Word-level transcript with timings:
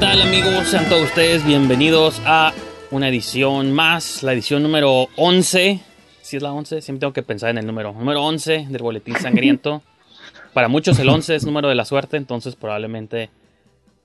Hola, 0.00 0.12
¿qué 0.12 0.18
tal 0.18 0.28
amigos? 0.28 0.68
Sean 0.68 0.88
todos 0.88 1.02
ustedes 1.02 1.44
bienvenidos 1.44 2.22
a 2.24 2.54
una 2.90 3.08
edición 3.08 3.70
más, 3.72 4.22
la 4.22 4.32
edición 4.32 4.62
número 4.62 5.08
11. 5.16 5.78
Si 6.22 6.36
es 6.38 6.42
la 6.42 6.54
11, 6.54 6.80
siempre 6.80 7.00
tengo 7.00 7.12
que 7.12 7.22
pensar 7.22 7.50
en 7.50 7.58
el 7.58 7.66
número. 7.66 7.92
Número 7.92 8.24
11 8.24 8.68
del 8.70 8.82
Boletín 8.82 9.16
Sangriento. 9.16 9.82
Para 10.54 10.68
muchos 10.68 10.98
el 11.00 11.08
11 11.10 11.34
es 11.34 11.44
número 11.44 11.68
de 11.68 11.74
la 11.74 11.84
suerte, 11.84 12.16
entonces 12.16 12.56
probablemente 12.56 13.28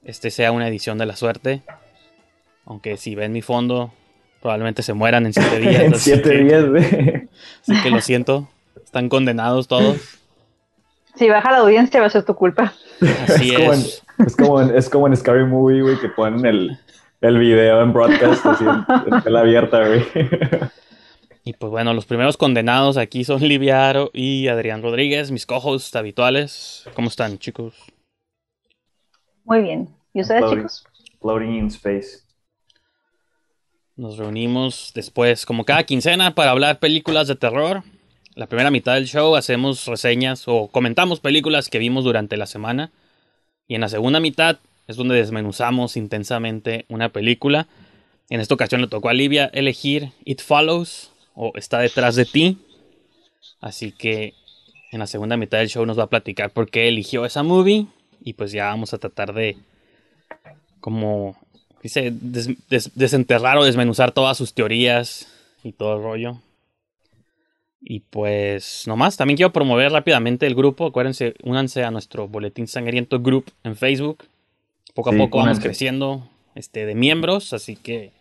este 0.04 0.32
sea 0.32 0.52
una 0.52 0.68
edición 0.68 0.98
de 0.98 1.06
la 1.06 1.16
suerte. 1.16 1.62
Aunque 2.66 2.98
si 2.98 3.16
ven 3.16 3.32
mi 3.32 3.42
fondo, 3.42 3.94
probablemente 4.42 4.84
se 4.84 4.92
mueran 4.92 5.26
en 5.26 5.32
7 5.32 5.60
días. 5.60 5.82
en 5.82 5.96
7 5.96 6.44
días, 6.44 6.66
güey. 6.70 7.30
Así 7.62 7.82
que 7.82 7.90
lo 7.90 8.02
siento, 8.02 8.50
están 8.84 9.08
condenados 9.08 9.70
todos. 9.70 9.98
Si 11.16 11.30
baja 11.30 11.52
la 11.52 11.60
audiencia 11.60 12.02
va 12.02 12.08
a 12.08 12.10
ser 12.10 12.24
tu 12.24 12.36
culpa. 12.36 12.74
Así 13.30 13.56
es. 13.56 14.05
Es. 14.20 14.36
Como 14.36 14.62
en, 14.62 14.76
es 14.76 14.90
como 14.90 15.08
en 15.08 15.16
Scary 15.18 15.46
Movie, 15.46 15.82
güey, 15.82 16.00
que 16.00 16.10
ponen 16.10 16.46
el, 16.46 16.78
el 17.22 17.38
video 17.38 17.82
en 17.82 17.92
broadcast 17.94 18.46
así 18.46 18.64
en, 18.64 19.14
en 19.14 19.22
tela 19.24 19.42
abierta, 19.42 19.86
güey. 19.88 20.06
Y 21.44 21.54
pues 21.54 21.70
bueno, 21.70 21.94
los 21.94 22.06
primeros 22.06 22.38
condenados 22.38 22.98
aquí 22.98 23.24
son 23.24 23.42
Liviaro 23.42 24.10
y 24.14 24.48
Adrián 24.48 24.82
Rodríguez, 24.82 25.30
mis 25.32 25.46
co-hosts 25.46 25.96
habituales. 25.96 26.86
¿Cómo 26.96 27.08
están, 27.08 27.38
chicos? 27.38 27.76
Muy 29.44 29.62
bien. 29.62 29.90
¿Y 30.14 30.22
ustedes, 30.22 30.42
Floating- 30.42 30.58
chicos? 30.58 30.84
Floating 31.22 31.56
in 31.56 31.68
space. 31.68 32.22
Nos 33.96 34.18
reunimos 34.18 34.92
después, 34.94 35.46
como 35.46 35.64
cada 35.64 35.84
quincena, 35.84 36.36
para 36.36 36.52
hablar 36.52 36.80
películas 36.80 37.28
de 37.28 37.36
terror. 37.36 37.84
La 38.34 38.48
primera 38.48 38.70
mitad 38.72 38.96
del 38.96 39.06
show 39.08 39.36
hacemos 39.36 39.86
reseñas 39.86 40.44
o 40.48 40.68
comentamos 40.68 41.20
películas 41.22 41.70
que 41.70 41.80
vimos 41.80 42.04
durante 42.04 42.36
la 42.36 42.46
semana. 42.48 42.92
Y 43.68 43.76
en 43.76 43.82
la 43.82 43.90
segunda 43.90 44.20
mitad 44.20 44.60
es 44.88 44.96
donde 44.96 45.16
desmenuzamos 45.16 45.98
intensamente 45.98 46.86
una 46.90 47.10
película. 47.10 47.68
En 48.30 48.40
esta 48.40 48.54
ocasión 48.54 48.82
le 48.82 48.88
tocó 48.88 49.10
a 49.10 49.14
Livia 49.14 49.50
elegir 49.54 50.12
It 50.24 50.42
Follows 50.42 51.12
o 51.34 51.52
Está 51.56 51.80
detrás 51.80 52.16
de 52.16 52.26
ti. 52.26 52.58
Así 53.62 53.92
que 53.92 54.34
en 54.92 55.00
la 55.00 55.08
segunda 55.08 55.38
mitad 55.38 55.58
del 55.60 55.70
show 55.70 55.86
nos 55.86 55.98
va 56.00 56.04
a 56.04 56.10
platicar 56.10 56.52
por 56.52 56.70
qué 56.70 56.88
eligió 56.88 57.26
esa 57.26 57.44
movie. 57.44 57.88
Y 58.24 58.34
pues 58.34 58.52
ya 58.52 58.66
vamos 58.66 58.94
a 58.94 58.98
tratar 58.98 59.34
de 59.34 59.58
como 60.80 61.36
dice, 61.82 62.12
des- 62.12 62.50
des- 62.70 62.92
desenterrar 62.96 63.58
o 63.58 63.64
desmenuzar 63.64 64.12
todas 64.12 64.38
sus 64.38 64.54
teorías 64.54 65.28
y 65.64 65.72
todo 65.72 65.98
el 65.98 66.04
rollo. 66.04 66.42
Y 67.88 68.00
pues, 68.00 68.86
nomás, 68.88 69.16
también 69.16 69.38
quiero 69.38 69.54
promover 69.54 69.92
rápidamente 69.92 70.48
el 70.48 70.56
grupo. 70.56 70.88
Acuérdense, 70.88 71.36
únanse 71.44 71.84
a 71.84 71.92
nuestro 71.92 72.28
Boletín 72.28 72.68
Sangriento 72.68 73.20
Group 73.22 73.52
en 73.64 73.76
Facebook. 73.76 74.24
Poco 74.96 75.12
a 75.12 75.14
Sí, 75.14 75.18
poco 75.18 75.38
vamos 75.38 75.60
únanse. 75.60 75.68
creciendo 75.68 76.30
este, 76.56 76.86
de 76.86 76.96
miembros, 76.96 77.54
así 77.54 77.76
que 77.76 78.12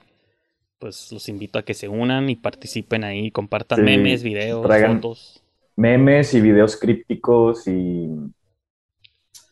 pues 0.79 1.13
los 1.13 1.29
invito 1.29 1.59
a 1.59 1.65
que 1.65 1.75
se 1.75 1.89
unan 1.89 2.31
y 2.31 2.37
participen 2.37 3.05
ahí, 3.05 3.31
compartan 3.31 3.79
Sí, 3.79 3.85
memes, 3.85 4.23
videos, 4.23 4.67
fotos. 4.79 5.43
Memes 5.77 6.35
y 6.35 6.41
videos 6.41 6.77
crípticos 6.77 7.67
y 7.69 8.09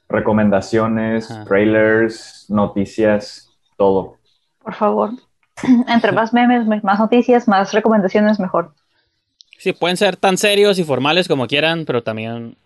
recomendaciones, 0.09 1.31
Ajá. 1.31 1.45
trailers, 1.45 2.47
noticias, 2.49 3.51
todo. 3.77 4.19
Por 4.61 4.75
favor. 4.75 5.11
Entre 5.89 6.12
más 6.12 6.33
memes, 6.33 6.67
más 6.83 6.99
noticias, 6.99 7.49
más 7.49 7.72
recomendaciones, 7.72 8.41
mejor. 8.41 8.75
Sí, 9.62 9.73
pueden 9.73 9.97
ser 9.97 10.17
tan 10.17 10.39
serios 10.39 10.81
y 10.81 10.83
formales 10.83 11.28
como 11.28 11.47
quieran, 11.47 11.84
pero 11.84 12.03
también 12.03 12.56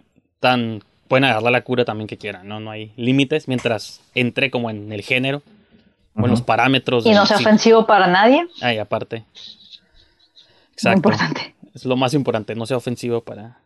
tan 0.40 0.82
pueden 1.08 1.24
agarrar 1.24 1.52
la 1.52 1.60
cura 1.60 1.84
también 1.84 2.08
que 2.08 2.16
quieran, 2.16 2.48
¿no? 2.48 2.58
No 2.58 2.70
hay 2.70 2.94
límites 2.96 3.48
mientras 3.48 4.00
entre 4.14 4.50
como 4.50 4.70
en 4.70 4.90
el 4.90 5.02
género 5.02 5.42
o 6.14 6.24
en 6.24 6.30
los 6.30 6.40
parámetros. 6.40 7.04
Y 7.04 7.10
no 7.10 7.26
sea 7.26 7.36
ofensivo 7.36 7.86
para 7.86 8.06
nadie. 8.06 8.48
Ay, 8.62 8.78
aparte. 8.78 9.16
Muy 9.18 9.26
Exacto. 10.72 10.96
importante. 10.96 11.54
Es 11.74 11.84
lo 11.84 11.96
más 11.96 12.14
importante, 12.14 12.54
no 12.54 12.64
sea 12.64 12.78
ofensivo 12.78 13.22
para... 13.22 13.58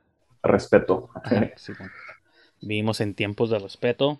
Respeto. 0.42 1.10
Ajá, 1.14 1.50
sí, 1.54 1.70
bueno. 1.78 1.92
Vivimos 2.60 3.00
en 3.00 3.14
tiempos 3.14 3.48
de 3.50 3.60
respeto. 3.60 4.18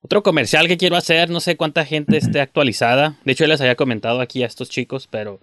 Otro 0.00 0.22
comercial 0.22 0.66
que 0.66 0.78
quiero 0.78 0.96
hacer, 0.96 1.28
no 1.28 1.40
sé 1.40 1.58
cuánta 1.58 1.84
gente 1.84 2.16
esté 2.16 2.40
actualizada. 2.40 3.16
De 3.26 3.32
hecho, 3.32 3.44
yo 3.44 3.48
les 3.48 3.60
había 3.60 3.76
comentado 3.76 4.22
aquí 4.22 4.42
a 4.42 4.46
estos 4.46 4.70
chicos, 4.70 5.08
pero 5.10 5.40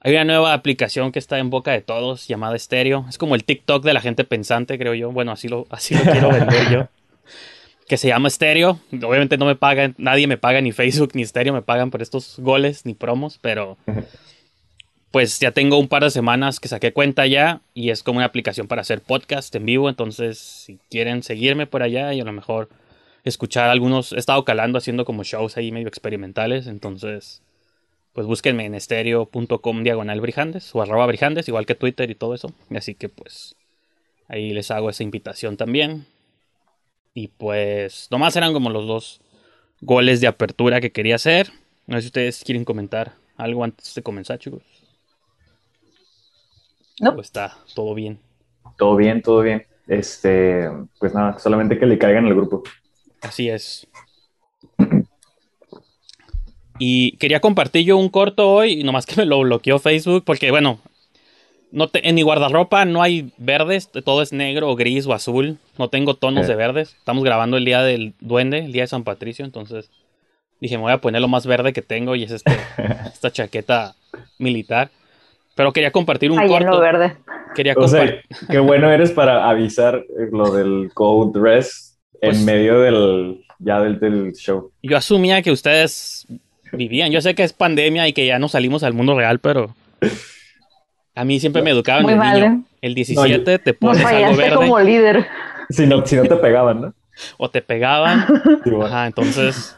hay 0.00 0.12
una 0.12 0.24
nueva 0.24 0.52
aplicación 0.52 1.10
que 1.10 1.18
está 1.18 1.38
en 1.38 1.50
boca 1.50 1.72
de 1.72 1.80
todos 1.80 2.28
llamada 2.28 2.58
Stereo. 2.58 3.06
Es 3.08 3.18
como 3.18 3.34
el 3.34 3.44
TikTok 3.44 3.84
de 3.84 3.92
la 3.92 4.00
gente 4.00 4.24
pensante, 4.24 4.78
creo 4.78 4.94
yo. 4.94 5.10
Bueno, 5.10 5.32
así 5.32 5.48
lo, 5.48 5.66
así 5.70 5.94
lo 5.94 6.02
quiero 6.02 6.30
vender 6.30 6.70
yo. 6.70 6.88
Que 7.88 7.96
se 7.96 8.08
llama 8.08 8.28
Stereo. 8.28 8.78
Obviamente 8.92 9.38
no 9.38 9.46
me 9.46 9.56
pagan, 9.56 9.94
nadie 9.96 10.26
me 10.26 10.36
paga, 10.36 10.60
ni 10.60 10.72
Facebook 10.72 11.12
ni 11.14 11.24
Stereo 11.24 11.54
me 11.54 11.62
pagan 11.62 11.90
por 11.90 12.02
estos 12.02 12.38
goles 12.38 12.84
ni 12.84 12.92
promos, 12.92 13.38
pero 13.40 13.78
pues 15.10 15.40
ya 15.40 15.52
tengo 15.52 15.78
un 15.78 15.88
par 15.88 16.04
de 16.04 16.10
semanas 16.10 16.60
que 16.60 16.68
saqué 16.68 16.92
cuenta 16.92 17.26
ya 17.26 17.62
y 17.72 17.88
es 17.88 18.02
como 18.02 18.18
una 18.18 18.26
aplicación 18.26 18.66
para 18.66 18.82
hacer 18.82 19.00
podcast 19.00 19.54
en 19.54 19.64
vivo. 19.64 19.88
Entonces, 19.88 20.38
si 20.38 20.78
quieren 20.90 21.22
seguirme 21.22 21.66
por 21.66 21.82
allá 21.82 22.12
y 22.12 22.20
a 22.20 22.24
lo 22.24 22.32
mejor 22.32 22.68
escuchar 23.24 23.70
algunos, 23.70 24.12
he 24.12 24.18
estado 24.18 24.44
calando 24.44 24.76
haciendo 24.76 25.06
como 25.06 25.24
shows 25.24 25.56
ahí 25.56 25.72
medio 25.72 25.88
experimentales. 25.88 26.66
Entonces, 26.66 27.40
pues 28.18 28.26
búsquenme 28.26 28.66
en 28.66 28.74
estereo.com 28.74 29.84
diagonal 29.84 30.20
brijandes 30.20 30.74
o 30.74 30.82
arroba 30.82 31.06
brijandes, 31.06 31.46
igual 31.46 31.66
que 31.66 31.76
Twitter 31.76 32.10
y 32.10 32.16
todo 32.16 32.34
eso. 32.34 32.52
Así 32.74 32.96
que 32.96 33.08
pues 33.08 33.54
ahí 34.26 34.50
les 34.50 34.72
hago 34.72 34.90
esa 34.90 35.04
invitación 35.04 35.56
también. 35.56 36.04
Y 37.14 37.28
pues 37.28 38.08
nomás 38.10 38.34
eran 38.34 38.52
como 38.52 38.70
los 38.70 38.88
dos 38.88 39.20
goles 39.82 40.20
de 40.20 40.26
apertura 40.26 40.80
que 40.80 40.90
quería 40.90 41.14
hacer. 41.14 41.52
No 41.86 41.94
sé 41.94 42.00
si 42.00 42.06
ustedes 42.08 42.42
quieren 42.42 42.64
comentar 42.64 43.12
algo 43.36 43.62
antes 43.62 43.94
de 43.94 44.02
comenzar, 44.02 44.40
chicos. 44.40 44.64
No. 46.98 47.10
O 47.10 47.20
está 47.20 47.56
todo 47.76 47.94
bien. 47.94 48.18
Todo 48.78 48.96
bien, 48.96 49.22
todo 49.22 49.42
bien. 49.42 49.64
Este, 49.86 50.68
pues 50.98 51.14
nada, 51.14 51.38
solamente 51.38 51.78
que 51.78 51.86
le 51.86 51.98
caigan 51.98 52.26
al 52.26 52.34
grupo. 52.34 52.64
Así 53.20 53.48
es. 53.48 53.86
Y 56.78 57.12
quería 57.16 57.40
compartir 57.40 57.84
yo 57.84 57.96
un 57.96 58.08
corto 58.08 58.50
hoy, 58.50 58.82
nomás 58.84 59.06
que 59.06 59.16
me 59.16 59.24
lo 59.26 59.40
bloqueó 59.40 59.78
Facebook, 59.78 60.24
porque 60.24 60.50
bueno, 60.50 60.78
no 61.72 61.88
te- 61.88 62.08
en 62.08 62.14
mi 62.14 62.22
guardarropa 62.22 62.84
no 62.84 63.02
hay 63.02 63.32
verdes, 63.38 63.90
todo 64.04 64.22
es 64.22 64.32
negro 64.32 64.70
o 64.70 64.76
gris 64.76 65.06
o 65.06 65.12
azul, 65.12 65.58
no 65.78 65.88
tengo 65.88 66.14
tonos 66.14 66.46
de 66.46 66.54
verdes. 66.54 66.94
Estamos 66.98 67.24
grabando 67.24 67.56
el 67.56 67.64
día 67.64 67.82
del 67.82 68.14
duende, 68.20 68.60
el 68.60 68.72
día 68.72 68.82
de 68.82 68.88
San 68.88 69.04
Patricio, 69.04 69.44
entonces 69.44 69.90
dije, 70.60 70.76
me 70.76 70.82
voy 70.84 70.92
a 70.92 70.98
poner 71.00 71.20
lo 71.20 71.28
más 71.28 71.46
verde 71.46 71.72
que 71.72 71.82
tengo 71.82 72.14
y 72.16 72.22
es 72.24 72.30
este, 72.30 72.52
esta 73.12 73.30
chaqueta 73.30 73.94
militar. 74.38 74.90
Pero 75.54 75.72
quería 75.72 75.90
compartir 75.90 76.30
un 76.30 76.38
Ahí 76.38 76.46
en 76.46 76.52
lo 76.52 76.58
corto. 76.58 76.80
verde. 76.80 77.16
Quería 77.54 77.74
O 77.76 77.88
sea, 77.88 78.22
qué 78.48 78.58
bueno 78.60 78.90
eres 78.92 79.10
para 79.10 79.48
avisar 79.50 79.96
eh, 79.96 80.28
lo 80.30 80.52
del 80.52 80.90
code 80.94 81.38
dress 81.40 81.98
Pues- 82.20 82.38
en 82.38 82.44
medio 82.44 82.78
del 82.80 83.44
ya 83.58 83.80
del, 83.80 83.98
del 83.98 84.32
show. 84.34 84.70
Yo 84.84 84.96
asumía 84.96 85.42
que 85.42 85.50
ustedes 85.50 86.26
vivían. 86.72 87.10
Yo 87.10 87.20
sé 87.20 87.34
que 87.34 87.42
es 87.42 87.52
pandemia 87.52 88.08
y 88.08 88.12
que 88.12 88.26
ya 88.26 88.38
no 88.38 88.48
salimos 88.48 88.82
al 88.82 88.94
mundo 88.94 89.16
real, 89.16 89.38
pero 89.38 89.74
a 91.14 91.24
mí 91.24 91.40
siempre 91.40 91.62
me 91.62 91.70
educaban 91.70 92.02
Muy 92.02 92.12
el 92.12 92.18
mal, 92.18 92.40
niño. 92.40 92.64
¿eh? 92.64 92.76
El 92.82 92.94
17 92.94 93.58
te 93.58 93.70
Nos 93.72 93.78
pones 93.78 94.04
algo 94.04 94.10
fallaste 94.10 94.42
verde 94.42 94.54
como 94.56 94.80
líder. 94.80 95.26
Si 95.70 95.86
no, 95.86 96.06
si 96.06 96.16
no 96.16 96.22
te 96.22 96.36
pegaban, 96.36 96.80
¿no? 96.80 96.94
o 97.36 97.50
te 97.50 97.62
pegaban. 97.62 98.26
Sí, 98.64 98.70
bueno. 98.70 98.86
Ajá, 98.86 99.06
entonces 99.06 99.76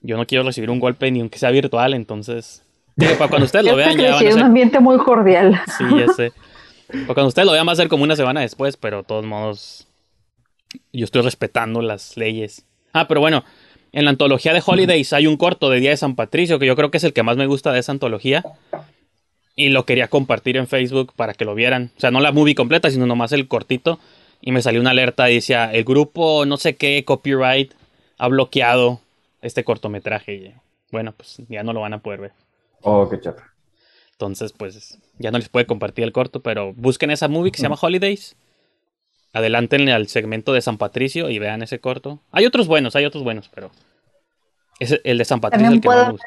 yo 0.00 0.16
no 0.16 0.26
quiero 0.26 0.44
recibir 0.44 0.70
un 0.70 0.80
golpe 0.80 1.10
ni 1.10 1.20
aunque 1.20 1.38
sea 1.38 1.50
virtual, 1.50 1.94
entonces 1.94 2.62
digo, 2.96 3.14
para 3.16 3.28
cuando 3.28 3.46
ustedes 3.46 3.64
lo 3.64 3.76
vean 3.76 3.96
ya 3.96 4.12
van 4.12 4.14
a 4.14 4.18
en 4.20 4.26
un 4.26 4.32
ser 4.32 4.42
ambiente 4.42 4.80
muy 4.80 4.98
cordial. 4.98 5.60
Sí, 5.78 5.84
ya 5.98 6.12
sé. 6.12 6.32
Para 6.88 7.14
cuando 7.14 7.28
ustedes 7.28 7.46
lo 7.46 7.52
vean 7.52 7.66
va 7.66 7.72
a 7.72 7.76
ser 7.76 7.88
como 7.88 8.04
una 8.04 8.16
semana 8.16 8.40
después, 8.40 8.76
pero 8.76 8.98
de 8.98 9.04
todos 9.04 9.24
modos 9.24 9.88
yo 10.92 11.04
estoy 11.04 11.22
respetando 11.22 11.82
las 11.82 12.16
leyes. 12.16 12.66
Ah, 12.92 13.08
pero 13.08 13.20
bueno, 13.20 13.44
en 13.92 14.04
la 14.04 14.10
antología 14.10 14.54
de 14.54 14.62
Holidays 14.64 15.12
hay 15.12 15.26
un 15.26 15.36
corto 15.36 15.68
de 15.70 15.80
Día 15.80 15.90
de 15.90 15.96
San 15.96 16.16
Patricio 16.16 16.58
que 16.58 16.66
yo 16.66 16.74
creo 16.76 16.90
que 16.90 16.96
es 16.96 17.04
el 17.04 17.12
que 17.12 17.22
más 17.22 17.36
me 17.36 17.46
gusta 17.46 17.72
de 17.72 17.80
esa 17.80 17.92
antología. 17.92 18.42
Y 19.54 19.68
lo 19.68 19.84
quería 19.84 20.08
compartir 20.08 20.56
en 20.56 20.66
Facebook 20.66 21.12
para 21.14 21.34
que 21.34 21.44
lo 21.44 21.54
vieran. 21.54 21.92
O 21.98 22.00
sea, 22.00 22.10
no 22.10 22.20
la 22.20 22.32
movie 22.32 22.54
completa, 22.54 22.90
sino 22.90 23.06
nomás 23.06 23.32
el 23.32 23.48
cortito. 23.48 23.98
Y 24.40 24.50
me 24.50 24.62
salió 24.62 24.80
una 24.80 24.90
alerta 24.90 25.30
y 25.30 25.34
decía, 25.36 25.70
el 25.70 25.84
grupo 25.84 26.46
no 26.46 26.56
sé 26.56 26.74
qué, 26.76 27.04
copyright, 27.04 27.72
ha 28.16 28.28
bloqueado 28.28 29.00
este 29.42 29.62
cortometraje. 29.62 30.34
Y, 30.34 30.54
bueno, 30.90 31.12
pues 31.12 31.42
ya 31.50 31.62
no 31.62 31.74
lo 31.74 31.80
van 31.82 31.92
a 31.92 31.98
poder 31.98 32.20
ver. 32.22 32.32
Oh, 32.80 33.08
qué 33.10 33.20
chafa. 33.20 33.52
Entonces, 34.12 34.52
pues 34.52 34.98
ya 35.18 35.30
no 35.30 35.38
les 35.38 35.50
puede 35.50 35.66
compartir 35.66 36.04
el 36.04 36.12
corto, 36.12 36.40
pero 36.40 36.72
busquen 36.72 37.10
esa 37.10 37.28
movie 37.28 37.52
que 37.52 37.58
se 37.58 37.64
llama 37.64 37.78
Holidays. 37.80 38.36
Adelántenle 39.32 39.92
al 39.92 40.08
segmento 40.08 40.52
de 40.52 40.60
San 40.60 40.76
Patricio 40.78 41.30
y 41.30 41.38
vean 41.38 41.62
ese 41.62 41.78
corto. 41.80 42.20
Hay 42.32 42.44
otros 42.46 42.66
buenos, 42.66 42.94
hay 42.96 43.04
otros 43.06 43.24
buenos, 43.24 43.48
pero 43.48 43.70
ese- 44.78 45.00
el 45.04 45.18
de 45.18 45.24
San 45.24 45.40
Patricio 45.40 45.66
es 45.68 45.72
el 45.74 45.80
También 45.80 45.80
que 45.80 45.88
más 45.88 45.96
me 45.96 46.02
puedo- 46.02 46.12
gusta. 46.12 46.26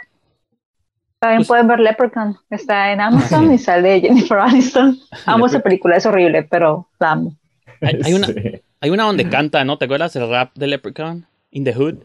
También 1.20 1.38
Pues- 1.40 1.48
pueden 1.48 1.68
ver 1.68 1.80
Leprechaun. 1.80 2.38
Está 2.50 2.92
en 2.92 3.02
Amazon 3.48 3.54
y 3.54 3.58
sale 3.58 4.02
Jennifer 4.02 4.38
Aniston. 4.40 5.00
Amo 5.26 5.46
esa 5.46 5.60
película, 5.60 5.98
es 5.98 6.06
horrible, 6.06 6.44
pero 6.44 6.88
la 7.00 7.12
amo. 7.12 7.36
Hay, 7.82 8.00
hay 8.04 8.14
una, 8.14 8.28
Sí. 8.28 8.34
hay 8.82 8.90
una 8.90 9.04
donde 9.04 9.30
canta, 9.30 9.64
¿no? 9.66 9.78
¿Te 9.78 9.86
acuerdas 9.86 10.16
el 10.16 10.30
rap 10.30 10.52
de 10.56 10.68
Leprechaun? 10.68 11.26
In 11.52 11.64
the 11.64 11.74
Hood. 11.74 11.96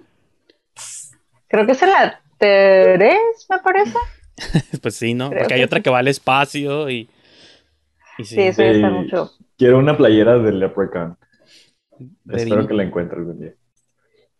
Creo 1.48 1.66
que 1.66 1.72
es 1.72 1.82
la 1.82 2.20
3, 2.38 3.18
me 3.48 3.58
parece. 3.58 3.94
pues 4.82 4.96
sí, 4.96 5.14
¿no? 5.14 5.28
Creo 5.30 5.40
Porque 5.40 5.54
hay 5.54 5.62
otra 5.62 5.78
sí. 5.78 5.82
que 5.82 5.90
va 5.90 5.98
al 5.98 6.08
espacio 6.08 6.88
y. 6.90 7.08
y 8.18 8.24
Sí, 8.24 8.40
eso 8.40 8.62
ya 8.62 8.70
Sí. 8.70 8.76
está 8.76 8.90
mucho. 8.90 9.32
Quiero 9.60 9.78
una 9.78 9.94
playera 9.94 10.38
del 10.38 10.58
Leprechaun. 10.58 11.18
Espero 12.32 12.66
que 12.66 12.72
la 12.72 12.82
encuentre 12.82 13.18
algún 13.18 13.40
día. 13.40 13.52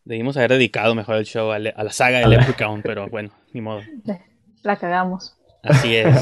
Debimos 0.03 0.35
haber 0.39 0.53
dedicado 0.53 0.95
mejor 0.95 1.17
el 1.17 1.27
show 1.27 1.51
a, 1.51 1.59
le- 1.59 1.75
a 1.77 1.85
la 1.85 1.93
saga 1.93 2.21
de 2.21 2.29
Leprechaun, 2.29 2.81
pero 2.81 3.07
bueno, 3.09 3.29
ni 3.53 3.61
modo. 3.61 3.83
La 4.63 4.77
cagamos. 4.77 5.37
Así 5.63 5.95
es. 5.95 6.07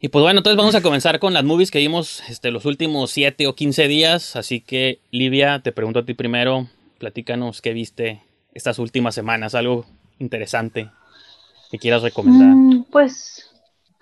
Y 0.00 0.08
pues 0.08 0.24
bueno, 0.24 0.40
entonces 0.40 0.56
vamos 0.56 0.74
a 0.74 0.82
comenzar 0.82 1.20
con 1.20 1.32
las 1.32 1.44
movies 1.44 1.70
que 1.70 1.78
vimos 1.78 2.28
este, 2.28 2.50
los 2.50 2.64
últimos 2.64 3.12
7 3.12 3.46
o 3.46 3.54
15 3.54 3.86
días. 3.86 4.34
Así 4.34 4.60
que, 4.60 4.98
Livia, 5.12 5.60
te 5.60 5.70
pregunto 5.70 6.00
a 6.00 6.04
ti 6.04 6.14
primero, 6.14 6.66
platícanos 6.98 7.62
qué 7.62 7.72
viste 7.72 8.20
estas 8.52 8.80
últimas 8.80 9.14
semanas, 9.14 9.54
algo 9.54 9.86
interesante 10.18 10.90
que 11.70 11.78
quieras 11.78 12.02
recomendar. 12.02 12.48
Mm, 12.48 12.86
pues 12.90 13.51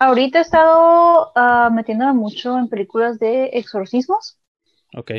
ahorita 0.01 0.39
he 0.39 0.41
estado 0.41 1.31
ah, 1.35 1.69
metiéndome 1.71 2.13
mucho 2.13 2.57
en 2.57 2.67
películas 2.69 3.19
de 3.19 3.51
exorcismos. 3.53 4.37
Ok. 4.97 5.11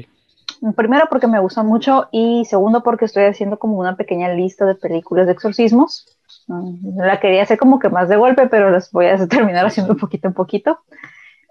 Primero 0.77 1.07
porque 1.11 1.27
me 1.27 1.41
gustan 1.41 1.67
mucho 1.67 2.09
y 2.13 2.45
segundo 2.45 2.83
porque 2.83 3.07
estoy 3.07 3.25
haciendo 3.25 3.59
como 3.59 3.79
una 3.79 3.97
pequeña 3.97 4.29
lista 4.35 4.67
de 4.67 4.75
películas 4.75 5.27
de 5.27 5.33
exorcismos. 5.33 6.07
Mm, 6.47 6.99
La 6.99 7.21
quería 7.21 7.43
hacer 7.43 7.59
como 7.59 7.79
que 7.79 7.89
más 7.89 8.09
de 8.09 8.17
golpe, 8.17 8.49
pero 8.49 8.71
las 8.71 8.91
voy 8.93 9.07
a 9.07 9.27
terminar 9.29 9.67
haciendo 9.67 9.97
poquito 9.97 10.29
en 10.29 10.35
poquito. 10.35 10.81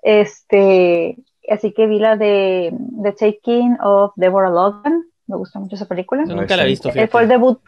Este, 0.01 1.17
así 1.49 1.73
que 1.73 1.87
vi 1.87 1.99
la 1.99 2.15
de 2.17 2.73
The 3.03 3.11
Taking 3.13 3.77
of 3.81 4.13
Deborah 4.15 4.49
Logan. 4.49 5.03
Me 5.27 5.37
gusta 5.37 5.59
mucho 5.59 5.75
esa 5.75 5.87
película. 5.87 6.23
Yo 6.25 6.35
nunca 6.35 6.55
la 6.57 6.63
he 6.63 6.67
visto, 6.67 6.89
Eh, 6.89 7.07
Fue 7.07 7.21
el 7.21 7.27
fíjate. 7.27 7.27
debut, 7.27 7.59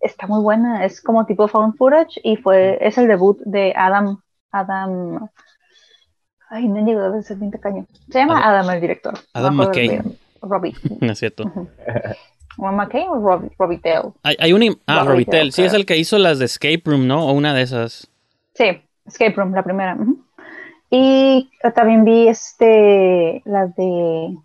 está 0.00 0.26
muy 0.26 0.40
buena, 0.42 0.84
es 0.84 1.00
como 1.02 1.26
tipo 1.26 1.48
found 1.48 1.76
footage 1.76 2.20
y 2.22 2.36
fue, 2.36 2.78
es 2.80 2.98
el 2.98 3.08
debut 3.08 3.38
de 3.44 3.72
Adam, 3.76 4.20
Adam, 4.58 5.28
ay, 6.50 6.68
no 6.68 6.84
llegó 6.86 7.02
a 7.02 7.22
ser 7.22 7.36
bien 7.38 7.50
tacaño. 7.50 7.86
Se 8.10 8.18
llama 8.18 8.40
Adam, 8.46 8.70
el 8.70 8.80
director. 8.80 9.14
Adam 9.32 9.56
No 9.56 9.64
McKay. 9.64 10.00
Robbie. 10.42 10.74
No 11.00 11.12
es 11.12 11.18
cierto. 11.18 11.44
¿Adam 12.58 12.76
McKay 12.76 13.06
o 13.08 13.14
Robbie, 13.16 13.50
Robbie 13.58 13.80
Dale? 13.82 14.12
Hay, 14.22 14.36
hay 14.38 14.52
un... 14.52 14.62
im- 14.62 14.78
Ah, 14.86 15.04
Robbie. 15.04 15.24
Dale, 15.24 15.50
Sí, 15.52 15.62
es 15.64 15.72
el 15.74 15.86
que 15.86 15.96
hizo 15.96 16.18
las 16.18 16.38
de 16.38 16.44
Escape 16.44 16.82
Room, 16.84 17.06
¿no? 17.06 17.26
O 17.26 17.32
una 17.32 17.52
de 17.54 17.62
esas. 17.62 18.08
Sí, 18.54 18.80
Escape 19.06 19.32
Room, 19.32 19.52
la 19.54 19.62
primera. 19.64 19.96
Y 20.90 21.50
también 21.74 22.04
vi 22.04 22.28
este, 22.28 23.42
la 23.44 23.66
de... 23.66 24.36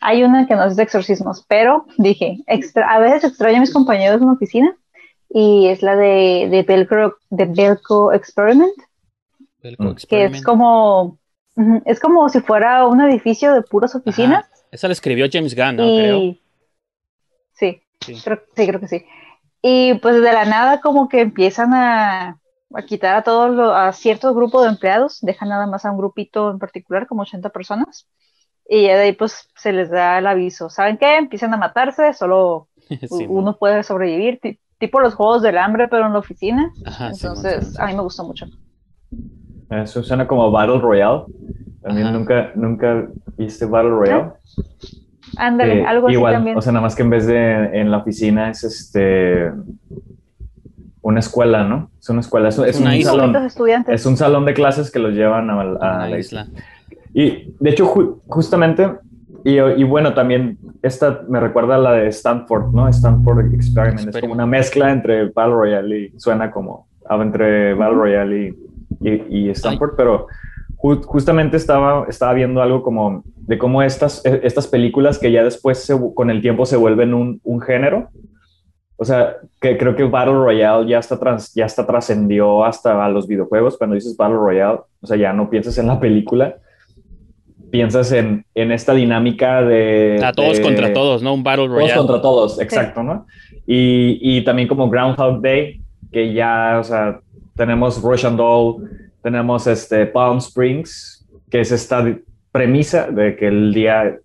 Hay 0.00 0.22
una 0.22 0.46
que 0.46 0.54
no 0.54 0.64
es 0.64 0.76
de 0.76 0.84
exorcismos, 0.84 1.44
pero 1.48 1.84
dije, 1.98 2.38
extra- 2.46 2.88
a 2.90 3.00
veces 3.00 3.24
extraño 3.24 3.58
a 3.58 3.60
mis 3.60 3.72
compañeros 3.72 4.20
en 4.22 4.28
la 4.28 4.32
oficina 4.34 4.76
y 5.30 5.68
es 5.68 5.82
la 5.82 5.96
de, 5.96 6.48
de, 6.50 6.62
Velcro, 6.62 7.18
de 7.30 7.44
Velcro 7.46 8.12
Experiment, 8.12 8.72
Belko 9.62 9.82
Mm. 9.84 9.86
que 9.86 9.92
Experiment. 9.92 10.34
es 10.36 10.42
como, 10.44 11.18
es 11.84 12.00
como 12.00 12.28
si 12.28 12.40
fuera 12.40 12.86
un 12.86 13.00
edificio 13.00 13.52
de 13.54 13.62
puras 13.62 13.94
oficinas 13.94 14.44
Ajá. 14.44 14.54
Esa 14.70 14.86
la 14.88 14.92
escribió 14.92 15.26
James 15.32 15.54
Gunn, 15.56 15.76
¿no? 15.76 15.84
Creo. 15.84 16.34
Sí, 17.54 17.82
Sí. 18.00 18.14
Creo, 18.22 18.40
sí, 18.54 18.66
creo 18.66 18.80
que 18.80 18.88
sí. 18.88 19.04
Y 19.60 19.94
pues 19.94 20.14
de 20.22 20.32
la 20.32 20.44
nada 20.44 20.80
como 20.80 21.08
que 21.08 21.20
empiezan 21.22 21.74
a, 21.74 22.38
a 22.74 22.82
quitar 22.86 23.16
a 23.16 23.22
todos 23.22 23.50
los, 23.50 23.72
a 23.74 23.92
cierto 23.92 24.32
grupo 24.34 24.62
de 24.62 24.68
empleados, 24.68 25.18
dejan 25.20 25.48
nada 25.48 25.66
más 25.66 25.84
a 25.84 25.90
un 25.90 25.98
grupito 25.98 26.50
en 26.50 26.58
particular, 26.60 27.06
como 27.08 27.22
80 27.22 27.48
personas, 27.50 28.06
y 28.68 28.84
ya 28.84 28.96
de 28.96 29.02
ahí 29.04 29.12
pues 29.12 29.48
se 29.56 29.72
les 29.72 29.90
da 29.90 30.18
el 30.18 30.26
aviso. 30.28 30.70
¿Saben 30.70 30.96
qué? 30.98 31.16
Empiezan 31.16 31.52
a 31.54 31.56
matarse, 31.56 32.12
solo 32.12 32.68
Sí, 33.10 33.26
uno 33.28 33.56
puede 33.58 33.82
sobrevivir, 33.82 34.38
tipo 34.78 35.00
los 35.00 35.14
juegos 35.14 35.42
del 35.42 35.58
hambre, 35.58 35.88
pero 35.88 36.06
en 36.06 36.12
la 36.12 36.18
oficina. 36.18 36.72
Ajá, 36.84 37.12
sí, 37.12 37.26
Entonces, 37.26 37.68
sí. 37.72 37.76
a 37.78 37.86
mí 37.86 37.94
me 37.94 38.02
gustó 38.02 38.24
mucho. 38.24 38.46
Eso 39.70 40.02
suena 40.02 40.26
como 40.26 40.50
Battle 40.50 40.78
Royale. 40.78 41.24
También 41.82 42.12
nunca, 42.12 42.52
nunca 42.54 43.06
viste 43.36 43.64
Battle 43.66 43.90
Royale. 43.90 44.30
Ándale, 45.36 45.80
Eh, 45.80 45.86
algo 45.86 46.06
así 46.08 46.14
igual, 46.16 46.34
también. 46.34 46.56
o 46.56 46.60
sea, 46.62 46.72
nada 46.72 46.82
más 46.82 46.94
que 46.96 47.02
en 47.02 47.10
vez 47.10 47.26
de 47.26 47.80
en 47.80 47.90
la 47.90 47.98
oficina 47.98 48.50
es 48.50 48.64
este 48.64 49.52
una 51.02 51.20
escuela, 51.20 51.64
¿no? 51.64 51.90
Es 51.98 52.08
una 52.10 52.20
escuela, 52.20 52.48
es, 52.48 52.58
es 52.58 52.80
Una 52.80 52.90
un 52.90 52.96
isla. 52.96 53.10
Salón, 53.12 53.36
estudiantes. 53.44 53.94
es 53.94 54.06
un 54.06 54.16
salón 54.16 54.44
de 54.44 54.54
clases 54.54 54.90
que 54.90 54.98
los 54.98 55.14
llevan 55.14 55.48
a, 55.50 56.06
la 56.08 56.18
isla. 56.18 56.46
Y 57.14 57.54
de 57.60 57.70
hecho, 57.70 57.86
ju- 57.86 58.20
justamente, 58.26 58.90
y, 59.54 59.58
y 59.80 59.84
bueno, 59.84 60.14
también 60.14 60.58
esta 60.82 61.22
me 61.28 61.40
recuerda 61.40 61.76
a 61.76 61.78
la 61.78 61.92
de 61.92 62.08
Stanford, 62.08 62.72
¿no? 62.74 62.88
Stanford 62.88 63.52
Experiment. 63.54 64.00
Es 64.00 64.04
Experiment. 64.06 64.20
como 64.20 64.32
una 64.34 64.46
mezcla 64.46 64.90
entre 64.90 65.28
Battle 65.30 65.54
Royale 65.54 65.98
y 65.98 66.18
suena 66.18 66.50
como 66.50 66.88
ah, 67.08 67.18
entre 67.20 67.74
Battle 67.74 67.96
Royale 67.96 68.54
y, 69.00 69.08
y- 69.08 69.24
y 69.28 69.50
Stanford, 69.50 69.92
pero 69.96 70.26
ju- 70.76 71.02
justamente 71.04 71.56
estaba, 71.56 72.04
estaba 72.08 72.32
viendo 72.34 72.60
algo 72.62 72.82
como 72.82 73.22
de 73.36 73.56
cómo 73.58 73.82
estas, 73.82 74.24
eh, 74.26 74.40
estas 74.42 74.66
películas 74.66 75.18
que 75.18 75.32
ya 75.32 75.42
después 75.44 75.78
se 75.78 75.98
con 76.14 76.30
el 76.30 76.40
tiempo 76.42 76.66
se 76.66 76.76
vuelven 76.76 77.14
un, 77.14 77.40
un 77.44 77.60
género. 77.60 78.08
O 79.00 79.04
sea, 79.04 79.36
que 79.60 79.78
creo 79.78 79.94
que 79.94 80.02
Battle 80.04 80.34
Royale 80.34 80.88
ya 80.88 80.98
está 80.98 81.18
trans, 81.20 81.54
ya 81.54 81.66
está 81.66 81.86
trascendió 81.86 82.64
hasta 82.64 83.04
a 83.04 83.08
los 83.08 83.28
videojuegos. 83.28 83.78
Cuando 83.78 83.94
dices 83.94 84.16
Battle 84.16 84.36
Royale, 84.38 84.80
o 85.00 85.06
sea, 85.06 85.16
ya 85.16 85.32
no 85.32 85.48
piensas 85.48 85.78
en 85.78 85.86
la 85.86 86.00
película, 86.00 86.56
piensas 87.70 88.12
en, 88.12 88.44
en 88.54 88.72
esta 88.72 88.94
dinámica 88.94 89.62
de... 89.62 90.20
A 90.24 90.32
todos 90.32 90.56
de- 90.58 90.62
contra 90.62 90.92
todos, 90.92 91.22
¿no? 91.22 91.34
Un 91.34 91.42
Battle 91.42 91.66
Todos 91.66 91.78
Royale. 91.80 91.98
contra 91.98 92.20
todos, 92.22 92.60
exacto, 92.60 93.02
¿no? 93.02 93.26
Y, 93.66 94.18
y 94.22 94.42
también 94.44 94.68
como 94.68 94.88
Groundhog 94.88 95.40
Day, 95.42 95.80
que 96.10 96.32
ya, 96.32 96.78
o 96.80 96.84
sea, 96.84 97.20
tenemos 97.56 98.00
Rush 98.02 98.24
and 98.24 98.38
Doll, 98.38 98.88
tenemos 99.22 99.66
este 99.66 100.06
Palm 100.06 100.38
Springs, 100.38 101.26
que 101.50 101.60
es 101.60 101.70
esta 101.72 102.04
premisa 102.50 103.08
de 103.10 103.36
que 103.36 103.48
el 103.48 103.74
día 103.74 104.16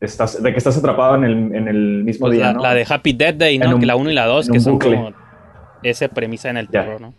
estás, 0.00 0.40
de 0.40 0.52
que 0.52 0.58
estás 0.58 0.78
atrapado 0.78 1.16
en 1.16 1.24
el, 1.24 1.32
en 1.54 1.68
el 1.68 2.04
mismo 2.04 2.26
Pues 2.26 2.36
día, 2.38 2.46
la, 2.48 2.52
¿no? 2.52 2.62
la 2.62 2.74
de 2.74 2.86
Happy 2.88 3.12
Death 3.12 3.36
Day, 3.36 3.56
En 3.56 3.62
¿no? 3.62 3.74
un- 3.74 3.80
que 3.80 3.86
la 3.86 3.96
1 3.96 4.10
y 4.10 4.14
la 4.14 4.26
2, 4.26 4.46
en 4.48 4.52
que 4.52 4.60
son 4.60 4.72
bucle. 4.74 4.94
como 4.96 5.12
esa 5.82 6.08
premisa 6.08 6.50
en 6.50 6.56
el 6.58 6.68
terror, 6.68 7.00
¿no? 7.00 7.14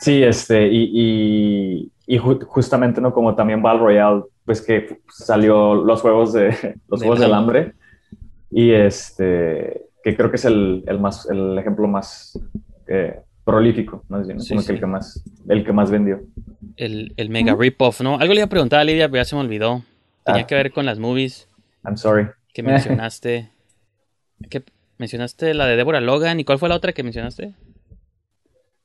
Sí, 0.00 0.22
este, 0.22 0.66
y, 0.70 0.90
y, 0.92 1.90
y 2.06 2.18
ju- 2.18 2.44
justamente, 2.44 3.00
¿no? 3.00 3.12
Como 3.12 3.34
también 3.34 3.62
Battle 3.62 3.80
Royale, 3.80 4.22
pues 4.44 4.60
que 4.62 5.00
salió 5.08 5.74
los 5.74 6.00
juegos 6.02 6.32
de 6.32 6.76
los 6.88 7.00
juegos 7.00 7.20
del 7.20 7.34
hambre. 7.34 7.72
Y 8.50 8.70
este, 8.72 9.82
que 10.02 10.16
creo 10.16 10.30
que 10.30 10.36
es 10.36 10.44
el, 10.44 10.84
el 10.86 11.00
más, 11.00 11.28
el 11.28 11.58
ejemplo 11.58 11.88
más 11.88 12.38
eh, 12.86 13.20
prolífico, 13.44 14.04
más 14.08 14.26
bien, 14.26 14.38
¿no? 14.38 14.42
Sí, 14.44 14.50
como 14.50 14.60
sí. 14.60 14.66
que 14.68 14.72
el 14.74 14.80
que 14.80 14.86
más, 14.86 15.24
el 15.48 15.64
que 15.64 15.72
más 15.72 15.90
vendió. 15.90 16.20
El, 16.76 17.12
el 17.16 17.30
mega 17.30 17.54
rip-off, 17.58 18.00
¿no? 18.00 18.18
Algo 18.18 18.32
le 18.34 18.40
iba 18.40 18.46
a 18.46 18.50
preguntar 18.50 18.80
a 18.80 18.84
Lidia, 18.84 19.08
pero 19.08 19.20
ya 19.22 19.24
se 19.24 19.34
me 19.34 19.42
olvidó. 19.42 19.82
Tenía 20.24 20.42
Ah. 20.42 20.46
que 20.46 20.54
ver 20.54 20.72
con 20.72 20.86
las 20.86 20.98
movies 20.98 21.48
I'm 21.84 21.96
sorry. 21.96 22.28
que 22.52 22.62
mencionaste. 22.62 23.50
¿Qué 24.50 24.62
mencionaste 24.98 25.52
la 25.54 25.66
de 25.66 25.76
Deborah 25.76 26.00
Logan 26.00 26.38
y 26.40 26.44
cuál 26.44 26.58
fue 26.58 26.68
la 26.68 26.76
otra 26.76 26.92
que 26.92 27.02
mencionaste? 27.02 27.54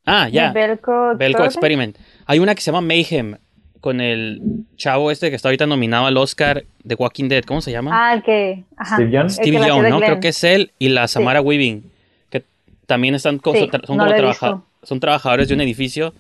Ah, 0.09 0.29
ya. 0.29 0.51
Belco 0.51 1.15
Belko 1.15 1.43
Experiment. 1.43 1.95
Experiment. 1.95 1.97
Hay 2.25 2.39
una 2.39 2.55
que 2.55 2.61
se 2.61 2.71
llama 2.71 2.81
Mayhem 2.81 3.37
con 3.81 4.01
el 4.01 4.41
chavo 4.75 5.09
este 5.11 5.29
que 5.29 5.35
está 5.35 5.47
ahorita 5.49 5.65
nominado 5.67 6.05
al 6.05 6.17
Oscar 6.17 6.65
de 6.83 6.95
Walking 6.95 7.29
Dead. 7.29 7.43
¿Cómo 7.43 7.61
se 7.61 7.71
llama? 7.71 7.91
Ah, 7.93 8.13
el 8.13 8.23
que... 8.23 8.63
Ajá. 8.77 8.95
Steve 8.95 9.11
Young. 9.11 9.25
hacía 9.27 9.67
Young, 9.67 9.83
¿no? 9.89 9.97
Glenn. 9.97 10.09
Creo 10.09 10.19
que 10.19 10.27
es 10.29 10.43
él 10.43 10.71
y 10.79 10.89
la 10.89 11.07
Samara 11.07 11.41
Weaving, 11.41 11.89
que 12.29 12.43
también 12.85 13.15
están 13.15 13.35
Sí, 13.35 13.41
son, 13.85 13.97
no 13.97 14.03
como 14.05 14.05
trabaja- 14.15 14.61
son 14.83 14.99
trabajadores 14.99 15.47
de 15.47 15.53
un 15.53 15.61
edificio 15.61 16.13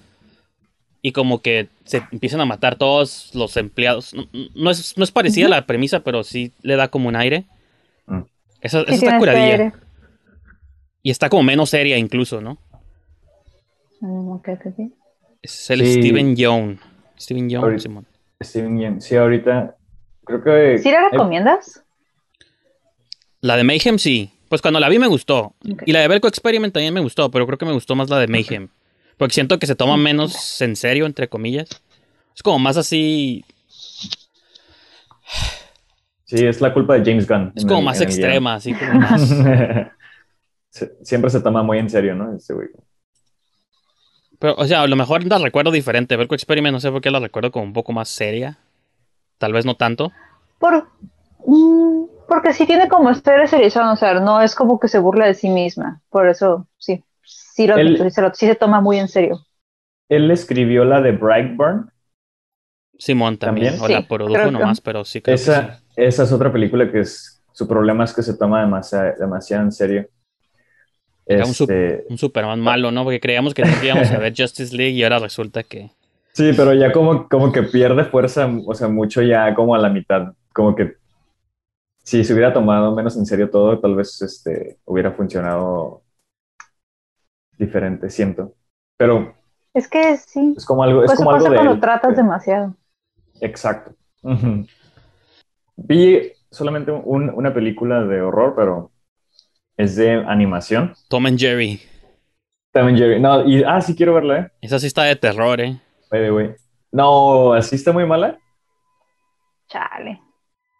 y 1.01 1.11
como 1.13 1.41
que 1.41 1.67
se 1.85 2.01
empiezan 2.11 2.41
a 2.41 2.45
matar 2.45 2.75
todos 2.75 3.31
los 3.33 3.55
empleados. 3.57 4.13
No, 4.13 4.25
no 4.55 4.69
es, 4.71 4.97
no 4.97 5.03
es 5.03 5.11
parecida 5.11 5.47
a 5.47 5.49
la 5.49 5.65
premisa, 5.65 6.01
pero 6.01 6.23
sí 6.23 6.51
le 6.61 6.75
da 6.75 6.87
como 6.89 7.07
un 7.09 7.15
aire. 7.15 7.45
Mm. 8.07 8.21
Esa, 8.61 8.81
esa 8.81 8.87
Sí, 8.87 8.93
está 8.95 9.05
este 9.07 9.17
curadilla. 9.19 9.43
aire. 9.45 9.71
Y 11.01 11.11
está 11.11 11.29
como 11.29 11.43
menos 11.43 11.69
seria 11.69 11.97
incluso, 11.97 12.41
¿no? 12.41 12.57
Mm. 14.01 14.37
Es 15.41 15.69
el 15.69 15.85
Sí. 15.85 15.93
Steven 16.01 16.35
Young. 16.35 16.77
Steven 17.19 17.49
Young, 17.49 17.63
Ahorita- 17.63 17.81
Simón. 17.83 18.05
Steven 18.41 18.77
Yeun. 18.79 19.01
Sí, 19.01 19.15
ahorita 19.17 19.75
creo 20.25 20.41
que... 20.43 20.77
¿Sí 20.77 20.89
la 20.91 21.09
recomiendas? 21.09 21.83
La 23.41 23.57
de 23.57 23.63
Mayhem 23.65 23.97
sí. 23.99 24.31
Pues 24.47 24.61
cuando 24.61 24.79
la 24.79 24.87
vi 24.89 24.97
me 24.99 25.07
gustó. 25.07 25.53
Y 25.85 25.91
la 25.91 25.99
de 25.99 26.07
Belko 26.07 26.27
Experiment 26.27 26.73
también 26.73 26.93
me 26.93 27.01
gustó, 27.01 27.29
pero 27.29 27.45
creo 27.45 27.57
que 27.57 27.65
me 27.65 27.73
gustó 27.73 27.95
más 27.95 28.09
la 28.09 28.17
de 28.19 28.27
Mayhem. 28.27 28.69
Porque 29.17 29.33
siento 29.33 29.59
que 29.59 29.67
se 29.67 29.75
toma 29.75 29.97
menos 29.97 30.61
en 30.61 30.75
serio, 30.77 31.05
entre 31.05 31.27
comillas. 31.27 31.69
Es 32.35 32.41
como 32.41 32.57
más 32.59 32.77
así. 32.77 33.43
sí, 36.23 36.45
es 36.45 36.61
la 36.61 36.73
culpa 36.73 36.97
de 36.97 37.01
James 37.11 37.27
Gunn. 37.27 37.51
Es 37.55 37.65
como 37.65 37.79
el- 37.79 37.85
más 37.85 38.01
extrema, 38.01 38.55
así 38.55 38.73
como 38.73 38.93
más. 38.93 39.29
Siempre 41.03 41.29
se 41.29 41.41
toma 41.41 41.61
muy 41.63 41.77
en 41.79 41.89
serio, 41.89 42.15
¿no? 42.15 42.33
Este 42.35 42.53
güey. 42.53 42.67
Pero, 44.39 44.55
o 44.57 44.65
sea, 44.65 44.81
a 44.81 44.87
lo 44.87 44.95
mejor 44.95 45.23
la 45.25 45.37
recuerdo 45.37 45.71
diferente. 45.71 46.15
Belko 46.15 46.33
Experiment, 46.35 46.73
no 46.73 46.79
sé 46.79 46.91
por 46.91 47.01
qué 47.01 47.11
la 47.11 47.19
recuerdo 47.19 47.51
como 47.51 47.65
un 47.65 47.73
poco 47.73 47.91
más 47.91 48.09
seria. 48.09 48.57
Tal 49.37 49.53
vez 49.53 49.65
no 49.65 49.75
tanto. 49.75 50.11
Por, 50.59 50.87
mm, 51.45 52.03
Porque 52.27 52.53
sí 52.53 52.65
tiene 52.65 52.87
como 52.87 53.09
historia 53.11 53.47
serializada, 53.47 53.91
o 53.91 53.95
sea, 53.95 54.13
no 54.19 54.41
es 54.41 54.53
como 54.55 54.79
que 54.79 54.87
se 54.87 54.99
burla 54.99 55.25
de 55.25 55.33
sí 55.33 55.49
misma. 55.49 56.01
Por 56.09 56.29
eso, 56.29 56.67
sí, 56.77 57.03
sí, 57.23 57.65
lo, 57.67 57.75
Él- 57.75 57.97
sí 57.97 58.11
se 58.11 58.21
lo- 58.21 58.33
sí 58.33 58.45
se 58.47 58.55
toma 58.55 58.81
muy 58.81 58.99
en 58.99 59.07
serio. 59.07 59.39
Él 60.09 60.29
escribió 60.31 60.85
la 60.85 61.01
de 61.01 61.11
Brightburn. 61.11 61.91
Simón 62.97 63.37
también, 63.37 63.77
¿También? 63.77 63.83
o 63.83 63.87
la 63.93 64.01
Sí, 64.01 64.05
produjo 64.07 64.33
creo 64.33 64.45
que- 64.45 64.51
nomás, 64.51 64.81
pero 64.81 65.03
sí 65.05 65.21
creo 65.21 65.35
que 65.37 65.43
sí. 65.43 65.49
Esa, 65.49 65.81
esa 65.95 66.23
es 66.23 66.31
otra 66.31 66.51
película 66.51 66.91
que 66.91 66.99
es, 67.01 67.41
su 67.53 67.67
problema 67.67 68.03
es 68.03 68.13
que 68.13 68.21
se 68.21 68.37
toma 68.37 68.61
demasiado, 68.61 69.13
demasiado 69.19 69.63
en 69.63 69.71
serio. 69.71 70.07
Era 71.29 71.45
un 71.45 71.51
Este, 71.51 72.05
Un 72.09 72.17
Superman 72.17 72.59
malo, 72.59 72.91
¿no? 72.91 73.03
Porque 73.03 73.19
creíamos 73.19 73.53
que 73.53 73.63
íbamos 73.83 74.09
a 74.11 74.17
ver 74.19 74.33
Justice 74.37 74.75
League 74.75 74.93
y 74.93 75.03
ahora 75.03 75.19
resulta 75.19 75.63
que... 75.63 75.91
sí, 76.33 76.51
pero 76.57 76.73
ya 76.73 76.91
como, 76.91 77.27
como 77.29 77.51
que 77.51 77.63
pierde 77.63 78.03
fuerza, 78.05 78.49
o 78.65 78.73
sea, 78.73 78.87
mucho 78.87 79.21
ya 79.21 79.53
como 79.53 79.75
a 79.75 79.77
la 79.79 79.89
mitad. 79.89 80.33
Como 80.53 80.75
que 80.75 80.95
si 82.03 82.23
se 82.23 82.33
hubiera 82.33 82.51
tomado 82.53 82.95
menos 82.95 83.15
en 83.17 83.25
serio 83.25 83.49
todo, 83.49 83.79
tal 83.79 83.95
vez 83.95 84.21
este, 84.21 84.79
hubiera 84.85 85.11
funcionado 85.11 86.01
diferente, 87.57 88.09
siento. 88.09 88.55
Pero 88.97 89.35
Es 89.73 89.87
que 89.87 90.17
sí. 90.17 90.53
es 90.57 90.65
como 90.65 90.83
algo, 90.83 91.03
es 91.03 91.07
Pues 91.07 91.17
como 91.17 91.31
algo 91.31 91.43
pasa 91.43 91.49
de 91.51 91.55
cuando 91.57 91.73
él. 91.75 91.79
tratas 91.79 92.15
demasiado. 92.15 92.75
Exacto. 93.41 93.93
Vi 95.75 96.31
solamente 96.51 96.91
un- 96.91 97.29
una 97.29 97.53
película 97.53 98.03
de 98.03 98.21
horror, 98.21 98.53
pero 98.55 98.91
es 99.79 99.95
de 99.95 100.11
animación. 100.11 100.93
Tom 101.07 101.25
and 101.25 101.39
Jerry. 101.39 101.79
También 102.73 102.97
Jerry. 102.97 103.19
No, 103.19 103.47
y, 103.47 103.63
ah, 103.63 103.79
sí 103.79 103.95
quiero 103.95 104.13
verla, 104.13 104.39
eh. 104.39 104.51
Esa 104.59 104.77
sí 104.77 104.87
está 104.87 105.03
de 105.03 105.15
terror, 105.15 105.61
¿eh? 105.61 105.79
By 106.11 106.21
the 106.21 106.31
way. 106.31 106.49
No, 106.91 107.53
así 107.53 107.77
está 107.77 107.93
muy 107.93 108.05
mala. 108.05 108.37
Chale. 109.69 110.19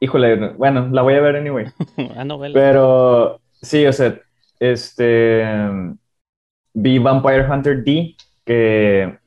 Híjole, 0.02 0.50
bueno, 0.50 0.90
la 0.92 1.02
voy 1.02 1.14
a 1.14 1.22
ver 1.22 1.38
anyway. 1.38 1.68
ah, 2.18 2.26
novela. 2.26 2.54
Pero 2.54 3.40
sí, 3.62 3.86
o 3.86 3.94
sea, 3.94 4.20
este 4.60 5.46
vi 6.74 7.00
Vampire 7.00 7.50
Hunter 7.50 7.82
D, 7.82 8.18
que 8.46 9.18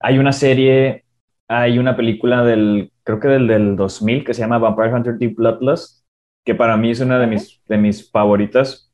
hay 0.00 0.18
una 0.18 0.32
serie, 0.32 1.04
hay 1.48 1.78
una 1.78 1.96
película 1.96 2.44
del, 2.44 2.92
creo 3.02 3.18
que 3.18 3.28
del, 3.28 3.46
del 3.46 3.76
2000 3.76 4.24
que 4.24 4.34
se 4.34 4.42
llama 4.42 4.58
Vampire 4.58 4.92
Hunter 4.92 5.16
D 5.16 5.28
Bloodlust, 5.28 5.97
que 6.44 6.54
para 6.54 6.76
mí 6.76 6.90
es 6.90 7.00
una 7.00 7.18
de 7.18 7.26
mis, 7.26 7.60
de 7.68 7.76
mis 7.78 8.10
favoritas. 8.10 8.90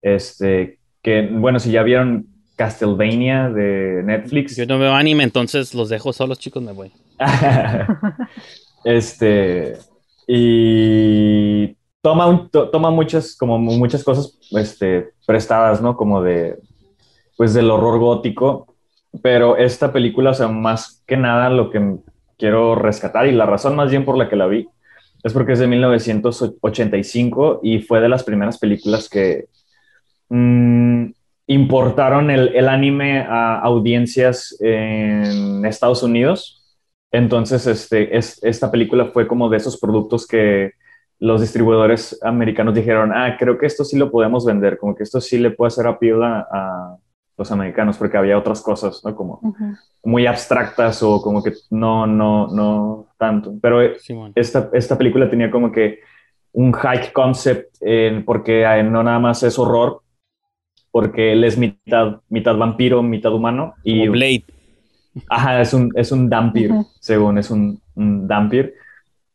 Este, 0.00 0.78
que 1.02 1.28
bueno, 1.30 1.58
si 1.60 1.70
ya 1.70 1.82
vieron 1.82 2.26
Castlevania 2.56 3.48
de 3.50 4.02
Netflix. 4.04 4.56
Yo 4.56 4.66
no 4.66 4.78
veo 4.78 4.92
anime, 4.92 5.24
entonces 5.24 5.74
los 5.74 5.88
dejo 5.88 6.12
solos, 6.12 6.38
chicos, 6.38 6.62
me 6.62 6.72
voy. 6.72 6.92
este, 8.84 9.78
y 10.26 11.76
toma, 12.00 12.26
un- 12.26 12.48
to- 12.50 12.68
toma 12.70 12.90
muchas, 12.90 13.36
como 13.36 13.58
muchas 13.58 14.04
cosas 14.04 14.38
este, 14.52 15.10
prestadas, 15.26 15.80
¿no? 15.80 15.96
Como 15.96 16.22
de, 16.22 16.58
pues 17.36 17.54
del 17.54 17.70
horror 17.70 17.98
gótico, 17.98 18.74
pero 19.22 19.56
esta 19.56 19.92
película, 19.92 20.30
o 20.30 20.34
sea, 20.34 20.48
más 20.48 21.02
que 21.06 21.16
nada 21.16 21.50
lo 21.50 21.70
que 21.70 21.96
quiero 22.38 22.74
rescatar 22.74 23.26
y 23.26 23.32
la 23.32 23.46
razón 23.46 23.76
más 23.76 23.90
bien 23.90 24.04
por 24.04 24.16
la 24.18 24.28
que 24.28 24.36
la 24.36 24.46
vi 24.46 24.68
es 25.22 25.32
porque 25.32 25.52
es 25.52 25.58
de 25.58 25.66
1985 25.66 27.60
y 27.62 27.80
fue 27.80 28.00
de 28.00 28.08
las 28.08 28.24
primeras 28.24 28.58
películas 28.58 29.08
que 29.08 29.46
mm, 30.28 31.06
importaron 31.46 32.30
el, 32.30 32.54
el 32.54 32.68
anime 32.68 33.20
a 33.20 33.58
audiencias 33.60 34.56
en 34.60 35.64
Estados 35.64 36.02
Unidos. 36.02 36.58
Entonces, 37.10 37.66
este, 37.66 38.16
es, 38.16 38.42
esta 38.42 38.70
película 38.70 39.06
fue 39.06 39.26
como 39.26 39.48
de 39.48 39.58
esos 39.58 39.78
productos 39.78 40.26
que 40.26 40.72
los 41.18 41.40
distribuidores 41.40 42.18
americanos 42.22 42.74
dijeron, 42.74 43.12
ah, 43.14 43.36
creo 43.38 43.58
que 43.58 43.66
esto 43.66 43.84
sí 43.84 43.96
lo 43.96 44.10
podemos 44.10 44.44
vender, 44.44 44.76
como 44.78 44.96
que 44.96 45.04
esto 45.04 45.20
sí 45.20 45.38
le 45.38 45.52
puede 45.52 45.68
hacer 45.68 45.86
appeal 45.86 46.22
a, 46.24 46.40
a 46.50 46.96
los 47.36 47.50
americanos, 47.50 47.96
porque 47.96 48.16
había 48.16 48.38
otras 48.38 48.60
cosas, 48.60 49.02
¿no? 49.04 49.14
Como 49.14 49.40
Ujú. 49.42 49.76
muy 50.04 50.26
abstractas 50.26 51.02
o 51.02 51.20
como 51.22 51.42
que 51.42 51.52
no, 51.70 52.06
no, 52.06 52.48
no 52.48 53.06
tanto. 53.18 53.54
Pero 53.60 53.80
esta, 54.34 54.70
esta 54.72 54.98
película 54.98 55.30
tenía 55.30 55.50
como 55.50 55.72
que 55.72 56.00
un 56.52 56.72
high 56.72 57.12
concept, 57.12 57.76
eh, 57.80 58.22
porque 58.26 58.62
eh, 58.62 58.82
no 58.82 59.02
nada 59.02 59.18
más 59.18 59.42
es 59.42 59.58
horror, 59.58 60.02
porque 60.90 61.32
él 61.32 61.44
es 61.44 61.56
mitad, 61.56 62.20
mitad 62.28 62.56
vampiro, 62.56 63.02
mitad 63.02 63.32
humano. 63.32 63.74
Y, 63.82 64.00
Como 64.00 64.12
Blade. 64.12 64.44
Ajá, 65.28 65.60
es 65.60 65.72
un, 65.74 65.90
es 65.96 66.12
un 66.12 66.28
dampir, 66.28 66.70
Ujú. 66.70 66.86
según 67.00 67.38
es 67.38 67.50
un, 67.50 67.80
un 67.94 68.28
dampir. 68.28 68.74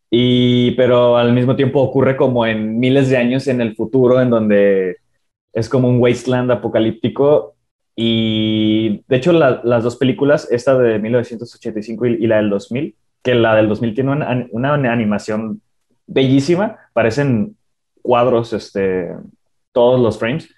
Y, 0.10 0.72
pero 0.72 1.18
al 1.18 1.34
mismo 1.34 1.56
tiempo 1.56 1.82
ocurre 1.82 2.16
como 2.16 2.46
en 2.46 2.80
miles 2.80 3.10
de 3.10 3.18
años 3.18 3.48
en 3.48 3.60
el 3.62 3.76
futuro, 3.76 4.22
en 4.22 4.30
donde 4.30 4.98
es 5.54 5.68
como 5.68 5.90
un 5.90 6.00
wasteland 6.00 6.52
apocalíptico. 6.52 7.56
Y 7.98 9.04
de 9.10 9.18
hecho, 9.18 9.34
la- 9.34 9.62
las 9.66 9.84
dos 9.84 9.98
películas, 9.98 10.50
esta 10.52 10.78
de 10.78 11.00
1985 11.00 12.08
y, 12.08 12.14
y 12.24 12.28
la 12.28 12.38
del 12.38 12.52
2000, 12.52 12.96
que 13.24 13.36
la 13.36 13.56
del 13.56 13.70
2000 13.70 13.96
tiene 13.96 14.12
una, 14.14 14.48
una 14.52 14.74
animación 14.94 15.62
bellísima, 16.08 16.78
parecen 16.94 17.58
cuadros, 18.04 18.54
este, 18.54 19.10
todos 19.74 20.00
los 20.00 20.20
frames. 20.20 20.50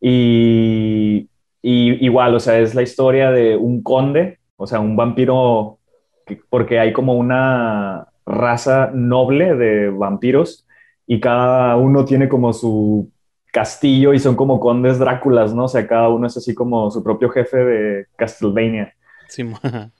Y, 0.00 1.28
y 1.62 2.04
igual, 2.04 2.34
o 2.34 2.40
sea, 2.40 2.58
es 2.58 2.74
la 2.74 2.82
historia 2.82 3.30
de 3.30 3.56
un 3.56 3.82
conde, 3.82 4.38
o 4.56 4.66
sea, 4.66 4.80
un 4.80 4.96
vampiro, 4.96 5.78
que- 6.26 6.40
porque 6.50 6.78
hay 6.78 6.92
como 6.92 7.14
una 7.14 8.08
raza 8.26 8.90
noble 8.94 9.54
de 9.54 9.90
vampiros 9.90 10.66
y 11.06 11.20
cada 11.20 11.76
uno 11.76 12.04
tiene 12.04 12.28
como 12.28 12.52
su 12.52 13.10
castillo 13.54 14.12
y 14.12 14.18
son 14.18 14.34
como 14.34 14.58
condes 14.58 14.98
Dráculas, 14.98 15.54
¿no? 15.54 15.64
O 15.64 15.68
sea, 15.68 15.86
cada 15.86 16.08
uno 16.08 16.26
es 16.26 16.36
así 16.36 16.54
como 16.54 16.90
su 16.90 17.02
propio 17.02 17.30
jefe 17.30 17.56
de 17.56 18.06
Castlevania. 18.16 18.92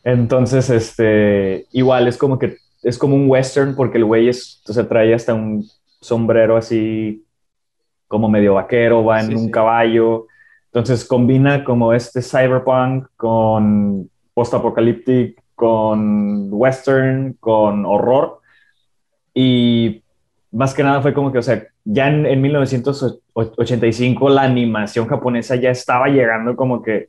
Entonces, 0.03 0.69
este, 0.71 1.67
igual 1.73 2.09
es 2.09 2.19
como 2.19 2.39
que 2.39 2.57
es 2.83 2.99
como 2.99 3.15
un 3.17 3.31
western 3.31 3.75
porque 3.77 3.97
el 3.99 4.05
güey 4.05 4.29
es, 4.29 4.61
o 4.69 4.73
sea, 4.73 4.87
trae 4.87 5.15
hasta 5.15 5.33
un 5.33 5.65
sombrero 6.01 6.57
así 6.57 7.25
como 8.09 8.29
medio 8.29 8.55
vaquero, 8.55 9.05
va 9.05 9.21
en 9.21 9.29
Sí, 9.29 9.35
un 9.35 9.45
sí. 9.47 9.51
caballo. 9.51 10.27
Entonces 10.67 11.05
combina 11.07 11.65
como 11.65 11.95
este 11.95 12.21
cyberpunk 12.21 13.07
con 13.17 14.11
post-apocalyptic, 14.35 15.41
con 15.55 16.49
western, 16.51 17.35
con 17.41 17.87
horror. 17.87 18.41
Y 19.33 20.04
más 20.55 20.73
que 20.75 20.83
nada 20.83 21.03
fue 21.03 21.13
como 21.13 21.33
que, 21.33 21.39
o 21.39 21.43
sea, 21.43 21.63
ya 21.85 22.09
en, 22.09 22.27
en 22.27 22.41
1985 22.41 24.29
la 24.29 24.43
animación 24.43 25.07
japonesa 25.07 25.57
ya 25.57 25.71
estaba 25.71 26.09
llegando 26.09 26.57
como 26.57 26.83
que 26.83 27.09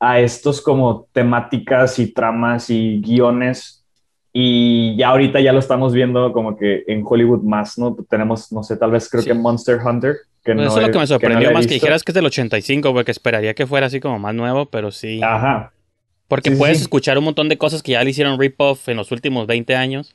a 0.00 0.18
estos 0.20 0.60
como 0.60 1.06
temáticas 1.12 1.98
y 1.98 2.12
tramas 2.12 2.70
y 2.70 3.00
guiones 3.00 3.84
y 4.32 4.96
ya 4.96 5.08
ahorita 5.08 5.40
ya 5.40 5.52
lo 5.52 5.58
estamos 5.58 5.92
viendo 5.92 6.32
como 6.32 6.56
que 6.56 6.84
en 6.86 7.02
Hollywood 7.06 7.42
más, 7.42 7.78
¿no? 7.78 7.94
Tenemos, 8.08 8.50
no 8.50 8.62
sé, 8.62 8.76
tal 8.76 8.90
vez 8.90 9.08
creo 9.08 9.22
Sí. 9.22 9.28
que 9.28 9.34
Monster 9.34 9.78
Hunter, 9.84 10.16
que 10.42 10.54
Pues 10.54 10.56
no 10.56 10.62
eso 10.62 10.76
es 10.80 10.86
lo 10.86 10.88
que 10.92 10.98
me 10.98 11.02
no 11.02 11.06
sorprendió 11.06 11.52
más 11.52 11.66
que 11.66 11.74
dijeras 11.74 12.02
que 12.02 12.12
es 12.12 12.14
del 12.14 12.26
85, 12.26 12.92
porque 12.94 13.10
esperaría 13.10 13.54
que 13.54 13.66
fuera 13.66 13.86
así 13.86 14.00
como 14.00 14.18
más 14.18 14.34
nuevo, 14.34 14.66
pero 14.66 14.90
sí. 14.90 15.20
Ajá, 15.22 15.72
Porque 16.28 16.50
sí, 16.50 16.56
puedes 16.56 16.78
sí. 16.78 16.84
escuchar 16.84 17.18
un 17.18 17.24
montón 17.24 17.48
de 17.50 17.58
cosas 17.58 17.82
que 17.82 17.92
ya 17.92 18.02
le 18.02 18.10
hicieron 18.10 18.40
rip-off 18.40 18.88
en 18.88 18.96
los 18.96 19.12
últimos 19.12 19.46
20 19.46 19.76
años. 19.76 20.14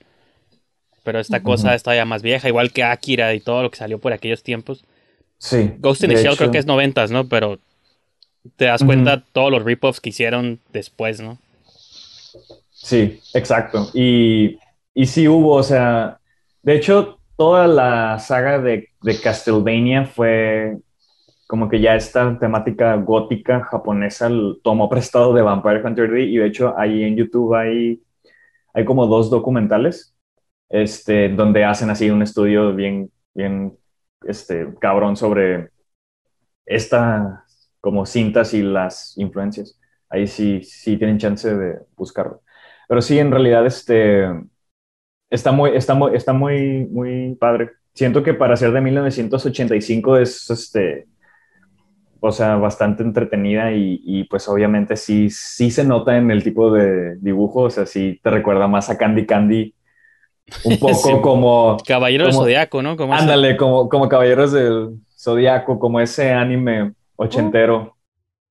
Pero 1.07 1.21
esta 1.21 1.41
cosa 1.41 1.73
está 1.73 1.95
ya 1.95 2.03
más 2.03 2.21
vieja, 2.21 2.49
igual 2.49 2.73
que 2.73 2.83
Akira 2.83 3.33
y 3.33 3.39
todo 3.39 3.63
lo 3.63 3.71
que 3.71 3.77
salió 3.77 3.97
por 3.97 4.11
aquellos 4.11 4.43
tiempos. 4.43 4.83
sí. 5.37 5.71
Ghost 5.79 6.03
in 6.03 6.09
the 6.09 6.17
Shell 6.17 6.33
hecho. 6.33 6.35
creo 6.35 6.51
que 6.51 6.57
es 6.57 6.65
90, 6.65 7.07
¿no? 7.07 7.29
Pero 7.29 7.59
te 8.57 8.65
das 8.65 8.83
cuenta 8.83 9.23
todos 9.31 9.49
los 9.49 9.63
rip-offs 9.63 10.01
que 10.01 10.09
hicieron 10.09 10.59
después, 10.73 11.21
¿no? 11.21 11.37
Sí, 12.71 13.21
exacto. 13.33 13.89
Y, 13.93 14.59
y 14.93 15.05
sí 15.05 15.29
hubo, 15.29 15.53
o 15.53 15.63
sea, 15.63 16.19
de 16.61 16.75
hecho, 16.75 17.19
toda 17.37 17.67
la 17.67 18.19
saga 18.19 18.59
de, 18.59 18.89
de 19.01 19.21
Castlevania 19.21 20.03
fue 20.03 20.75
como 21.47 21.69
que 21.69 21.79
ya 21.79 21.95
esta 21.95 22.37
temática 22.37 22.97
gótica 22.97 23.63
japonesa 23.63 24.29
tomó 24.61 24.89
prestado 24.89 25.33
de 25.33 25.41
Vampire 25.41 25.81
Hunter 25.85 26.11
D 26.11 26.23
y 26.23 26.35
de 26.35 26.47
hecho 26.47 26.77
ahí 26.77 27.03
en 27.03 27.15
YouTube 27.15 27.55
hay, 27.55 28.01
hay 28.73 28.83
como 28.83 29.07
dos 29.07 29.29
documentales 29.29 30.13
este, 30.69 31.29
donde 31.29 31.65
hacen 31.65 31.89
así 31.89 32.09
un 32.09 32.21
estudio 32.21 32.73
bien, 32.75 33.11
bien 33.33 33.77
este, 34.25 34.67
cabrón 34.79 35.15
sobre 35.15 35.69
esta 36.65 37.45
como 37.79 38.05
cintas 38.05 38.53
y 38.53 38.61
las 38.63 39.17
influencias. 39.17 39.79
Ahí 40.09 40.27
sí, 40.27 40.61
sí 40.63 40.97
tienen 40.97 41.17
chance 41.17 41.53
de 41.55 41.79
buscarlo. 41.95 42.41
Pero 42.87 43.01
sí, 43.01 43.19
en 43.19 43.31
realidad, 43.31 43.65
este, 43.65 44.27
está 45.29 45.51
muy, 45.51 45.71
está 45.75 45.93
muy, 45.93 46.15
está 46.15 46.33
muy, 46.33 46.85
muy 46.87 47.35
padre. 47.35 47.71
Siento 47.93 48.23
que 48.23 48.33
para 48.33 48.55
ser 48.55 48.71
de 48.71 48.81
1985 48.81 50.17
es, 50.17 50.49
este, 50.49 51.07
o 52.19 52.31
sea, 52.31 52.55
bastante 52.55 53.03
entretenida 53.03 53.71
y, 53.73 54.01
y, 54.03 54.23
pues 54.25 54.47
obviamente 54.47 54.95
sí, 54.95 55.29
sí 55.29 55.71
se 55.71 55.83
nota 55.83 56.17
en 56.17 56.31
el 56.31 56.43
tipo 56.43 56.71
de 56.71 57.15
dibujo, 57.17 57.63
o 57.63 57.69
sea, 57.69 57.85
sí 57.85 58.19
te 58.23 58.29
recuerda 58.29 58.67
más 58.67 58.89
a 58.89 58.97
Candy 58.97 59.25
Candy 59.25 59.75
Un 60.63 60.77
poco 60.79 61.21
como... 61.21 61.77
Caballero 61.85 62.25
del 62.25 62.33
Zodiaco, 62.33 62.81
¿no? 62.81 62.95
Como 62.97 63.13
ándale, 63.13 63.57
como, 63.57 63.89
como 63.89 64.07
Caballeros 64.07 64.51
del 64.51 64.97
Zodiaco, 65.17 65.79
como 65.79 65.99
ese 65.99 66.31
anime 66.31 66.93
ochentero. 67.15 67.95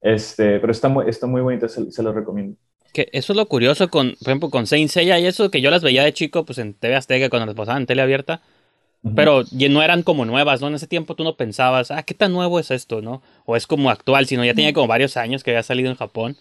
Este, 0.00 0.60
pero 0.60 0.70
está 0.70 0.88
muy, 0.88 1.08
está 1.08 1.26
muy 1.26 1.40
bonito, 1.40 1.68
se, 1.68 2.02
lo 2.02 2.12
recomiendo. 2.12 2.56
Que 2.92 3.08
eso 3.12 3.32
es 3.32 3.36
lo 3.36 3.46
curioso 3.46 3.88
con, 3.88 4.14
por 4.20 4.28
ejemplo, 4.28 4.50
con 4.50 4.66
Saint 4.66 4.90
Seiya 4.90 5.18
y 5.18 5.26
eso, 5.26 5.50
que 5.50 5.60
yo 5.60 5.70
las 5.70 5.82
veía 5.82 6.04
de 6.04 6.12
chico, 6.12 6.44
pues 6.44 6.58
en 6.58 6.74
TV 6.74 6.94
Azteca 6.94 7.28
cuando 7.28 7.46
las 7.46 7.54
pasaban 7.54 7.82
en 7.82 7.86
tele 7.86 8.02
abierta. 8.02 8.40
Pero 9.14 9.44
no 9.52 9.82
eran 9.82 10.02
como 10.02 10.24
nuevas, 10.24 10.60
¿no? 10.60 10.66
En 10.66 10.74
ese 10.74 10.88
tiempo 10.88 11.14
tú 11.14 11.22
no 11.22 11.36
pensabas, 11.36 11.92
ah, 11.92 12.02
¿qué 12.02 12.12
tan 12.12 12.32
nuevo 12.32 12.58
es 12.58 12.72
esto, 12.72 13.02
no? 13.02 13.22
O 13.44 13.54
es 13.54 13.68
como 13.68 13.90
actual, 13.90 14.26
sino 14.26 14.44
ya 14.44 14.52
tenía 14.52 14.72
como 14.72 14.88
varios 14.88 15.16
años 15.16 15.44
que 15.44 15.52
había 15.52 15.62
salido 15.62 15.90
en 15.90 15.96
Japón. 15.96 16.36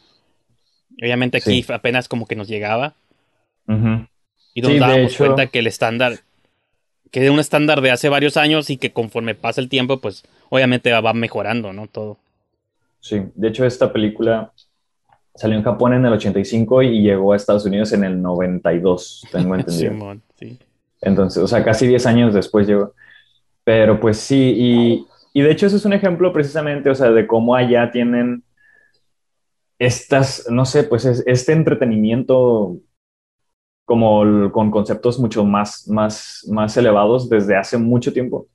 Obviamente 0.99 1.37
aquí 1.37 1.63
apenas 1.71 2.07
como 2.07 2.25
que 2.25 2.35
nos 2.35 2.47
llegaba. 2.47 2.95
Y 4.55 4.61
nos 4.61 4.79
dábamos 4.79 5.17
cuenta 5.17 5.47
que 5.47 5.59
el 5.59 5.67
estándar, 5.67 6.19
que 7.11 7.25
es 7.25 7.29
un 7.29 7.39
estándar 7.39 7.81
de 7.81 7.91
hace 7.91 8.07
varios 8.07 8.37
años 8.37 8.69
y 8.69 8.77
que 8.77 8.93
conforme 8.93 9.35
pasa 9.35 9.59
el 9.59 9.67
tiempo, 9.67 9.99
pues 9.99 10.23
obviamente 10.49 10.91
va 10.93 11.13
mejorando, 11.13 11.73
¿no? 11.73 11.87
Todo. 11.87 12.17
Sí, 13.01 13.21
de 13.35 13.49
hecho 13.49 13.65
esta 13.65 13.91
película 13.91 14.53
salió 15.35 15.57
en 15.57 15.63
Japón 15.63 15.93
en 15.93 16.05
el 16.05 16.13
85 16.13 16.83
y 16.83 17.01
llegó 17.01 17.33
a 17.33 17.35
Estados 17.35 17.65
Unidos 17.65 17.91
en 17.91 18.05
el 18.05 18.21
92, 18.21 19.27
tengo 19.31 19.55
entendido. 19.55 20.17
sí. 20.39 20.57
Entonces, 21.01 21.43
o 21.43 21.47
sea, 21.47 21.63
casi 21.63 21.85
10 21.85 22.05
años 22.05 22.33
después 22.33 22.65
llegó. 22.65 22.93
Pero 23.65 23.99
pues 23.99 24.17
sí, 24.17 24.55
y, 24.57 25.05
y 25.33 25.41
de 25.41 25.51
hecho 25.51 25.67
eso 25.67 25.75
es 25.75 25.85
un 25.85 25.93
ejemplo 25.93 26.31
precisamente, 26.31 26.89
o 26.89 26.95
sea, 26.95 27.11
de 27.11 27.27
cómo 27.27 27.55
allá 27.55 27.91
tienen 27.91 28.43
estas, 29.77 30.47
no 30.49 30.65
sé, 30.65 30.83
pues 30.83 31.05
este 31.05 31.51
entretenimiento 31.51 32.77
como 33.85 34.51
con 34.51 34.71
conceptos 34.71 35.19
mucho 35.19 35.45
más, 35.45 35.87
más, 35.87 36.45
más 36.51 36.75
elevados 36.75 37.29
desde 37.29 37.55
hace 37.55 37.77
mucho 37.77 38.11
tiempo. 38.11 38.47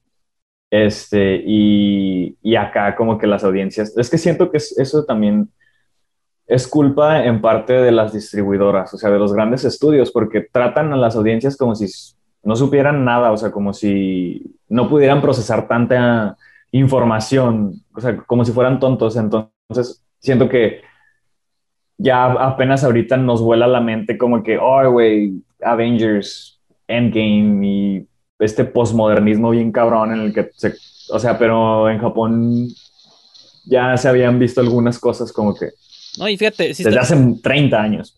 Este, 0.71 1.43
y, 1.45 2.37
y 2.43 2.57
acá 2.57 2.95
como 2.95 3.19
que 3.19 3.27
las 3.27 3.43
audiencias, 3.43 3.97
es 3.97 4.11
que 4.11 4.19
siento 4.19 4.51
que 4.51 4.59
eso 4.59 5.05
también 5.05 5.49
es 6.47 6.67
culpa 6.67 7.25
en 7.25 7.41
parte 7.41 7.73
de 7.73 7.93
las 7.93 8.13
distribuidoras, 8.13 8.93
o 8.93 8.99
sea, 8.99 9.11
de 9.11 9.19
los 9.19 9.33
grandes 9.33 9.65
estudios, 9.65 10.11
porque 10.11 10.49
tratan 10.53 10.93
a 10.93 10.97
las 10.97 11.15
audiencias 11.15 11.57
como 11.57 11.77
si 11.77 11.87
no 12.43 12.57
supieran 12.57 13.05
nada, 13.05 13.31
o 13.31 13.37
sea, 13.37 13.53
como 13.53 13.73
si 13.73 14.57
no 14.69 14.89
pudieran 14.89 15.23
procesar 15.23 15.69
tanta 15.69 16.37
información, 16.73 17.83
o 17.95 18.01
sea, 18.01 18.17
como 18.17 18.45
si 18.45 18.53
fueran 18.53 18.81
tontos. 18.81 19.17
Entonces, 19.17 20.05
siento 20.19 20.49
que 20.49 20.83
ya 22.03 22.25
apenas 22.33 22.83
ahorita 22.83 23.17
nos 23.17 23.43
vuela 23.43 23.67
la 23.67 23.81
mente 23.81 24.17
como 24.17 24.43
que, 24.43 24.57
oh, 24.59 24.91
güey, 24.91 25.35
Avengers, 25.63 26.59
Endgame 26.89 27.67
y 27.67 28.07
este 28.39 28.65
posmodernismo 28.65 29.51
bien 29.51 29.71
cabrón 29.71 30.13
en 30.13 30.21
el 30.21 30.33
que 30.33 30.51
se, 30.57 30.75
o 31.11 31.19
sea, 31.19 31.39
pero 31.39 31.91
en 31.91 31.99
Japón 31.99 32.69
ya 33.67 33.97
se 33.99 34.09
habían 34.09 34.39
visto 34.39 34.63
algunas 34.63 34.99
cosas 34.99 35.31
como 35.31 35.55
que... 35.55 35.69
No, 36.19 36.29
y 36.29 36.39
fíjate, 36.39 36.69
desde 36.69 36.99
hace 36.99 37.17
30 37.43 37.81
años. 37.81 38.17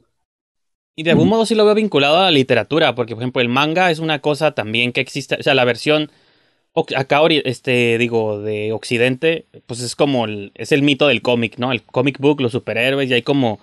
Y 0.95 1.03
de 1.03 1.11
algún 1.11 1.29
modo 1.29 1.45
sí 1.45 1.55
lo 1.55 1.64
veo 1.64 1.75
vinculado 1.75 2.18
a 2.18 2.25
la 2.25 2.31
literatura, 2.31 2.95
porque 2.95 3.14
por 3.14 3.23
ejemplo 3.23 3.42
el 3.42 3.49
manga 3.49 3.90
es 3.90 3.99
una 3.99 4.21
cosa 4.21 4.53
también 4.53 4.92
que 4.92 5.01
existe, 5.01 5.35
o 5.35 5.42
sea, 5.42 5.55
la 5.55 5.64
versión 5.64 6.11
acá, 6.97 7.21
este, 7.45 7.99
digo, 7.99 8.40
de 8.40 8.73
Occidente, 8.73 9.47
pues 9.66 9.81
es 9.81 9.97
como 9.97 10.25
el, 10.25 10.53
es 10.55 10.73
el 10.73 10.83
mito 10.83 11.09
del 11.09 11.21
cómic, 11.21 11.59
¿no? 11.59 11.73
El 11.73 11.83
comic 11.83 12.18
book, 12.18 12.40
los 12.40 12.53
superhéroes, 12.53 13.11
y 13.11 13.14
hay 13.14 13.23
como, 13.23 13.59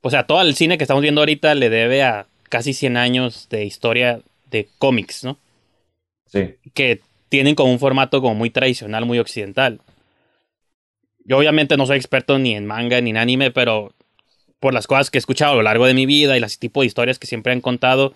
o 0.00 0.10
sea, 0.10 0.26
todo 0.26 0.42
el 0.42 0.54
cine 0.54 0.78
que 0.78 0.84
estamos 0.84 1.02
viendo 1.02 1.20
ahorita 1.20 1.54
le 1.54 1.70
debe 1.70 2.02
a 2.02 2.26
casi 2.48 2.72
100 2.72 2.96
años 2.96 3.48
de 3.50 3.64
historia 3.64 4.20
de 4.50 4.68
cómics, 4.78 5.24
¿no? 5.24 5.38
Sí. 6.26 6.54
Que 6.74 7.00
tienen 7.28 7.54
como 7.54 7.72
un 7.72 7.78
formato 7.78 8.20
como 8.20 8.34
muy 8.34 8.50
tradicional, 8.50 9.04
muy 9.04 9.18
occidental. 9.18 9.80
Yo 11.24 11.38
obviamente 11.38 11.76
no 11.76 11.86
soy 11.86 11.98
experto 11.98 12.38
ni 12.38 12.54
en 12.54 12.66
manga 12.66 13.00
ni 13.00 13.10
en 13.10 13.18
anime, 13.18 13.50
pero 13.50 13.92
por 14.60 14.74
las 14.74 14.86
cosas 14.86 15.10
que 15.10 15.18
he 15.18 15.20
escuchado 15.20 15.52
a 15.52 15.56
lo 15.56 15.62
largo 15.62 15.86
de 15.86 15.94
mi 15.94 16.06
vida 16.06 16.36
y 16.36 16.40
las 16.40 16.58
tipo 16.58 16.80
de 16.80 16.86
historias 16.86 17.18
que 17.18 17.26
siempre 17.26 17.52
han 17.52 17.60
contado, 17.60 18.14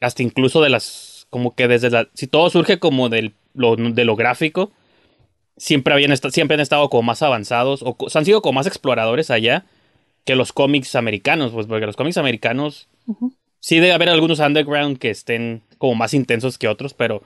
hasta 0.00 0.22
incluso 0.22 0.62
de 0.62 0.70
las, 0.70 1.26
como 1.30 1.54
que 1.54 1.68
desde 1.68 1.90
la, 1.90 2.08
si 2.14 2.26
todo 2.26 2.48
surge 2.50 2.78
como 2.78 3.08
del, 3.08 3.34
lo, 3.52 3.76
de 3.76 4.04
lo 4.04 4.16
gráfico, 4.16 4.72
siempre, 5.56 5.92
habían 5.92 6.16
siempre 6.16 6.54
han 6.54 6.60
estado 6.60 6.88
como 6.88 7.02
más 7.02 7.22
avanzados, 7.22 7.82
o, 7.82 7.96
han 8.14 8.24
sido 8.24 8.42
como 8.42 8.54
más 8.54 8.66
exploradores 8.66 9.30
allá 9.30 9.64
que 10.24 10.36
los 10.36 10.52
cómics 10.52 10.94
americanos, 10.94 11.52
pues 11.52 11.66
porque 11.66 11.86
los 11.86 11.96
cómics 11.96 12.16
americanos 12.16 12.88
sí 13.60 13.78
debe 13.78 13.92
haber 13.92 14.08
algunos 14.08 14.40
underground 14.40 14.98
que 14.98 15.10
estén 15.10 15.62
como 15.78 15.94
más 15.94 16.14
intensos 16.14 16.58
que 16.58 16.68
otros, 16.68 16.94
pero 16.94 17.22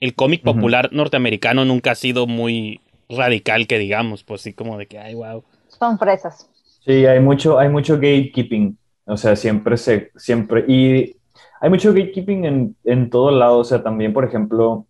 el 0.00 0.14
cómic 0.14 0.42
popular 0.42 0.90
norteamericano 0.92 1.64
nunca 1.64 1.92
ha 1.92 1.94
sido 1.94 2.26
muy 2.26 2.80
radical 3.08 3.66
que 3.66 3.78
digamos, 3.78 4.24
pues 4.24 4.40
sí 4.42 4.52
como 4.52 4.78
de 4.78 4.86
que, 4.86 4.98
ay, 4.98 5.14
wow. 5.14 5.44
Son 5.68 5.98
fresas. 5.98 6.48
Sí, 6.84 7.06
hay 7.06 7.20
mucho, 7.20 7.58
hay 7.58 7.68
mucho 7.68 7.94
gatekeeping. 7.94 8.76
O 9.04 9.16
sea, 9.16 9.36
siempre 9.36 9.76
se, 9.76 10.10
siempre, 10.16 10.64
y 10.66 11.16
hay 11.60 11.70
mucho 11.70 11.92
gatekeeping 11.92 12.44
en, 12.44 12.76
en 12.84 13.10
todo 13.10 13.30
lado. 13.30 13.58
O 13.58 13.64
sea, 13.64 13.82
también, 13.82 14.12
por 14.12 14.24
ejemplo, 14.24 14.86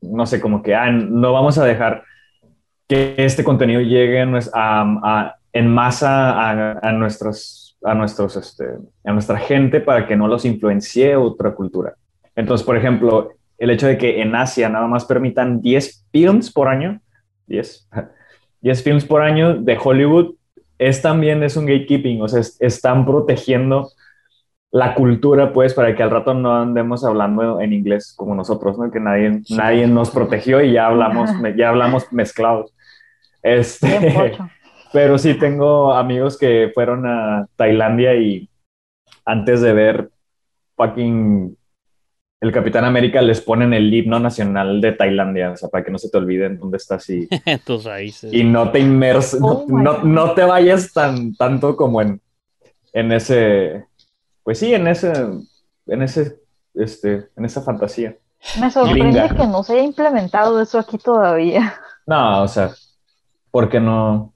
no 0.00 0.26
sé, 0.26 0.40
como 0.40 0.62
que, 0.62 0.74
ah, 0.74 0.90
no 0.90 1.32
vamos 1.32 1.58
a 1.58 1.64
dejar 1.64 2.04
que 2.88 3.14
este 3.18 3.44
contenido 3.44 3.80
llegue 3.80 4.24
a, 4.54 5.37
en 5.58 5.66
masa 5.66 6.30
a, 6.30 6.78
a, 6.78 6.92
nuestros, 6.92 7.76
a, 7.82 7.92
nuestros, 7.92 8.36
este, 8.36 8.64
a 9.04 9.12
nuestra 9.12 9.38
gente 9.38 9.80
para 9.80 10.06
que 10.06 10.14
no 10.14 10.28
los 10.28 10.44
influencie 10.44 11.16
otra 11.16 11.52
cultura. 11.52 11.96
Entonces, 12.36 12.64
por 12.64 12.76
ejemplo, 12.76 13.32
el 13.58 13.70
hecho 13.70 13.88
de 13.88 13.98
que 13.98 14.22
en 14.22 14.36
Asia 14.36 14.68
nada 14.68 14.86
más 14.86 15.04
permitan 15.04 15.60
10 15.60 16.06
films 16.12 16.52
por 16.52 16.68
año, 16.68 17.00
10, 17.48 17.88
10 18.60 18.82
films 18.84 19.04
por 19.04 19.20
año 19.20 19.56
de 19.56 19.76
Hollywood 19.82 20.36
es 20.78 21.02
también 21.02 21.42
es 21.42 21.56
un 21.56 21.66
gatekeeping, 21.66 22.22
o 22.22 22.28
sea, 22.28 22.40
están 22.60 23.04
protegiendo 23.04 23.90
la 24.70 24.94
cultura, 24.94 25.52
pues, 25.52 25.74
para 25.74 25.96
que 25.96 26.04
al 26.04 26.10
rato 26.10 26.34
no 26.34 26.54
andemos 26.54 27.04
hablando 27.04 27.60
en 27.60 27.72
inglés 27.72 28.14
como 28.16 28.36
nosotros, 28.36 28.78
¿no? 28.78 28.92
Que 28.92 29.00
nadie, 29.00 29.42
nadie 29.50 29.88
nos 29.88 30.10
protegió 30.12 30.62
y 30.62 30.74
ya 30.74 30.86
hablamos, 30.86 31.30
ya 31.56 31.70
hablamos 31.70 32.12
mezclados. 32.12 32.72
Este, 33.42 34.36
pero 34.92 35.18
sí 35.18 35.34
tengo 35.34 35.92
amigos 35.92 36.38
que 36.38 36.70
fueron 36.74 37.06
a 37.06 37.46
Tailandia 37.56 38.14
y 38.14 38.48
antes 39.24 39.60
de 39.60 39.72
ver 39.72 40.10
fucking 40.76 41.56
el 42.40 42.52
Capitán 42.52 42.84
América 42.84 43.20
les 43.20 43.40
ponen 43.40 43.74
el 43.74 43.92
himno 43.92 44.20
nacional 44.20 44.80
de 44.80 44.92
Tailandia, 44.92 45.50
o 45.50 45.56
sea, 45.56 45.68
para 45.68 45.84
que 45.84 45.90
no 45.90 45.98
se 45.98 46.08
te 46.08 46.18
olviden 46.18 46.58
dónde 46.58 46.76
estás 46.76 47.08
y, 47.10 47.28
tus 47.64 47.84
raíces. 47.84 48.32
Y 48.32 48.44
no 48.44 48.70
te 48.70 48.78
inmerses, 48.78 49.40
no, 49.40 49.64
oh 49.64 49.66
no, 50.04 50.34
te 50.34 50.44
vayas 50.44 50.92
tan 50.92 51.34
tanto 51.34 51.76
como 51.76 52.00
en, 52.00 52.20
en 52.92 53.12
ese, 53.12 53.86
pues 54.44 54.58
sí, 54.60 54.72
en 54.72 54.86
ese, 54.86 55.12
en 55.86 56.02
ese, 56.02 56.38
este, 56.74 57.28
en 57.36 57.44
esa 57.44 57.60
fantasía. 57.62 58.16
Me 58.60 58.70
sorprende 58.70 59.28
que 59.36 59.46
no 59.46 59.64
se 59.64 59.72
haya 59.74 59.82
implementado 59.82 60.60
eso 60.60 60.78
aquí 60.78 60.96
todavía. 60.96 61.74
No, 62.06 62.42
o 62.44 62.48
sea, 62.48 62.70
porque 63.50 63.80
no. 63.80 64.32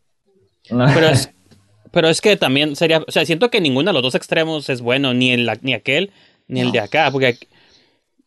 Pero, 0.69 1.09
es, 1.09 1.31
pero 1.91 2.09
es 2.09 2.21
que 2.21 2.37
también 2.37 2.77
sería, 2.77 3.01
o 3.07 3.11
sea, 3.11 3.25
siento 3.25 3.51
que 3.51 3.61
ninguno 3.61 3.91
de 3.91 3.95
los 3.95 4.03
dos 4.03 4.15
extremos 4.15 4.69
es 4.69 4.81
bueno, 4.81 5.15
ni 5.15 5.33
el 5.33 5.51
ni 5.63 5.75
aquel, 5.75 6.11
ni 6.49 6.61
el 6.61 6.73
de 6.73 6.81
acá, 6.81 7.11
porque 7.11 7.39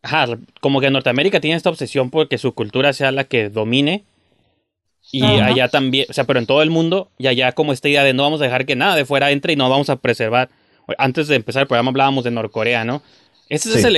Ajá, 0.06 0.38
como 0.62 0.82
que 0.82 0.92
Norteamérica 0.92 1.40
tiene 1.40 1.58
esta 1.58 1.72
obsesión 1.72 2.12
porque 2.12 2.38
su 2.38 2.54
cultura 2.54 2.94
sea 2.94 3.12
la 3.12 3.24
que 3.24 3.50
domine. 3.50 4.04
Y 5.12 5.24
allá 5.24 5.68
también, 5.68 6.06
o 6.10 6.14
sea, 6.14 6.26
pero 6.26 6.40
en 6.40 6.46
todo 6.46 6.62
el 6.62 6.70
mundo, 6.70 7.10
y 7.18 7.26
allá 7.28 7.54
como 7.54 7.74
esta 7.74 7.90
idea 7.90 8.04
de 8.04 8.14
no 8.14 8.24
vamos 8.24 8.40
a 8.42 8.44
dejar 8.44 8.66
que 8.66 8.76
nada 8.76 8.96
de 8.96 9.06
fuera 9.06 9.32
entre 9.32 9.54
y 9.54 9.56
no 9.56 9.68
vamos 9.68 9.90
a 9.90 9.96
preservar. 9.96 10.50
Antes 11.00 11.28
de 11.28 11.36
empezar 11.36 11.62
el 11.62 11.68
programa 11.68 11.90
hablábamos 11.90 12.24
de 12.24 12.32
Norcorea, 12.32 12.86
¿no? 12.86 13.02
Ese 13.50 13.70
es 13.70 13.84
el, 13.84 13.96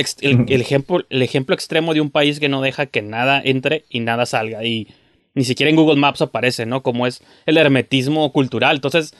el, 0.48 0.60
ejemplo, 0.60 1.04
el 1.10 1.22
ejemplo 1.22 1.54
extremo 1.54 1.92
de 1.92 2.00
un 2.00 2.10
país 2.10 2.40
que 2.40 2.48
no 2.48 2.62
deja 2.62 2.86
que 2.86 3.02
nada 3.02 3.42
entre 3.44 3.84
y 3.90 4.00
nada 4.00 4.24
salga. 4.24 4.64
Y 4.64 4.88
ni 5.38 5.44
siquiera 5.44 5.70
en 5.70 5.76
Google 5.76 6.00
Maps 6.00 6.20
aparece, 6.20 6.66
¿no? 6.66 6.82
Como 6.82 7.06
es 7.06 7.22
el 7.46 7.58
hermetismo 7.58 8.32
cultural. 8.32 8.74
Entonces, 8.74 9.14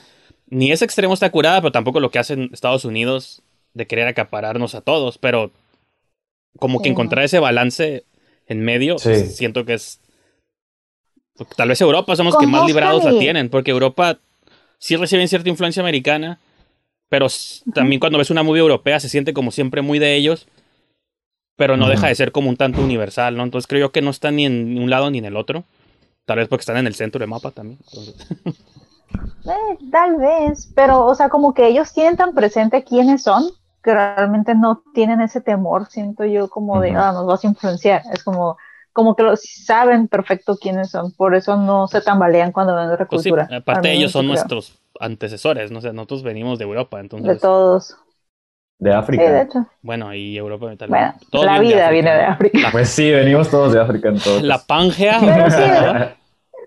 ni 0.47 0.69
ese 0.69 0.83
extremo 0.83 1.13
está 1.13 1.31
curada, 1.31 1.61
pero 1.61 1.71
tampoco 1.71 2.01
lo 2.01 2.11
que 2.11 2.19
hacen 2.19 2.49
Estados 2.51 2.83
Unidos 2.83 3.41
de 3.73 3.87
querer 3.87 4.05
acapararnos 4.05 4.75
a 4.75 4.81
todos. 4.81 5.17
Pero 5.17 5.53
como 6.57 6.81
que 6.81 6.89
encontrar 6.89 7.23
ese 7.23 7.39
balance 7.39 8.03
en 8.47 8.61
medio, 8.65 8.99
siento 8.99 9.63
que 9.63 9.75
es... 9.75 10.01
Tal 11.55 11.69
vez 11.69 11.79
Europa 11.79 12.17
somos 12.17 12.35
que 12.37 12.47
más 12.47 12.67
librados 12.67 13.05
la 13.05 13.17
tienen, 13.17 13.47
porque 13.47 13.71
Europa 13.71 14.19
sí 14.77 14.97
reciben 14.97 15.29
cierta 15.29 15.47
influencia 15.47 15.81
americana, 15.81 16.37
pero 17.07 17.27
también 17.73 18.01
cuando 18.01 18.17
ves 18.17 18.29
una 18.29 18.43
movie 18.43 18.59
europea 18.59 18.99
se 18.99 19.07
siente 19.07 19.31
como 19.31 19.51
siempre 19.51 19.81
muy 19.81 19.99
de 19.99 20.15
ellos, 20.15 20.47
pero 21.55 21.77
no 21.77 21.87
deja 21.87 22.09
de 22.09 22.15
ser 22.15 22.33
como 22.33 22.49
un 22.49 22.57
tanto 22.57 22.81
universal, 22.81 23.37
¿no? 23.37 23.43
Entonces 23.43 23.67
creo 23.67 23.93
que 23.93 24.01
no 24.01 24.09
están 24.09 24.35
ni 24.35 24.45
en 24.45 24.77
un 24.77 24.89
lado 24.89 25.09
ni 25.11 25.19
en 25.19 25.25
el 25.25 25.37
otro. 25.37 25.63
Tal 26.29 26.37
vez 26.37 26.47
porque 26.47 26.61
están 26.61 26.77
en 26.77 26.85
el 26.87 26.93
centro 26.95 27.19
del 27.19 27.29
mapa 27.29 27.49
también. 27.51 27.79
Eh, 29.45 29.77
tal 29.91 30.17
vez, 30.17 30.71
pero 30.75 31.05
o 31.05 31.15
sea, 31.15 31.29
como 31.29 31.53
que 31.53 31.67
ellos 31.67 31.93
tienen 31.93 32.17
tan 32.17 32.33
presente 32.33 32.83
quiénes 32.83 33.23
son, 33.23 33.43
que 33.83 33.93
realmente 33.93 34.53
no 34.55 34.83
tienen 34.93 35.21
ese 35.21 35.41
temor, 35.41 35.87
siento 35.89 36.25
yo, 36.25 36.49
como 36.49 36.79
de, 36.81 36.91
ah, 36.95 37.11
nos 37.13 37.25
vas 37.25 37.43
a 37.43 37.47
influenciar. 37.47 38.03
Es 38.13 38.23
como, 38.23 38.57
como 38.93 39.15
que 39.15 39.23
lo 39.23 39.33
saben 39.37 40.07
perfecto 40.07 40.57
quiénes 40.57 40.91
son, 40.91 41.11
por 41.13 41.35
eso 41.35 41.57
no 41.57 41.87
se 41.87 42.01
tambalean 42.01 42.51
cuando 42.51 42.75
ven 42.75 42.89
otra 42.91 43.07
Pues 43.09 43.23
sí, 43.23 43.29
cultura. 43.29 43.43
aparte 43.49 43.79
Al 43.79 43.83
menos 43.83 43.97
ellos 43.97 44.11
son 44.11 44.27
creo. 44.27 44.27
nuestros 44.27 44.79
antecesores, 44.99 45.71
no 45.71 45.81
sé, 45.81 45.93
nosotros 45.93 46.23
venimos 46.23 46.59
de 46.59 46.65
Europa, 46.65 46.99
entonces, 46.99 47.27
De 47.27 47.35
todos. 47.39 47.95
De 48.79 48.91
Sí, 48.91 48.97
África. 48.97 49.23
de 49.23 49.41
hecho. 49.41 49.67
bueno, 49.81 50.13
y 50.13 50.37
Europa 50.37 50.75
tal 50.77 50.89
vez. 50.89 50.99
Bueno, 51.31 51.45
la 51.45 51.53
de 51.55 51.59
vida 51.59 51.89
viene 51.91 52.11
de 52.13 52.23
África. 52.23 52.69
Pues 52.71 52.89
sí, 52.89 53.11
venimos 53.11 53.49
todos 53.49 53.73
de 53.73 53.79
África 53.81 54.09
entonces. 54.09 54.43
La 54.43 54.65
Pangea, 54.65 55.19
Pero 55.19 55.49
sí. 55.51 55.61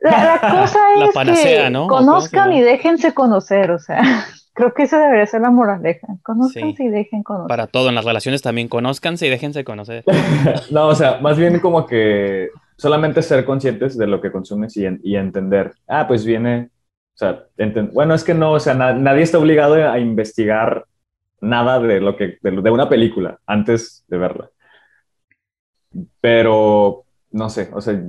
La, 0.03 0.11
la 0.11 0.41
cosa 0.63 0.79
La 0.97 1.05
es 1.07 1.15
panacea, 1.15 1.65
que 1.65 1.71
¿no? 1.71 1.85
¿O 1.85 1.89
cómo 1.89 2.01
se 2.01 2.07
conozcan 2.07 2.53
y 2.53 2.61
déjense 2.61 3.15
conocer, 3.15 3.71
o 3.71 3.79
sea, 3.79 4.01
creo 4.55 4.75
que 4.75 4.83
esa 4.85 4.99
debería 5.01 5.27
ser 5.27 5.41
la 5.43 5.51
moraleja. 5.51 6.07
Conozcanse 6.23 6.77
Sí. 6.77 6.85
y 6.85 6.89
dejen 6.89 7.23
conocer. 7.23 7.49
para 7.49 7.67
todo, 7.69 7.89
en 7.89 7.95
las 7.95 8.05
relaciones 8.05 8.43
también, 8.43 8.69
conózcanse 8.69 9.27
y 9.27 9.31
déjense 9.31 9.65
conocer. 9.65 10.05
No, 10.71 10.89
o 10.89 10.95
sea, 10.95 11.19
más 11.21 11.39
bien 11.39 11.61
como 11.61 11.87
que 11.87 12.49
solamente 12.77 13.23
ser 13.23 13.45
conscientes 13.45 13.97
de 13.97 14.07
lo 14.07 14.21
que 14.21 14.33
consumes 14.33 14.77
y, 14.77 14.87
en- 14.87 15.01
y 15.05 15.17
entender. 15.17 15.73
Ah, 15.87 16.07
pues 16.09 16.25
viene, 16.25 16.71
o 17.15 17.17
sea, 17.19 17.45
enten- 17.57 17.93
bueno, 17.93 18.15
es 18.15 18.25
que 18.25 18.35
no, 18.35 18.53
o 18.53 18.61
sea, 18.61 18.75
na- 18.75 18.93
nadie 18.95 19.23
está 19.23 19.39
obligado 19.39 19.75
a 19.89 19.99
investigar 20.01 20.85
nada 21.41 21.79
de 21.81 22.01
lo 22.01 22.17
que, 22.17 22.39
de, 22.43 22.51
lo- 22.51 22.63
de 22.63 22.71
una 22.71 22.89
película 22.89 23.39
antes 23.47 24.05
de 24.09 24.19
verla. 24.19 24.51
Pero, 26.21 27.05
no 27.31 27.51
sé, 27.51 27.71
o 27.73 27.81
sea, 27.81 28.01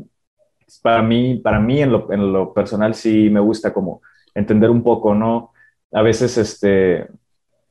para 0.81 1.01
mí, 1.01 1.35
para 1.37 1.59
mí 1.59 1.81
en 1.81 1.91
lo, 1.91 2.11
en 2.11 2.33
lo 2.33 2.53
personal 2.53 2.95
sí 2.95 3.29
me 3.29 3.39
gusta 3.39 3.73
como 3.73 4.01
entender 4.33 4.69
un 4.69 4.83
poco, 4.83 5.15
¿no? 5.15 5.51
A 5.91 6.01
veces, 6.01 6.37
este, 6.37 7.07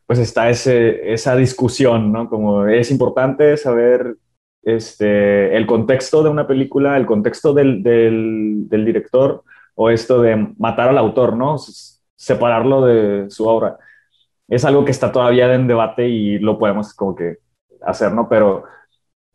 pues 0.07 0.18
está 0.18 0.50
ese, 0.50 1.12
esa 1.12 1.37
discusión, 1.37 2.12
¿no? 2.12 2.28
Como 2.28 2.66
es 2.66 2.90
importante 2.90 3.57
saber 3.57 4.16
este, 4.62 5.57
el 5.57 5.66
contexto 5.66 6.22
de 6.22 6.31
una 6.31 6.46
película, 6.46 6.96
el 6.96 7.07
contexto 7.07 7.52
del, 7.52 7.83
del, 7.83 8.68
del 8.68 8.85
director, 8.85 9.44
o 9.74 9.90
esto 9.90 10.22
de 10.22 10.55
matar 10.59 10.88
al 10.88 10.98
autor, 10.98 11.37
¿no? 11.37 11.57
Separarlo 12.16 12.85
de 12.85 13.31
su 13.31 13.46
obra. 13.46 13.78
Es 14.48 14.64
algo 14.64 14.85
que 14.85 14.90
está 14.90 15.11
todavía 15.12 15.52
en 15.55 15.66
debate 15.66 16.09
y 16.09 16.38
lo 16.38 16.59
podemos 16.59 16.94
como 16.94 17.14
que 17.14 17.38
hacer, 17.83 18.12
¿no? 18.12 18.28
Pero 18.28 18.64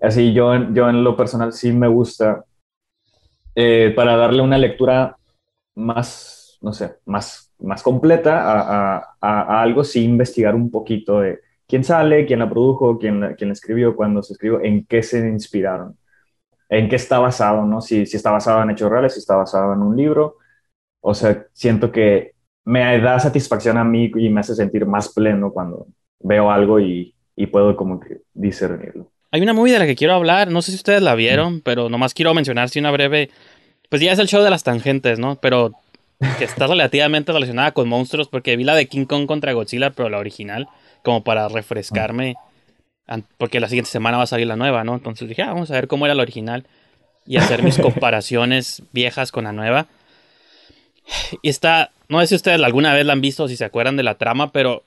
así 0.02 0.34
yo, 0.34 0.54
yo 0.74 0.90
en 0.90 1.04
lo 1.04 1.18
personal 1.18 1.54
sí 1.54 1.72
me 1.72 1.88
gusta 1.88 2.46
eh, 3.60 3.92
para 3.96 4.16
darle 4.16 4.44
una 4.44 4.60
lectura 4.60 5.18
más, 5.76 6.60
no 6.62 6.74
sé, 6.74 6.98
más, 7.06 7.52
más 7.60 7.82
completa 7.82 8.40
a, 9.20 9.62
algo, 9.64 9.84
sí 9.84 10.04
investigar 10.04 10.54
un 10.56 10.70
poquito 10.70 11.22
de 11.22 11.40
quién 11.68 11.84
sale, 11.84 12.28
quién 12.28 12.40
la 12.40 12.50
produjo, 12.50 13.00
quién 13.00 13.20
la, 13.20 13.36
quién 13.36 13.50
escribió, 13.52 13.96
cuándo 13.96 14.22
se 14.22 14.34
escribió, 14.34 14.62
en 14.62 14.86
qué 14.86 15.02
se 15.02 15.28
inspiraron, 15.28 15.98
en 16.70 16.90
qué 16.90 16.98
está 16.98 17.20
basado, 17.20 17.66
¿no? 17.66 17.82
Si, 17.82 18.06
si 18.06 18.18
está 18.18 18.32
basado 18.32 18.62
en 18.64 18.72
hechos 18.72 18.92
reales, 18.92 19.14
si 19.16 19.20
está 19.22 19.36
basado 19.38 19.74
en 19.74 19.82
un 19.82 19.98
libro. 19.98 20.38
O 21.02 21.14
sea, 21.16 21.48
siento 21.54 21.92
que 21.92 22.36
me 22.66 23.00
da 23.02 23.20
satisfacción 23.20 23.78
a 23.78 23.84
mí 23.84 24.12
y 24.18 24.30
me 24.30 24.42
hace 24.42 24.56
sentir 24.56 24.86
más 24.86 25.14
pleno 25.14 25.52
cuando 25.54 25.88
veo 26.20 26.52
algo 26.52 26.80
y, 26.80 27.16
y 27.36 27.48
puedo 27.48 27.76
como 27.78 28.00
que 28.00 28.22
discernirlo. 28.34 29.12
Hay 29.38 29.44
una 29.44 29.54
movie 29.54 29.72
de 29.72 29.78
la 29.78 29.86
que 29.86 29.96
quiero 29.96 30.16
hablar, 30.16 30.50
no 30.50 30.64
sé 30.64 30.72
si 30.72 30.78
ustedes 30.78 31.04
la 31.04 31.14
vieron, 31.14 31.62
pero 31.62 31.90
nomás 31.90 32.16
quiero 32.16 32.34
mencionar 32.34 32.70
si 32.70 32.80
una 32.80 32.90
breve. 32.90 33.30
Pues 33.88 34.02
ya 34.02 34.12
es 34.12 34.18
el 34.18 34.28
show 34.28 34.44
de 34.44 34.50
las 34.50 34.64
tangentes, 34.64 35.20
¿no? 35.20 35.36
Pero 35.36 35.74
que 36.40 36.46
está 36.46 36.66
relativamente 36.68 37.32
relacionada 37.32 37.72
con 37.72 37.88
monstruos, 37.88 38.30
porque 38.30 38.58
vi 38.58 38.64
la 38.64 38.74
de 38.74 38.88
King 38.88 39.06
Kong 39.06 39.28
contra 39.28 39.54
Godzilla, 39.54 39.92
pero 39.92 40.10
la 40.10 40.18
original, 40.18 40.68
como 41.04 41.24
para 41.24 41.48
refrescarme, 41.50 42.34
porque 43.38 43.60
la 43.60 43.68
siguiente 43.68 43.92
semana 43.92 44.18
va 44.18 44.24
a 44.24 44.26
salir 44.26 44.48
la 44.48 44.56
nueva, 44.56 44.84
¿no? 44.84 44.96
Entonces 44.96 45.30
dije, 45.30 45.44
ah, 45.44 45.54
vamos 45.54 45.70
a 45.70 45.76
ver 45.76 45.88
cómo 45.88 46.08
era 46.08 46.16
la 46.16 46.24
original 46.24 46.66
y 47.28 47.38
hacer 47.38 47.62
mis 47.62 47.78
comparaciones 47.80 48.82
viejas 48.92 49.32
con 49.32 49.44
la 49.44 49.54
nueva. 49.54 49.86
Y 51.44 51.50
está, 51.50 51.92
no 52.10 52.20
sé 52.22 52.26
si 52.26 52.34
ustedes 52.38 52.60
alguna 52.60 52.92
vez 52.96 53.06
la 53.06 53.14
han 53.14 53.22
visto, 53.22 53.48
si 53.48 53.56
se 53.56 53.66
acuerdan 53.66 53.98
de 53.98 54.04
la 54.04 54.18
trama, 54.18 54.52
pero 54.52 54.84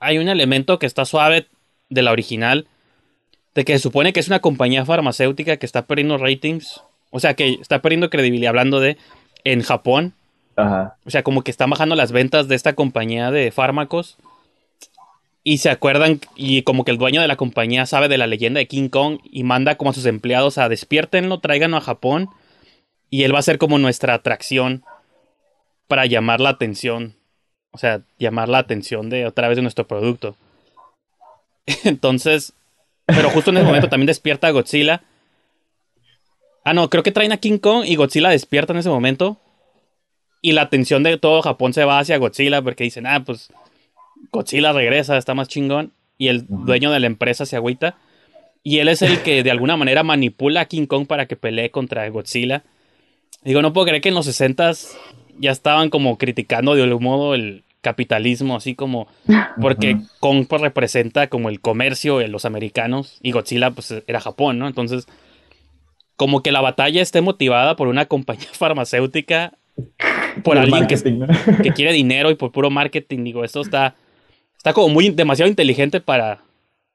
hay 0.00 0.16
un 0.16 0.30
elemento 0.30 0.78
que 0.78 0.86
está 0.86 1.04
suave 1.04 1.48
de 1.90 2.00
la 2.00 2.12
original, 2.12 2.66
de 3.54 3.64
que 3.64 3.72
se 3.74 3.78
supone 3.78 4.12
que 4.12 4.20
es 4.20 4.28
una 4.28 4.40
compañía 4.40 4.84
farmacéutica 4.84 5.56
que 5.56 5.66
está 5.66 5.86
perdiendo 5.86 6.18
ratings, 6.18 6.82
o 7.10 7.20
sea, 7.20 7.34
que 7.34 7.58
está 7.60 7.80
perdiendo 7.80 8.10
credibilidad 8.10 8.50
hablando 8.50 8.80
de 8.80 8.96
en 9.44 9.62
Japón, 9.62 10.14
Ajá. 10.56 10.96
o 11.04 11.10
sea, 11.10 11.22
como 11.22 11.42
que 11.42 11.50
están 11.50 11.70
bajando 11.70 11.94
las 11.94 12.12
ventas 12.12 12.48
de 12.48 12.56
esta 12.56 12.74
compañía 12.74 13.30
de 13.30 13.50
fármacos. 13.52 14.16
Y 15.46 15.58
se 15.58 15.68
acuerdan, 15.68 16.20
y 16.36 16.62
como 16.62 16.84
que 16.84 16.90
el 16.90 16.96
dueño 16.96 17.20
de 17.20 17.28
la 17.28 17.36
compañía 17.36 17.84
sabe 17.84 18.08
de 18.08 18.16
la 18.16 18.26
leyenda 18.26 18.60
de 18.60 18.66
King 18.66 18.88
Kong 18.88 19.18
y 19.24 19.44
manda 19.44 19.76
como 19.76 19.90
a 19.90 19.94
sus 19.94 20.06
empleados 20.06 20.56
a 20.56 20.70
despiértenlo, 20.70 21.40
tráiganlo 21.40 21.76
a 21.76 21.82
Japón. 21.82 22.30
Y 23.10 23.24
él 23.24 23.34
va 23.34 23.40
a 23.40 23.42
ser 23.42 23.58
como 23.58 23.78
nuestra 23.78 24.14
atracción 24.14 24.84
para 25.86 26.06
llamar 26.06 26.40
la 26.40 26.48
atención. 26.48 27.14
O 27.72 27.78
sea, 27.78 28.00
llamar 28.18 28.48
la 28.48 28.58
atención 28.58 29.10
de 29.10 29.26
otra 29.26 29.48
vez 29.48 29.56
de 29.56 29.62
nuestro 29.62 29.86
producto. 29.86 30.34
Entonces, 31.84 32.54
pero 33.06 33.30
justo 33.30 33.50
en 33.50 33.58
ese 33.58 33.66
momento 33.66 33.88
también 33.90 34.06
despierta 34.06 34.48
a 34.48 34.50
Godzilla. 34.50 35.02
Ah, 36.64 36.72
no, 36.72 36.88
creo 36.88 37.02
que 37.02 37.12
traen 37.12 37.32
a 37.32 37.36
King 37.36 37.58
Kong 37.58 37.84
y 37.86 37.96
Godzilla 37.96 38.30
despierta 38.30 38.72
en 38.72 38.78
ese 38.78 38.88
momento. 38.88 39.38
Y 40.40 40.52
la 40.52 40.62
atención 40.62 41.02
de 41.02 41.18
todo 41.18 41.42
Japón 41.42 41.72
se 41.72 41.84
va 41.84 41.98
hacia 41.98 42.18
Godzilla 42.18 42.62
porque 42.62 42.84
dicen, 42.84 43.06
ah, 43.06 43.22
pues 43.24 43.52
Godzilla 44.30 44.72
regresa, 44.72 45.16
está 45.16 45.34
más 45.34 45.48
chingón. 45.48 45.92
Y 46.16 46.28
el 46.28 46.46
dueño 46.48 46.90
de 46.90 47.00
la 47.00 47.06
empresa 47.06 47.44
se 47.44 47.56
agüita. 47.56 47.96
Y 48.62 48.78
él 48.78 48.88
es 48.88 49.02
el 49.02 49.22
que 49.22 49.42
de 49.42 49.50
alguna 49.50 49.76
manera 49.76 50.02
manipula 50.02 50.62
a 50.62 50.64
King 50.66 50.86
Kong 50.86 51.06
para 51.06 51.26
que 51.26 51.36
pelee 51.36 51.70
contra 51.70 52.08
Godzilla. 52.08 52.62
Digo, 53.42 53.60
no 53.60 53.72
puedo 53.72 53.86
creer 53.86 54.00
que 54.00 54.08
en 54.08 54.14
los 54.14 54.26
60s 54.26 54.96
ya 55.38 55.50
estaban 55.50 55.90
como 55.90 56.16
criticando 56.16 56.74
de 56.74 56.82
algún 56.82 57.02
modo 57.02 57.34
el 57.34 57.63
capitalismo, 57.84 58.56
así 58.56 58.74
como 58.74 59.06
porque 59.60 59.94
Ujú. 59.94 60.06
Kong 60.18 60.46
pues, 60.48 60.60
representa 60.60 61.28
como 61.28 61.48
el 61.48 61.60
comercio 61.60 62.18
de 62.18 62.26
los 62.26 62.44
americanos 62.44 63.20
y 63.22 63.30
Godzilla 63.30 63.70
pues 63.70 63.94
era 64.08 64.20
Japón, 64.20 64.58
¿no? 64.58 64.66
Entonces, 64.66 65.06
como 66.16 66.42
que 66.42 66.50
la 66.52 66.60
batalla 66.60 67.02
esté 67.02 67.20
motivada 67.20 67.76
por 67.76 67.88
una 67.88 68.06
compañía 68.06 68.48
farmacéutica, 68.52 69.52
por 70.42 70.56
El 70.56 70.64
alguien 70.64 70.86
que, 70.86 70.96
marketing, 70.96 71.18
¿no? 71.18 71.26
que 71.62 71.72
quiere 71.72 71.92
dinero 71.92 72.30
y 72.30 72.34
por 72.34 72.50
puro 72.50 72.70
marketing. 72.70 73.22
Digo, 73.22 73.44
esto 73.44 73.60
está, 73.60 73.94
está 74.56 74.72
como 74.72 74.88
muy 74.88 75.10
demasiado 75.10 75.48
inteligente 75.48 76.00
para, 76.00 76.40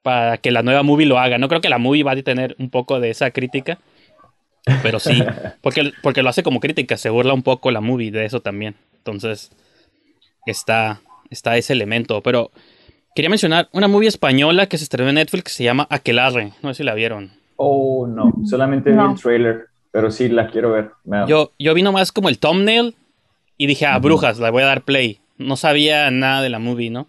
para 0.02 0.36
que 0.38 0.50
la 0.50 0.62
nueva 0.62 0.82
movie 0.82 1.06
lo 1.06 1.18
haga. 1.18 1.38
No 1.38 1.48
creo 1.48 1.60
que 1.60 1.68
la 1.68 1.78
movie 1.78 2.02
va 2.02 2.12
a 2.12 2.22
tener 2.22 2.56
un 2.58 2.70
poco 2.70 3.00
de 3.00 3.10
esa 3.10 3.30
crítica, 3.30 3.78
pero 4.82 5.00
sí, 5.00 5.22
porque, 5.62 5.92
porque 6.02 6.22
lo 6.22 6.28
hace 6.28 6.42
como 6.42 6.60
crítica, 6.60 6.96
se 6.96 7.10
burla 7.10 7.32
un 7.32 7.42
poco 7.42 7.70
la 7.70 7.80
movie 7.80 8.10
de 8.10 8.24
eso 8.24 8.40
también. 8.40 8.74
Entonces, 8.98 9.50
está, 10.46 11.00
está 11.30 11.56
ese 11.56 11.72
elemento. 11.72 12.22
Pero 12.22 12.50
quería 13.14 13.30
mencionar 13.30 13.68
una 13.72 13.88
movie 13.88 14.08
española 14.08 14.66
que 14.66 14.78
se 14.78 14.84
estrenó 14.84 15.08
en 15.10 15.16
Netflix 15.16 15.44
que 15.44 15.50
se 15.50 15.64
llama 15.64 15.86
Aquelarre. 15.90 16.52
No 16.62 16.72
sé 16.74 16.78
si 16.78 16.84
la 16.84 16.94
vieron. 16.94 17.32
Oh, 17.56 18.06
no, 18.06 18.32
solamente 18.46 18.90
No. 18.90 19.08
vi 19.08 19.14
el 19.14 19.20
trailer, 19.20 19.66
pero 19.90 20.10
sí 20.10 20.28
la 20.28 20.48
quiero 20.48 20.72
ver. 20.72 20.90
Yo, 21.28 21.52
yo 21.58 21.74
vi 21.74 21.82
nomás 21.82 22.10
como 22.12 22.28
el 22.28 22.38
thumbnail 22.38 22.94
y 23.58 23.66
dije, 23.66 23.84
ah, 23.86 23.98
brujas, 23.98 24.38
la 24.38 24.50
voy 24.50 24.62
a 24.62 24.66
dar 24.66 24.82
play. 24.82 25.20
No 25.36 25.56
sabía 25.56 26.10
nada 26.10 26.42
de 26.42 26.48
la 26.48 26.58
movie, 26.58 26.90
¿no? 26.90 27.06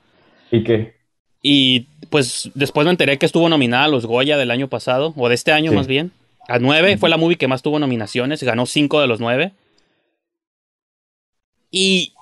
¿Y 0.51 0.63
qué? 0.63 0.95
Y 1.41 1.87
pues 2.09 2.51
después 2.53 2.85
me 2.85 2.91
enteré 2.91 3.17
que 3.17 3.25
estuvo 3.25 3.47
nominada 3.49 3.85
a 3.85 3.87
los 3.87 4.05
Goya 4.05 4.37
del 4.37 4.51
año 4.51 4.67
pasado, 4.67 5.13
o 5.15 5.29
de 5.29 5.35
este 5.35 5.51
año 5.53 5.71
Sí. 5.71 5.77
más 5.77 5.87
bien. 5.87 6.11
A 6.49 6.59
nueve, 6.59 6.97
fue 6.97 7.09
la 7.09 7.15
movie 7.17 7.37
que 7.37 7.47
más 7.47 7.61
tuvo 7.61 7.79
nominaciones, 7.79 8.43
ganó 8.43 8.65
cinco 8.65 8.99
de 8.99 9.07
los 9.07 9.21
nueve. 9.21 9.53
Y 11.71 12.13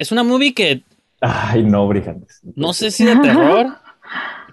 es 0.00 0.10
una 0.12 0.24
movie 0.24 0.54
que 0.54 0.82
Ay, 1.20 1.62
no, 1.62 1.86
Brijandes. 1.86 2.40
no 2.56 2.72
sé 2.72 2.90
si 2.90 3.04
de 3.04 3.14
terror. 3.16 3.76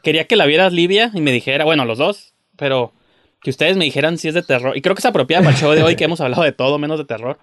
Quería 0.04 0.26
que 0.28 0.36
la 0.36 0.46
vieras 0.46 0.74
Livia 0.74 1.10
y 1.14 1.22
me 1.22 1.32
dijera, 1.32 1.64
bueno, 1.66 1.86
los 1.86 1.98
dos, 1.98 2.34
pero 2.58 2.94
que 3.42 3.50
ustedes 3.50 3.78
me 3.78 3.86
dijeran 3.86 4.18
si 4.18 4.28
es 4.28 4.34
de 4.34 4.44
terror. 4.44 4.76
Y 4.78 4.82
creo 4.82 4.94
que 4.94 5.00
es 5.00 5.06
apropiada 5.06 5.44
para 5.44 5.56
el 5.56 5.62
show 5.62 5.72
de 5.72 5.84
hoy 5.84 5.96
que 5.96 6.04
hemos 6.04 6.20
hablado 6.22 6.44
de 6.44 6.52
todo 6.52 6.78
menos 6.78 7.00
de 7.00 7.06
terror. 7.06 7.40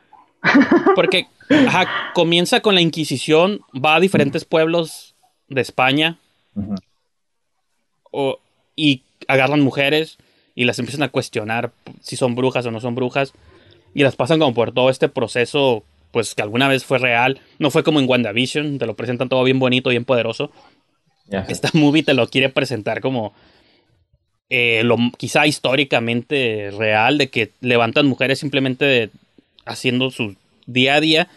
Porque 0.95 1.27
ajá, 1.67 1.87
comienza 2.15 2.61
con 2.61 2.75
la 2.75 2.81
Inquisición, 2.83 3.61
va 3.75 3.95
a 3.97 4.01
diferentes 4.01 4.45
pueblos 4.45 5.15
de 5.49 5.61
España 5.63 6.19
o- 8.11 8.39
y 8.77 9.03
agarran 9.29 9.61
mujeres 9.61 10.19
y 10.55 10.65
las 10.65 10.79
empiezan 10.79 11.03
a 11.03 11.09
cuestionar 11.09 11.73
si 12.01 12.17
son 12.17 12.35
brujas 12.35 12.67
o 12.67 12.71
no 12.71 12.81
son 12.81 12.95
brujas 12.95 13.33
y 13.95 14.03
las 14.03 14.17
pasan 14.17 14.39
como 14.39 14.55
por 14.55 14.73
todo 14.73 14.91
este 14.91 15.09
proceso 15.09 15.83
pues 16.15 16.35
que 16.37 16.43
alguna 16.43 16.69
vez 16.69 16.85
fue 16.85 16.99
real. 16.99 17.41
No 17.59 17.71
fue 17.73 17.83
como 17.83 17.99
en 17.99 18.09
WandaVision 18.09 18.79
te 18.79 18.87
lo 18.87 18.95
presentan 18.95 19.29
todo 19.29 19.43
bien 19.43 19.59
bonito 19.59 19.91
bien 19.91 20.05
poderoso. 20.05 20.51
Esta 21.49 21.69
movie 21.75 22.05
te 22.05 22.15
lo 22.15 22.29
quiere 22.29 22.49
presentar 22.51 23.01
como 23.01 23.35
eh, 24.49 24.83
lo 24.85 24.97
quizá 25.19 25.47
históricamente 25.47 26.71
real 26.79 27.19
de 27.19 27.29
que 27.31 27.51
levantan 27.61 28.07
mujeres 28.07 28.39
simplemente 28.39 28.85
de- 28.85 29.11
haciendo 29.67 30.11
su 30.11 30.37
día 30.67 30.95
a 30.95 31.01
día 31.01 31.29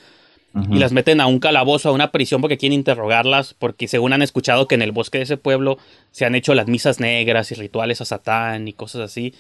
y 0.72 0.80
las 0.80 0.92
meten 0.92 1.22
a 1.22 1.28
un 1.28 1.40
calabozo, 1.40 1.90
a 1.90 1.92
una 1.92 2.12
prisión 2.12 2.42
porque 2.42 2.58
quieren 2.58 2.80
interrogarlas, 2.80 3.54
porque 3.54 3.88
según 3.88 4.14
han 4.14 4.24
escuchado 4.24 4.68
que 4.68 4.74
en 4.76 4.82
el 4.82 4.92
bosque 4.92 5.20
de 5.20 5.26
ese 5.26 5.38
pueblo 5.38 5.78
se 6.12 6.26
han 6.26 6.34
hecho 6.36 6.56
las 6.56 6.68
misas 6.68 7.00
negras 7.00 7.52
y 7.52 7.56
rituales 7.56 8.02
a 8.02 8.06
Satán 8.06 8.68
y 8.68 8.74
cosas 8.74 9.02
así. 9.02 9.34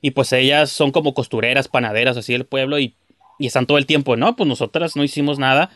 Y 0.00 0.12
pues 0.12 0.32
ellas 0.32 0.70
son 0.70 0.90
como 0.90 1.14
costureras, 1.14 1.68
panaderas 1.68 2.16
así 2.16 2.32
del 2.32 2.44
pueblo 2.46 2.78
y, 2.78 2.94
y 3.38 3.46
están 3.46 3.66
todo 3.66 3.78
el 3.78 3.86
tiempo, 3.86 4.16
no, 4.16 4.36
pues 4.36 4.48
nosotras 4.48 4.96
no 4.96 5.04
hicimos 5.04 5.38
nada. 5.38 5.70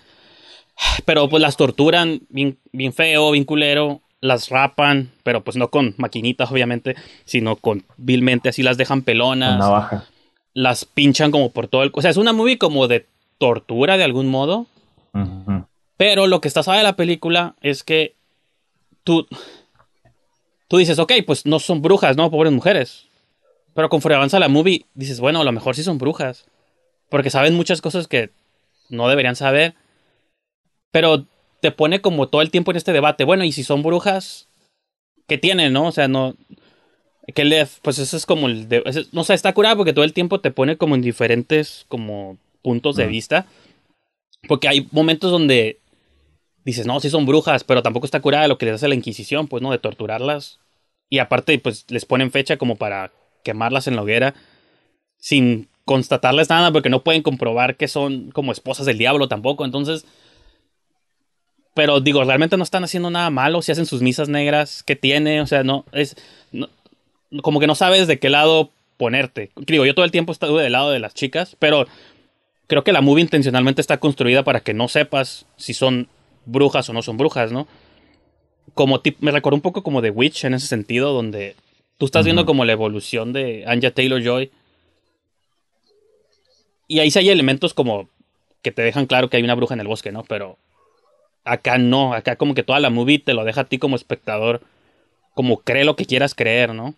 Pero 1.04 1.28
pues 1.28 1.42
las 1.42 1.56
torturan 1.56 2.20
bien, 2.28 2.58
bien 2.72 2.92
feo, 2.92 3.30
bien 3.30 3.44
culero, 3.44 4.02
las 4.20 4.50
rapan, 4.50 5.10
pero 5.22 5.42
pues 5.42 5.56
no 5.56 5.68
con 5.70 5.94
maquinitas 5.96 6.50
obviamente, 6.50 6.96
sino 7.24 7.56
con 7.56 7.84
vilmente 7.96 8.48
así 8.48 8.62
las 8.62 8.76
dejan 8.76 9.02
pelonas. 9.02 9.58
Navaja. 9.58 10.04
Las 10.52 10.84
pinchan 10.84 11.30
como 11.30 11.50
por 11.50 11.68
todo 11.68 11.82
el... 11.82 11.90
O 11.92 12.02
sea, 12.02 12.10
es 12.10 12.16
una 12.16 12.32
movie 12.32 12.58
como 12.58 12.88
de 12.88 13.06
tortura 13.38 13.96
de 13.96 14.04
algún 14.04 14.28
modo. 14.28 14.66
Pero 15.96 16.26
lo 16.26 16.40
que 16.40 16.48
está 16.48 16.62
sabe 16.62 16.78
de 16.78 16.84
la 16.84 16.96
película 16.96 17.54
es 17.62 17.82
que 17.82 18.14
tú, 19.02 19.26
tú 20.68 20.76
dices, 20.76 20.98
ok, 20.98 21.12
pues 21.26 21.46
no 21.46 21.58
son 21.58 21.80
brujas, 21.80 22.16
¿no? 22.16 22.30
Pobres 22.30 22.52
mujeres. 22.52 23.06
Pero 23.74 23.88
conforme 23.88 24.16
avanza 24.16 24.38
la 24.38 24.48
movie, 24.48 24.84
dices, 24.94 25.20
bueno, 25.20 25.40
a 25.40 25.44
lo 25.44 25.52
mejor 25.52 25.74
sí 25.74 25.82
son 25.82 25.98
brujas. 25.98 26.46
Porque 27.08 27.30
saben 27.30 27.54
muchas 27.54 27.80
cosas 27.80 28.08
que 28.08 28.30
no 28.88 29.08
deberían 29.08 29.36
saber. 29.36 29.74
Pero 30.90 31.26
te 31.60 31.70
pone 31.70 32.00
como 32.00 32.28
todo 32.28 32.42
el 32.42 32.50
tiempo 32.50 32.70
en 32.70 32.76
este 32.76 32.92
debate. 32.92 33.24
Bueno, 33.24 33.44
y 33.44 33.52
si 33.52 33.64
son 33.64 33.82
brujas, 33.82 34.48
¿qué 35.26 35.38
tienen, 35.38 35.72
no? 35.72 35.86
O 35.86 35.92
sea, 35.92 36.08
no. 36.08 36.34
Que 37.34 37.44
le, 37.44 37.66
pues 37.82 37.98
eso 37.98 38.16
es 38.16 38.24
como 38.24 38.46
el. 38.46 38.68
no 39.12 39.24
sé, 39.24 39.34
está 39.34 39.52
curado 39.52 39.78
porque 39.78 39.92
todo 39.92 40.04
el 40.04 40.12
tiempo 40.12 40.40
te 40.40 40.52
pone 40.52 40.76
como 40.76 40.94
en 40.94 41.02
diferentes 41.02 41.84
como 41.88 42.38
puntos 42.62 42.96
de 42.96 43.06
vista. 43.06 43.46
Porque 44.48 44.68
hay 44.68 44.88
momentos 44.92 45.30
donde 45.30 45.80
dices, 46.64 46.86
no, 46.86 47.00
sí 47.00 47.10
son 47.10 47.26
brujas, 47.26 47.64
pero 47.64 47.82
tampoco 47.82 48.06
está 48.06 48.20
curada 48.20 48.48
lo 48.48 48.58
que 48.58 48.66
les 48.66 48.76
hace 48.76 48.88
la 48.88 48.94
Inquisición, 48.94 49.48
pues, 49.48 49.62
¿no? 49.62 49.70
De 49.70 49.78
torturarlas. 49.78 50.60
Y 51.08 51.18
aparte, 51.18 51.58
pues, 51.58 51.84
les 51.88 52.04
ponen 52.04 52.30
fecha 52.30 52.56
como 52.56 52.76
para 52.76 53.12
quemarlas 53.44 53.86
en 53.86 53.96
la 53.96 54.02
hoguera 54.02 54.34
sin 55.18 55.68
constatarles 55.86 56.50
nada 56.50 56.70
porque 56.72 56.90
no 56.90 57.02
pueden 57.02 57.22
comprobar 57.22 57.76
que 57.76 57.88
son 57.88 58.30
como 58.32 58.52
esposas 58.52 58.84
del 58.84 58.98
diablo 58.98 59.28
tampoco. 59.28 59.64
Entonces, 59.64 60.04
pero 61.74 62.00
digo, 62.00 62.22
realmente 62.24 62.56
no 62.56 62.64
están 62.64 62.84
haciendo 62.84 63.10
nada 63.10 63.30
malo 63.30 63.62
si 63.62 63.72
hacen 63.72 63.86
sus 63.86 64.02
misas 64.02 64.28
negras, 64.28 64.82
¿qué 64.82 64.96
tiene? 64.96 65.40
O 65.40 65.46
sea, 65.46 65.62
no, 65.62 65.84
es 65.92 66.16
como 67.42 67.60
que 67.60 67.66
no 67.66 67.74
sabes 67.74 68.08
de 68.08 68.18
qué 68.18 68.28
lado 68.28 68.70
ponerte. 68.96 69.50
Digo, 69.56 69.86
yo 69.86 69.94
todo 69.94 70.04
el 70.04 70.10
tiempo 70.10 70.32
estuve 70.32 70.62
del 70.62 70.72
lado 70.72 70.90
de 70.90 70.98
las 70.98 71.14
chicas, 71.14 71.56
pero 71.58 71.86
creo 72.66 72.82
que 72.82 72.92
la 72.92 73.00
movie 73.00 73.22
intencionalmente 73.22 73.80
está 73.80 73.98
construida 73.98 74.42
para 74.42 74.60
que 74.60 74.74
no 74.74 74.88
sepas 74.88 75.46
si 75.56 75.72
son 75.72 76.08
brujas 76.46 76.88
o 76.88 76.92
no 76.92 77.02
son 77.02 77.16
brujas, 77.16 77.52
¿no? 77.52 77.68
Como 78.74 79.00
me 79.20 79.30
recuerda 79.30 79.54
un 79.54 79.62
poco 79.62 79.84
como 79.84 80.02
The 80.02 80.10
Witch 80.10 80.44
en 80.44 80.54
ese 80.54 80.66
sentido, 80.66 81.12
donde 81.12 81.54
tú 81.96 82.06
estás 82.06 82.24
viendo 82.24 82.44
como 82.44 82.64
la 82.64 82.72
evolución 82.72 83.32
de 83.32 83.64
Anja 83.66 83.92
Taylor 83.92 84.20
Joy. 84.20 84.50
Y 86.86 87.00
ahí 87.00 87.10
sí 87.10 87.18
hay 87.18 87.30
elementos 87.30 87.74
como 87.74 88.08
que 88.62 88.72
te 88.72 88.82
dejan 88.82 89.06
claro 89.06 89.28
que 89.28 89.36
hay 89.36 89.42
una 89.42 89.54
bruja 89.54 89.74
en 89.74 89.80
el 89.80 89.88
bosque, 89.88 90.12
¿no? 90.12 90.24
Pero 90.24 90.58
acá 91.44 91.78
no, 91.78 92.14
acá 92.14 92.36
como 92.36 92.54
que 92.54 92.62
toda 92.62 92.80
la 92.80 92.90
movie 92.90 93.18
te 93.18 93.34
lo 93.34 93.44
deja 93.44 93.62
a 93.62 93.64
ti 93.64 93.78
como 93.78 93.96
espectador, 93.96 94.62
como 95.34 95.58
cree 95.58 95.84
lo 95.84 95.96
que 95.96 96.06
quieras 96.06 96.34
creer, 96.34 96.74
¿no? 96.74 96.94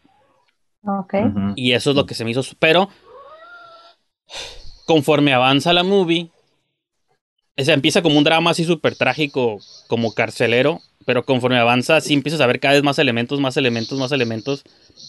Ok. 0.84 1.14
Y 1.56 1.72
eso 1.72 1.90
es 1.90 1.96
lo 1.96 2.06
que 2.06 2.14
se 2.14 2.24
me 2.24 2.30
hizo. 2.30 2.42
Pero 2.58 2.88
conforme 4.86 5.32
avanza 5.32 5.72
la 5.72 5.82
movie, 5.82 6.30
se 7.56 7.72
empieza 7.72 8.02
como 8.02 8.16
un 8.16 8.24
drama 8.24 8.50
así 8.50 8.64
súper 8.64 8.94
trágico, 8.94 9.58
como 9.88 10.14
carcelero, 10.14 10.80
pero 11.04 11.24
conforme 11.24 11.58
avanza, 11.58 12.00
sí 12.00 12.14
empiezas 12.14 12.40
a 12.40 12.46
ver 12.46 12.60
cada 12.60 12.74
vez 12.74 12.82
más 12.82 12.98
elementos, 12.98 13.40
más 13.40 13.56
elementos, 13.56 13.98
más 13.98 14.12
elementos 14.12 14.62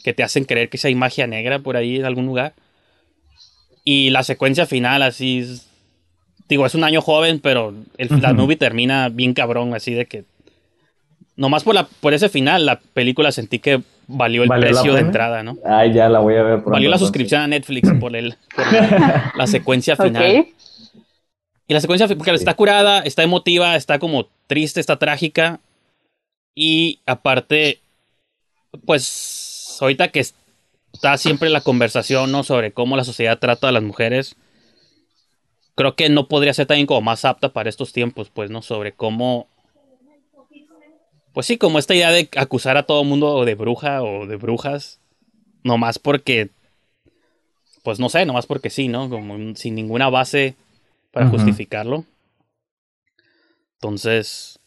que 0.03 0.13
te 0.13 0.23
hacen 0.23 0.45
creer 0.45 0.69
que 0.69 0.79
hay 0.83 0.95
magia 0.95 1.27
negra 1.27 1.59
por 1.59 1.77
ahí 1.77 1.97
en 1.97 2.05
algún 2.05 2.25
lugar. 2.25 2.53
Y 3.83 4.09
la 4.09 4.23
secuencia 4.23 4.65
final, 4.65 5.01
así, 5.01 5.61
digo, 6.47 6.65
es 6.65 6.75
un 6.75 6.83
año 6.83 7.01
joven, 7.01 7.39
pero 7.39 7.73
el, 7.97 8.21
la 8.21 8.33
movie 8.33 8.57
termina 8.57 9.09
bien 9.09 9.33
cabrón, 9.33 9.73
así 9.73 9.93
de 9.93 10.05
que. 10.05 10.25
Nomás 11.35 11.63
por, 11.63 11.73
la, 11.73 11.87
por 11.87 12.13
ese 12.13 12.27
final, 12.27 12.65
la 12.65 12.79
película 12.79 13.31
sentí 13.31 13.59
que 13.59 13.81
valió 14.07 14.43
el 14.43 14.49
precio 14.49 14.93
de 14.93 14.99
entrada, 14.99 15.41
¿no? 15.41 15.57
Ay, 15.63 15.93
ya 15.93 16.09
la 16.09 16.19
voy 16.19 16.35
a 16.35 16.43
ver. 16.43 16.59
valió 16.59 16.89
la 16.89 16.97
suscripción 16.97 17.41
a 17.41 17.47
Netflix 17.47 17.89
por, 17.99 18.13
el, 18.15 18.35
la, 19.35 19.47
secuencia 19.47 19.95
final. 19.95 20.47
Y 21.67 21.73
la 21.73 21.79
secuencia, 21.79 22.07
porque 22.07 22.31
está 22.31 22.55
curada, 22.55 23.01
está 23.01 23.23
emotiva, 23.23 23.75
está 23.75 23.99
como 23.99 24.27
triste, 24.47 24.79
está 24.79 24.97
trágica. 24.97 25.59
Y 26.55 26.99
aparte, 27.05 27.79
pues, 28.85 29.77
ahorita 29.79 30.09
que 30.09 30.25
está 30.99 31.17
siempre 31.17 31.49
la 31.49 31.61
conversación, 31.61 32.29
¿no? 32.29 32.43
Sobre 32.43 32.73
cómo 32.73 32.97
la 32.97 33.05
sociedad 33.05 33.39
trata 33.39 33.69
a 33.69 33.71
las 33.71 33.83
mujeres. 33.83 34.35
Creo 35.75 35.95
que 35.95 36.09
no 36.09 36.27
podría 36.27 36.53
ser 36.53 36.65
también 36.67 36.87
como 36.87 36.99
más 36.99 37.23
apta 37.23 37.53
para 37.53 37.69
estos 37.69 37.93
tiempos, 37.93 38.29
pues, 38.29 38.51
¿no? 38.51 38.61
Sobre 38.61 38.91
cómo 38.91 39.47
pues 41.33 41.47
sí, 41.47 41.57
como 41.57 41.79
esta 41.79 41.95
idea 41.95 42.11
de 42.11 42.27
acusar 42.35 42.75
a 42.75 42.83
todo 42.83 43.05
mundo 43.05 43.45
de 43.45 43.55
bruja 43.55 44.03
o 44.03 44.27
de 44.27 44.35
brujas, 44.35 44.99
nomás 45.63 45.97
porque, 45.97 46.49
pues 47.81 47.97
no 47.97 48.09
sé, 48.09 48.25
nomás 48.25 48.45
porque 48.45 48.69
sí, 48.69 48.89
¿no? 48.89 49.09
Como 49.09 49.55
sin 49.55 49.75
ninguna 49.75 50.09
base 50.09 50.55
para 51.11 51.27
justificarlo. 51.27 52.03
Entonces, 53.75 54.59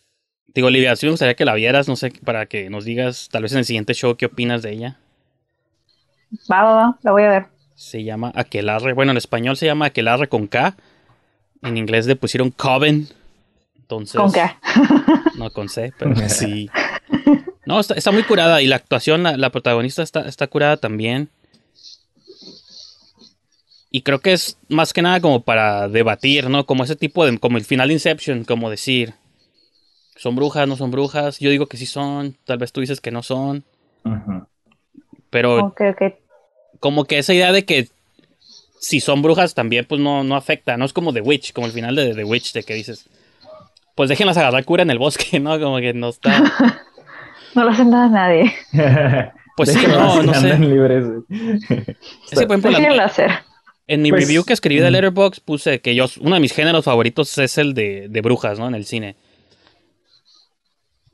digo, 0.55 0.69
Olivia, 0.69 0.97
sí 0.97 1.05
me 1.05 1.11
gustaría 1.11 1.35
que 1.35 1.45
la 1.45 1.53
vieras, 1.53 1.89
no 1.89 1.97
sé, 1.97 2.11
para 2.25 2.47
que 2.47 2.71
nos 2.71 2.87
digas, 2.87 3.29
tal 3.31 3.43
vez 3.43 3.53
en 3.53 3.59
el 3.59 3.67
siguiente 3.67 3.93
show, 3.93 4.17
qué 4.17 4.25
opinas 4.25 4.63
de 4.63 4.73
ella. 4.73 4.99
Va, 6.51 6.63
va, 6.63 6.75
va, 6.75 6.99
la 7.03 7.13
voy 7.13 7.23
a 7.23 7.29
ver. 7.29 7.47
Se 7.75 8.05
llama 8.05 8.33
Aquelarre, 8.35 8.93
bueno, 8.93 9.13
en 9.13 9.19
español 9.19 9.57
se 9.57 9.67
llama 9.67 9.87
Aquelarre 9.87 10.29
con 10.29 10.47
K. 10.47 10.77
En 11.63 11.77
inglés 11.77 12.07
le 12.07 12.17
pusieron 12.17 12.51
Coven. 12.51 13.09
Entonces, 13.77 14.21
¿Con 14.21 14.33
qué? 14.33 14.51
no 15.39 15.51
con 15.51 15.69
C, 15.69 15.93
pero 15.99 16.15
sí. 16.29 16.71
No, 17.67 17.81
está, 17.81 18.11
muy 18.11 18.25
curada 18.25 18.63
y 18.63 18.67
la 18.67 18.77
actuación, 18.77 19.23
la, 19.23 19.51
protagonista 19.51 20.03
está, 20.03 20.29
está 20.29 20.47
curada 20.47 20.77
también. 20.77 21.29
Y 23.91 24.03
creo 24.03 24.21
que 24.21 24.33
es 24.33 24.59
más 24.69 24.93
que 24.93 25.03
nada 25.03 25.21
como 25.21 25.43
para 25.43 25.89
debatir, 25.89 26.49
¿no? 26.49 26.65
Como 26.65 26.83
ese 26.83 26.97
tipo 26.97 27.27
de, 27.27 27.39
como 27.39 27.59
el 27.59 27.65
final 27.65 27.89
de 27.89 27.95
Inception, 27.95 28.45
como 28.45 28.71
decir, 28.71 29.15
¿son 30.17 30.35
brujas, 30.35 30.67
no 30.67 30.77
son 30.77 30.91
brujas? 30.91 31.39
Yo 31.39 31.51
digo 31.51 31.67
que 31.67 31.77
sí 31.77 31.87
son, 31.87 32.37
tal 32.45 32.59
vez 32.59 32.73
tú 32.73 32.81
dices 32.81 33.01
que 33.01 33.11
no 33.11 33.23
son. 33.23 33.65
Pero 35.33 35.75
como 36.79 37.07
que 37.07 37.19
esa 37.19 37.33
idea 37.33 37.53
de 37.53 37.65
que 37.65 37.89
si 38.79 39.01
son 39.01 39.23
brujas 39.23 39.55
también 39.55 39.87
pues 39.87 39.99
no, 39.99 40.23
no 40.25 40.37
afecta, 40.37 40.77
no 40.77 40.85
es 40.85 40.93
como 40.93 41.15
The 41.15 41.23
Witch, 41.23 41.55
como 41.55 41.67
el 41.67 41.73
final 41.73 41.97
de 41.97 42.15
The 42.15 42.25
Witch 42.25 42.53
de 42.53 42.63
que 42.63 42.75
dices, 42.75 43.09
pues 43.95 44.11
déjenlas 44.11 44.37
agarrar 44.37 44.63
cura 44.67 44.83
en 44.83 44.91
el 44.91 44.99
bosque, 44.99 45.41
¿no? 45.41 45.59
Como 45.59 45.79
que 45.79 45.95
no 45.95 46.11
está. 46.11 46.39
no 47.55 47.65
lo 47.65 47.71
hacen 47.71 47.91
nada 47.91 48.05
a 48.05 48.09
nadie. 48.09 48.53
Pues 49.55 49.71
sí, 49.71 49.87
no, 49.87 50.23
no 50.23 50.33
sé. 50.33 50.59
libres. 50.59 51.05
Sí, 51.29 52.47
por 52.47 52.57
ejemplo, 52.57 53.03
hacer. 53.03 53.31
En 53.87 54.01
mi 54.01 54.09
pues, 54.09 54.23
review 54.23 54.45
que 54.45 54.55
escribí 54.55 54.81
de. 54.81 54.91
Letterboxd 54.91 55.43
puse 55.43 55.81
que 55.83 55.95
yo, 55.95 56.07
uno 56.23 56.37
de 56.37 56.41
mis 56.41 56.55
géneros 56.55 56.87
favoritos 56.87 57.37
es 57.37 57.59
el 57.59 57.75
de, 57.75 58.09
de 58.09 58.21
brujas, 58.23 58.59
¿no? 58.59 58.67
En 58.67 58.75
el 58.75 58.87
cine. 58.87 59.15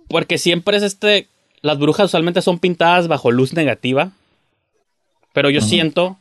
Porque 0.08 0.38
siempre 0.38 0.76
es 0.76 0.84
este. 0.84 1.26
Las 1.60 1.78
brujas 1.78 2.06
usualmente 2.06 2.42
son 2.42 2.58
pintadas 2.58 3.08
bajo 3.08 3.30
luz 3.30 3.54
negativa. 3.54 4.10
Pero 5.32 5.50
yo 5.50 5.60
siento 5.60 6.16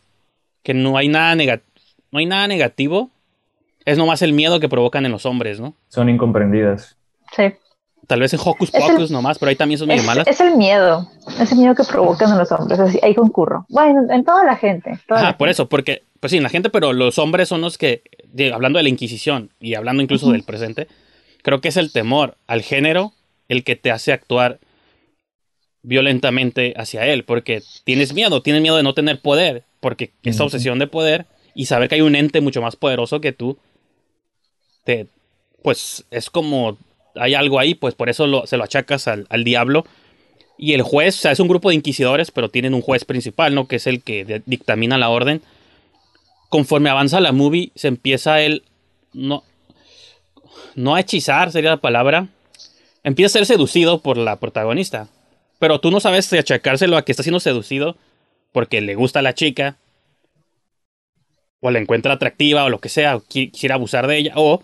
que 0.63 0.73
no 0.73 0.97
hay 0.97 1.07
nada 1.07 1.35
negativo. 1.35 1.67
No 2.11 2.19
hay 2.19 2.25
nada 2.25 2.47
negativo 2.47 3.09
es 3.87 3.97
nomás 3.97 4.21
el 4.21 4.33
miedo 4.33 4.59
que 4.59 4.67
provocan 4.67 5.05
en 5.05 5.13
los 5.13 5.25
hombres, 5.25 5.61
¿no? 5.61 5.73
Son 5.87 6.09
incomprendidas. 6.09 6.97
Sí. 7.33 7.43
Tal 8.05 8.19
vez 8.19 8.33
en 8.33 8.39
Hocus 8.43 8.69
Pocus 8.69 9.11
nomás, 9.11 9.39
pero 9.39 9.49
ahí 9.49 9.55
también 9.55 9.79
son 9.79 9.87
medio 9.87 10.03
malas. 10.03 10.27
Es 10.27 10.41
el 10.41 10.57
miedo, 10.57 11.09
es 11.39 11.53
el 11.53 11.57
miedo 11.57 11.73
que 11.73 11.85
provocan 11.85 12.31
en 12.31 12.37
los 12.37 12.51
hombres, 12.51 12.79
así, 12.79 12.99
ahí 13.01 13.15
concurro. 13.15 13.65
Bueno, 13.69 14.13
en 14.13 14.25
toda 14.25 14.43
la 14.43 14.57
gente. 14.57 14.99
ah, 15.09 15.37
por 15.37 15.47
eso, 15.47 15.69
porque, 15.69 16.03
pues 16.19 16.31
sí, 16.31 16.37
en 16.37 16.43
la 16.43 16.49
gente, 16.49 16.69
pero 16.69 16.91
los 16.91 17.17
hombres 17.17 17.47
son 17.47 17.61
los 17.61 17.77
que, 17.77 18.01
hablando 18.53 18.75
de 18.75 18.83
la 18.83 18.89
Inquisición 18.89 19.51
y 19.61 19.75
hablando 19.75 20.03
incluso 20.03 20.33
del 20.33 20.43
presente, 20.43 20.89
creo 21.41 21.61
que 21.61 21.69
es 21.69 21.77
el 21.77 21.93
temor 21.93 22.35
al 22.45 22.63
género 22.63 23.13
el 23.47 23.63
que 23.63 23.77
te 23.77 23.91
hace 23.91 24.11
actuar 24.11 24.59
violentamente 25.83 26.73
hacia 26.77 27.05
él, 27.05 27.23
porque 27.23 27.61
tienes 27.83 28.13
miedo, 28.13 28.41
tienes 28.41 28.61
miedo 28.61 28.77
de 28.77 28.83
no 28.83 28.93
tener 28.93 29.19
poder, 29.21 29.63
porque 29.79 30.11
esta 30.23 30.43
obsesión 30.43 30.79
de 30.79 30.87
poder 30.87 31.25
y 31.55 31.65
saber 31.65 31.89
que 31.89 31.95
hay 31.95 32.01
un 32.01 32.15
ente 32.15 32.41
mucho 32.41 32.61
más 32.61 32.75
poderoso 32.75 33.21
que 33.21 33.31
tú 33.31 33.57
pues 35.61 36.05
es 36.11 36.29
como, 36.29 36.77
hay 37.15 37.33
algo 37.33 37.59
ahí, 37.59 37.75
pues 37.75 37.95
por 37.95 38.09
eso 38.09 38.45
se 38.45 38.57
lo 38.57 38.63
achacas 38.63 39.07
al, 39.07 39.43
diablo. 39.43 39.85
Y 40.57 40.73
el 40.73 40.81
juez, 40.81 41.17
o 41.17 41.21
sea, 41.21 41.31
es 41.31 41.39
un 41.39 41.47
grupo 41.47 41.69
de 41.69 41.75
inquisidores, 41.75 42.31
pero 42.31 42.49
tienen 42.49 42.73
un 42.73 42.81
juez 42.81 43.05
principal, 43.05 43.53
¿no? 43.53 43.67
Que 43.67 43.75
es 43.75 43.85
el 43.85 44.01
que 44.01 44.41
dictamina 44.45 44.97
la 44.97 45.09
orden. 45.09 45.41
Conforme 46.49 46.89
avanza 46.89 47.19
la 47.19 47.31
movie, 47.31 47.71
se 47.75 47.89
empieza 47.89 48.41
el, 48.41 48.63
no, 49.13 49.43
no 50.75 50.95
a 50.95 51.01
hechizar 51.01 51.51
sería 51.51 51.71
la 51.71 51.77
palabra, 51.77 52.29
empieza 53.03 53.27
a 53.27 53.39
ser 53.39 53.45
seducido 53.45 53.99
por 53.99 54.17
la 54.17 54.37
protagonista. 54.37 55.09
Pero 55.59 55.79
tú 55.79 55.91
no 55.91 55.99
sabes 55.99 56.25
si 56.25 56.37
achacárselo 56.37 56.97
a 56.97 57.05
que 57.05 57.11
está 57.11 57.23
siendo 57.23 57.39
seducido 57.39 57.97
porque 58.51 58.81
le 58.81 58.95
gusta 58.95 59.19
a 59.19 59.23
la 59.23 59.35
chica, 59.35 59.77
o 61.59 61.71
la 61.71 61.79
encuentra 61.79 62.13
atractiva, 62.13 62.63
o 62.63 62.69
lo 62.69 62.79
que 62.79 62.89
sea, 62.89 63.15
o 63.15 63.21
quisiera 63.21 63.75
abusar 63.75 64.07
de 64.07 64.17
ella, 64.17 64.33
o 64.35 64.63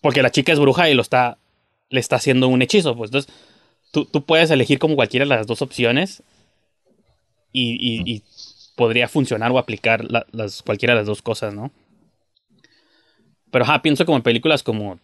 porque 0.00 0.22
la 0.22 0.30
chica 0.30 0.52
es 0.52 0.58
bruja 0.58 0.90
y 0.90 0.94
lo 0.94 1.02
está, 1.02 1.38
le 1.88 2.00
está 2.00 2.16
haciendo 2.16 2.48
un 2.48 2.62
hechizo. 2.62 2.96
Pues 2.96 3.08
entonces, 3.08 3.32
tú, 3.90 4.04
tú 4.04 4.24
puedes 4.24 4.50
elegir 4.50 4.78
como 4.78 4.96
cualquiera 4.96 5.24
de 5.24 5.30
las 5.30 5.46
dos 5.46 5.62
opciones 5.62 6.22
y, 7.52 8.22
podría 8.76 9.06
funcionar 9.06 9.52
o 9.52 9.58
aplicar 9.58 10.04
las, 10.32 10.62
cualquiera 10.62 10.94
de 10.94 11.00
las 11.00 11.06
dos 11.06 11.22
cosas, 11.22 11.54
¿no? 11.54 11.70
Pero 13.52 13.64
ja, 13.64 13.82
pienso 13.82 14.04
como 14.04 14.16
en 14.16 14.24
películas 14.24 14.64
como, 14.64 14.98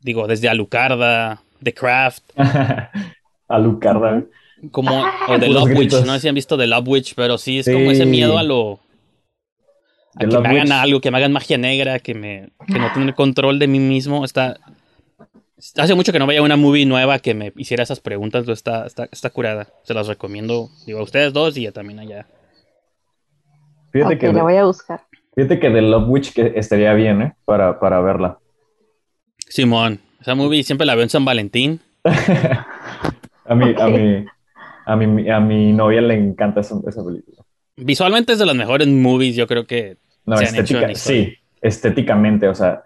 digo, 0.00 0.26
desde 0.26 0.48
Alucarda, 0.48 1.42
The 1.62 1.74
Craft. 1.74 2.24
Alucarda. 3.48 4.24
Como, 4.70 5.04
o 5.28 5.38
The 5.38 5.48
Love 5.48 5.70
Witch, 5.76 5.92
no 6.04 6.14
sé 6.14 6.20
si 6.20 6.28
han 6.28 6.34
visto 6.34 6.58
The 6.58 6.66
Love 6.66 6.88
Witch, 6.88 7.14
pero 7.14 7.38
sí 7.38 7.60
es 7.60 7.66
como 7.66 7.90
ese 7.90 8.06
miedo 8.06 8.38
a 8.38 8.42
lo... 8.42 8.80
A 10.14 10.20
que 10.20 10.26
me 10.26 10.48
hagan 10.48 10.72
algo, 10.72 11.00
que 11.00 11.10
me 11.10 11.18
hagan 11.18 11.32
magia 11.32 11.58
negra, 11.58 12.00
que 12.00 12.14
me 12.14 12.50
que 12.66 12.78
no 12.78 12.90
tenga 12.92 13.06
el 13.06 13.14
control 13.14 13.60
de 13.60 13.68
mí 13.68 13.78
mismo. 13.78 14.24
Está, 14.24 14.58
Hace 15.76 15.94
mucho 15.96 16.12
que 16.12 16.20
no 16.20 16.26
veía 16.26 16.40
una 16.40 16.56
movie 16.56 16.86
nueva 16.86 17.18
que 17.18 17.34
me 17.34 17.52
hiciera 17.56 17.82
esas 17.82 17.98
preguntas, 17.98 18.46
está, 18.48 18.86
está, 18.86 19.08
está 19.10 19.30
curada. 19.30 19.66
Se 19.82 19.92
las 19.92 20.06
recomiendo, 20.06 20.70
digo, 20.86 21.00
a 21.00 21.02
ustedes 21.02 21.32
dos 21.32 21.56
y 21.56 21.68
también 21.72 21.98
allá. 21.98 22.26
Fíjate 23.90 24.18
que 24.18 24.32
la 24.32 24.42
voy 24.44 24.54
a 24.54 24.64
buscar. 24.64 25.00
Fíjate 25.34 25.58
que 25.58 25.70
The 25.70 25.82
Love 25.82 26.08
Witch 26.08 26.32
que 26.32 26.52
estaría 26.54 26.92
bien, 26.94 27.22
¿eh? 27.22 27.34
Para, 27.44 27.80
para 27.80 28.00
verla. 28.00 28.38
Simón, 29.48 30.00
esa 30.20 30.36
movie 30.36 30.62
siempre 30.62 30.86
la 30.86 30.94
veo 30.94 31.02
en 31.02 31.10
San 31.10 31.24
Valentín. 31.24 31.80
a, 33.48 33.54
mí, 33.54 33.74
a, 33.76 33.86
mí, 33.88 34.26
a, 34.86 34.96
mi, 34.96 35.30
a 35.30 35.40
mi 35.40 35.72
novia 35.72 36.00
le 36.00 36.14
encanta 36.14 36.60
esa, 36.60 36.80
película. 36.80 37.42
Visualmente 37.76 38.32
es 38.32 38.38
de 38.38 38.46
las 38.46 38.56
mejores 38.56 38.88
movies, 38.88 39.36
yo 39.36 39.46
creo 39.46 39.66
que 39.66 39.96
no, 40.26 40.36
se 40.36 40.46
han 40.46 40.56
hecho 40.56 40.78
Sí, 40.94 41.34
estéticamente, 41.60 42.48
o 42.48 42.54
sea, 42.54 42.82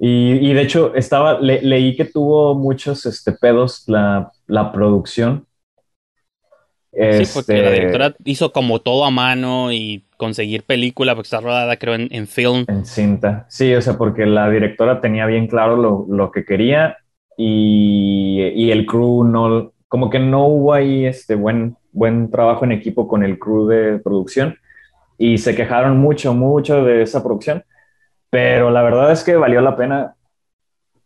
y, 0.00 0.52
de 0.52 0.62
hecho, 0.62 0.94
estaba, 0.94 1.40
leí 1.40 1.96
que 1.96 2.04
tuvo 2.04 2.54
muchos 2.54 3.04
este, 3.04 3.32
pedos 3.32 3.84
la, 3.88 4.30
producción. 4.72 5.46
Sí, 6.92 7.30
porque 7.34 7.52
la 7.54 7.70
este, 7.70 7.72
directora 7.72 8.16
hizo 8.24 8.52
como 8.52 8.80
todo 8.80 9.04
a 9.04 9.10
mano 9.10 9.72
y 9.72 10.04
conseguir 10.16 10.62
película, 10.62 11.14
porque 11.14 11.26
está 11.26 11.40
rodada, 11.40 11.76
creo, 11.76 11.94
en, 11.94 12.26
film. 12.28 12.64
En 12.68 12.86
cinta. 12.86 13.46
Sí, 13.48 13.74
o 13.74 13.82
sea, 13.82 13.98
porque 13.98 14.24
la 14.24 14.48
directora 14.50 15.00
tenía 15.00 15.26
bien 15.26 15.48
claro 15.48 16.06
lo, 16.06 16.30
que 16.30 16.44
quería 16.44 16.98
y, 17.40 18.70
el 18.70 18.84
crew 18.84 19.22
no, 19.22 19.72
como 19.86 20.10
que 20.10 20.18
no 20.18 20.46
hubo 20.48 20.74
ahí 20.74 21.06
este 21.06 21.36
buen, 21.36 21.76
buen 21.92 22.30
trabajo 22.30 22.64
en 22.64 22.72
equipo 22.72 23.06
con 23.06 23.22
el 23.22 23.38
crew 23.38 23.68
de 23.68 23.98
producción 24.00 24.56
y 25.16 25.38
se 25.38 25.54
quejaron 25.54 25.98
mucho, 25.98 26.34
mucho 26.34 26.84
de 26.84 27.02
esa 27.02 27.22
producción. 27.22 27.64
Pero 28.28 28.70
la 28.70 28.82
verdad 28.82 29.12
es 29.12 29.22
que 29.22 29.36
valió 29.36 29.60
la 29.60 29.76
pena 29.76 30.16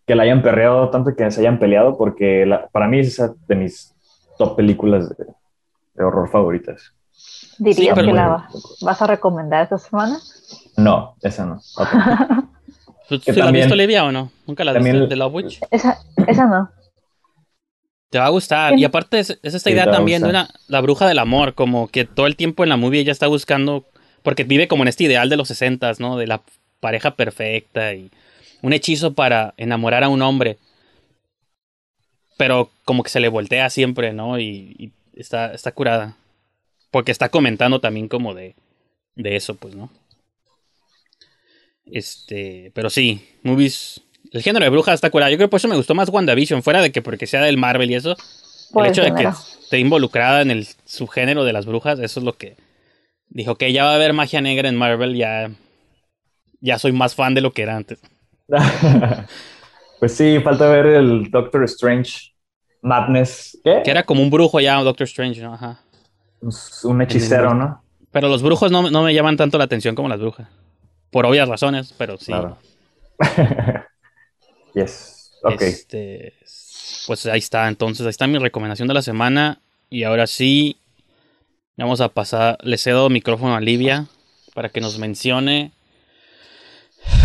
que 0.07 0.15
la 0.15 0.23
hayan 0.25 0.43
perreado 0.43 0.91
tanto 0.91 1.15
que 1.15 1.31
se 1.31 1.41
hayan 1.41 1.59
peleado, 1.59 1.97
porque 1.97 2.51
para 2.73 2.89
mí 2.89 2.99
es 2.99 3.09
esa 3.09 3.35
de 3.47 3.55
mis 3.55 3.95
top 4.39 4.57
películas 4.57 5.15
de, 5.17 6.03
horror 6.03 6.31
favoritas. 6.31 6.95
¿Dirías 7.59 7.97
que 7.99 8.13
la 8.13 8.49
vas 8.81 9.03
a 9.03 9.07
recomendar 9.07 9.65
esta 9.65 9.79
semana? 9.79 10.19
No, 10.79 11.15
esa 11.21 11.45
no. 11.45 11.61
¿Tú, 13.09 13.21
la 13.35 13.47
has 13.47 13.53
visto, 13.53 13.75
Olivia, 13.75 14.05
o 14.05 14.13
no? 14.13 14.31
¿Nunca 14.47 14.65
la 14.65 14.73
has 14.73 14.83
visto 14.83 15.07
de 15.07 15.17
Love 15.17 15.35
Witch? 15.35 15.61
Esa, 15.71 15.99
esa 16.27 16.47
no. 16.47 16.71
Te 18.11 18.19
va 18.19 18.27
a 18.27 18.31
gustar. 18.31 18.79
Y 18.79 18.85
aparte 18.85 19.19
es, 19.21 19.39
esta 19.43 19.71
idea 19.71 19.91
también 19.91 20.23
de 20.23 20.29
una, 20.29 20.51
la 20.69 20.83
bruja 20.83 21.07
del 21.09 21.19
amor, 21.19 21.55
como 21.55 21.89
que 21.89 22.05
todo 22.05 22.27
el 22.27 22.37
tiempo 22.37 22.63
en 22.63 22.69
la 22.69 22.77
movie 22.77 23.01
ella 23.01 23.13
está 23.13 23.27
buscando, 23.27 23.87
porque 24.23 24.45
vive 24.45 24.69
como 24.69 24.83
en 24.83 24.89
este 24.89 25.05
ideal 25.05 25.31
de 25.31 25.37
los 25.37 25.49
sesentas, 25.49 25.99
¿no? 25.99 26.19
De 26.19 26.27
la 26.27 26.43
pareja 26.81 27.17
perfecta 27.17 27.95
y 27.95 28.11
un 28.61 28.75
hechizo 28.75 29.15
para 29.15 29.55
enamorar 29.57 30.05
a 30.05 30.11
un 30.11 30.21
hombre. 30.21 30.59
Pero 32.37 32.71
como 32.85 33.03
que 33.03 33.09
se 33.09 33.21
le 33.21 33.29
voltea 33.29 33.71
siempre, 33.71 34.13
¿no? 34.13 34.39
Y, 34.39 34.93
está, 35.15 35.55
está 35.55 35.73
curada. 35.73 36.17
Porque 36.91 37.13
está 37.13 37.31
comentando 37.31 37.81
también 37.81 38.09
como 38.09 38.35
de, 38.35 38.55
de 39.17 39.37
eso, 39.37 39.55
pues, 39.55 39.75
¿no? 39.75 39.91
Este, 41.87 42.71
pero 42.75 42.91
sí, 42.91 43.27
movies. 43.43 44.01
El 44.33 44.43
género 44.43 44.65
de 44.65 44.71
bruja 44.71 44.93
está 44.93 45.11
curada. 45.11 45.31
Yo 45.31 45.37
creo 45.37 45.49
que 45.49 45.51
por 45.51 45.59
eso 45.59 45.69
me 45.69 45.77
gustó 45.77 45.95
más 45.95 46.09
WandaVision, 46.09 46.63
fuera 46.63 46.81
de 46.81 46.91
que 46.91 47.03
porque 47.03 47.27
sea 47.27 47.43
del 47.43 47.59
Marvel 47.59 47.91
y 47.91 47.95
eso. 47.95 48.17
el 48.75 48.87
hecho 48.87 49.03
de 49.03 49.15
que 49.15 49.25
esté 49.25 49.79
involucrada 49.79 50.41
en 50.43 50.51
el 50.51 50.67
subgénero 50.85 51.45
de 51.45 51.53
las 51.53 51.67
brujas, 51.67 51.99
eso 51.99 52.21
es 52.21 52.25
lo 52.25 52.33
que 52.35 52.57
dijo 53.29 53.57
que 53.57 53.73
ya 53.73 53.85
va 53.85 53.93
a 53.93 53.95
haber 53.97 54.13
magia 54.13 54.41
negra 54.41 54.69
en 54.69 54.77
Marvel, 54.77 55.17
ya 55.17 55.51
ya 56.61 56.79
soy 56.79 56.93
más 56.93 57.15
fan 57.15 57.35
de 57.35 57.41
lo 57.43 57.53
que 57.53 57.63
era 57.63 57.77
antes. 57.77 58.01
pues 60.01 60.15
sí, 60.15 60.39
falta 60.41 60.69
ver 60.69 60.87
el 60.87 61.31
Doctor 61.31 61.65
Strange 61.65 62.33
Madness. 62.81 63.59
¿Qué? 63.65 63.83
Que 63.85 63.91
era 63.91 64.05
como 64.05 64.23
un 64.23 64.31
brujo 64.31 64.61
ya, 64.61 64.81
Doctor 64.81 65.05
Strange, 65.05 65.43
¿no? 65.43 65.55
Ajá. 65.55 65.81
Un 66.85 67.03
hechicero, 67.03 67.55
¿no? 67.55 67.83
Pero 68.11 68.29
los 68.29 68.43
brujos 68.43 68.71
no, 68.71 68.83
me 68.83 69.15
llaman 69.15 69.37
tanto 69.37 69.59
la 69.59 69.65
atención 69.65 69.95
como 69.95 70.09
las 70.09 70.21
brujas. 70.21 70.49
Por 71.13 71.27
obvias 71.27 71.49
razones, 71.49 71.95
pero 71.97 72.19
sí. 72.19 72.27
Claro. 72.27 72.59
yes. 74.75 75.39
Ok. 75.45 75.63
Este, 75.63 76.35
pues 77.07 77.27
ahí 77.27 77.39
está. 77.39 77.69
Entonces, 77.69 78.05
ahí 78.05 78.11
está 78.11 78.27
mi 78.27 78.39
recomendación 78.39 78.89
de 78.89 78.95
la 78.95 79.03
semana. 79.03 79.61
Y 79.91 80.03
ahora 80.03 80.27
sí, 80.27 80.77
vamos 81.77 82.01
a 82.01 82.09
pasar. 82.09 82.59
Le 82.63 82.77
cedo 82.79 83.09
micrófono 83.11 83.55
a 83.55 83.61
Livia 83.61 84.07
para 84.55 84.71
que 84.71 84.81
nos 84.81 84.99
mencione 84.99 85.71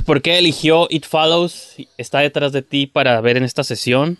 ¿Por 0.05 0.21
qué 0.21 0.37
eligió 0.37 0.87
It 0.89 1.05
Follows? 1.05 1.75
Está 1.97 2.19
detrás 2.19 2.51
de 2.51 2.61
ti 2.61 2.87
para 2.87 3.19
ver 3.21 3.37
en 3.37 3.43
esta 3.43 3.63
sesión. 3.63 4.17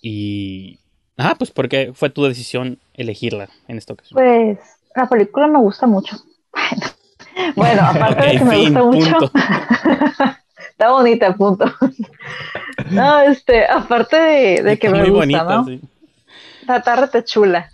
Y. 0.00 0.78
Ah, 1.16 1.34
pues 1.38 1.50
¿por 1.50 1.68
qué 1.68 1.92
fue 1.94 2.10
tu 2.10 2.24
decisión 2.24 2.78
elegirla 2.94 3.48
en 3.68 3.78
esta 3.78 3.92
ocasión? 3.92 4.14
Pues 4.14 4.58
la 4.94 5.08
película 5.08 5.46
me 5.46 5.58
gusta 5.58 5.86
mucho. 5.86 6.16
bueno, 7.56 7.82
aparte 7.82 8.26
de 8.26 8.38
que 8.38 8.44
me 8.44 8.58
gusta 8.58 8.82
mucho. 8.82 9.32
Está 10.70 10.90
bonita, 10.90 11.34
punto. 11.34 11.66
no, 12.90 13.20
este, 13.20 13.64
aparte 13.64 14.16
de, 14.62 14.78
que 14.78 14.88
me 14.88 15.00
muy 15.00 15.10
gusta, 15.10 15.44
bonita, 15.44 15.44
¿no? 15.44 15.64
Sí. 15.64 15.80
Está, 16.62 17.24
chula. 17.24 17.70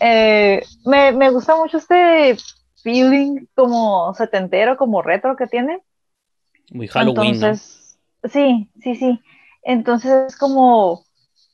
Eh, 0.00 0.62
me, 0.86 1.12
me 1.12 1.30
gusta 1.30 1.56
mucho 1.56 1.76
este 1.76 2.36
feeling 2.82 3.46
como 3.54 4.14
setentero, 4.14 4.76
como 4.76 5.02
retro 5.02 5.36
que 5.36 5.46
tiene. 5.46 5.80
Muy 6.70 6.88
Halloween, 6.88 7.34
Entonces, 7.34 7.98
sí, 8.24 8.70
sí, 8.82 8.94
sí. 8.94 9.20
Entonces 9.62 10.28
es 10.28 10.36
como 10.36 11.04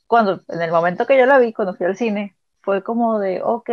cuando, 0.07 0.43
en 0.49 0.63
el 0.63 0.71
momento 0.71 1.07
que 1.07 1.19
yo 1.19 1.27
la 1.27 1.39
vi, 1.39 1.53
cuando 1.53 1.75
fui 1.75 1.87
al 1.87 1.97
cine, 1.97 2.37
fue 2.63 2.83
como 2.83 3.19
de, 3.19 3.43
ok, 3.43 3.71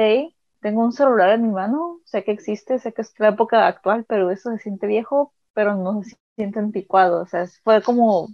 tengo 0.64 0.84
un 0.84 0.94
celular 0.94 1.32
en 1.32 1.44
mi 1.44 1.50
mano, 1.50 2.00
sé 2.06 2.24
que 2.24 2.32
existe, 2.32 2.80
sé 2.80 2.94
que 2.94 3.04
es 3.04 3.14
la 3.20 3.30
época 3.30 3.68
actual, 3.68 4.06
pero 4.08 4.32
eso 4.32 4.50
se 4.52 4.60
siente 4.60 4.88
viejo, 4.88 5.34
pero 5.54 5.76
no 5.76 6.02
se 6.04 6.16
siente 6.36 6.60
anticuado. 6.60 7.22
O 7.22 7.28
sea, 7.28 7.46
fue 7.64 7.84
como, 7.84 8.30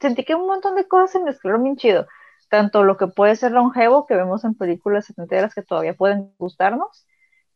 sentí 0.00 0.24
que 0.24 0.36
un 0.36 0.46
montón 0.46 0.76
de 0.76 0.88
cosas 0.88 1.10
se 1.10 1.20
mezclaron 1.20 1.64
bien 1.64 1.76
chido. 1.76 2.06
Tanto 2.48 2.84
lo 2.84 2.96
que 2.96 3.08
puede 3.08 3.36
ser 3.36 3.52
longevo, 3.52 4.06
que 4.06 4.14
vemos 4.14 4.44
en 4.44 4.54
películas 4.54 5.06
setenteras 5.06 5.54
que 5.54 5.62
todavía 5.62 5.94
pueden 5.94 6.32
gustarnos, 6.38 7.06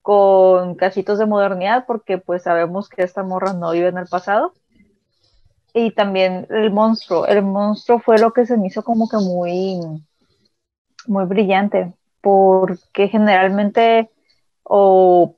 con 0.03 0.75
cachitos 0.75 1.19
de 1.19 1.27
modernidad, 1.27 1.87
porque 1.87 2.19
pues 2.19 2.43
sabemos 2.43 2.89
que 2.89 3.03
esta 3.03 3.23
morra 3.23 3.53
no 3.55 3.71
vive 3.73 3.89
en 3.89 3.99
el 3.99 4.09
pasado 4.09 4.55
y 5.73 5.93
también 5.93 6.47
el 6.51 6.73
monstruo. 6.73 7.27
El 7.27 7.43
monstruo 7.43 8.01
fue 8.01 8.19
lo 8.19 8.33
que 8.33 8.47
se 8.47 8.57
me 8.57 8.67
hizo 8.67 8.83
como 8.83 9.09
que 9.09 9.19
muy, 9.19 9.81
muy 11.07 11.25
brillante, 11.27 11.95
porque 12.21 13.09
generalmente 13.09 14.11
o, 14.63 15.37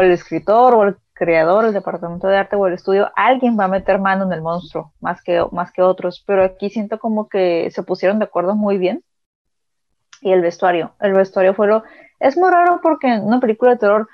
el 0.00 0.10
escritor 0.10 0.74
o 0.74 0.84
el 0.84 0.96
creador, 1.12 1.64
el 1.64 1.72
departamento 1.72 2.26
de 2.26 2.36
arte 2.36 2.56
o 2.56 2.66
el 2.66 2.74
estudio, 2.74 3.10
alguien 3.14 3.58
va 3.58 3.64
a 3.64 3.68
meter 3.68 3.98
mano 4.00 4.24
en 4.24 4.32
el 4.32 4.42
monstruo, 4.42 4.92
más 5.00 5.22
que, 5.22 5.44
más 5.52 5.72
que 5.72 5.82
otros, 5.82 6.22
pero 6.26 6.44
aquí 6.44 6.70
siento 6.70 6.98
como 6.98 7.28
que 7.28 7.70
se 7.70 7.82
pusieron 7.82 8.18
de 8.18 8.24
acuerdo 8.24 8.54
muy 8.54 8.78
bien. 8.78 9.04
Y 10.20 10.32
el 10.32 10.40
vestuario, 10.40 10.92
el 11.00 11.12
vestuario 11.12 11.54
fue 11.54 11.66
lo... 11.66 11.84
Es 12.18 12.36
muy 12.36 12.50
raro 12.50 12.80
porque 12.82 13.08
en 13.08 13.24
una 13.24 13.40
película 13.40 13.72
de 13.72 13.78
terror 13.78 14.08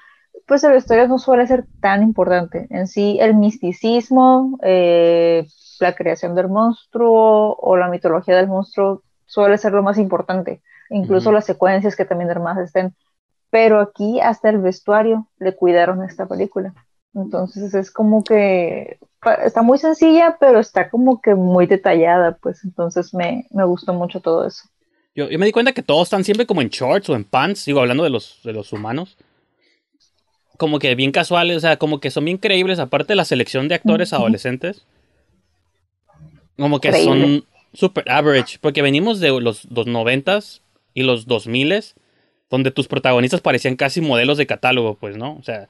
pues 0.46 0.64
el 0.64 0.72
vestuario 0.72 1.06
no 1.06 1.18
suele 1.18 1.46
ser 1.46 1.64
tan 1.80 2.02
importante. 2.02 2.66
En 2.70 2.88
sí, 2.88 3.18
el 3.20 3.34
misticismo, 3.34 4.58
eh, 4.62 5.46
la 5.78 5.94
creación 5.94 6.34
del 6.34 6.48
monstruo 6.48 7.56
o 7.56 7.76
la 7.76 7.88
mitología 7.88 8.36
del 8.36 8.48
monstruo 8.48 9.02
suele 9.26 9.58
ser 9.58 9.72
lo 9.72 9.82
más 9.82 9.98
importante. 9.98 10.60
Incluso 10.90 11.32
las 11.32 11.46
secuencias 11.46 11.96
que 11.96 12.04
también 12.04 12.30
más 12.42 12.58
estén. 12.58 12.94
Pero 13.50 13.80
aquí 13.80 14.20
hasta 14.20 14.50
el 14.50 14.58
vestuario 14.58 15.28
le 15.38 15.54
cuidaron 15.54 16.04
esta 16.04 16.26
película. 16.26 16.74
Entonces 17.14 17.74
es 17.74 17.90
como 17.90 18.22
que 18.22 18.98
está 19.44 19.62
muy 19.62 19.78
sencilla, 19.78 20.36
pero 20.38 20.60
está 20.60 20.90
como 20.90 21.20
que 21.20 21.34
muy 21.34 21.66
detallada, 21.66 22.36
pues 22.40 22.64
entonces 22.64 23.12
me, 23.12 23.46
me 23.50 23.64
gustó 23.64 23.92
mucho 23.92 24.20
todo 24.20 24.46
eso. 24.46 24.64
Yo, 25.14 25.26
me 25.38 25.46
di 25.46 25.52
cuenta 25.52 25.72
que 25.72 25.82
todos 25.82 26.04
están 26.04 26.24
siempre 26.24 26.46
como 26.46 26.62
en 26.62 26.68
shorts 26.68 27.10
o 27.10 27.16
en 27.16 27.24
pants, 27.24 27.64
digo, 27.64 27.80
hablando 27.80 28.04
de 28.04 28.10
los, 28.10 28.40
de 28.44 28.52
los 28.52 28.72
humanos. 28.72 29.16
Como 30.56 30.78
que 30.78 30.94
bien 30.94 31.10
casuales, 31.10 31.56
o 31.56 31.60
sea, 31.60 31.78
como 31.78 32.00
que 32.00 32.10
son 32.10 32.24
bien 32.24 32.38
creíbles, 32.38 32.78
aparte 32.78 33.12
de 33.12 33.16
la 33.16 33.24
selección 33.24 33.66
de 33.66 33.74
actores 33.74 34.12
adolescentes. 34.12 34.84
Como 36.56 36.80
que 36.80 36.92
son 36.92 37.44
super 37.72 38.08
average, 38.10 38.58
porque 38.60 38.82
venimos 38.82 39.20
de 39.20 39.28
los, 39.40 39.64
los 39.64 39.86
90s 39.86 40.60
y 40.94 41.02
los 41.02 41.26
2000s, 41.26 41.94
donde 42.50 42.70
tus 42.70 42.88
protagonistas 42.88 43.40
parecían 43.40 43.76
casi 43.76 44.00
modelos 44.00 44.38
de 44.38 44.46
catálogo, 44.46 44.94
pues, 44.94 45.16
¿no? 45.16 45.36
O 45.36 45.42
sea, 45.42 45.68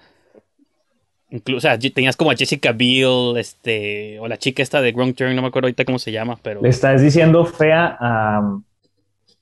incluso, 1.31 1.59
o 1.59 1.61
sea, 1.61 1.79
tenías 1.79 2.17
como 2.17 2.31
a 2.31 2.37
Jessica 2.37 2.73
Biel, 2.73 3.37
este, 3.37 4.19
o 4.21 4.29
la 4.29 4.39
chica 4.39 4.63
esta 4.63 4.81
de 4.81 4.93
Wrong 4.93 5.15
Turn, 5.15 5.37
no 5.37 5.43
me 5.43 5.49
acuerdo 5.49 5.67
ahorita 5.67 5.85
cómo 5.85 5.99
se 5.99 6.13
llama, 6.13 6.39
pero... 6.43 6.63
Le 6.63 6.69
estás 6.69 7.03
diciendo 7.03 7.45
fea 7.45 7.97
a 8.01 8.61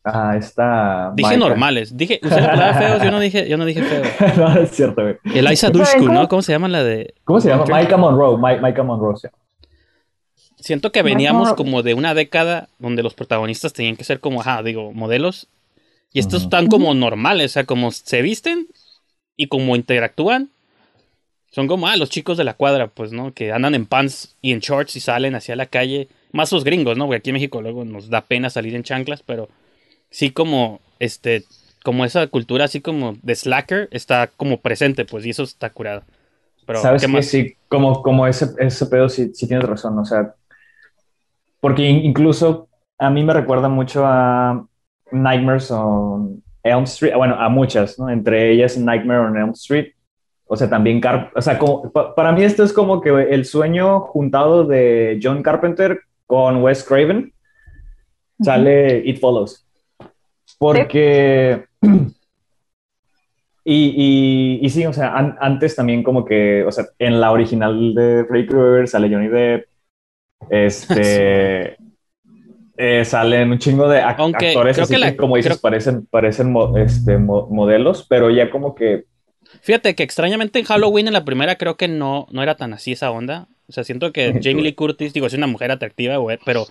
a 0.05 0.37
esta. 0.37 1.13
Dije 1.15 1.37
normales. 1.37 1.97
Dije, 1.97 2.21
usé 2.23 2.41
la 2.41 2.51
palabra 2.51 2.75
feos, 2.75 3.03
yo 3.03 3.11
no 3.11 3.21
dije, 3.21 3.49
yo 3.49 3.57
no 3.57 3.65
dije 3.65 3.83
feo. 3.83 4.03
no, 4.37 4.61
es 4.61 4.71
cierto, 4.71 5.03
güey. 5.03 5.17
Eliza 5.35 5.71
Dushku, 5.71 6.09
¿no? 6.09 6.29
¿Cómo 6.29 6.43
se 6.43 6.53
llama 6.53 6.69
la 6.69 6.83
de. 6.83 7.15
¿Cómo 7.25 7.41
se 7.41 7.49
llama? 7.49 7.65
Micah 7.65 7.97
Monroe. 7.97 8.39
Micah 8.39 8.83
Monroe, 8.83 9.17
sí. 9.17 9.29
Siento 10.57 10.91
que 10.91 11.03
veníamos 11.03 11.55
como 11.55 11.83
de 11.83 11.95
una 11.95 12.15
década 12.15 12.69
donde 12.79 13.03
los 13.03 13.15
protagonistas 13.15 13.73
tenían 13.73 13.97
que 13.97 14.05
ser 14.05 14.19
como, 14.19 14.41
ajá, 14.41 14.63
digo, 14.63 14.93
modelos. 14.93 15.49
Y 16.13 16.21
estos 16.21 16.45
están 16.45 16.69
como 16.69 16.95
normales, 16.95 17.53
o 17.53 17.55
sea, 17.55 17.65
como 17.65 17.91
se 17.93 18.23
visten 18.23 18.69
y 19.37 19.49
como 19.49 19.77
interactúan. 19.77 20.51
Son 21.51 21.67
como, 21.67 21.87
ah, 21.89 21.97
los 21.97 22.11
chicos 22.11 22.37
de 22.37 22.45
la 22.45 22.55
cuadra, 22.55 22.89
pues, 22.89 23.13
¿no? 23.13 23.33
Que 23.33 23.53
andan 23.53 23.75
en 23.75 23.87
pants 23.87 24.37
y 24.43 24.53
en 24.53 24.61
shorts 24.61 24.97
y 24.97 25.01
salen 25.01 25.35
hacia 25.35 25.57
la 25.57 25.67
calle. 25.67 26.09
Más 26.33 26.53
los 26.53 26.65
gringos, 26.65 26.97
¿no? 26.97 27.07
Porque 27.07 27.19
aquí 27.19 27.31
en 27.31 27.35
México 27.35 27.63
luego 27.63 27.85
nos 27.85 28.11
da 28.11 28.23
pena 28.23 28.51
salir 28.51 28.75
en 28.75 28.83
chanclas, 28.83 29.23
pero 29.23 29.49
sí 30.11 30.31
como, 30.31 30.81
este, 30.99 31.45
como 31.85 32.05
esa 32.05 32.27
cultura 32.27 32.67
así 32.67 32.81
como 32.81 33.17
de 33.23 33.35
slacker 33.35 33.89
está 33.93 34.27
como 34.27 34.61
presente, 34.61 35.05
pues, 35.05 35.25
y 35.25 35.31
eso 35.31 35.43
está 35.43 35.71
curado. 35.71 36.03
Pero, 36.67 36.83
¿Sabes 36.83 37.07
que 37.07 37.23
Sí, 37.23 37.57
como, 37.69 38.03
como 38.03 38.27
ese, 38.27 38.49
ese 38.59 38.87
pedo 38.87 39.09
sí, 39.09 39.31
sí 39.33 39.47
tienes 39.47 39.67
razón, 39.67 39.99
o 39.99 40.05
sea, 40.05 40.35
porque 41.61 41.89
incluso 41.89 42.69
a 42.99 43.09
mí 43.11 43.23
me 43.25 43.33
recuerda 43.33 43.69
mucho 43.69 44.05
a 44.07 44.67
Nightmares 45.11 45.71
on 45.71 46.43
Elm 46.63 46.85
Street, 46.85 47.15
bueno, 47.17 47.35
a 47.35 47.49
muchas, 47.49 47.99
¿no? 47.99 48.09
Entre 48.09 48.53
ellas 48.53 48.77
Nightmare 48.77 49.21
on 49.21 49.37
Elm 49.37 49.51
Street, 49.51 49.93
o 50.47 50.57
sea, 50.57 50.69
también, 50.69 51.01
Car 51.01 51.31
o 51.35 51.43
sea, 51.43 51.59
como, 51.59 51.91
para 51.93 52.33
mí 52.33 52.43
esto 52.43 52.65
es 52.65 52.73
como 52.73 53.01
que 53.01 53.11
el 53.11 53.45
sueño 53.45 54.01
juntado 54.01 54.65
de 54.65 55.21
John 55.23 55.43
Carpenter 55.43 56.01
con 56.27 56.63
Wes 56.63 56.85
Craven, 56.85 57.33
sale 58.41 59.03
It 59.05 59.21
Follows. 59.21 59.67
Porque... 60.59 61.65
Y, 63.71 64.61
y, 64.63 64.71
sí, 64.71 64.87
o 64.87 64.95
sea, 64.95 65.37
antes 65.41 65.77
también 65.77 66.03
como 66.03 66.25
que, 66.25 66.65
o 66.65 66.73
sea, 66.73 66.87
en 66.99 67.21
la 67.21 67.33
original 67.33 67.93
de 67.93 68.25
Freddy 68.27 68.47
Krueger 68.47 68.89
sale 68.89 69.11
Johnny 69.13 69.29
Depp, 69.29 69.67
este, 70.49 71.77
eh, 72.79 73.05
salen 73.05 73.51
un 73.51 73.59
chingo 73.59 73.89
de 73.89 74.01
actores 74.01 74.79
así 74.79 74.95
que, 74.95 75.17
como 75.17 75.37
dices, 75.37 75.59
parecen, 75.59 76.07
parecen 76.07 76.55
este, 76.77 77.19
modelos, 77.19 78.07
pero 78.09 78.31
ya 78.31 78.51
como 78.51 78.75
que... 78.77 79.05
Fíjate 79.63 79.97
que 79.97 80.05
extrañamente 80.05 80.61
en 80.61 80.65
Halloween 80.65 81.09
en 81.09 81.13
la 81.13 81.25
primera 81.25 81.57
creo 81.57 81.77
que 81.77 81.89
no, 81.89 82.27
no 82.31 82.43
era 82.43 82.57
tan 82.57 82.73
así 82.73 82.93
esa 82.93 83.11
onda. 83.11 83.49
O 83.69 83.73
sea, 83.73 83.83
siento 83.83 84.13
que 84.13 84.39
Jamie 84.43 84.63
Lee 84.63 84.75
Curtis, 84.75 85.13
digo, 85.13 85.27
es 85.27 85.35
una 85.35 85.47
mujer 85.47 85.73
atractiva, 85.73 86.17
güey, 86.19 86.39
pero 86.45 86.67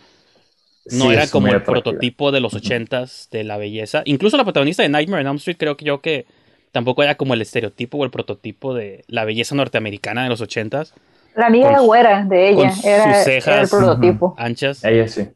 no 0.92 1.12
era 1.12 1.28
como 1.28 1.48
el 1.48 1.62
prototipo 1.62 2.32
de 2.32 2.40
los 2.40 2.54
ochentas 2.54 3.28
de 3.32 3.44
la 3.44 3.58
belleza. 3.58 4.04
Incluso 4.06 4.38
la 4.38 4.44
protagonista 4.44 4.84
de 4.84 4.90
Nightmare 4.90 5.24
on 5.24 5.28
Elm 5.28 5.36
Street 5.38 5.58
creo 5.58 5.76
que 5.76 5.86
yo 5.86 6.02
que 6.02 6.26
tampoco 6.72 7.04
era 7.04 7.16
como 7.16 7.34
el 7.34 7.42
estereotipo 7.42 7.98
o 7.98 8.06
el 8.06 8.12
prototipo 8.12 8.74
de 8.74 9.04
la 9.08 9.26
belleza 9.26 9.56
norteamericana 9.56 10.24
de 10.24 10.30
los 10.30 10.40
ochentas. 10.40 10.94
La 11.36 11.48
amiga 11.48 11.80
güera 11.82 12.24
de 12.24 12.50
ella 12.50 12.72
era, 12.84 13.62
el 13.62 13.70
prototipo. 13.70 14.36
Anchas. 14.38 14.84
Ella 14.84 15.08
sí. 15.08 15.28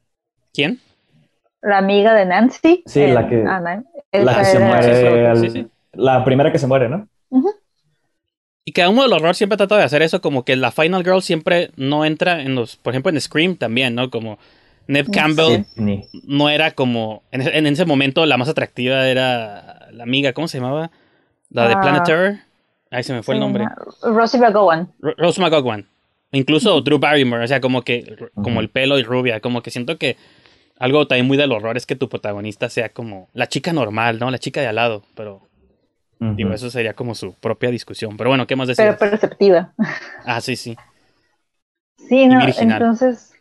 ¿Quién? 0.53 0.79
La 1.61 1.77
amiga 1.77 2.13
de 2.13 2.25
Nancy. 2.25 2.83
Sí, 2.85 3.07
la 3.07 3.27
que, 3.27 3.43
la 3.43 4.45
se 4.45 4.59
muere. 4.59 5.67
La 5.93 6.23
primera 6.23 6.51
que 6.51 6.59
se 6.59 6.67
muere, 6.67 6.89
¿no? 6.89 7.07
Y 8.63 8.73
cada 8.73 8.89
uno 8.89 9.03
del 9.03 9.13
horror 9.13 9.35
siempre 9.35 9.57
trata 9.57 9.77
de 9.77 9.83
hacer 9.83 10.01
eso, 10.01 10.21
como 10.21 10.45
que 10.45 10.55
la 10.55 10.71
Final 10.71 11.03
Girl 11.03 11.21
siempre 11.21 11.71
no 11.77 12.05
entra 12.05 12.41
en 12.41 12.55
los, 12.55 12.75
por 12.75 12.93
ejemplo 12.93 13.11
en 13.11 13.19
Scream 13.19 13.55
también, 13.55 13.95
¿no? 13.95 14.09
Como 14.09 14.37
Neb 14.87 15.11
Campbell 15.11 15.65
no 16.25 16.49
era 16.49 16.71
como. 16.71 17.23
En, 17.31 17.65
ese 17.65 17.85
momento 17.85 18.25
la 18.25 18.37
más 18.37 18.49
atractiva 18.49 19.07
era 19.07 19.87
la 19.91 20.03
amiga, 20.03 20.33
¿cómo 20.33 20.47
se 20.47 20.59
llamaba? 20.59 20.91
La 21.49 21.67
de 21.67 21.73
ah. 21.75 21.81
Planet 21.81 22.03
Terror. 22.03 22.35
Ahí 22.91 23.03
se 23.03 23.13
me 23.13 23.23
fue 23.23 23.35
el 23.35 23.39
nombre. 23.39 23.65
Rosie 24.03 24.39
McGowan. 24.39 24.91
Rose 24.99 25.39
McGowan. 25.39 25.87
Incluso 26.33 26.81
Drew 26.81 26.99
Barrymore, 26.99 27.43
o 27.43 27.47
sea, 27.47 27.61
como 27.61 27.83
que. 27.83 28.17
Como 28.35 28.59
el 28.59 28.69
pelo 28.69 28.99
y 28.99 29.03
rubia. 29.03 29.39
Como 29.39 29.61
que 29.61 29.71
siento 29.71 29.97
que. 29.97 30.17
Algo 30.81 31.07
también 31.07 31.27
muy 31.27 31.37
del 31.37 31.51
horror 31.51 31.77
es 31.77 31.85
que 31.85 31.95
tu 31.95 32.09
protagonista 32.09 32.69
sea 32.69 32.89
como 32.89 33.29
la 33.33 33.47
chica 33.47 33.71
normal, 33.71 34.19
¿no? 34.19 34.31
La 34.31 34.39
chica 34.39 34.61
de 34.61 34.67
al 34.67 34.75
lado. 34.75 35.03
Pero. 35.15 35.41
Digo, 36.19 36.53
eso 36.53 36.69
sería 36.69 36.93
como 36.93 37.15
su 37.15 37.33
propia 37.33 37.71
discusión. 37.71 38.15
Pero 38.15 38.29
bueno, 38.29 38.45
¿qué 38.45 38.55
más 38.55 38.67
decir? 38.67 38.85
Pero 38.85 38.97
perceptiva. 38.97 39.73
Ah, 40.23 40.39
sí, 40.39 40.55
sí. 40.55 40.77
Sí, 41.97 42.27
no, 42.27 42.39
entonces 42.45 43.31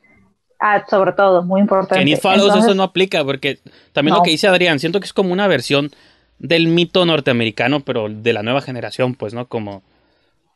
Ah, 0.61 0.85
sobre 0.89 1.13
todo, 1.13 1.43
muy 1.43 1.63
importante. 1.63 2.03
En 2.03 2.09
It 2.09 2.21
Follows 2.21 2.55
eso 2.55 2.75
no 2.75 2.83
aplica, 2.83 3.25
porque 3.25 3.59
también 3.93 4.15
lo 4.15 4.23
que 4.23 4.31
dice 4.31 4.47
Adrián, 4.47 4.79
siento 4.79 5.01
que 5.01 5.07
es 5.07 5.15
como 5.15 5.33
una 5.33 5.47
versión 5.47 5.91
del 6.39 6.67
mito 6.67 7.07
norteamericano, 7.07 7.81
pero 7.81 8.11
de 8.11 8.33
la 8.35 8.43
nueva 8.43 8.61
generación, 8.61 9.15
pues, 9.15 9.33
¿no? 9.33 9.47
Como 9.47 9.83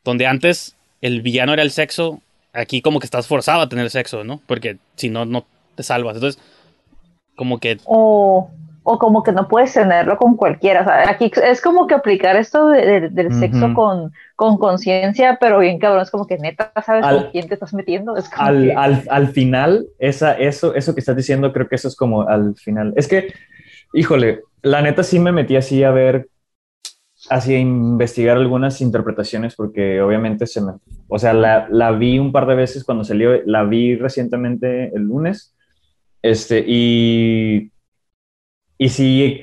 donde 0.03 0.27
antes 0.27 0.75
el 1.01 1.23
villano 1.23 1.53
era 1.53 1.63
el 1.63 1.71
sexo, 1.71 2.21
aquí 2.53 2.81
como 2.81 2.99
que 2.99 3.05
estás 3.07 3.25
forzado 3.25 3.61
a 3.61 3.69
tener 3.69 3.89
sexo, 3.89 4.23
¿no? 4.23 4.41
Porque 4.45 4.77
si 4.95 5.09
no, 5.09 5.25
no 5.25 5.47
te 5.73 5.81
salvas. 5.81 6.15
Entonces, 6.15 6.39
como 7.35 7.59
que... 7.59 7.77
O 7.85 8.49
o 8.87 8.99
como 8.99 9.23
que 9.23 9.31
no 9.31 9.47
puedes 9.47 9.73
tenerlo 9.73 10.15
con 10.17 10.37
cualquiera. 10.37 10.81
O 10.81 10.85
sea, 10.85 11.09
aquí 11.09 11.31
es 11.43 11.59
como 11.59 11.87
que 11.87 11.95
aplicar 11.95 12.35
esto 12.35 12.67
del 12.67 13.33
sexo 13.33 13.73
con 13.73 14.57
conciencia, 14.57 15.39
pero 15.41 15.59
bien 15.59 15.79
cabrón, 15.79 16.03
es 16.03 16.11
como 16.11 16.27
que 16.27 16.37
neta 16.37 16.71
sabes 16.85 17.03
con 17.03 17.31
quién 17.31 17.47
te 17.47 17.55
estás 17.55 17.73
metiendo. 17.73 18.13
al, 18.37 18.77
al, 18.77 19.03
al, 19.09 19.27
final, 19.29 19.87
esa, 19.97 20.33
eso, 20.33 20.75
eso 20.75 20.93
que 20.93 20.99
estás 20.99 21.15
diciendo, 21.15 21.51
creo 21.51 21.67
que 21.67 21.75
eso 21.75 21.87
es 21.87 21.95
como 21.95 22.27
al 22.27 22.55
final. 22.57 22.93
Es 22.95 23.07
que, 23.07 23.33
híjole, 23.93 24.41
la 24.61 24.83
neta 24.83 25.01
sí 25.01 25.17
me 25.17 25.31
metí 25.31 25.55
así 25.55 25.83
a 25.83 25.89
ver, 25.89 26.29
así 27.31 27.55
a 27.55 27.59
investigar 27.59 28.37
algunas 28.37 28.81
interpretaciones, 28.81 29.55
porque 29.55 29.99
obviamente 29.99 30.45
se 30.45 30.61
me, 30.61 30.73
o 31.07 31.17
sea, 31.17 31.33
la, 31.33 31.67
la 31.71 31.91
vi 31.91 32.19
un 32.19 32.31
par 32.31 32.45
de 32.45 32.53
veces 32.53 32.83
cuando 32.83 33.03
salió, 33.03 33.43
la 33.47 33.63
vi 33.63 33.95
recientemente 33.95 34.95
el 34.95 35.05
lunes, 35.05 35.54
este, 36.31 36.63
y 36.67 37.71
y 38.77 38.89
si 38.89 39.41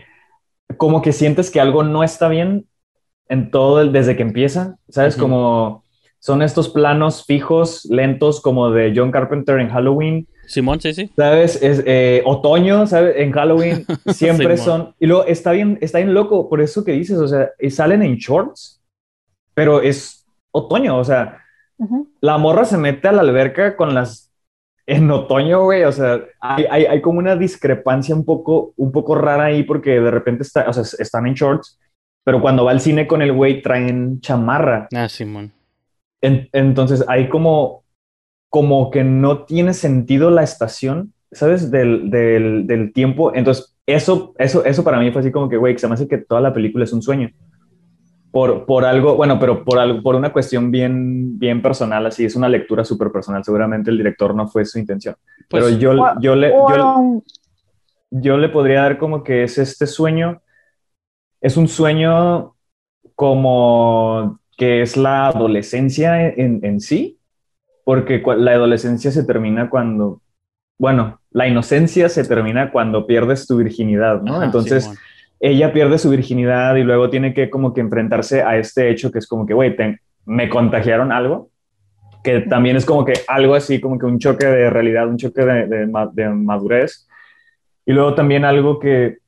como 0.77 1.03
que 1.03 1.13
sientes 1.13 1.51
que 1.51 1.61
algo 1.61 1.83
no 1.83 2.03
está 2.03 2.29
bien 2.29 2.67
en 3.29 3.51
todo 3.51 3.81
el, 3.81 3.93
desde 3.93 4.17
que 4.17 4.23
empieza, 4.23 4.77
¿sabes? 4.89 5.17
Como 5.17 5.85
son 6.19 6.43
estos 6.43 6.69
planos 6.69 7.25
fijos, 7.25 7.85
lentos, 7.87 8.41
como 8.41 8.71
de 8.71 8.93
John 8.95 9.11
Carpenter 9.11 9.59
en 9.59 9.71
Halloween. 9.71 10.29
Simón, 10.47 10.81
sí, 10.81 10.93
sí. 10.95 11.11
¿Sabes? 11.17 11.61
Es 11.63 11.83
eh, 11.87 12.23
otoño, 12.25 12.87
¿sabes? 12.87 13.15
En 13.17 13.33
Halloween 13.33 13.87
siempre 14.07 14.57
son. 14.57 14.95
Y 14.99 15.07
luego 15.07 15.25
está 15.25 15.53
bien, 15.53 15.79
está 15.81 15.99
bien 15.99 16.15
loco, 16.15 16.49
por 16.49 16.61
eso 16.61 16.85
que 16.85 16.93
dices, 16.93 17.19
o 17.19 17.29
sea, 17.29 17.51
salen 17.71 18.03
en 18.03 18.17
shorts, 18.17 18.83
pero 19.55 19.81
es 19.81 20.27
otoño, 20.51 20.99
o 20.99 21.05
sea, 21.05 21.39
la 22.21 22.39
morra 22.39 22.65
se 22.65 22.79
mete 22.79 23.09
a 23.09 23.13
la 23.13 23.23
alberca 23.23 23.77
con 23.77 23.95
las 23.95 24.32
en 24.87 25.11
otoño, 25.11 25.65
güey, 25.65 25.85
o 25.85 25.93
sea, 25.93 26.21
hay, 26.41 26.67
hay, 26.71 26.85
hay, 26.87 27.01
como 27.01 27.19
una 27.19 27.37
discrepancia 27.37 28.15
un 28.15 28.25
poco, 28.25 28.75
un 28.77 28.91
poco 28.91 29.15
rara 29.15 29.45
ahí 29.45 29.63
porque 29.63 30.01
de 30.01 30.11
repente 30.11 30.43
está, 30.43 30.69
o 30.69 30.73
sea, 30.73 30.83
están 30.99 31.27
en 31.27 31.35
shorts, 31.35 31.79
pero 32.25 32.41
cuando 32.41 32.65
va 32.65 32.73
al 32.73 32.81
cine 32.81 33.07
con 33.07 33.23
el 33.23 33.33
güey 33.33 33.63
traen 33.63 34.21
chamarra. 34.21 34.89
Ah, 34.95 35.09
Simón. 35.09 35.53
entonces 36.21 37.05
hay 37.09 37.29
como, 37.29 37.85
como 38.49 38.91
que 38.91 39.05
no 39.05 39.45
tiene 39.45 39.73
sentido 39.75 40.31
la 40.31 40.43
estación, 40.43 41.13
¿sabes? 41.31 41.71
Del, 41.71 42.11
del, 42.11 42.67
del 42.67 42.93
tiempo. 42.93 43.33
Entonces, 43.35 43.77
eso, 43.87 44.35
eso, 44.39 44.65
eso 44.65 44.85
para 44.85 44.99
mí 44.99 45.11
fue 45.11 45.21
así 45.21 45.31
como 45.33 45.49
que, 45.49 45.57
güey, 45.57 45.79
se 45.79 45.89
me 45.89 45.95
hace 45.95 46.09
que 46.09 46.19
toda 46.19 46.41
la 46.41 46.53
película 46.53 46.85
es 46.85 46.93
un 46.93 47.03
sueño 47.03 47.31
por, 48.33 48.65
por 48.65 48.87
algo, 48.87 49.15
bueno, 49.15 49.39
pero 49.39 49.63
por, 49.63 49.79
algo, 49.79 50.03
por 50.03 50.17
una 50.17 50.33
cuestión 50.33 50.71
bien, 50.71 51.39
bien 51.39 51.61
personal, 51.61 52.07
así 52.07 52.25
es 52.25 52.35
una 52.35 52.49
lectura 52.49 52.83
súper 52.83 53.13
personal. 53.13 53.45
Seguramente 53.45 53.91
el 53.91 53.99
director 53.99 54.35
no 54.35 54.49
fue 54.49 54.65
su 54.65 54.79
intención. 54.79 55.15
pero 55.49 55.67
pues, 55.67 55.79
yo, 55.79 55.95
yo, 56.19 56.35
le, 56.35 56.49
yo, 56.49 57.23
yo, 58.11 58.37
le 58.39 58.49
podría 58.49 58.83
dar 58.83 58.99
como 58.99 59.23
que 59.23 59.45
es 59.45 59.59
este 59.59 59.87
sueño, 59.87 60.41
es 61.43 61.59
un 61.59 61.69
sueño 61.69 62.55
como 63.15 64.41
que 64.57 64.81
es 64.81 64.97
la 64.97 65.29
adolescencia 65.29 66.27
en, 66.27 66.61
en 66.65 66.81
sí, 66.81 67.19
porque 67.85 68.23
la 68.39 68.53
adolescencia 68.53 69.11
se 69.11 69.25
termina 69.25 69.69
cuando, 69.69 70.23
bueno, 70.79 71.21
la 71.33 71.49
inocencia 71.49 72.09
se 72.09 72.25
termina 72.25 72.73
cuando 72.73 73.07
pierdes 73.07 73.47
tu 73.47 73.59
virginidad, 73.59 74.23
¿no? 74.23 74.43
Entonces, 74.43 74.91
ella 75.45 75.73
pierde 75.73 75.99
su 75.99 76.09
virginidad 76.09 76.77
y 76.77 76.85
luego 76.85 77.11
tiene 77.11 77.35
que 77.35 77.51
como 77.51 77.75
que 77.75 77.81
enfrentarse 77.81 78.43
a 78.43 78.57
este 78.57 78.91
hecho 78.91 79.11
que 79.11 79.19
es 79.19 79.27
como 79.27 79.45
que, 79.45 79.55
güey, 79.55 79.75
me 80.25 80.49
contagiaron 80.49 81.11
algo, 81.11 81.51
que 82.23 82.43
también 82.43 82.77
es 82.77 82.87
como 82.87 83.05
que 83.05 83.15
algo 83.27 83.57
así, 83.57 83.81
como 83.81 83.99
que 83.99 84.07
un 84.07 84.21
choque 84.21 84.47
de 84.47 84.71
realidad, 84.71 85.09
un 85.09 85.17
choque 85.17 85.45
de, 85.45 85.87
madurez. 86.33 87.09
Y 87.85 87.93
luego 87.93 88.15
también 88.15 88.45
algo 88.45 88.79
que 88.79 89.19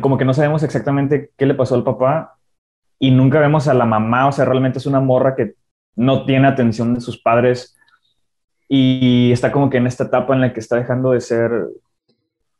como 0.00 0.16
que 0.16 0.24
no 0.24 0.32
sabemos 0.32 0.62
exactamente 0.62 1.32
qué 1.36 1.44
le 1.44 1.54
pasó 1.54 1.74
al 1.74 1.82
papá 1.82 2.36
y 3.00 3.10
nunca 3.10 3.40
vemos 3.40 3.66
a 3.66 3.74
la 3.74 3.84
mamá, 3.84 4.28
o 4.28 4.32
sea, 4.32 4.44
realmente 4.44 4.78
es 4.78 4.86
una 4.86 5.00
morra 5.00 5.34
que 5.34 5.54
no 5.96 6.24
tiene 6.24 6.46
atención 6.46 6.94
de 6.94 7.00
sus 7.00 7.20
padres 7.20 7.76
y 8.68 9.32
está 9.32 9.50
como 9.50 9.70
que 9.70 9.78
en 9.78 9.88
esta 9.88 10.04
etapa 10.04 10.34
en 10.34 10.40
la 10.42 10.52
que 10.52 10.60
está 10.60 10.76
dejando 10.76 11.10
de 11.10 11.20
ser 11.20 11.50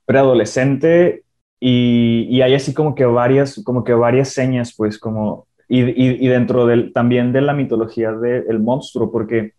preadolescente 0.05 1.26
y, 1.61 2.27
y 2.31 2.43
hay 2.43 2.55
así 2.55 2.75
como 2.75 2.95
que 2.95 3.05
varias, 3.05 3.63
como 3.65 3.85
que 3.85 3.95
varias 3.95 4.29
señas, 4.29 4.75
pues 4.77 4.99
como, 4.99 5.47
y, 5.69 5.81
y, 5.81 6.29
dentro 6.29 6.67
del, 6.67 6.93
también 6.93 7.33
de 7.33 7.41
la 7.41 7.55
mitología 7.55 8.13
del 8.13 8.61
monstruo, 8.61 9.11
porque 9.11 9.53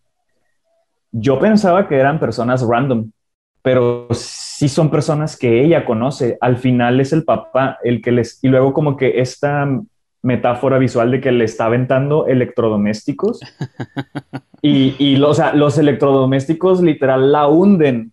yo 1.11 1.39
pensaba 1.39 1.87
que 1.87 1.95
eran 1.95 2.19
personas 2.19 2.65
random, 2.65 3.11
pero 3.61 4.07
sí 4.11 4.69
son 4.69 4.89
personas 4.89 5.37
que 5.37 5.63
ella 5.63 5.85
conoce. 5.85 6.37
Al 6.39 6.57
final 6.57 6.99
es 7.01 7.11
el 7.11 7.23
papá 7.23 7.77
el 7.83 8.01
que 8.01 8.11
les, 8.11 8.41
y 8.43 8.47
luego 8.47 8.73
como 8.73 8.95
que 8.95 9.19
esta 9.19 9.67
metáfora 10.21 10.77
visual 10.77 11.11
de 11.11 11.21
que 11.21 11.31
le 11.31 11.45
está 11.45 11.65
aventando 11.65 12.27
electrodomésticos 12.27 13.39
y, 14.61 14.95
y 14.99 15.15
los 15.17 15.77
electrodomésticos 15.77 16.81
literal 16.81 17.31
la 17.31 17.47
hunden. 17.47 18.11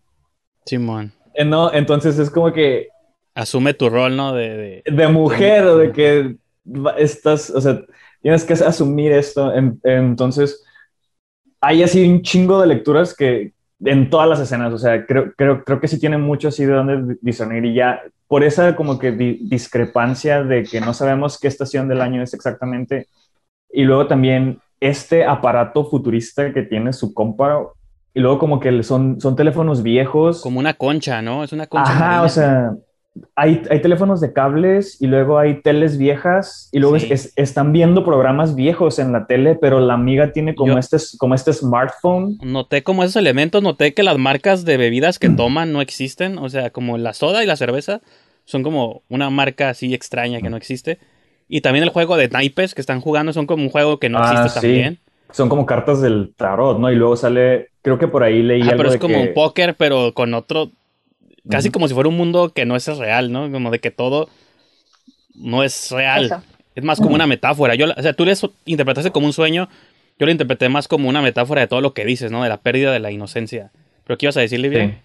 Simón. 0.64 1.12
Eh, 1.34 1.44
no, 1.44 1.72
entonces 1.72 2.18
es 2.18 2.30
como 2.30 2.52
que... 2.52 2.88
Asume 3.34 3.74
tu 3.74 3.88
rol, 3.88 4.16
¿no? 4.16 4.32
De, 4.32 4.82
de, 4.84 5.08
mujer 5.08 5.64
o 5.64 5.78
de 5.78 5.92
que 5.92 6.36
estás, 6.96 7.50
o 7.50 7.60
sea, 7.60 7.82
tienes 8.20 8.44
que 8.44 8.52
asumir 8.52 9.12
esto. 9.12 9.52
entonces, 9.82 10.64
hay 11.60 11.82
así 11.82 12.08
un 12.08 12.22
chingo 12.22 12.60
de 12.60 12.68
lecturas 12.68 13.14
que 13.14 13.52
en 13.80 14.08
todas 14.08 14.28
las 14.28 14.40
escenas, 14.40 14.72
o 14.72 14.78
sea, 14.78 15.04
creo, 15.04 15.32
creo, 15.36 15.64
creo 15.64 15.80
que 15.80 15.88
sí 15.88 15.98
tiene 15.98 16.16
mucho 16.16 16.48
así 16.48 16.64
de 16.64 16.72
dónde 16.72 17.16
discernir 17.20 17.64
y 17.64 17.74
ya 17.74 18.00
por 18.28 18.44
esa 18.44 18.76
como 18.76 18.98
que 18.98 19.12
discrepancia 19.12 20.42
de 20.42 20.64
que 20.64 20.80
no 20.80 20.94
sabemos 20.94 21.38
qué 21.38 21.48
estación 21.48 21.88
del 21.88 22.00
año 22.00 22.22
es 22.22 22.34
exactamente. 22.34 23.08
Y 23.70 23.84
luego 23.84 24.06
también 24.06 24.60
este 24.80 25.24
aparato 25.24 25.84
futurista 25.84 26.52
que 26.52 26.62
tiene 26.62 26.92
su 26.92 27.14
compa. 27.14 27.66
Y 28.12 28.20
luego 28.20 28.38
como 28.38 28.60
que 28.60 28.82
son, 28.82 29.20
son 29.20 29.36
teléfonos 29.36 29.82
viejos. 29.82 30.40
Como 30.40 30.60
una 30.60 30.74
concha, 30.74 31.20
¿no? 31.20 31.44
Es 31.44 31.52
una 31.52 31.66
concha. 31.66 31.90
Ajá, 31.90 32.22
o 32.22 32.28
sea, 32.28 32.74
hay, 33.36 33.62
hay, 33.70 33.80
teléfonos 33.80 34.20
de 34.20 34.32
cables 34.32 35.00
y 35.00 35.06
luego 35.06 35.38
hay 35.38 35.60
teles 35.60 35.98
viejas 35.98 36.68
y 36.72 36.80
luego 36.80 36.96
están 36.96 37.72
viendo 37.72 38.04
programas 38.04 38.56
viejos 38.56 38.98
en 38.98 39.12
la 39.12 39.26
tele, 39.26 39.54
pero 39.54 39.80
la 39.80 39.94
amiga 39.94 40.32
tiene 40.32 40.54
como, 40.54 40.78
este, 40.78 40.96
como 41.18 41.34
este 41.34 41.52
smartphone. 41.52 42.38
Noté 42.42 42.82
como 42.82 43.04
esos 43.04 43.16
elementos, 43.16 43.62
noté 43.62 43.94
que 43.94 44.02
las 44.02 44.18
marcas 44.18 44.64
de 44.64 44.76
bebidas 44.76 45.18
que 45.18 45.30
toman 45.30 45.72
no 45.72 45.80
existen, 45.80 46.38
o 46.38 46.48
sea, 46.48 46.70
como 46.70 46.98
la 46.98 47.12
soda 47.12 47.42
y 47.44 47.46
la 47.46 47.56
cerveza 47.56 48.00
son 48.44 48.62
como 48.62 49.02
una 49.08 49.30
marca 49.30 49.70
así 49.70 49.94
extraña 49.94 50.40
que 50.40 50.50
no 50.50 50.56
existe. 50.56 50.98
Y 51.48 51.60
también 51.60 51.84
el 51.84 51.90
juego 51.90 52.16
de 52.16 52.28
naipes 52.28 52.74
que 52.74 52.80
están 52.80 53.00
jugando 53.00 53.32
son 53.32 53.46
como 53.46 53.62
un 53.62 53.70
juego 53.70 53.98
que 53.98 54.08
no 54.08 54.18
ah, 54.18 54.32
existe 54.32 54.60
también. 54.60 54.98
Son 55.30 55.48
como 55.48 55.66
cartas 55.66 56.00
del 56.00 56.32
tarot, 56.36 56.78
¿no? 56.78 56.90
Y 56.90 56.96
luego 56.96 57.16
sale, 57.16 57.68
creo 57.82 57.98
que 57.98 58.08
por 58.08 58.22
ahí 58.22 58.42
leí 58.42 58.62
ah, 58.62 58.74
pero 58.76 58.88
es 58.88 58.98
como 58.98 59.20
un 59.20 59.34
póker, 59.34 59.74
pero 59.76 60.12
con 60.14 60.32
otro, 60.34 60.70
casi 61.48 61.70
como 61.70 61.88
si 61.88 61.94
fuera 61.94 62.08
un 62.08 62.16
mundo 62.16 62.50
que 62.50 62.64
no 62.64 62.76
es 62.76 62.86
real, 62.86 63.32
¿no? 63.32 63.50
Como 63.50 63.70
de 63.70 63.80
que 63.80 63.90
todo 63.90 64.28
no 65.34 65.62
es 65.62 65.90
real. 65.90 66.42
Es 66.74 66.84
más 66.84 67.00
como 67.00 67.14
una 67.14 67.26
metáfora. 67.26 67.74
Yo, 67.74 67.86
o 67.96 68.02
sea, 68.02 68.12
tú 68.14 68.24
le 68.24 68.34
interpretaste 68.64 69.10
como 69.10 69.26
un 69.26 69.32
sueño, 69.32 69.68
yo 70.18 70.26
lo 70.26 70.32
interpreté 70.32 70.68
más 70.68 70.88
como 70.88 71.08
una 71.08 71.22
metáfora 71.22 71.60
de 71.60 71.66
todo 71.66 71.80
lo 71.80 71.94
que 71.94 72.04
dices, 72.04 72.30
¿no? 72.30 72.42
De 72.42 72.48
la 72.48 72.58
pérdida 72.58 72.92
de 72.92 73.00
la 73.00 73.10
inocencia. 73.10 73.70
¿Pero 74.04 74.18
qué 74.18 74.26
ibas 74.26 74.36
a 74.36 74.40
decirle 74.40 74.68
bien? 74.68 75.02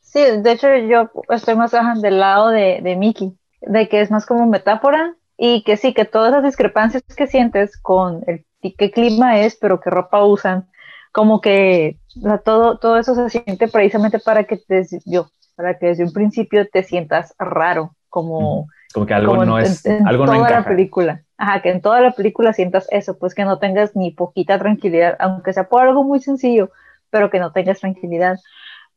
Sí, 0.00 0.20
de 0.20 0.52
hecho 0.52 0.68
yo 0.76 1.10
estoy 1.30 1.56
más 1.56 1.72
del 2.00 2.20
lado 2.20 2.48
de, 2.48 2.80
de 2.82 2.96
Mickey, 2.96 3.32
de 3.60 3.88
que 3.88 4.00
es 4.00 4.10
más 4.10 4.24
como 4.24 4.46
metáfora 4.46 5.14
y 5.36 5.62
que 5.62 5.76
sí, 5.76 5.92
que 5.92 6.04
todas 6.04 6.32
las 6.32 6.44
discrepancias 6.44 7.02
que 7.02 7.26
sientes 7.26 7.76
con 7.76 8.22
el 8.26 8.44
qué 8.74 8.90
clima 8.90 9.40
es, 9.40 9.56
pero 9.56 9.80
qué 9.80 9.90
ropa 9.90 10.24
usan, 10.24 10.68
como 11.12 11.40
que 11.40 11.98
todo, 12.44 12.78
todo 12.78 12.98
eso 12.98 13.14
se 13.14 13.28
siente 13.30 13.68
precisamente 13.68 14.18
para 14.18 14.44
que 14.44 14.56
te, 14.56 14.86
yo, 15.04 15.30
para 15.56 15.78
que 15.78 15.86
desde 15.86 16.04
un 16.04 16.12
principio 16.12 16.68
te 16.68 16.82
sientas 16.82 17.34
raro, 17.38 17.96
como, 18.08 18.68
como 18.92 19.06
que 19.06 19.14
algo 19.14 19.44
no 19.44 19.58
es, 19.58 19.84
en, 19.84 20.06
algo 20.06 20.26
toda 20.26 20.48
la 20.48 20.64
película. 20.64 21.22
Ajá, 21.38 21.60
que 21.60 21.70
en 21.70 21.80
toda 21.80 22.00
la 22.00 22.12
película 22.12 22.52
sientas 22.52 22.86
eso, 22.90 23.18
pues 23.18 23.34
que 23.34 23.44
no 23.44 23.58
tengas 23.58 23.96
ni 23.96 24.10
poquita 24.10 24.58
tranquilidad, 24.58 25.16
aunque 25.18 25.52
sea 25.52 25.68
por 25.68 25.82
algo 25.82 26.04
muy 26.04 26.20
sencillo, 26.20 26.70
pero 27.10 27.30
que 27.30 27.40
no 27.40 27.52
tengas 27.52 27.80
tranquilidad. 27.80 28.38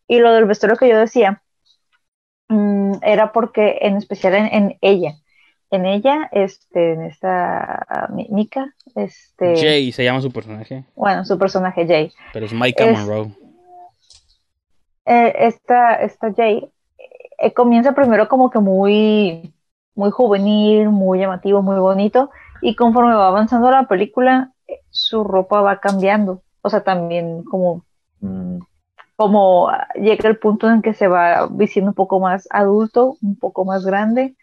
Y 0.08 0.20
lo 0.20 0.34
del 0.34 0.46
vestuario 0.46 0.78
que 0.78 0.90
yo 0.90 0.98
decía 0.98 1.42
mm, 2.50 2.94
era 3.02 3.32
porque, 3.32 3.80
en 3.82 3.98
especial 3.98 4.36
en, 4.36 4.78
ella, 4.82 5.16
en 5.72 5.86
ella, 5.86 6.30
este, 6.32 6.94
en 6.94 7.04
esta 7.04 8.10
Mika, 8.30 8.74
este... 8.96 9.56
Jay 9.56 9.92
se 9.92 10.04
llama 10.04 10.22
su 10.22 10.32
personaje. 10.32 10.86
Bueno, 10.96 11.26
su 11.26 11.38
personaje 11.38 11.86
Jay. 11.88 12.12
Pero 12.34 12.46
es 12.46 12.54
Micah 12.54 12.92
Monroe. 12.92 13.32
Eh, 15.10 15.48
esta, 15.48 15.96
esta 15.96 16.32
Jay 16.36 16.70
eh, 17.40 17.54
comienza 17.54 17.94
primero 17.94 18.28
como 18.28 18.52
que 18.52 18.60
muy, 18.60 19.52
muy 19.96 20.12
juvenil, 20.12 20.90
muy 20.90 21.18
llamativo, 21.18 21.64
muy 21.64 21.80
bonito, 21.80 22.30
y 22.62 22.76
conforme 22.76 23.16
va 23.16 23.28
avanzando 23.28 23.72
la 23.72 23.88
película, 23.88 24.54
eh, 24.68 24.82
su 24.92 25.24
ropa 25.24 25.62
va 25.62 25.80
cambiando. 25.80 26.44
O 26.62 26.70
sea, 26.70 26.84
también 26.84 27.44
como 27.44 27.84
mm, 28.22 28.60
como 29.16 29.72
llega 29.96 30.30
el 30.30 30.38
punto 30.38 30.70
en 30.70 30.84
que 30.84 30.94
se 30.94 31.08
va 31.08 31.50
diciendo 31.52 31.90
un 31.90 31.96
poco 31.96 32.20
más 32.20 32.48
adulto, 32.52 33.18
un 33.24 33.36
poco 33.36 33.66
más 33.66 33.84
grande, 33.88 34.36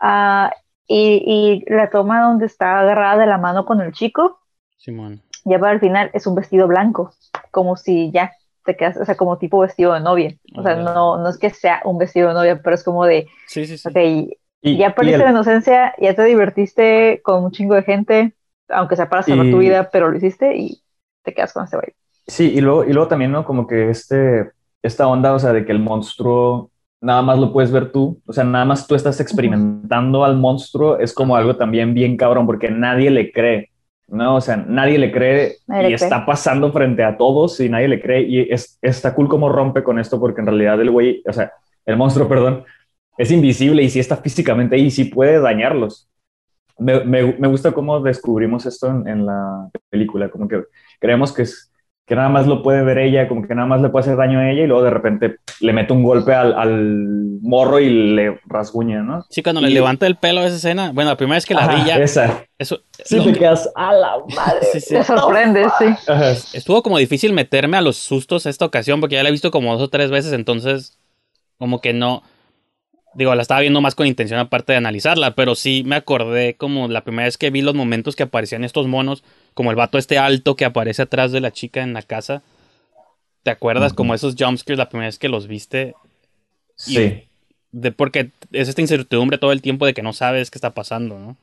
ah, 0.00 0.52
y, 0.88 1.64
la 1.68 1.90
toma 1.90 2.22
donde 2.22 2.46
está 2.46 2.80
agarrada 2.80 3.18
de 3.18 3.26
la 3.26 3.36
mano 3.36 3.66
con 3.66 3.82
el 3.82 3.92
chico, 3.92 4.40
Simón. 4.78 5.20
ya 5.44 5.58
para 5.58 5.74
el 5.74 5.80
final 5.80 6.10
es 6.14 6.26
un 6.26 6.34
vestido 6.34 6.66
blanco, 6.66 7.12
como 7.50 7.76
si 7.76 8.10
ya 8.10 8.32
te 8.64 8.76
quedas, 8.76 8.96
o 8.96 9.04
sea, 9.04 9.16
como 9.16 9.38
tipo 9.38 9.58
vestido 9.60 9.92
de 9.92 10.00
novia, 10.00 10.34
o 10.56 10.62
sea, 10.62 10.76
no, 10.76 11.18
no 11.18 11.28
es 11.28 11.38
que 11.38 11.50
sea 11.50 11.80
un 11.84 11.98
vestido 11.98 12.28
de 12.28 12.34
novia, 12.34 12.60
pero 12.62 12.74
es 12.74 12.84
como 12.84 13.04
de, 13.04 13.26
sí, 13.46 13.66
sí, 13.66 13.78
sí. 13.78 13.88
Okay, 13.88 14.38
ya 14.62 14.94
perdiste 14.94 15.24
la 15.24 15.30
inocencia, 15.30 15.94
ya 15.98 16.14
te 16.14 16.24
divertiste 16.24 17.20
con 17.22 17.44
un 17.44 17.50
chingo 17.50 17.74
de 17.74 17.82
gente, 17.82 18.34
aunque 18.68 18.96
sea 18.96 19.08
para 19.08 19.22
salvar 19.22 19.50
tu 19.50 19.58
vida, 19.58 19.90
pero 19.90 20.10
lo 20.10 20.16
hiciste 20.16 20.56
y 20.56 20.82
te 21.22 21.34
quedas 21.34 21.52
con 21.52 21.64
ese 21.64 21.76
baile. 21.76 21.94
Sí, 22.26 22.52
y 22.54 22.60
luego, 22.60 22.84
y 22.84 22.92
luego 22.92 23.08
también, 23.08 23.32
¿no? 23.32 23.44
Como 23.44 23.66
que 23.66 23.90
este, 23.90 24.52
esta 24.82 25.08
onda, 25.08 25.34
o 25.34 25.38
sea, 25.38 25.52
de 25.52 25.64
que 25.64 25.72
el 25.72 25.80
monstruo 25.80 26.70
nada 27.00 27.20
más 27.20 27.38
lo 27.38 27.52
puedes 27.52 27.72
ver 27.72 27.90
tú, 27.90 28.22
o 28.26 28.32
sea, 28.32 28.44
nada 28.44 28.64
más 28.64 28.86
tú 28.86 28.94
estás 28.94 29.18
experimentando 29.20 30.24
al 30.24 30.36
monstruo, 30.36 30.98
es 30.98 31.12
como 31.12 31.34
algo 31.34 31.56
también 31.56 31.94
bien 31.94 32.16
cabrón, 32.16 32.46
porque 32.46 32.70
nadie 32.70 33.10
le 33.10 33.32
cree, 33.32 33.71
¿no? 34.12 34.36
O 34.36 34.40
sea, 34.40 34.56
nadie 34.56 34.98
le 34.98 35.10
cree 35.10 35.56
y 35.88 35.92
está 35.92 36.24
pasando 36.26 36.70
frente 36.70 37.02
a 37.02 37.16
todos 37.16 37.58
y 37.60 37.68
nadie 37.68 37.88
le 37.88 38.00
cree 38.00 38.22
y 38.22 38.52
es, 38.52 38.78
está 38.82 39.14
cool 39.14 39.28
como 39.28 39.48
rompe 39.48 39.82
con 39.82 39.98
esto, 39.98 40.20
porque 40.20 40.42
en 40.42 40.46
realidad 40.48 40.80
el 40.80 40.90
güey, 40.90 41.22
o 41.26 41.32
sea, 41.32 41.52
el 41.86 41.96
monstruo, 41.96 42.28
perdón, 42.28 42.64
es 43.16 43.30
invisible 43.30 43.82
y 43.82 43.90
sí 43.90 43.98
está 43.98 44.16
físicamente 44.18 44.76
ahí 44.76 44.86
y 44.86 44.90
sí 44.90 45.06
puede 45.06 45.40
dañarlos. 45.40 46.08
Me, 46.78 47.04
me, 47.04 47.34
me 47.38 47.48
gusta 47.48 47.72
cómo 47.72 48.00
descubrimos 48.00 48.66
esto 48.66 48.88
en, 48.88 49.08
en 49.08 49.26
la 49.26 49.70
película, 49.88 50.28
como 50.28 50.46
que 50.46 50.62
creemos 51.00 51.32
que 51.32 51.42
es 51.42 51.71
que 52.06 52.16
nada 52.16 52.28
más 52.28 52.46
lo 52.46 52.62
puede 52.62 52.82
ver 52.82 52.98
ella, 52.98 53.28
como 53.28 53.46
que 53.46 53.54
nada 53.54 53.66
más 53.66 53.80
le 53.80 53.88
puede 53.88 54.02
hacer 54.02 54.16
daño 54.16 54.40
a 54.40 54.50
ella 54.50 54.64
y 54.64 54.66
luego 54.66 54.82
de 54.82 54.90
repente 54.90 55.36
le 55.60 55.72
mete 55.72 55.92
un 55.92 56.02
golpe 56.02 56.34
al, 56.34 57.38
morro 57.40 57.80
y 57.80 57.90
le 58.14 58.40
rasguña, 58.46 59.02
¿no? 59.02 59.24
Sí, 59.30 59.42
cuando 59.42 59.60
le 59.60 59.70
levanta 59.70 60.06
el 60.06 60.16
pelo 60.16 60.40
a 60.40 60.46
esa 60.46 60.56
escena, 60.56 60.92
bueno, 60.92 61.10
la 61.10 61.16
primera 61.16 61.36
vez 61.36 61.46
que 61.46 61.54
la 61.54 61.66
vi 61.68 61.84
ya... 61.84 61.96
Esa. 61.96 62.44
Eso, 62.58 62.80
sí, 63.04 63.20
te 63.20 63.32
quedas 63.32 63.68
a 63.74 63.92
la 63.92 64.12
madre. 64.36 64.66
Sí, 64.72 64.80
sí. 64.80 64.94
Te 64.94 65.04
sorprende, 65.04 65.64
sí. 65.78 66.56
Estuvo 66.56 66.82
como 66.82 66.98
difícil 66.98 67.32
meterme 67.32 67.76
a 67.76 67.80
los 67.80 67.96
sustos 67.96 68.46
esta 68.46 68.64
ocasión 68.64 69.00
porque 69.00 69.16
ya 69.16 69.22
la 69.22 69.28
he 69.28 69.32
visto 69.32 69.50
como 69.50 69.72
dos 69.72 69.82
o 69.82 69.88
tres 69.88 70.10
veces, 70.10 70.32
entonces 70.32 70.98
como 71.58 71.80
que 71.80 71.92
no... 71.92 72.22
Digo, 73.14 73.34
la 73.34 73.42
estaba 73.42 73.60
viendo 73.60 73.80
más 73.80 73.94
con 73.94 74.06
intención 74.06 74.40
aparte 74.40 74.72
de 74.72 74.78
analizarla, 74.78 75.34
pero 75.34 75.54
sí 75.54 75.82
me 75.84 75.96
acordé 75.96 76.56
como 76.56 76.88
la 76.88 77.04
primera 77.04 77.26
vez 77.26 77.36
que 77.36 77.50
vi 77.50 77.60
los 77.60 77.74
momentos 77.74 78.16
que 78.16 78.22
aparecían 78.22 78.64
estos 78.64 78.86
monos 78.86 79.22
como 79.54 79.70
el 79.70 79.76
vato 79.76 79.98
este 79.98 80.18
alto 80.18 80.56
que 80.56 80.64
aparece 80.64 81.02
atrás 81.02 81.32
de 81.32 81.40
la 81.40 81.52
chica 81.52 81.82
en 81.82 81.92
la 81.94 82.02
casa. 82.02 82.42
¿Te 83.44 83.50
acuerdas? 83.50 83.92
Como 83.92 84.14
esos 84.14 84.34
jumpscares 84.38 84.78
la 84.78 84.88
primera 84.88 85.08
vez 85.08 85.18
que 85.18 85.28
los 85.28 85.46
viste. 85.46 85.96
Sí. 86.76 87.28
de, 87.72 87.92
porque 87.92 88.30
es 88.52 88.68
esta 88.68 88.80
incertidumbre 88.82 89.38
todo 89.38 89.52
el 89.52 89.62
tiempo 89.62 89.86
de 89.86 89.94
que 89.94 90.02
no 90.02 90.12
sabes 90.12 90.50
qué 90.50 90.58
está 90.58 90.74
pasando, 90.74 91.18
¿no? 91.18 91.36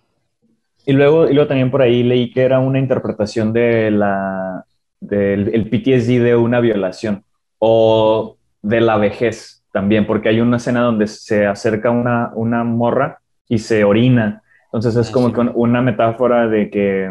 Y 0.85 0.93
luego, 0.93 1.29
y 1.29 1.33
luego 1.33 1.47
también 1.47 1.69
por 1.71 1.81
ahí 1.81 2.03
leí 2.03 2.31
que 2.31 2.41
era 2.41 2.59
una 2.59 2.79
interpretación 2.79 3.53
de 3.53 3.91
la, 3.91 4.65
del 4.99 5.49
el 5.53 5.69
PTSD 5.69 6.19
de 6.23 6.35
una 6.35 6.59
violación 6.59 7.23
o 7.59 8.37
de 8.61 8.81
la 8.81 8.97
vejez 8.97 9.63
también, 9.71 10.07
porque 10.07 10.29
hay 10.29 10.41
una 10.41 10.57
escena 10.57 10.81
donde 10.81 11.07
se 11.07 11.45
acerca 11.45 11.91
una, 11.91 12.31
una 12.33 12.63
morra 12.63 13.19
y 13.47 13.59
se 13.59 13.83
orina. 13.83 14.41
Entonces 14.65 14.95
es 14.95 15.11
Ah, 15.11 15.11
como 15.11 15.31
sí. 15.31 15.33
que 15.33 15.41
una 15.41 15.81
metáfora 15.81 16.47
de 16.47 16.69
que, 16.71 17.09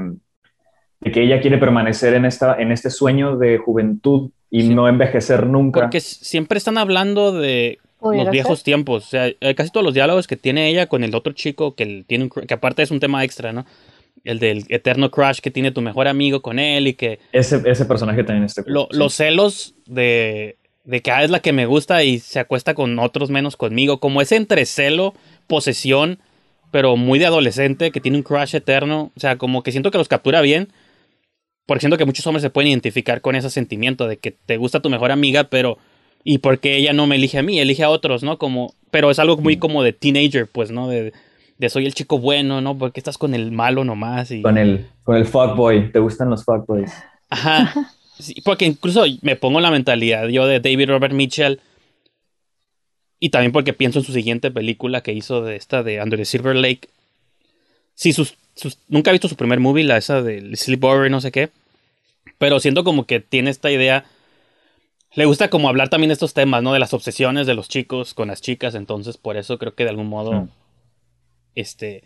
de 1.01 1.13
que 1.13 1.23
ella 1.23 1.41
quiere 1.41 1.59
permanecer 1.59 2.15
en, 2.15 2.25
esta, 2.25 2.57
en 2.61 2.73
este 2.73 2.91
sueño 2.91 3.37
de 3.37 3.59
juventud 3.59 4.31
y 4.51 4.63
Sí. 4.63 4.75
no 4.75 4.89
envejecer 4.89 5.47
nunca. 5.47 5.81
Porque 5.81 6.01
siempre 6.01 6.59
están 6.59 6.79
hablando 6.79 7.33
de 7.33 7.79
¿Pudiera 8.01 8.25
los 8.25 8.33
viejos 8.33 8.59
ser? 8.61 8.65
tiempos. 8.65 9.07
O 9.07 9.09
sea, 9.11 9.27
eh, 9.29 9.55
casi 9.55 9.71
todos 9.71 9.85
los 9.85 9.95
diálogos 9.95 10.27
que 10.27 10.37
tiene 10.37 10.69
ella 10.69 10.87
con 10.87 11.05
el 11.05 11.15
otro 11.15 11.33
chico, 11.35 11.75
que, 11.75 12.05
tiene 12.07 12.25
un 12.25 12.31
que 12.31 12.55
aparte 12.55 12.83
es 12.83 12.91
un 12.91 13.01
tema 13.01 13.23
extra, 13.25 13.53
¿no? 13.53 13.67
El 14.25 14.39
del 14.41 14.65
eterno 14.69 15.11
crush 15.11 15.39
que 15.41 15.51
tiene 15.51 15.71
tu 15.71 15.81
mejor 15.81 16.09
amigo 16.09 16.43
con 16.43 16.59
él 16.59 16.89
y 16.89 16.95
que 16.95 17.21
Ese, 17.33 17.63
ese 17.67 17.85
personaje 17.85 18.25
también 18.25 18.45
está 18.45 18.63
cool, 18.65 18.73
lo- 18.73 18.89
sí. 18.91 18.99
los 18.99 19.15
celos 19.15 19.75
de, 19.87 20.57
de 20.85 21.01
que 21.03 21.11
ah, 21.13 21.23
es 21.23 21.31
la 21.31 21.41
que 21.41 21.53
me 21.53 21.67
gusta 21.67 22.03
y 22.03 22.19
se 22.19 22.41
acuesta 22.41 22.75
con 22.75 22.99
otros 22.99 23.31
menos 23.31 23.57
conmigo. 23.57 24.01
Como 24.01 24.21
ese 24.21 24.35
entre 24.37 24.65
celo, 24.67 25.15
posesión, 25.47 26.19
pero 26.71 26.97
muy 26.97 27.19
de 27.19 27.27
adolescente, 27.27 27.91
que 27.93 28.01
tiene 28.01 28.17
un 28.19 28.23
crush 28.25 28.55
eterno. 28.57 29.13
O 29.17 29.21
sea, 29.21 29.37
como 29.37 29.63
que 29.63 29.71
siento 29.73 29.91
que 29.91 29.99
los 29.99 30.09
captura 30.09 30.41
bien. 30.41 30.69
Porque 31.69 31.81
siento 31.81 31.99
que 31.99 32.07
muchos 32.07 32.27
hombres 32.27 32.41
se 32.43 32.49
pueden 32.51 32.71
identificar 32.71 33.21
con 33.21 33.37
ese 33.37 33.51
sentimiento 33.51 34.09
de 34.09 34.17
que 34.17 34.31
te 34.33 34.57
gusta 34.57 34.81
tu 34.81 34.89
mejor 34.91 35.13
amiga, 35.13 35.45
pero. 35.45 35.77
¿Y 36.25 36.39
porque 36.39 36.77
ella 36.77 36.93
no 36.95 37.07
me 37.07 37.17
elige 37.17 37.39
a 37.39 37.43
mí? 37.43 37.61
Elige 37.61 37.85
a 37.85 37.91
otros, 37.91 38.23
¿no? 38.23 38.39
Como. 38.39 38.75
Pero 38.91 39.11
es 39.11 39.19
algo 39.19 39.37
muy 39.37 39.57
Mm. 39.57 39.61
como 39.61 39.83
de 39.83 39.93
teenager, 39.93 40.47
pues, 40.47 40.71
¿no? 40.71 40.89
De, 40.89 41.13
de 41.59 41.69
soy 41.69 41.85
el 41.85 41.93
chico 41.95 42.19
bueno, 42.19 42.61
¿no? 42.63 42.77
Porque 42.79 42.99
estás 43.01 43.19
con 43.19 43.35
el 43.35 43.53
malo 43.53 43.85
nomás. 43.85 44.31
Y... 44.31 44.41
Con 44.41 44.57
el, 44.57 44.87
con 45.05 45.17
el 45.17 45.27
fuckboy. 45.27 45.93
¿Te 45.93 45.99
gustan 45.99 46.31
los 46.31 46.45
fuckboys? 46.45 46.91
Ajá. 47.31 47.73
Sí, 48.19 48.35
porque 48.45 48.65
incluso 48.67 49.05
me 49.23 49.37
pongo 49.37 49.61
la 49.61 49.71
mentalidad 49.71 50.27
yo 50.27 50.45
de 50.49 50.59
David 50.59 50.89
Robert 50.89 51.15
Mitchell. 51.15 51.61
Y 53.21 53.31
también 53.31 53.53
porque 53.53 53.73
pienso 53.73 54.01
en 54.01 54.05
su 54.05 54.13
siguiente 54.13 54.51
película 54.51 55.03
que 55.03 55.13
hizo 55.13 55.43
de 55.43 55.55
esta 55.55 55.85
de 55.85 56.03
Under 56.03 56.19
the 56.19 56.25
Silver 56.25 56.57
Lake. 56.57 56.89
Sí, 57.95 58.13
sus, 58.13 58.35
sus- 58.57 58.79
nunca 58.89 59.11
he 59.11 59.15
visto 59.15 59.29
su 59.29 59.37
primer 59.37 59.61
movie, 59.61 59.85
la 59.85 59.97
esa 59.99 60.21
de 60.21 60.57
Sleepover 60.57 61.07
y 61.07 61.11
no 61.11 61.21
sé 61.21 61.31
qué. 61.31 61.51
Pero 62.39 62.61
siento 62.61 62.85
como 62.85 63.07
que 63.07 63.21
tiene 63.21 63.51
esta 63.51 63.71
idea. 63.71 64.05
Le 65.15 65.25
gusta 65.25 65.51
como 65.51 65.69
hablar 65.69 65.89
también 65.89 66.09
de 66.09 66.15
estos 66.15 66.35
temas, 66.35 66.63
¿no? 66.63 66.73
De 66.73 66.79
las 66.79 66.95
obsesiones 66.95 67.47
de 67.47 67.55
los 67.55 67.69
chicos 67.69 68.15
con 68.15 68.29
las 68.29 68.41
chicas. 68.41 68.75
Entonces, 68.75 69.17
por 69.17 69.37
eso 69.37 69.59
creo 69.59 69.75
que 69.75 69.85
de 69.85 69.91
algún 69.91 70.09
modo. 70.09 70.49
Este. 71.55 72.05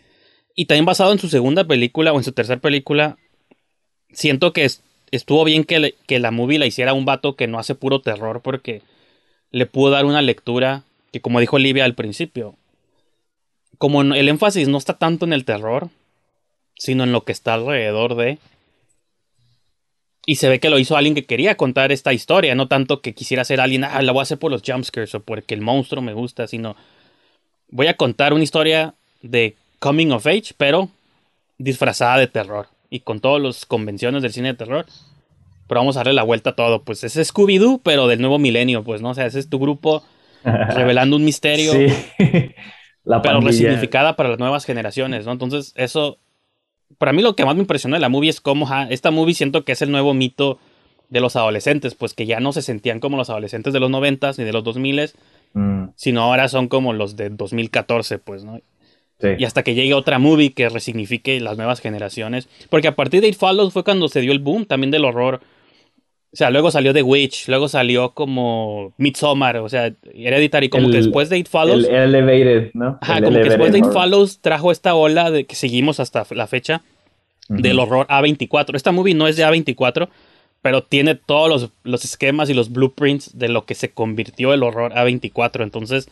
Y 0.55 0.65
también 0.65 0.85
basado 0.85 1.11
en 1.11 1.19
su 1.19 1.29
segunda 1.29 1.63
película 1.65 2.13
o 2.13 2.17
en 2.17 2.23
su 2.23 2.31
tercera 2.31 2.59
película. 2.61 3.17
Siento 4.11 4.53
que 4.53 4.65
es- 4.65 4.81
estuvo 5.11 5.43
bien 5.43 5.63
que, 5.63 5.79
le- 5.79 5.95
que 6.07 6.19
la 6.19 6.31
movie 6.31 6.59
la 6.59 6.65
hiciera 6.65 6.93
un 6.93 7.05
vato 7.05 7.35
que 7.35 7.47
no 7.47 7.59
hace 7.59 7.75
puro 7.75 8.01
terror. 8.01 8.41
Porque 8.41 8.81
le 9.51 9.65
pudo 9.67 9.91
dar 9.91 10.05
una 10.05 10.21
lectura 10.21 10.83
que, 11.11 11.21
como 11.21 11.39
dijo 11.39 11.57
Olivia 11.57 11.85
al 11.85 11.93
principio. 11.95 12.55
Como 13.77 14.01
el 14.01 14.29
énfasis 14.29 14.67
no 14.67 14.77
está 14.77 14.97
tanto 14.97 15.25
en 15.25 15.33
el 15.33 15.45
terror. 15.45 15.89
Sino 16.75 17.03
en 17.03 17.11
lo 17.11 17.23
que 17.23 17.31
está 17.31 17.53
alrededor 17.53 18.15
de. 18.15 18.39
Y 20.25 20.35
se 20.35 20.47
ve 20.47 20.59
que 20.59 20.69
lo 20.69 20.79
hizo 20.79 20.95
alguien 20.95 21.15
que 21.15 21.25
quería 21.25 21.55
contar 21.55 21.91
esta 21.91 22.13
historia, 22.13 22.55
no 22.55 22.67
tanto 22.67 23.01
que 23.01 23.13
quisiera 23.13 23.43
ser 23.43 23.59
alguien, 23.59 23.83
ah, 23.83 24.01
la 24.01 24.11
voy 24.13 24.21
a 24.21 24.23
hacer 24.23 24.39
por 24.39 24.51
los 24.51 24.61
jumpscares 24.65 25.13
o 25.15 25.19
porque 25.19 25.53
el 25.53 25.61
monstruo 25.61 26.01
me 26.01 26.13
gusta, 26.13 26.47
sino 26.47 26.75
voy 27.69 27.87
a 27.87 27.97
contar 27.97 28.33
una 28.33 28.43
historia 28.43 28.93
de 29.21 29.55
coming 29.79 30.11
of 30.11 30.25
age, 30.25 30.53
pero 30.55 30.89
disfrazada 31.57 32.17
de 32.17 32.27
terror 32.27 32.67
y 32.89 33.01
con 33.01 33.19
todas 33.19 33.41
las 33.41 33.65
convenciones 33.65 34.21
del 34.21 34.31
cine 34.31 34.49
de 34.49 34.53
terror. 34.53 34.85
Pero 35.67 35.81
vamos 35.81 35.97
a 35.97 35.99
darle 35.99 36.13
la 36.13 36.23
vuelta 36.23 36.51
a 36.51 36.55
todo, 36.55 36.83
pues 36.83 37.03
es 37.03 37.17
Scooby-Doo, 37.17 37.81
pero 37.83 38.07
del 38.07 38.21
nuevo 38.21 38.37
milenio, 38.37 38.83
pues, 38.83 39.01
¿no? 39.01 39.09
O 39.09 39.13
sea, 39.13 39.25
ese 39.25 39.39
es 39.39 39.49
tu 39.49 39.59
grupo 39.59 40.03
revelando 40.43 41.15
un 41.15 41.25
misterio, 41.25 41.71
Sí. 41.71 41.87
La 43.05 43.21
pero 43.21 43.41
resignificada 43.41 44.15
para 44.15 44.29
las 44.29 44.39
nuevas 44.39 44.63
generaciones, 44.63 45.25
¿no? 45.25 45.33
Entonces, 45.33 45.73
eso, 45.75 46.19
para 46.97 47.13
mí 47.13 47.21
lo 47.21 47.35
que 47.35 47.45
más 47.45 47.55
me 47.55 47.61
impresionó 47.61 47.95
de 47.95 48.01
la 48.01 48.09
movie 48.09 48.29
es 48.29 48.41
cómo 48.41 48.65
ja, 48.65 48.87
esta 48.89 49.11
movie 49.11 49.33
siento 49.33 49.65
que 49.65 49.71
es 49.73 49.81
el 49.81 49.91
nuevo 49.91 50.13
mito 50.13 50.59
de 51.09 51.21
los 51.21 51.35
adolescentes, 51.35 51.95
pues 51.95 52.13
que 52.13 52.25
ya 52.25 52.39
no 52.39 52.53
se 52.53 52.61
sentían 52.61 52.99
como 52.99 53.17
los 53.17 53.29
adolescentes 53.29 53.73
de 53.73 53.79
los 53.79 53.89
noventas 53.89 54.39
ni 54.39 54.45
de 54.45 54.53
los 54.53 54.63
2000 54.63 55.13
Mm, 55.53 55.89
sino 55.95 56.21
ahora 56.21 56.47
son 56.47 56.67
como 56.67 56.93
los 56.93 57.15
de 57.15 57.29
2014, 57.29 58.17
pues, 58.17 58.43
¿no? 58.43 58.59
sí. 59.19 59.27
Y 59.37 59.45
hasta 59.45 59.61
que 59.61 59.75
llegue 59.75 59.93
otra 59.93 60.17
movie 60.17 60.53
que 60.53 60.67
resignifique 60.67 61.39
las 61.39 61.57
nuevas 61.57 61.79
generaciones. 61.79 62.49
Porque 62.69 62.87
a 62.87 62.95
partir 62.95 63.21
de 63.21 63.27
It 63.27 63.37
Follows 63.37 63.71
fue 63.71 63.83
cuando 63.83 64.07
se 64.09 64.21
dio 64.21 64.31
el 64.31 64.39
boom 64.39 64.65
también 64.65 64.89
del 64.89 65.05
horror. 65.05 65.41
O 66.33 66.35
sea, 66.35 66.49
luego 66.49 66.71
salió 66.71 66.93
The 66.93 67.03
Witch, 67.03 67.47
luego 67.47 67.67
salió 67.67 68.15
como 68.15 68.91
Midsommar, 68.97 69.57
o 69.57 69.69
sea, 69.69 69.93
Hereditary, 70.15 70.67
como 70.67 70.89
que 70.89 70.97
después 70.97 71.29
de 71.29 71.37
It 71.37 71.47
Follows. 71.47 71.85
El 71.87 72.15
elevated, 72.15 72.71
¿no? 72.73 72.97
Ajá, 73.01 73.19
El 73.19 73.25
como 73.25 73.37
que 73.37 73.49
después 73.49 73.71
de 73.71 73.77
It. 73.77 73.85
Follows 73.85 74.39
trajo 74.39 74.71
esta 74.71 74.95
ola 74.95 75.29
de 75.29 75.45
que 75.45 75.53
seguimos 75.53 75.99
hasta 75.99 76.25
la 76.31 76.47
fecha 76.47 76.81
del 77.49 77.77
horror 77.77 78.07
A24. 78.07 78.75
Esta 78.75 78.91
movie 78.91 79.13
no 79.13 79.27
es 79.27 79.37
de 79.37 79.45
A24, 79.45 80.09
pero 80.63 80.81
tiene 80.81 81.13
todos 81.13 81.49
los, 81.49 81.71
los 81.83 82.03
esquemas 82.03 82.49
y 82.49 82.55
los 82.55 82.71
blueprints 82.71 83.37
de 83.37 83.49
lo 83.49 83.65
que 83.65 83.75
se 83.75 83.91
convirtió 83.91 84.53
el 84.55 84.63
horror 84.63 84.91
A24. 84.93 85.61
Entonces, 85.61 86.09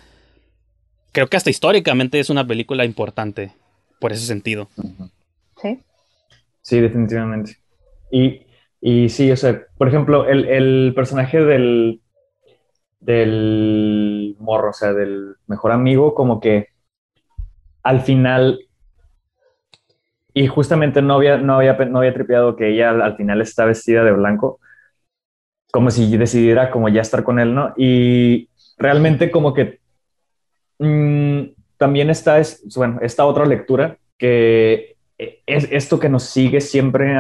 creo 1.13 1.28
que 1.28 1.38
hasta 1.38 1.49
históricamente 1.49 2.19
es 2.19 2.30
una 2.30 2.45
película 2.45 2.86
importante 2.86 3.53
por 3.99 4.11
ese 4.11 4.28
sentido. 4.28 4.69
Sí. 5.61 5.80
Sí, 6.61 6.80
definitivamente. 6.80 7.57
Y, 8.11 8.41
y 8.82 9.09
sí, 9.09 9.32
o 9.32 9.38
sea, 9.38 9.67
por 9.77 9.88
ejemplo, 9.88 10.27
el, 10.27 10.45
el 10.45 10.93
personaje 10.95 11.39
del, 11.39 12.01
del 12.99 14.36
morro, 14.39 14.71
o 14.71 14.73
sea, 14.73 14.91
del 14.93 15.36
mejor 15.45 15.71
amigo, 15.71 16.15
como 16.15 16.39
que 16.39 16.67
al 17.84 18.01
final, 18.01 18.59
y 20.34 20.47
justamente 20.47 21.01
no 21.01 21.15
había, 21.15 21.38
no 21.38 21.55
había, 21.55 21.73
no 21.73 21.99
había 21.99 22.13
tripeado 22.13 22.55
que 22.55 22.69
ella 22.69 22.89
al, 22.89 23.01
al 23.01 23.17
final 23.17 23.41
está 23.41 23.65
vestida 23.65 24.03
de 24.03 24.13
blanco, 24.13 24.59
como 25.71 25.91
si 25.91 26.17
decidiera 26.17 26.71
como 26.71 26.89
ya 26.89 27.01
estar 27.01 27.23
con 27.23 27.39
él, 27.39 27.53
¿no? 27.53 27.73
Y 27.77 28.49
realmente 28.77 29.29
como 29.29 29.53
que 29.53 29.79
mm, 30.79 31.41
también 31.77 32.09
está, 32.09 32.39
es, 32.39 32.63
bueno, 32.75 32.99
esta 33.01 33.25
otra 33.25 33.45
lectura 33.45 33.97
que 34.17 34.95
es 35.45 35.67
esto 35.72 35.99
que 35.99 36.09
nos 36.09 36.24
sigue 36.24 36.61
siempre 36.61 37.15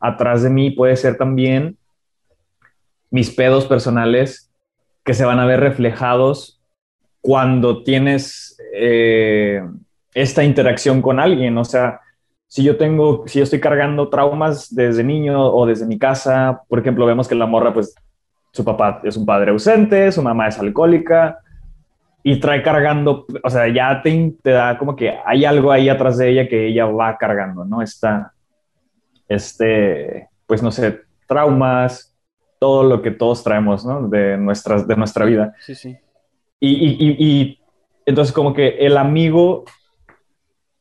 atrás 0.00 0.42
de 0.42 0.50
mí 0.50 0.70
puede 0.70 0.96
ser 0.96 1.16
también 1.16 1.76
mis 3.10 3.30
pedos 3.30 3.66
personales 3.66 4.50
que 5.04 5.14
se 5.14 5.24
van 5.24 5.38
a 5.38 5.46
ver 5.46 5.60
reflejados 5.60 6.60
cuando 7.20 7.82
tienes 7.82 8.58
eh, 8.74 9.62
esta 10.14 10.42
interacción 10.42 11.00
con 11.00 11.20
alguien. 11.20 11.56
O 11.58 11.64
sea, 11.64 12.00
si 12.48 12.62
yo 12.62 12.76
tengo, 12.76 13.24
si 13.26 13.38
yo 13.38 13.44
estoy 13.44 13.60
cargando 13.60 14.08
traumas 14.08 14.74
desde 14.74 15.04
niño 15.04 15.46
o 15.46 15.66
desde 15.66 15.86
mi 15.86 15.98
casa, 15.98 16.62
por 16.68 16.78
ejemplo, 16.78 17.06
vemos 17.06 17.28
que 17.28 17.34
la 17.34 17.46
morra, 17.46 17.72
pues, 17.72 17.94
su 18.52 18.64
papá 18.64 19.00
es 19.04 19.16
un 19.16 19.26
padre 19.26 19.50
ausente, 19.50 20.12
su 20.12 20.22
mamá 20.22 20.48
es 20.48 20.58
alcohólica, 20.58 21.38
y 22.26 22.40
trae 22.40 22.62
cargando, 22.62 23.26
o 23.42 23.50
sea, 23.50 23.68
ya 23.68 24.00
te, 24.02 24.34
te, 24.42 24.50
da 24.50 24.78
como 24.78 24.96
que 24.96 25.12
hay 25.26 25.44
algo 25.44 25.70
ahí 25.70 25.90
atrás 25.90 26.16
de 26.16 26.30
ella 26.30 26.48
que 26.48 26.68
ella 26.68 26.86
va 26.86 27.18
cargando, 27.18 27.66
¿no? 27.66 27.82
Está, 27.82 28.32
este, 29.28 30.30
pues 30.46 30.62
no 30.62 30.72
sé, 30.72 31.02
traumas, 31.28 32.16
todo 32.58 32.82
lo 32.82 33.02
que 33.02 33.10
todos 33.10 33.44
traemos, 33.44 33.84
¿no? 33.84 34.08
De, 34.08 34.38
nuestras, 34.38 34.88
de 34.88 34.96
nuestra 34.96 35.26
vida. 35.26 35.54
Sí, 35.60 35.74
sí. 35.74 35.98
Y, 36.58 36.70
y, 36.70 36.96
y, 36.98 37.16
y 37.18 37.60
entonces 38.06 38.32
como 38.32 38.54
que 38.54 38.68
el 38.78 38.96
amigo 38.96 39.64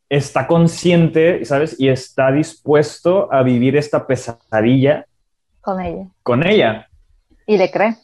está 0.08 0.48
consciente, 0.48 1.44
¿sabes? 1.44 1.78
Y 1.78 1.90
está 1.90 2.32
dispuesto 2.32 3.28
a 3.34 3.44
vivir 3.44 3.76
esta 3.76 4.08
pesadilla 4.08 5.06
Con 5.60 5.82
ella. 5.82 6.08
con 6.24 6.48
ella. 6.48 6.88
Y 7.46 7.58
le 7.58 7.70
cree. 7.70 7.98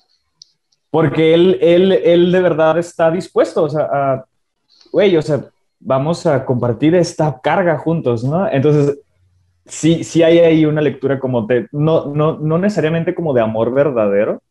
Porque 0.92 1.34
él, 1.34 1.58
él, 1.62 1.92
él 1.92 2.32
de 2.32 2.42
verdad 2.42 2.78
está 2.78 3.12
dispuesto, 3.12 3.64
o 3.64 3.70
sea, 3.70 3.82
a, 3.92 4.26
güey, 4.92 5.16
o 5.18 5.22
sea, 5.22 5.46
vamos 5.80 6.26
a 6.26 6.44
compartir 6.46 6.96
esta 6.96 7.40
carga 7.42 7.78
juntos, 7.78 8.24
¿no? 8.24 8.50
Entonces, 8.50 9.00
sí, 9.66 10.04
sí 10.04 10.24
hay 10.24 10.40
ahí 10.40 10.66
una 10.66 10.82
lectura 10.82 11.20
como 11.20 11.44
de, 11.46 11.68
no, 11.72 12.06
no, 12.14 12.40
no 12.40 12.58
necesariamente 12.58 13.14
como 13.14 13.34
de 13.34 13.42
amor 13.42 13.72
verdadero, 13.74 14.42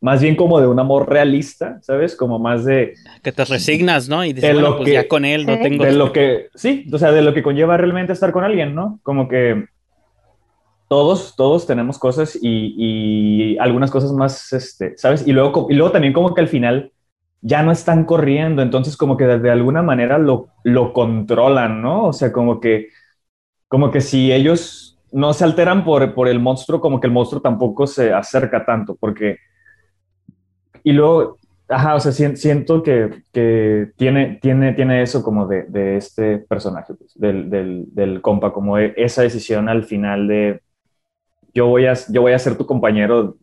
más 0.00 0.22
bien 0.22 0.34
como 0.34 0.58
de 0.58 0.66
un 0.66 0.78
amor 0.80 1.10
realista, 1.10 1.78
¿sabes? 1.82 2.16
Como 2.16 2.38
más 2.38 2.64
de, 2.64 2.94
Que 3.22 3.32
te 3.32 3.44
resignas, 3.44 4.08
¿no? 4.08 4.24
Y 4.24 4.32
dices, 4.32 4.48
De 4.48 4.54
bueno, 4.54 4.70
lo 4.70 4.76
pues 4.78 4.86
que- 4.86 4.94
ya 4.94 5.06
con 5.08 5.26
él 5.26 5.44
no 5.44 5.58
tengo... 5.58 5.84
de 5.84 5.92
lo 5.92 6.10
que, 6.10 6.46
sí, 6.54 6.86
o 6.90 6.96
sea, 6.98 7.12
de 7.12 7.20
lo 7.20 7.34
que 7.34 7.42
conlleva 7.42 7.76
realmente 7.76 8.14
estar 8.14 8.32
con 8.32 8.44
alguien, 8.44 8.74
¿no? 8.74 8.98
Como 9.02 9.28
que 9.28 9.66
todos, 10.90 11.36
todos 11.36 11.68
tenemos 11.68 12.00
cosas 12.00 12.36
y, 12.42 13.56
algunas 13.60 13.92
cosas 13.92 14.12
más, 14.12 14.52
este, 14.52 14.98
¿sabes? 14.98 15.24
Y 15.24 15.30
luego, 15.32 15.68
y 15.70 15.74
luego 15.74 15.92
también 15.92 16.12
como 16.12 16.34
que 16.34 16.40
al 16.40 16.48
final 16.48 16.90
ya 17.42 17.62
no 17.62 17.70
están 17.70 18.04
corriendo, 18.04 18.60
entonces 18.60 18.96
como 18.96 19.16
que 19.16 19.24
de, 19.24 19.50
alguna 19.52 19.82
manera 19.82 20.18
lo, 20.18 20.48
lo 20.64 20.92
controlan, 20.92 21.80
¿no? 21.80 22.06
O 22.06 22.12
sea, 22.12 22.32
como 22.32 22.58
que, 22.58 22.88
como 23.68 23.92
que 23.92 24.00
si 24.00 24.32
ellos 24.32 24.98
no 25.12 25.32
se 25.32 25.44
alteran 25.44 25.84
por, 25.84 26.12
por 26.12 26.26
el 26.26 26.40
monstruo, 26.40 26.80
como 26.80 26.98
que 26.98 27.06
el 27.06 27.12
monstruo 27.12 27.40
tampoco 27.40 27.86
se 27.86 28.12
acerca 28.12 28.66
tanto, 28.66 28.96
porque... 28.96 29.36
Y 30.82 30.90
luego, 30.90 31.38
ajá, 31.68 31.94
o 31.94 32.00
sea, 32.00 32.10
siento 32.10 32.82
que, 32.82 33.22
que 33.32 33.92
tiene, 33.96 34.40
tiene, 34.42 34.72
tiene 34.72 35.02
eso 35.02 35.22
como 35.22 35.46
de, 35.46 35.64
de 35.68 35.96
este 35.98 36.38
personaje, 36.38 36.94
pues, 36.94 37.12
del, 37.14 37.48
del, 37.48 37.84
del, 37.94 38.20
compa, 38.20 38.52
como 38.52 38.76
e, 38.76 38.92
esa 38.96 39.22
decisión 39.22 39.68
al 39.68 39.84
final 39.84 40.26
de 40.26 40.60
yo 41.54 41.66
voy 41.66 41.86
a, 41.86 41.94
yo 42.08 42.22
voy 42.22 42.32
a 42.32 42.38
ser 42.38 42.56
tu 42.56 42.66
compañero 42.66 43.36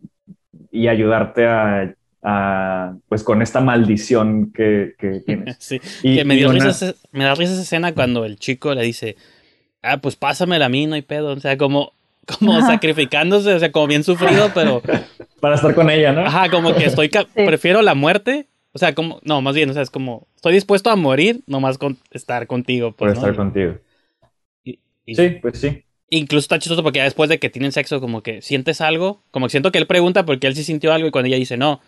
y 0.70 0.88
ayudarte 0.88 1.46
a, 1.46 1.94
a 2.22 2.96
pues 3.08 3.22
con 3.22 3.42
esta 3.42 3.60
maldición 3.60 4.52
que, 4.52 4.94
que 4.98 5.20
tienes. 5.20 5.56
Sí, 5.60 5.80
y, 6.02 6.16
que 6.16 6.24
me, 6.24 6.36
dio 6.36 6.52
risa, 6.52 6.94
me 7.12 7.24
da 7.24 7.34
risa 7.34 7.52
esa 7.52 7.62
escena 7.62 7.94
cuando 7.94 8.24
el 8.24 8.38
chico 8.38 8.74
le 8.74 8.82
dice, 8.82 9.16
ah, 9.82 9.98
pues 9.98 10.16
pásame 10.16 10.62
a 10.62 10.68
mí, 10.68 10.86
no 10.86 10.94
hay 10.94 11.02
pedo. 11.02 11.32
O 11.32 11.40
sea, 11.40 11.56
como, 11.56 11.92
como 12.38 12.60
sacrificándose, 12.60 13.54
o 13.54 13.58
sea, 13.58 13.72
como 13.72 13.86
bien 13.86 14.04
sufrido, 14.04 14.50
pero... 14.54 14.82
Para 15.40 15.54
estar 15.54 15.74
con 15.74 15.88
ella, 15.88 16.12
¿no? 16.12 16.22
Ajá, 16.22 16.50
como 16.50 16.74
que 16.74 16.86
estoy, 16.86 17.10
prefiero 17.34 17.80
la 17.82 17.94
muerte. 17.94 18.46
O 18.72 18.78
sea, 18.78 18.94
como, 18.94 19.20
no, 19.22 19.40
más 19.40 19.54
bien, 19.54 19.70
o 19.70 19.72
sea, 19.72 19.82
es 19.82 19.90
como, 19.90 20.26
estoy 20.34 20.52
dispuesto 20.52 20.90
a 20.90 20.96
morir 20.96 21.42
nomás 21.46 21.78
con 21.78 21.96
estar 22.10 22.46
contigo. 22.46 22.92
Pues, 22.92 23.12
Por 23.12 23.16
estar 23.16 23.36
contigo. 23.36 23.78
Y, 24.64 25.14
sí, 25.14 25.30
pues 25.40 25.58
sí. 25.58 25.84
Incluso 26.10 26.44
está 26.44 26.58
chistoso 26.58 26.82
porque 26.82 26.98
ya 26.98 27.04
después 27.04 27.28
de 27.28 27.38
que 27.38 27.50
tienen 27.50 27.72
sexo, 27.72 28.00
como 28.00 28.22
que 28.22 28.40
sientes 28.40 28.80
algo, 28.80 29.20
como 29.30 29.46
que 29.46 29.50
siento 29.50 29.70
que 29.70 29.78
él 29.78 29.86
pregunta 29.86 30.24
porque 30.24 30.46
él 30.46 30.54
sí 30.54 30.64
sintió 30.64 30.92
algo 30.92 31.08
y 31.08 31.10
cuando 31.10 31.26
ella 31.26 31.36
dice, 31.36 31.56
no, 31.56 31.80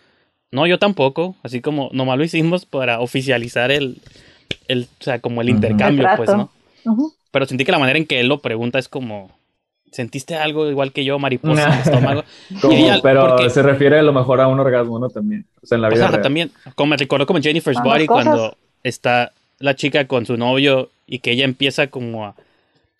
no, 0.52 0.66
yo 0.66 0.78
tampoco, 0.78 1.36
así 1.42 1.60
como 1.60 1.88
nomás 1.92 2.18
lo 2.18 2.24
hicimos 2.24 2.66
para 2.66 3.00
oficializar 3.00 3.70
el, 3.70 3.98
el 4.68 4.88
o 5.00 5.04
sea, 5.04 5.20
como 5.20 5.40
el 5.40 5.48
intercambio, 5.48 6.06
pues, 6.16 6.30
¿no? 6.30 6.50
Pero 7.30 7.46
sentí 7.46 7.64
que 7.64 7.72
la 7.72 7.78
manera 7.78 7.98
en 7.98 8.06
que 8.06 8.20
él 8.20 8.26
lo 8.26 8.40
pregunta 8.40 8.78
es 8.78 8.88
como, 8.88 9.30
¿sentiste 9.90 10.36
algo 10.36 10.68
igual 10.68 10.92
que 10.92 11.04
yo, 11.04 11.18
mariposa 11.18 11.68
en 11.68 11.72
el 11.72 11.80
estómago? 11.84 12.24
pero 13.02 13.48
se 13.48 13.62
refiere 13.62 14.00
a 14.00 14.02
lo 14.02 14.12
mejor 14.12 14.40
a 14.40 14.48
un 14.48 14.60
orgasmo, 14.60 14.98
¿no? 14.98 15.08
También, 15.08 15.46
o 15.62 15.66
sea, 15.66 15.76
en 15.76 15.82
la 15.82 15.88
vida 15.88 16.06
o 16.06 16.10
sea, 16.10 16.20
también, 16.20 16.50
como 16.74 16.90
me 16.90 16.96
recuerdo 16.96 17.26
como 17.26 17.40
Jennifer's 17.40 17.82
Body 17.82 18.06
cuando 18.06 18.56
está 18.82 19.32
la 19.60 19.76
chica 19.76 20.06
con 20.06 20.26
su 20.26 20.36
novio 20.36 20.90
y 21.06 21.20
que 21.20 21.32
ella 21.32 21.44
empieza 21.44 21.86
como 21.86 22.26
a, 22.26 22.34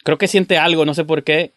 creo 0.04 0.18
que 0.18 0.28
siente 0.28 0.58
algo, 0.58 0.84
no 0.84 0.94
sé 0.94 1.04
por 1.04 1.24
qué, 1.24 1.52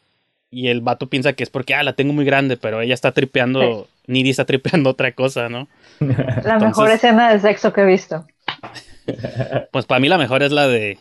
y 0.50 0.68
el 0.68 0.82
vato 0.82 1.08
piensa 1.08 1.34
que 1.34 1.44
es 1.44 1.50
porque, 1.50 1.74
ah, 1.74 1.84
la 1.84 1.94
tengo 1.94 2.14
muy 2.14 2.26
grande, 2.26 2.58
pero 2.58 2.82
ella 2.82 2.94
está 2.94 3.12
tripeando, 3.12 3.88
Nidhi 4.08 4.30
está 4.30 4.46
tripeando 4.46 4.92
otra 4.92 5.12
cosa, 5.14 5.50
¿no? 5.50 5.68
La 6.44 6.60
mejor 6.60 6.92
escena 6.92 7.32
de 7.34 7.40
sexo 7.40 7.74
que 7.74 7.82
he 7.82 7.86
visto. 7.86 8.26
Pues 9.74 9.86
para 9.86 10.00
mí 10.00 10.08
la 10.08 10.18
mejor 10.18 10.44
es 10.44 10.54
la 10.54 10.66
de 10.66 10.98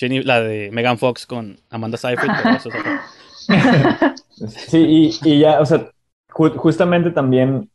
la 0.00 0.40
de 0.40 0.70
Megan 0.72 0.98
Fox 0.98 1.26
con 1.26 1.60
Amanda 1.70 1.96
Seyfried. 1.96 2.32
sí, 4.48 5.12
y, 5.22 5.38
ya, 5.38 5.60
o 5.60 5.66
sea, 5.66 5.92
justamente 6.28 7.12
también 7.12 7.70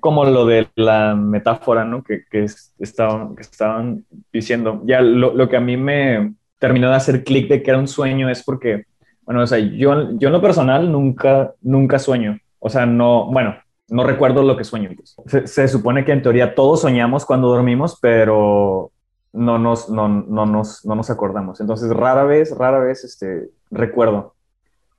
como 0.00 0.24
lo 0.24 0.46
de 0.46 0.68
la 0.74 1.14
metáfora, 1.14 1.84
¿no? 1.84 2.02
Que, 2.02 2.24
que, 2.28 2.46
estaban, 2.80 3.36
que 3.36 3.42
estaban 3.42 4.04
diciendo, 4.32 4.82
ya 4.84 5.00
lo, 5.00 5.32
lo, 5.32 5.48
que 5.48 5.56
a 5.56 5.60
mí 5.60 5.76
me 5.76 6.34
terminó 6.58 6.90
de 6.90 6.96
hacer 6.96 7.24
clic 7.24 7.48
de 7.48 7.62
que 7.62 7.70
era 7.70 7.78
un 7.78 7.88
sueño 7.88 8.28
es 8.28 8.42
porque, 8.42 8.84
bueno, 9.22 9.42
o 9.42 9.46
sea, 9.46 9.58
yo, 9.58 10.12
yo 10.18 10.28
en 10.28 10.32
lo 10.32 10.42
personal 10.42 10.90
nunca, 10.90 11.54
nunca 11.60 11.98
sueño. 11.98 12.38
O 12.58 12.68
sea, 12.68 12.86
no, 12.86 13.26
bueno, 13.30 13.56
no 13.88 14.04
recuerdo 14.04 14.42
lo 14.42 14.56
que 14.56 14.64
sueño. 14.64 14.90
Pues. 14.96 15.50
Se, 15.50 15.68
supone 15.68 16.04
que 16.04 16.12
en 16.12 16.22
teoría 16.22 16.54
todos 16.54 16.82
soñamos 16.82 17.24
cuando 17.24 17.48
dormimos, 17.48 17.98
pero 18.00 18.90
no 19.32 19.58
nos, 19.58 19.88
no, 19.88 20.08
no, 20.08 20.46
nos, 20.46 20.84
no 20.84 20.94
nos 20.94 21.10
acordamos. 21.10 21.60
Entonces, 21.60 21.90
rara 21.90 22.24
vez, 22.24 22.56
rara 22.56 22.78
vez 22.80 23.04
este, 23.04 23.50
recuerdo. 23.70 24.34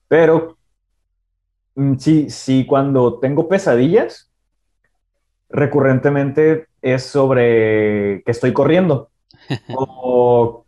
Pero 0.08 0.58
mm, 1.76 1.96
sí, 1.98 2.30
sí, 2.30 2.66
cuando 2.66 3.20
tengo 3.20 3.48
pesadillas, 3.48 4.32
recurrentemente 5.50 6.68
es 6.82 7.04
sobre 7.04 8.24
que 8.24 8.32
estoy 8.32 8.54
corriendo 8.54 9.10
o 9.76 10.64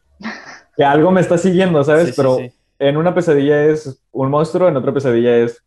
que 0.76 0.84
algo 0.84 1.12
me 1.12 1.22
está 1.22 1.38
siguiendo, 1.38 1.84
¿sabes? 1.84 2.14
Pero 2.16 2.38
en 2.80 2.98
una 2.98 3.14
pesadilla 3.14 3.66
es 3.66 4.04
un 4.12 4.30
monstruo, 4.30 4.68
en 4.68 4.78
otra 4.78 4.94
pesadilla 4.94 5.38
es 5.38 5.64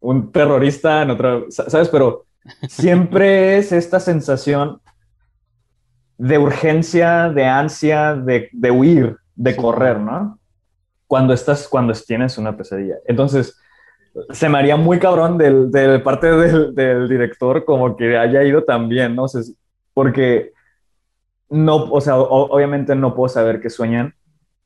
un 0.00 0.30
terrorista, 0.30 1.02
en 1.02 1.10
otra, 1.10 1.42
¿sabes? 1.48 1.88
Pero 1.88 2.26
siempre 2.68 3.58
es 3.58 3.72
esta 3.72 4.00
sensación 4.00 4.80
de 6.16 6.38
urgencia, 6.38 7.30
de 7.30 7.44
ansia, 7.44 8.14
de, 8.14 8.48
de 8.52 8.70
huir, 8.70 9.16
de 9.34 9.56
correr, 9.56 10.00
¿no? 10.00 10.38
Cuando 11.06 11.32
estás, 11.32 11.68
cuando 11.68 11.92
tienes 11.94 12.38
una 12.38 12.56
pesadilla. 12.56 12.96
Entonces, 13.06 13.58
se 14.30 14.48
me 14.48 14.58
haría 14.58 14.76
muy 14.76 14.98
cabrón 14.98 15.38
del, 15.38 15.70
de 15.70 15.98
parte 16.00 16.26
del, 16.26 16.74
del, 16.74 17.08
director 17.08 17.64
como 17.64 17.96
que 17.96 18.16
haya 18.16 18.42
ido 18.42 18.64
también, 18.64 19.14
¿no? 19.14 19.28
sé 19.28 19.54
porque 19.94 20.52
no, 21.50 21.90
o 21.90 22.00
sea, 22.00 22.18
obviamente 22.18 22.94
no 22.94 23.14
puedo 23.14 23.28
saber 23.28 23.60
qué 23.60 23.70
sueñan, 23.70 24.14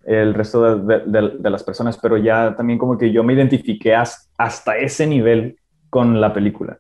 el 0.05 0.35
resto 0.35 0.77
de, 0.79 1.51
las 1.51 1.63
personas, 1.63 1.99
pero 1.99 2.17
ya 2.17 2.55
también 2.57 2.79
como 2.79 2.99
que 2.99 3.13
yo 3.13 3.23
me 3.23 3.35
identifiqué 3.35 3.95
hasta 3.95 4.77
ese 4.77 5.07
nivel 5.07 5.57
con 5.91 6.21
la 6.21 6.33
película. 6.33 6.79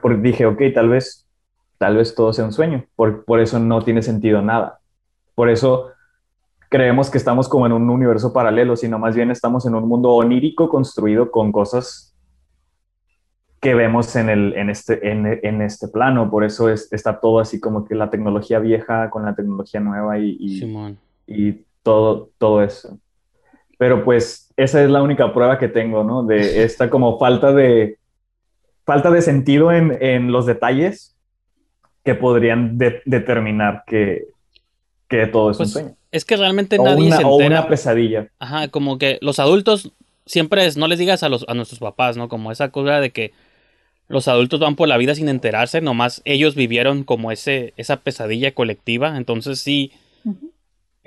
Porque 0.00 0.20
dije, 0.20 0.46
ok, 0.46 0.60
tal 0.74 0.88
vez, 0.88 1.26
tal 1.78 1.96
vez 1.96 2.14
todo 2.14 2.32
sea 2.32 2.44
un 2.44 2.52
sueño, 2.52 2.84
por, 2.94 3.24
por 3.24 3.40
eso 3.40 3.58
no 3.58 3.82
tiene 3.82 4.02
sentido 4.02 4.42
nada. 4.42 4.78
Por 5.34 5.50
eso 5.50 5.90
creemos 6.68 7.10
que 7.10 7.18
estamos 7.18 7.48
como 7.48 7.66
en 7.66 7.72
un 7.72 7.88
universo 7.88 8.32
paralelo, 8.32 8.76
sino 8.76 8.98
más 8.98 9.16
bien 9.16 9.30
estamos 9.30 9.66
en 9.66 9.74
un 9.74 9.88
mundo 9.88 10.10
onírico 10.10 10.68
construido 10.68 11.30
con 11.30 11.50
cosas 11.50 12.14
que 13.60 13.74
vemos 13.74 14.14
en, 14.14 14.28
el, 14.28 14.54
en, 14.54 14.70
este, 14.70 15.10
en, 15.10 15.62
este 15.62 15.88
plano. 15.88 16.30
Por 16.30 16.44
eso 16.44 16.68
es, 16.68 16.92
está 16.92 17.18
todo 17.18 17.40
así 17.40 17.58
como 17.58 17.84
que 17.84 17.96
la 17.96 18.08
tecnología 18.08 18.60
vieja 18.60 19.10
con 19.10 19.24
la 19.24 19.34
tecnología 19.34 19.80
nueva 19.80 20.18
y, 20.18 20.36
y, 20.38 20.96
y 21.26 21.64
todo, 21.82 22.30
todo 22.38 22.62
eso. 22.62 22.98
Pero 23.78 24.04
pues 24.04 24.52
esa 24.56 24.82
es 24.82 24.90
la 24.90 25.02
única 25.02 25.32
prueba 25.32 25.58
que 25.58 25.68
tengo, 25.68 26.04
¿no? 26.04 26.24
De 26.24 26.62
esta 26.64 26.90
como 26.90 27.18
falta 27.18 27.52
de, 27.52 27.98
falta 28.84 29.10
de 29.10 29.22
sentido 29.22 29.72
en, 29.72 29.96
en 30.00 30.32
los 30.32 30.46
detalles 30.46 31.16
que 32.04 32.14
podrían 32.14 32.78
determinar 32.78 33.84
que, 33.86 34.28
que 35.08 35.26
todo 35.26 35.50
es 35.50 35.58
un 35.58 35.64
pues, 35.64 35.72
sueño. 35.72 35.96
Es 36.10 36.24
que 36.24 36.36
realmente 36.36 36.78
nadie 36.78 37.10
se 37.10 37.22
entera. 37.22 37.28
O 37.28 37.36
una 37.36 37.68
pesadilla. 37.68 38.28
Ajá, 38.38 38.68
como 38.68 38.98
que 38.98 39.18
los 39.20 39.38
adultos 39.38 39.92
siempre 40.24 40.66
es, 40.66 40.76
no 40.76 40.88
les 40.88 40.98
digas 40.98 41.22
a, 41.22 41.28
los, 41.28 41.44
a 41.48 41.54
nuestros 41.54 41.80
papás, 41.80 42.16
¿no? 42.16 42.28
Como 42.28 42.52
esa 42.52 42.70
cosa 42.70 43.00
de 43.00 43.10
que 43.10 43.32
los 44.08 44.26
adultos 44.26 44.60
van 44.60 44.74
por 44.74 44.88
la 44.88 44.96
vida 44.96 45.14
sin 45.14 45.28
enterarse, 45.28 45.80
nomás 45.80 46.22
ellos 46.24 46.54
vivieron 46.54 47.04
como 47.04 47.30
ese, 47.30 47.74
esa 47.76 47.98
pesadilla 47.98 48.54
colectiva, 48.54 49.16
entonces 49.16 49.60
sí, 49.60 49.92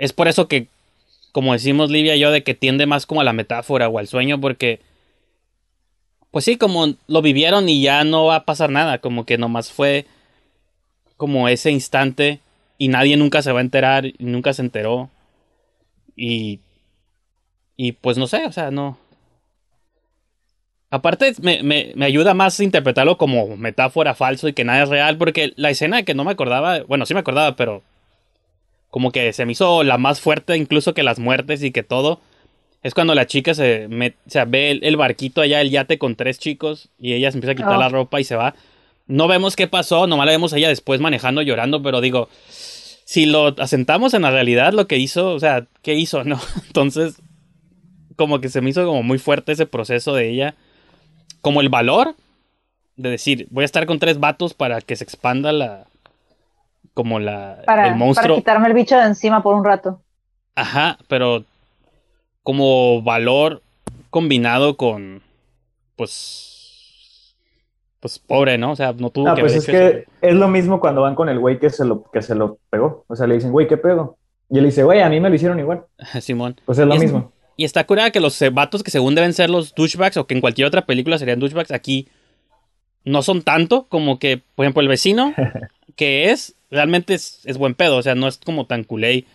es 0.01 0.13
por 0.13 0.27
eso 0.27 0.47
que, 0.47 0.67
como 1.31 1.53
decimos 1.53 1.91
Livia 1.91 2.15
y 2.15 2.19
yo, 2.19 2.31
de 2.31 2.41
que 2.41 2.55
tiende 2.55 2.87
más 2.87 3.05
como 3.05 3.21
a 3.21 3.23
la 3.23 3.33
metáfora 3.33 3.87
o 3.87 3.99
al 3.99 4.07
sueño, 4.07 4.41
porque, 4.41 4.79
pues 6.31 6.43
sí, 6.43 6.57
como 6.57 6.95
lo 7.05 7.21
vivieron 7.21 7.69
y 7.69 7.83
ya 7.83 8.03
no 8.03 8.25
va 8.25 8.37
a 8.37 8.45
pasar 8.45 8.71
nada, 8.71 8.97
como 8.97 9.27
que 9.27 9.37
nomás 9.37 9.71
fue 9.71 10.07
como 11.17 11.47
ese 11.47 11.69
instante 11.69 12.39
y 12.79 12.87
nadie 12.87 13.15
nunca 13.15 13.43
se 13.43 13.51
va 13.51 13.59
a 13.59 13.61
enterar, 13.61 14.07
y 14.07 14.15
nunca 14.17 14.53
se 14.53 14.63
enteró. 14.63 15.11
Y, 16.15 16.61
y 17.77 17.91
pues 17.91 18.17
no 18.17 18.25
sé, 18.25 18.43
o 18.47 18.51
sea, 18.51 18.71
no. 18.71 18.97
Aparte, 20.89 21.35
me, 21.43 21.61
me, 21.61 21.91
me, 21.95 22.05
ayuda 22.05 22.33
más 22.33 22.59
interpretarlo 22.59 23.19
como 23.19 23.55
metáfora 23.55 24.15
falso 24.15 24.47
y 24.47 24.53
que 24.53 24.63
nada 24.63 24.81
es 24.81 24.89
real, 24.89 25.19
porque 25.19 25.53
la 25.57 25.69
escena 25.69 26.01
que 26.01 26.15
no 26.15 26.23
me 26.23 26.31
acordaba, 26.31 26.79
bueno, 26.85 27.05
sí 27.05 27.13
me 27.13 27.19
acordaba, 27.19 27.55
pero 27.55 27.83
como 28.91 29.11
que 29.11 29.33
se 29.33 29.45
me 29.45 29.53
hizo 29.53 29.83
la 29.83 29.97
más 29.97 30.19
fuerte 30.19 30.55
incluso 30.57 30.93
que 30.93 31.01
las 31.01 31.17
muertes 31.17 31.63
y 31.63 31.71
que 31.71 31.81
todo. 31.81 32.21
Es 32.83 32.93
cuando 32.93 33.15
la 33.15 33.25
chica 33.25 33.53
se, 33.53 33.87
me, 33.89 34.15
o 34.25 34.45
ve 34.47 34.71
el, 34.71 34.97
barquito 34.97 35.41
allá, 35.41 35.61
el 35.61 35.69
yate 35.69 35.97
con 35.97 36.15
tres 36.15 36.39
chicos 36.39 36.89
y 36.99 37.13
ella 37.13 37.31
se 37.31 37.37
empieza 37.37 37.53
a 37.53 37.55
quitar 37.55 37.77
la 37.77 37.87
oh. 37.87 37.91
ropa 37.91 38.19
y 38.19 38.23
se 38.23 38.35
va. 38.35 38.53
No 39.07 39.27
vemos 39.27 39.55
qué 39.55 39.67
pasó, 39.67 40.07
nomás 40.07 40.25
la 40.25 40.33
vemos 40.33 40.53
a 40.53 40.57
ella 40.57 40.67
después 40.67 40.99
manejando, 40.99 41.41
llorando, 41.41 41.81
pero 41.81 42.01
digo, 42.01 42.27
si 42.49 43.25
lo 43.25 43.55
asentamos 43.59 44.13
en 44.13 44.23
la 44.23 44.31
realidad, 44.31 44.73
lo 44.73 44.87
que 44.87 44.97
hizo, 44.97 45.31
o 45.31 45.39
sea, 45.39 45.67
¿qué 45.83 45.93
hizo? 45.93 46.23
¿No? 46.23 46.39
Entonces, 46.67 47.21
como 48.15 48.41
que 48.41 48.49
se 48.49 48.61
me 48.61 48.71
hizo 48.71 48.85
como 48.85 49.03
muy 49.03 49.19
fuerte 49.19 49.53
ese 49.53 49.67
proceso 49.67 50.13
de 50.13 50.29
ella. 50.29 50.55
Como 51.41 51.61
el 51.61 51.69
valor 51.69 52.15
de 52.97 53.09
decir, 53.09 53.47
voy 53.51 53.63
a 53.63 53.65
estar 53.65 53.85
con 53.85 53.99
tres 53.99 54.19
vatos 54.19 54.53
para 54.53 54.81
que 54.81 54.95
se 54.95 55.03
expanda 55.03 55.51
la, 55.51 55.87
como 57.01 57.19
la, 57.19 57.63
para, 57.65 57.87
el 57.87 57.95
monstruo. 57.95 58.35
Para 58.35 58.35
quitarme 58.35 58.67
el 58.67 58.73
bicho 58.75 58.95
de 58.95 59.05
encima 59.05 59.41
por 59.41 59.55
un 59.55 59.65
rato. 59.65 59.99
Ajá, 60.53 60.99
pero 61.07 61.43
como 62.43 63.01
valor 63.01 63.63
combinado 64.11 64.77
con, 64.77 65.23
pues, 65.95 67.35
pues 67.99 68.19
pobre, 68.19 68.59
¿no? 68.59 68.73
O 68.73 68.75
sea, 68.75 68.93
no 68.93 69.09
tuvo 69.09 69.29
ah, 69.29 69.33
que 69.33 69.41
pues 69.41 69.55
es 69.55 69.65
que 69.65 70.05
es 70.21 70.35
lo 70.35 70.47
mismo 70.47 70.79
cuando 70.79 71.01
van 71.01 71.15
con 71.15 71.27
el 71.27 71.39
güey 71.39 71.57
que 71.57 71.71
se 71.71 71.83
lo, 71.83 72.03
que 72.11 72.21
se 72.21 72.35
lo 72.35 72.59
pegó. 72.69 73.03
O 73.07 73.15
sea, 73.15 73.25
le 73.25 73.33
dicen, 73.33 73.51
güey, 73.51 73.67
¿qué 73.67 73.77
pedo? 73.77 74.19
Y 74.47 74.59
él 74.59 74.65
dice, 74.65 74.83
güey, 74.83 75.01
a 75.01 75.09
mí 75.09 75.19
me 75.19 75.29
lo 75.29 75.35
hicieron 75.35 75.59
igual. 75.59 75.85
Simón. 76.21 76.61
Pues 76.65 76.77
es 76.77 76.85
lo 76.85 76.95
mismo. 76.97 77.31
Y 77.57 77.65
está 77.65 77.83
curada 77.87 78.11
que 78.11 78.19
los 78.19 78.39
vatos 78.53 78.83
que 78.83 78.91
según 78.91 79.15
deben 79.15 79.33
ser 79.33 79.49
los 79.49 79.73
douchebags 79.73 80.17
o 80.17 80.27
que 80.27 80.35
en 80.35 80.41
cualquier 80.41 80.67
otra 80.67 80.85
película 80.85 81.17
serían 81.17 81.39
douchebags, 81.39 81.71
aquí 81.71 82.07
no 83.03 83.21
son 83.23 83.41
tanto 83.41 83.87
como 83.87 84.19
que, 84.19 84.41
por 84.55 84.65
ejemplo, 84.65 84.81
el 84.81 84.87
vecino, 84.87 85.33
que 85.95 86.31
es, 86.31 86.55
realmente 86.71 87.13
es, 87.13 87.41
es 87.45 87.57
buen 87.57 87.75
pedo, 87.75 87.97
o 87.97 88.01
sea, 88.01 88.15
no 88.15 88.27
es 88.27 88.37
como 88.37 88.65
tan 88.65 88.83
culé 88.83 89.25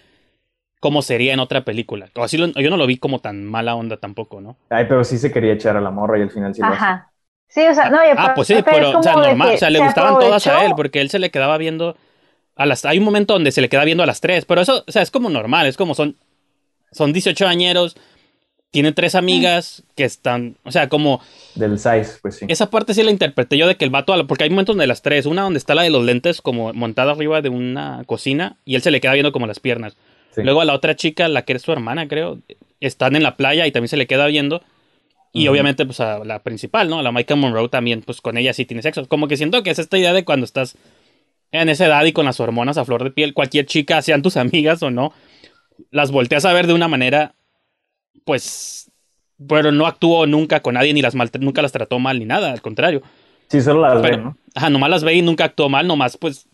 como 0.80 1.02
sería 1.02 1.32
en 1.34 1.40
otra 1.40 1.64
película. 1.64 2.10
O 2.14 2.22
así 2.22 2.36
lo- 2.36 2.48
yo 2.48 2.70
no 2.70 2.76
lo 2.76 2.86
vi 2.86 2.98
como 2.98 3.20
tan 3.20 3.44
mala 3.44 3.74
onda 3.74 3.96
tampoco, 3.96 4.40
¿no? 4.40 4.56
Ay, 4.70 4.84
pero 4.88 5.04
sí 5.04 5.18
se 5.18 5.32
quería 5.32 5.54
echar 5.54 5.76
a 5.76 5.80
la 5.80 5.90
morra 5.90 6.18
y 6.18 6.22
al 6.22 6.30
final 6.30 6.54
sí 6.54 6.60
lo 6.62 6.68
hace. 6.68 6.76
Ajá. 6.76 7.12
Sí, 7.48 7.66
o 7.66 7.74
sea, 7.74 7.90
no, 7.90 8.04
y 8.04 8.08
Ah, 8.16 8.32
pues 8.34 8.48
sí, 8.48 8.54
pero, 8.64 8.90
o 8.98 9.02
sea, 9.02 9.14
normal, 9.14 9.50
que 9.50 9.54
o 9.56 9.58
sea, 9.58 9.70
le 9.70 9.78
se 9.78 9.84
gustaban 9.84 10.18
todas 10.18 10.46
a 10.46 10.64
él, 10.66 10.72
porque 10.76 11.00
él 11.00 11.10
se 11.10 11.18
le 11.18 11.30
quedaba 11.30 11.56
viendo 11.58 11.96
a 12.56 12.66
las... 12.66 12.84
Hay 12.84 12.98
un 12.98 13.04
momento 13.04 13.34
donde 13.34 13.52
se 13.52 13.60
le 13.60 13.68
queda 13.68 13.84
viendo 13.84 14.02
a 14.02 14.06
las 14.06 14.20
tres, 14.20 14.44
pero 14.44 14.60
eso, 14.60 14.84
o 14.86 14.92
sea, 14.92 15.02
es 15.02 15.10
como 15.10 15.30
normal, 15.30 15.66
es 15.66 15.76
como 15.76 15.94
son, 15.94 16.16
son 16.92 17.12
18 17.12 17.46
añeros, 17.48 17.96
tiene 18.76 18.92
tres 18.92 19.14
amigas 19.14 19.84
que 19.94 20.04
están, 20.04 20.58
o 20.62 20.70
sea, 20.70 20.90
como... 20.90 21.22
Del 21.54 21.78
size, 21.78 22.18
pues 22.20 22.36
sí. 22.36 22.44
Esa 22.46 22.68
parte 22.68 22.92
sí 22.92 23.02
la 23.02 23.10
interpreté 23.10 23.56
yo 23.56 23.66
de 23.66 23.78
que 23.78 23.86
el 23.86 23.90
vato, 23.90 24.14
porque 24.26 24.44
hay 24.44 24.50
momentos 24.50 24.76
de 24.76 24.86
las 24.86 25.00
tres, 25.00 25.24
una 25.24 25.40
donde 25.40 25.56
está 25.56 25.74
la 25.74 25.80
de 25.80 25.88
los 25.88 26.04
lentes 26.04 26.42
como 26.42 26.74
montada 26.74 27.12
arriba 27.12 27.40
de 27.40 27.48
una 27.48 28.02
cocina 28.04 28.58
y 28.66 28.74
él 28.74 28.82
se 28.82 28.90
le 28.90 29.00
queda 29.00 29.14
viendo 29.14 29.32
como 29.32 29.46
las 29.46 29.60
piernas. 29.60 29.96
Sí. 30.34 30.42
Luego 30.42 30.60
a 30.60 30.66
la 30.66 30.74
otra 30.74 30.94
chica, 30.94 31.26
la 31.28 31.46
que 31.46 31.54
es 31.54 31.62
su 31.62 31.72
hermana, 31.72 32.06
creo, 32.06 32.38
están 32.80 33.16
en 33.16 33.22
la 33.22 33.38
playa 33.38 33.66
y 33.66 33.72
también 33.72 33.88
se 33.88 33.96
le 33.96 34.06
queda 34.06 34.26
viendo. 34.26 34.62
Y 35.32 35.48
obviamente, 35.48 35.86
pues 35.86 36.00
a 36.00 36.22
la 36.22 36.42
principal, 36.42 36.90
¿no? 36.90 36.98
A 36.98 37.02
la 37.02 37.12
Micah 37.12 37.34
Monroe 37.34 37.70
también, 37.70 38.02
pues 38.02 38.20
con 38.20 38.36
ella 38.36 38.52
sí 38.52 38.66
tiene 38.66 38.82
sexo. 38.82 39.08
Como 39.08 39.26
que 39.26 39.38
siento 39.38 39.62
que 39.62 39.70
es 39.70 39.78
esta 39.78 39.96
idea 39.96 40.12
de 40.12 40.26
cuando 40.26 40.44
estás 40.44 40.76
en 41.50 41.70
esa 41.70 41.86
edad 41.86 42.04
y 42.04 42.12
con 42.12 42.26
las 42.26 42.40
hormonas 42.40 42.76
a 42.76 42.84
flor 42.84 43.04
de 43.04 43.10
piel, 43.10 43.32
cualquier 43.32 43.64
chica, 43.64 44.02
sean 44.02 44.20
tus 44.20 44.36
amigas 44.36 44.82
o 44.82 44.90
no, 44.90 45.14
las 45.90 46.10
volteas 46.10 46.44
a 46.44 46.52
ver 46.52 46.66
de 46.66 46.74
una 46.74 46.88
manera, 46.88 47.36
pues, 48.26 48.90
pero 49.48 49.70
no 49.72 49.86
actuó 49.86 50.26
nunca 50.26 50.60
con 50.60 50.74
nadie 50.74 50.92
ni 50.92 51.00
las 51.00 51.14
mal, 51.14 51.30
nunca 51.40 51.62
las 51.62 51.72
trató 51.72 51.98
mal 51.98 52.18
ni 52.18 52.26
nada, 52.26 52.52
al 52.52 52.60
contrario. 52.60 53.00
Sí, 53.48 53.62
solo 53.62 53.80
las 53.80 54.02
Pero, 54.02 54.16
ve, 54.16 54.22
¿no? 54.22 54.36
ajá, 54.54 54.68
nomás 54.68 54.90
las 54.90 55.04
ve 55.04 55.14
y 55.14 55.22
nunca 55.22 55.44
actuó 55.44 55.68
mal, 55.68 55.86
nomás 55.86 56.16
pues 56.16 56.46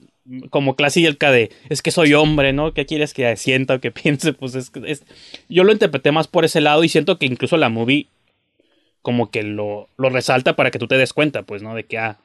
como 0.50 0.76
clásica 0.76 1.32
de 1.32 1.50
es 1.68 1.82
que 1.82 1.90
soy 1.90 2.14
hombre, 2.14 2.52
¿no? 2.52 2.74
¿Qué 2.74 2.86
quieres 2.86 3.14
que 3.14 3.34
sienta 3.36 3.74
o 3.74 3.80
que 3.80 3.90
piense? 4.02 4.34
Pues 4.34 4.54
es, 4.54 4.70
que 4.70 4.82
es 4.86 5.02
yo 5.48 5.64
lo 5.64 5.72
interpreté 5.72 6.12
más 6.12 6.28
por 6.28 6.44
ese 6.44 6.60
lado 6.60 6.84
y 6.84 6.88
siento 6.88 7.18
que 7.18 7.26
incluso 7.26 7.56
la 7.56 7.70
movie 7.70 8.06
como 9.00 9.30
que 9.30 9.42
lo, 9.42 9.88
lo 9.96 10.10
resalta 10.10 10.54
para 10.54 10.70
que 10.70 10.78
tú 10.78 10.86
te 10.86 10.96
des 10.96 11.12
cuenta, 11.12 11.42
pues, 11.42 11.62
¿no? 11.62 11.74
De 11.74 11.84
que, 11.84 11.98
ah, 11.98 12.18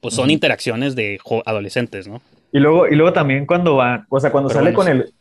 pues 0.00 0.14
son 0.14 0.30
interacciones 0.30 0.94
de 0.94 1.18
adolescentes, 1.44 2.06
¿no? 2.06 2.22
Y 2.52 2.60
luego, 2.60 2.86
y 2.86 2.94
luego 2.94 3.12
también 3.12 3.44
cuando 3.46 3.74
va, 3.76 4.06
o 4.08 4.20
sea, 4.20 4.30
cuando 4.30 4.48
Pero 4.48 4.60
sale 4.60 4.72
bueno, 4.72 4.92
con 4.92 5.00
el, 5.00 5.12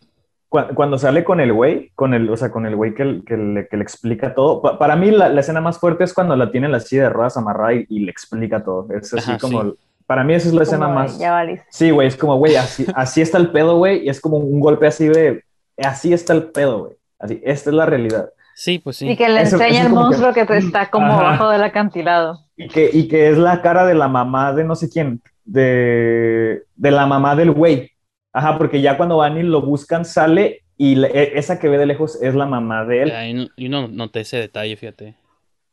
cua- 0.50 0.74
cuando, 0.74 0.98
sale 0.98 1.24
con 1.24 1.40
el 1.40 1.54
güey, 1.54 1.92
con 1.96 2.14
el, 2.14 2.30
o 2.30 2.36
sea, 2.38 2.52
con 2.52 2.66
el 2.66 2.76
güey 2.76 2.94
que, 2.94 3.22
que, 3.26 3.38
le, 3.38 3.68
que 3.68 3.78
le 3.78 3.84
explica 3.84 4.34
todo. 4.34 4.62
Pa- 4.62 4.78
para 4.80 4.96
mí 4.96 5.12
la, 5.12 5.30
la 5.30 5.42
escena 5.42 5.62
más 5.62 5.78
fuerte 5.80 6.04
es 6.04 6.14
cuando 6.14 6.36
la 6.36 6.52
tiene 6.52 6.66
en 6.68 6.72
la 6.74 6.80
silla 6.80 7.04
de 7.04 7.10
ruedas 7.10 7.38
amarrada 7.38 7.74
y, 7.74 7.86
y 7.90 8.00
le 8.00 8.12
explica 8.12 8.64
todo. 8.64 8.88
Es 8.94 9.14
así 9.14 9.32
Ajá, 9.32 9.40
como, 9.40 9.64
sí. 9.64 9.74
para 10.08 10.24
mí 10.24 10.34
esa 10.34 10.48
es 10.48 10.54
la 10.54 10.60
Como 10.60 10.64
escena 10.64 10.88
más. 10.88 11.18
Ya. 11.20 11.44
Sí, 11.70 11.92
güey, 11.92 12.08
es 12.08 12.18
como, 12.18 12.36
güey, 12.38 12.56
así, 12.56 12.86
así 12.96 13.22
está 13.22 13.38
el 13.38 13.52
pedo, 13.52 13.78
güey, 13.78 14.06
y 14.06 14.10
es 14.10 14.20
como 14.20 14.38
un 14.38 14.60
golpe 14.60 14.88
así 14.88 15.08
de, 15.08 15.44
así 15.78 16.12
está 16.14 16.34
el 16.34 16.44
pedo, 16.52 16.80
güey. 16.86 16.94
Así, 17.20 17.42
esta 17.44 17.70
es 17.70 17.76
la 17.76 17.86
realidad. 17.86 18.30
Sí, 18.56 18.80
pues 18.80 18.98
sí. 18.98 19.10
Y 19.10 19.16
que 19.16 19.30
le 19.30 19.42
Eso- 19.42 19.56
enseña 19.56 19.80
eso 19.80 19.82
el 19.84 19.88
que- 19.88 19.94
monstruo 19.96 20.34
que, 20.34 20.42
está 20.58 20.90
como 20.90 21.08
Ajá. 21.08 21.20
abajo 21.20 21.50
del 21.50 21.64
acantilado. 21.64 22.40
Y 22.58 22.68
que, 22.68 22.90
y 22.92 23.08
que 23.08 23.30
es 23.30 23.38
la 23.38 23.62
cara 23.62 23.86
de 23.86 23.94
la 23.96 24.08
mamá 24.10 24.52
de 24.54 24.64
no 24.66 24.76
sé 24.76 24.90
quién, 24.90 25.22
de, 25.46 26.64
de 26.76 26.92
la 26.92 27.06
mamá 27.06 27.36
del 27.36 27.52
güey. 27.52 27.92
Ajá, 28.34 28.58
porque 28.58 28.82
ya 28.82 28.96
cuando 28.98 29.18
van 29.18 29.38
y 29.38 29.44
lo 29.44 29.62
buscan, 29.62 30.06
sale 30.06 30.62
y 30.78 31.04
e- 31.04 31.38
esa 31.38 31.60
que 31.60 31.68
ve 31.68 31.78
de 31.78 31.86
lejos 31.86 32.22
es 32.22 32.36
la 32.36 32.46
mamá 32.46 32.86
de 32.86 33.04
él. 33.04 33.12
Ahí 33.12 33.34
no- 33.34 33.48
yo 33.58 33.70
no 33.70 33.88
noté 33.88 34.22
ese 34.22 34.38
detalle, 34.38 34.76
fíjate. 34.78 35.16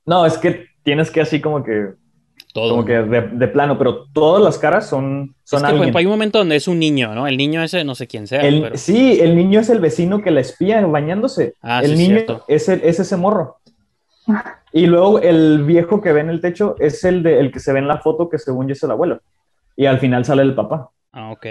No, 0.04 0.24
es 0.26 0.38
que 0.38 0.66
tienes 0.82 1.11
que 1.11 1.20
así 1.20 1.40
como 1.40 1.62
que, 1.62 1.90
Todo. 2.54 2.70
como 2.70 2.84
que 2.84 2.94
de, 2.94 3.20
de 3.22 3.48
plano, 3.48 3.76
pero 3.76 4.07
todas 4.12 4.42
las 4.42 4.59
caras 4.59 4.88
son, 4.88 5.34
son 5.44 5.59
es 5.59 5.62
que, 5.62 5.66
alguien. 5.66 5.82
ejemplo, 5.82 5.98
hay 5.98 6.07
un 6.07 6.12
momento 6.12 6.38
donde 6.38 6.57
es 6.57 6.66
un 6.68 6.78
niño, 6.78 7.14
¿no? 7.14 7.26
El 7.26 7.36
niño 7.36 7.62
ese, 7.62 7.84
no 7.84 7.94
sé 7.94 8.07
quién 8.07 8.26
sea, 8.26 8.40
El- 8.40 8.62
pero... 8.62 8.76
Sí, 8.78 9.18
el 9.20 9.36
niño 9.36 9.61
es 9.61 9.68
el 9.68 9.80
vecino 9.80 10.22
que 10.22 10.30
la 10.30 10.40
espía 10.40 10.84
bañándose. 10.86 11.54
Ah, 11.61 11.80
el 11.84 11.96
sí, 11.96 12.02
niño 12.02 12.14
cierto. 12.16 12.44
es, 12.48 12.68
el- 12.68 12.80
es 12.82 12.98
ese 13.00 13.16
morro. 13.16 13.59
Y 14.72 14.86
luego 14.86 15.20
el 15.20 15.62
viejo 15.64 16.00
que 16.00 16.12
ve 16.12 16.20
en 16.20 16.30
el 16.30 16.40
techo 16.40 16.74
es 16.80 17.04
el, 17.04 17.22
de, 17.22 17.38
el 17.38 17.52
que 17.52 17.61
se 17.61 17.72
ve 17.72 17.78
en 17.78 17.88
la 17.88 17.98
foto 17.98 18.28
que 18.28 18.38
según 18.38 18.66
yo 18.66 18.72
es 18.72 18.82
el 18.82 18.90
abuelo. 18.90 19.20
Y 19.76 19.86
al 19.86 19.98
final 20.00 20.24
sale 20.24 20.42
el 20.42 20.54
papá. 20.54 20.90
Ah, 21.12 21.30
ok. 21.30 21.46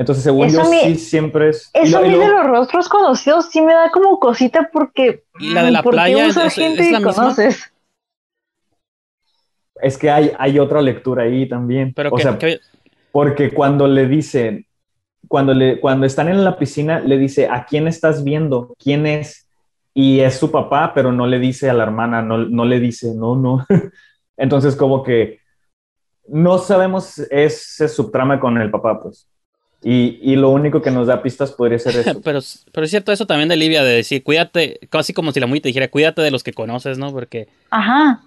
Entonces, 0.00 0.24
según 0.24 0.46
Eso 0.46 0.62
yo, 0.62 0.70
sí 0.82 0.94
siempre 0.94 1.50
es. 1.50 1.68
Eso 1.74 1.98
a 1.98 2.00
lo- 2.00 2.06
y 2.06 2.10
mí 2.10 2.16
de 2.18 2.26
los 2.26 2.46
rostros 2.46 2.88
conocidos 2.88 3.50
sí 3.50 3.60
me 3.60 3.74
da 3.74 3.90
como 3.90 4.18
cosita 4.18 4.70
porque... 4.72 5.24
¿Y 5.38 5.52
la 5.52 5.62
de 5.62 5.72
la 5.72 5.82
¿por 5.82 5.92
qué 5.92 5.96
playa 5.96 6.26
es- 6.26 6.36
es- 6.38 6.54
gente 6.54 6.82
es 6.84 6.90
la 6.90 7.00
misma? 7.00 7.14
conoces? 7.14 7.70
Es 9.82 9.98
que 9.98 10.10
hay, 10.10 10.32
hay 10.38 10.58
otra 10.58 10.80
lectura 10.80 11.24
ahí 11.24 11.46
también. 11.46 11.92
Pero 11.94 12.10
o 12.10 12.16
que, 12.16 12.22
sea, 12.22 12.38
que- 12.38 12.60
porque 13.12 13.52
cuando 13.52 13.86
le 13.86 14.06
dicen, 14.06 14.66
cuando, 15.28 15.52
le, 15.52 15.80
cuando 15.80 16.06
están 16.06 16.28
en 16.30 16.44
la 16.44 16.58
piscina, 16.58 17.00
le 17.00 17.18
dice, 17.18 17.48
¿a 17.48 17.66
quién 17.66 17.86
estás 17.86 18.24
viendo? 18.24 18.74
¿Quién 18.82 19.06
es? 19.06 19.48
Y 19.92 20.20
es 20.20 20.36
su 20.38 20.50
papá, 20.50 20.92
pero 20.94 21.12
no 21.12 21.26
le 21.26 21.38
dice 21.38 21.68
a 21.68 21.74
la 21.74 21.82
hermana, 21.82 22.22
no, 22.22 22.38
no 22.38 22.64
le 22.64 22.80
dice, 22.80 23.12
no, 23.14 23.36
no. 23.36 23.66
Entonces, 24.38 24.76
como 24.76 25.02
que 25.02 25.40
no 26.26 26.56
sabemos 26.58 27.18
ese 27.18 27.86
subtrama 27.88 28.40
con 28.40 28.56
el 28.58 28.70
papá, 28.70 28.98
pues. 29.02 29.26
Y, 29.82 30.18
y 30.22 30.36
lo 30.36 30.50
único 30.50 30.82
que 30.82 30.90
nos 30.90 31.06
da 31.06 31.22
pistas 31.22 31.52
podría 31.52 31.78
ser 31.78 31.96
eso. 31.96 32.20
pero, 32.24 32.40
pero 32.72 32.84
es 32.84 32.90
cierto 32.90 33.12
eso 33.12 33.26
también 33.26 33.48
de 33.48 33.56
Livia, 33.56 33.82
de 33.82 33.94
decir, 33.94 34.22
cuídate, 34.22 34.78
casi 34.90 35.12
como 35.14 35.32
si 35.32 35.40
la 35.40 35.46
muy 35.46 35.60
te 35.60 35.68
dijera, 35.68 35.88
cuídate 35.88 36.20
de 36.22 36.30
los 36.30 36.42
que 36.42 36.52
conoces, 36.52 36.98
¿no? 36.98 37.12
Porque 37.12 37.48
Ajá. 37.70 38.20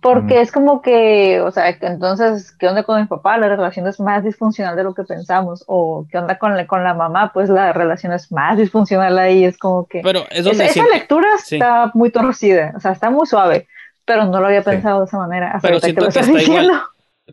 Porque 0.00 0.34
Mm. 0.34 0.42
es 0.42 0.50
como 0.50 0.82
que, 0.82 1.40
o 1.42 1.52
sea, 1.52 1.78
que 1.78 1.86
entonces, 1.86 2.50
¿qué 2.58 2.66
onda 2.66 2.82
con 2.82 3.00
mi 3.00 3.06
papá? 3.06 3.38
La 3.38 3.48
relación 3.48 3.86
es 3.86 4.00
más 4.00 4.24
disfuncional 4.24 4.74
de 4.74 4.82
lo 4.82 4.94
que 4.94 5.04
pensamos. 5.04 5.62
O 5.68 6.06
¿qué 6.10 6.18
onda 6.18 6.38
con 6.38 6.56
la, 6.56 6.66
con 6.66 6.82
la 6.82 6.92
mamá? 6.92 7.30
Pues 7.32 7.48
la 7.48 7.72
relación 7.72 8.12
es 8.12 8.32
más 8.32 8.58
disfuncional 8.58 9.16
ahí. 9.18 9.44
Es 9.44 9.56
como 9.58 9.86
que... 9.86 10.00
Pero 10.02 10.22
es 10.30 10.40
Esa, 10.40 10.48
donde 10.48 10.64
esa 10.64 10.72
siento- 10.72 10.92
lectura 10.92 11.28
sí. 11.44 11.54
está 11.56 11.92
muy 11.94 12.10
torcida, 12.10 12.72
o 12.76 12.80
sea, 12.80 12.90
está 12.90 13.10
muy 13.10 13.26
suave, 13.28 13.68
pero 14.04 14.24
no 14.24 14.40
lo 14.40 14.46
había 14.46 14.62
Sí. 14.64 14.70
pensado 14.70 15.00
de 15.00 15.06
esa 15.06 15.18
manera. 15.18 15.52
Hasta 15.52 15.68
Pero 15.68 15.78
siento 15.80 16.00
lo 16.00 16.08
que 16.10 16.18
está 16.18 16.32
igual. 16.32 16.40
diciendo. 16.46 16.82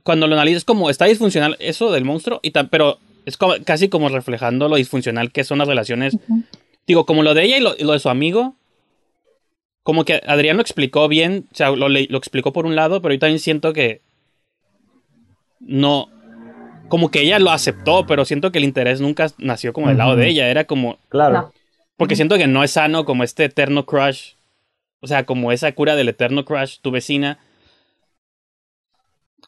cuando 0.03 0.27
lo 0.27 0.35
analizas 0.35 0.63
como 0.63 0.91
está 0.91 1.05
disfuncional 1.05 1.55
eso 1.59 1.91
del 1.91 2.05
monstruo, 2.05 2.39
y 2.43 2.51
tan, 2.51 2.67
pero 2.69 2.99
es 3.29 3.37
como, 3.37 3.53
casi 3.65 3.87
como 3.89 4.09
reflejando 4.09 4.67
lo 4.67 4.75
disfuncional 4.75 5.31
que 5.31 5.43
son 5.43 5.59
las 5.59 5.67
relaciones. 5.67 6.17
Digo, 6.87 7.05
como 7.05 7.23
lo 7.23 7.33
de 7.33 7.43
ella 7.43 7.57
y 7.57 7.61
lo, 7.61 7.75
y 7.77 7.83
lo 7.83 7.93
de 7.93 7.99
su 7.99 8.09
amigo, 8.09 8.55
como 9.83 10.03
que 10.05 10.21
Adrián 10.27 10.57
lo 10.57 10.61
explicó 10.61 11.07
bien, 11.07 11.47
o 11.51 11.55
sea, 11.55 11.71
lo, 11.71 11.87
le- 11.89 12.07
lo 12.09 12.17
explicó 12.17 12.51
por 12.53 12.65
un 12.65 12.75
lado, 12.75 13.01
pero 13.01 13.13
yo 13.13 13.19
también 13.19 13.39
siento 13.39 13.71
que 13.73 14.01
no, 15.59 16.09
como 16.87 17.11
que 17.11 17.21
ella 17.21 17.39
lo 17.39 17.51
aceptó, 17.51 18.05
pero 18.05 18.25
siento 18.25 18.51
que 18.51 18.57
el 18.59 18.63
interés 18.65 19.01
nunca 19.01 19.27
nació 19.37 19.73
como 19.73 19.87
del 19.87 19.97
lado 19.97 20.15
de 20.15 20.27
ella, 20.29 20.49
era 20.49 20.65
como, 20.65 20.97
Claro. 21.09 21.53
Porque 21.97 22.15
siento 22.15 22.37
que 22.37 22.47
no 22.47 22.63
es 22.63 22.71
sano 22.71 23.03
como 23.03 23.23
este 23.25 23.43
eterno 23.45 23.85
crush. 23.85 24.33
O 25.01 25.07
sea, 25.07 25.25
como 25.25 25.51
esa 25.51 25.71
cura 25.73 25.95
del 25.97 26.07
eterno 26.09 26.45
crush, 26.45 26.77
tu 26.81 26.91
vecina. 26.91 27.39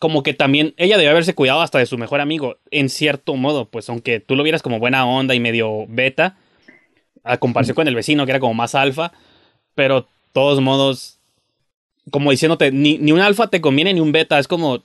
Como 0.02 0.24
que 0.24 0.34
también 0.34 0.74
ella 0.78 0.98
debe 0.98 1.12
haberse 1.12 1.36
cuidado 1.36 1.62
hasta 1.62 1.78
de 1.78 1.86
su 1.86 1.96
mejor 1.96 2.22
amigo, 2.22 2.58
en 2.72 2.90
cierto 2.90 3.36
modo, 3.36 3.66
pues 3.66 3.88
aunque 3.88 4.20
tú 4.20 4.36
lo 4.36 4.42
vieras 4.42 4.64
como 4.64 4.80
buena 4.80 5.06
onda 5.06 5.36
y 5.36 5.40
medio 5.40 5.86
beta, 5.88 6.38
a 7.24 7.38
comparación 7.38 7.76
con 7.76 7.88
el 7.88 7.94
vecino 7.94 8.26
que 8.26 8.32
era 8.32 8.40
como 8.40 8.56
más 8.56 8.74
alfa, 8.74 9.12
pero 9.76 10.08
todos 10.34 10.60
modos, 10.60 11.20
como 12.10 12.32
diciéndote, 12.32 12.72
ni, 12.72 12.98
ni 12.98 13.12
un 13.12 13.20
alfa 13.20 13.50
te 13.52 13.62
conviene 13.62 13.94
ni 13.94 14.00
un 14.00 14.12
beta, 14.12 14.40
es 14.40 14.48
como 14.48 14.82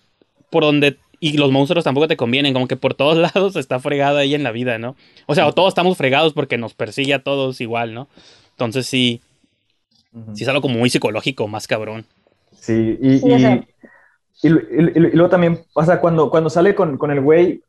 por 0.50 0.64
donde, 0.64 0.98
y 1.18 1.38
los 1.38 1.50
monstruos 1.50 1.84
tampoco 1.84 2.08
te 2.08 2.18
convienen, 2.18 2.52
como 2.52 2.68
que 2.68 2.76
por 2.76 2.92
todos 2.92 3.16
lados 3.34 3.56
está 3.56 3.80
fregada 3.80 4.22
ella 4.22 4.36
en 4.36 4.42
la 4.42 4.52
vida, 4.52 4.76
¿no? 4.76 4.96
O 5.24 5.34
sea, 5.34 5.46
o 5.46 5.54
todos 5.54 5.68
estamos 5.68 5.96
fregados 5.96 6.34
porque 6.34 6.58
nos 6.58 6.74
persigue 6.74 7.14
a 7.14 7.22
todos 7.22 7.62
igual, 7.62 7.94
¿no? 7.94 8.08
Entonces 8.50 8.86
sí, 8.86 9.22
sí 10.34 10.42
es 10.42 10.48
algo 10.48 10.60
como 10.60 10.78
muy 10.78 10.90
psicológico, 10.90 11.48
más 11.48 11.66
cabrón. 11.66 12.04
Sí, 12.60 12.98
y, 13.00 13.18
Sí, 13.18 13.28
y. 13.30 13.76
y- 14.42 14.48
y- 14.48 14.92
y 14.96 15.00
luego 15.12 15.28
también, 15.28 15.60
o 15.74 15.84
sea, 15.84 16.00
cuando, 16.00 16.30
cuando 16.30 16.50
sale 16.50 16.74
con, 16.74 16.96
con 16.98 17.10
el 17.10 17.20
güey, 17.20 17.62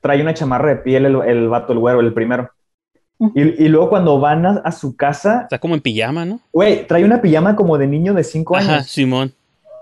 trae 0.00 0.20
una 0.22 0.34
chamarra 0.34 0.68
de 0.70 0.76
piel 0.76 1.06
el, 1.06 1.16
el 1.22 1.48
vato, 1.48 1.72
el 1.72 1.78
güero, 1.78 2.00
el 2.00 2.12
primero. 2.12 2.50
Y, 3.34 3.64
y 3.64 3.68
luego 3.68 3.88
cuando 3.90 4.18
van 4.18 4.44
a, 4.44 4.50
a 4.64 4.72
su 4.72 4.96
casa, 4.96 5.42
Está 5.42 5.58
como 5.58 5.74
en 5.74 5.80
pijama, 5.80 6.24
¿no? 6.24 6.40
güey, 6.52 6.86
trae 6.86 7.04
una 7.04 7.22
pijama 7.22 7.54
como 7.56 7.78
de 7.78 7.86
niño 7.86 8.12
de 8.12 8.24
5 8.24 8.56
años. 8.56 8.68
Ajá, 8.68 8.82
Simón. 8.82 9.32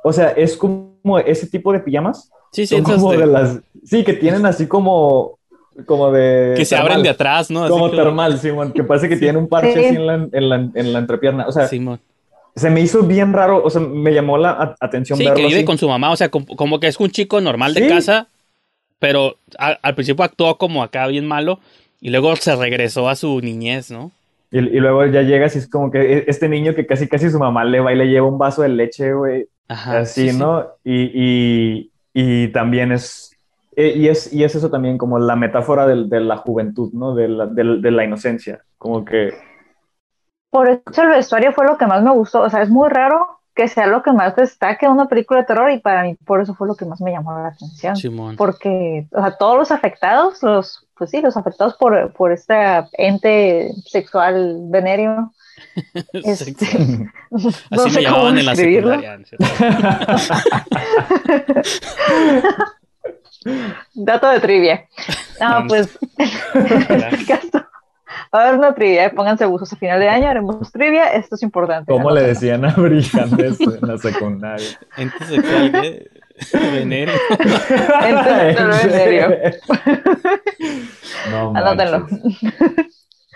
O 0.05 0.13
sea, 0.13 0.29
es 0.31 0.57
como 0.57 1.19
ese 1.25 1.47
tipo 1.47 1.73
de 1.73 1.81
pijamas. 1.81 2.31
Sí, 2.53 2.67
sí, 2.67 2.81
como 2.83 3.13
de- 3.13 3.19
de 3.19 3.27
las... 3.27 3.59
Sí, 3.85 4.05
que 4.05 4.13
tienen 4.13 4.45
así 4.47 4.67
como... 4.67 5.39
Como 5.87 6.13
de... 6.13 6.53
que 6.55 6.67
se 6.67 6.75
termal. 6.75 6.93
abren 6.93 7.03
de 7.03 7.09
atrás, 7.09 7.51
¿no? 7.51 7.63
Así 7.65 7.71
Como 7.73 7.91
que- 7.91 7.97
termal, 7.97 8.39
Simón, 8.39 8.73
que 8.73 8.85
parece 8.85 9.09
que 9.09 9.17
tiene 9.17 9.39
un 9.39 9.49
parche 9.49 9.73
Sí. 9.73 9.85
así 9.87 9.97
en 9.97 10.07
la, 10.07 10.15
en, 10.31 10.49
la, 10.51 10.57
en 10.75 10.93
la 10.93 10.99
entrepierna. 10.99 11.47
O 11.49 11.53
sea, 11.53 11.67
Simón. 11.67 11.99
Se 12.55 12.71
me 12.71 12.81
hizo 12.81 13.03
bien 13.03 13.33
raro, 13.33 13.63
o 13.65 13.71
sea, 13.71 13.81
me 13.81 14.13
llamó 14.13 14.37
la 14.39 14.75
atención 14.81 15.19
Sí, 15.19 15.25
verlo 15.25 15.37
que 15.39 15.47
vive 15.47 15.57
así. 15.59 15.65
con 15.65 15.79
su 15.79 15.89
mamá, 15.89 16.11
o 16.11 16.17
sea, 16.17 16.29
como, 16.29 16.47
como 16.57 16.81
que 16.81 16.87
es 16.89 16.99
un 17.01 17.11
chico 17.11 17.41
normal 17.41 17.75
de 17.75 17.83
Sí. 17.83 17.89
casa, 17.89 18.29
pero 18.99 19.37
a- 19.59 19.79
al 19.83 19.95
principio 19.95 20.25
actuó 20.25 20.59
como 20.59 20.83
acá 20.83 21.07
bien 21.07 21.27
malo 21.27 21.61
y 22.01 22.11
luego 22.11 22.37
se 22.37 22.55
regresó 22.57 23.09
a 23.09 23.17
su 23.17 23.41
niñez, 23.41 23.91
¿no? 23.91 24.11
Y, 24.51 24.59
y, 24.59 24.81
luego 24.81 25.07
ya 25.07 25.23
llegas 25.23 25.55
y 25.57 25.61
es 25.61 25.69
como 25.69 25.91
que 25.91 25.99
e, 26.19 26.25
este 26.29 26.47
niño 26.49 26.75
que 26.75 26.85
casi 26.87 27.09
casi 27.09 27.31
su 27.31 27.39
mamá 27.39 27.65
le 27.65 27.81
va 27.81 27.93
y 27.93 27.97
le 27.97 28.07
lleva 28.09 28.27
un 28.29 28.37
vaso 28.39 28.61
de 28.63 28.69
leche, 28.69 29.15
güey. 29.15 29.47
Así, 29.69 30.33
¿no? 30.35 30.67
Y, 30.85 31.11
y, 31.15 31.91
y, 32.13 32.49
también 32.49 32.93
es 32.93 33.35
e, 33.75 33.89
y, 33.97 34.09
es... 34.09 34.31
y 34.31 34.45
es 34.45 34.55
eso 34.55 34.69
también 34.69 34.99
como 34.99 35.19
la 35.19 35.37
metáfora 35.37 35.87
de, 35.87 36.05
de 36.05 36.21
la 36.21 36.37
juventud, 36.37 36.93
¿no? 36.93 37.15
De 37.15 37.29
la, 37.29 37.47
de, 37.47 37.79
de 37.81 37.91
la 37.91 38.05
inocencia. 38.05 38.61
Como 38.77 39.05
que... 39.07 39.33
Por 40.53 40.69
eso 40.69 41.03
el 41.03 41.09
vestuario 41.09 41.53
fue 41.55 41.65
lo 41.65 41.79
que 41.79 41.87
más 41.87 42.03
me 42.03 42.11
gustó. 42.11 42.43
O 42.43 42.51
sea, 42.51 42.61
es 42.61 42.69
muy 42.69 42.91
raro 42.91 43.41
que 43.55 43.69
sea 43.69 43.87
lo 43.87 44.03
que 44.03 44.13
más 44.13 44.37
destaque 44.37 44.87
una 44.87 45.09
película 45.09 45.41
de 45.41 45.47
terror 45.47 45.71
y 45.71 45.79
para 45.79 46.03
mí 46.03 46.15
por 46.27 46.43
eso 46.43 46.55
fue 46.55 46.69
lo 46.69 46.75
que 46.75 46.85
más 46.85 47.01
me 47.01 47.11
llamó 47.11 47.33
la 47.39 47.49
atención. 47.49 47.97
Porque, 48.37 49.07
o 49.13 49.21
sea, 49.23 49.39
todos 49.39 49.57
los 49.57 49.71
afectados, 49.71 50.43
los, 50.43 50.87
pues 50.95 51.09
sí, 51.09 51.23
los 51.23 51.39
afectados 51.39 51.73
por, 51.77 52.13
por 52.13 52.33
este 52.33 52.55
ente 52.93 53.73
sexual 53.87 54.59
venéreo. 54.65 55.33
este, 56.13 57.09
no 57.71 57.89
sé 57.89 58.05
cómo 58.05 58.29
en 58.29 58.45
la 58.45 58.55
secundaria. 58.55 59.15
Dato 63.95 64.29
de 64.29 64.41
trivia. 64.41 64.87
No, 65.41 65.67
pues 65.67 65.99
Va 67.55 67.71
a 68.39 68.49
haber 68.49 68.59
una 68.59 68.75
trivia, 68.75 69.11
pónganse 69.11 69.45
buzos 69.45 69.73
a 69.73 69.77
final 69.77 70.01
de 70.01 70.09
año, 70.09 70.27
haremos 70.27 70.73
trivia, 70.73 71.13
esto 71.13 71.35
es 71.35 71.43
importante. 71.43 71.93
¿Cómo 71.93 72.11
le 72.11 72.23
decían 72.23 72.65
a 72.65 72.73
Brillantes 72.73 73.61
en 73.83 73.89
la 73.89 73.99
secundaria? 73.99 74.67
Ente 74.97 75.25
sexual 75.27 75.73
de 75.73 76.11
venéreo. 76.73 77.15
Ente. 78.05 79.61
No, 81.31 81.55
Anótenlo. 81.55 82.07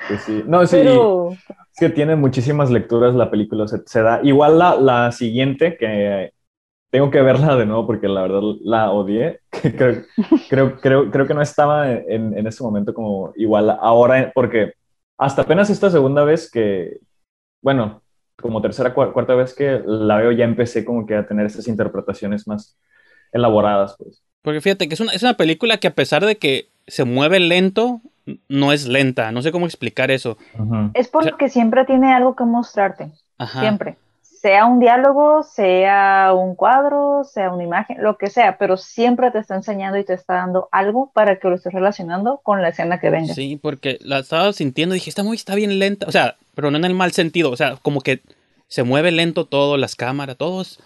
Pues 0.08 0.22
sí. 0.22 0.42
No, 0.46 0.66
sí. 0.66 0.78
Es 0.78 1.78
que 1.78 1.88
tiene 1.88 2.16
muchísimas 2.16 2.70
lecturas 2.70 3.14
la 3.14 3.30
película. 3.30 3.68
Se, 3.68 3.78
se 3.86 4.02
da. 4.02 4.20
Igual 4.22 4.58
la, 4.58 4.76
la, 4.76 5.12
siguiente, 5.12 5.76
que 5.76 6.32
tengo 6.90 7.10
que 7.10 7.22
verla 7.22 7.54
de 7.56 7.66
nuevo 7.66 7.86
porque 7.86 8.08
la 8.08 8.22
verdad 8.22 8.40
la 8.62 8.90
odié. 8.90 9.40
creo, 9.50 10.04
creo, 10.48 10.80
creo, 10.80 11.10
creo, 11.10 11.26
que 11.26 11.34
no 11.34 11.42
estaba 11.42 11.92
en, 11.92 12.36
en 12.36 12.46
ese 12.46 12.62
momento 12.62 12.92
como 12.92 13.32
igual 13.36 13.70
ahora, 13.80 14.32
porque 14.34 14.72
hasta 15.18 15.42
apenas 15.42 15.70
esta 15.70 15.90
segunda 15.90 16.24
vez 16.24 16.50
que, 16.50 16.98
bueno, 17.62 18.02
como 18.40 18.60
tercera, 18.60 18.92
cuarta 18.92 19.34
vez 19.34 19.54
que 19.54 19.82
la 19.86 20.16
veo, 20.16 20.32
ya 20.32 20.44
empecé 20.44 20.84
como 20.84 21.06
que 21.06 21.14
a 21.14 21.26
tener 21.26 21.46
esas 21.46 21.68
interpretaciones 21.68 22.46
más 22.46 22.78
elaboradas, 23.32 23.96
pues. 23.98 24.22
Porque 24.42 24.60
fíjate 24.60 24.88
que 24.88 24.94
es 24.94 25.00
una, 25.00 25.12
es 25.12 25.22
una 25.22 25.34
película 25.34 25.78
que 25.78 25.88
a 25.88 25.94
pesar 25.94 26.24
de 26.24 26.36
que 26.36 26.68
se 26.86 27.04
mueve 27.04 27.40
lento, 27.40 28.00
no 28.48 28.72
es 28.72 28.86
lenta. 28.86 29.32
No 29.32 29.42
sé 29.42 29.52
cómo 29.52 29.66
explicar 29.66 30.10
eso. 30.10 30.36
Es 30.94 31.08
porque 31.08 31.48
siempre 31.48 31.84
tiene 31.84 32.12
algo 32.12 32.36
que 32.36 32.44
mostrarte. 32.44 33.10
Siempre 33.58 33.96
sea 34.46 34.64
un 34.66 34.78
diálogo, 34.78 35.42
sea 35.42 36.32
un 36.32 36.54
cuadro, 36.54 37.24
sea 37.24 37.52
una 37.52 37.64
imagen, 37.64 37.96
lo 38.00 38.16
que 38.16 38.28
sea, 38.28 38.58
pero 38.58 38.76
siempre 38.76 39.32
te 39.32 39.40
está 39.40 39.56
enseñando 39.56 39.98
y 39.98 40.04
te 40.04 40.14
está 40.14 40.34
dando 40.34 40.68
algo 40.70 41.10
para 41.12 41.40
que 41.40 41.48
lo 41.48 41.56
estés 41.56 41.72
relacionando 41.72 42.38
con 42.44 42.62
la 42.62 42.68
escena 42.68 43.00
que 43.00 43.10
venga. 43.10 43.34
Sí, 43.34 43.58
porque 43.60 43.98
la 44.02 44.20
estaba 44.20 44.52
sintiendo 44.52 44.94
y 44.94 44.98
dije, 44.98 45.10
esta 45.10 45.24
muy 45.24 45.34
está 45.34 45.56
bien 45.56 45.80
lenta, 45.80 46.06
o 46.06 46.12
sea, 46.12 46.36
pero 46.54 46.70
no 46.70 46.76
en 46.76 46.84
el 46.84 46.94
mal 46.94 47.10
sentido, 47.10 47.50
o 47.50 47.56
sea, 47.56 47.74
como 47.82 48.02
que 48.02 48.20
se 48.68 48.84
mueve 48.84 49.10
lento 49.10 49.46
todo, 49.46 49.76
las 49.78 49.96
cámaras, 49.96 50.36
todo 50.36 50.62
es 50.62 50.78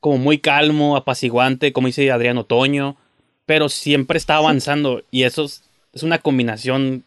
como 0.00 0.16
muy 0.16 0.38
calmo, 0.38 0.96
apaciguante, 0.96 1.74
como 1.74 1.88
dice 1.88 2.10
Adrián 2.10 2.38
Otoño, 2.38 2.96
pero 3.44 3.68
siempre 3.68 4.16
está 4.16 4.36
avanzando 4.36 5.02
y 5.10 5.24
eso 5.24 5.44
es, 5.44 5.64
es 5.92 6.02
una 6.02 6.16
combinación 6.16 7.04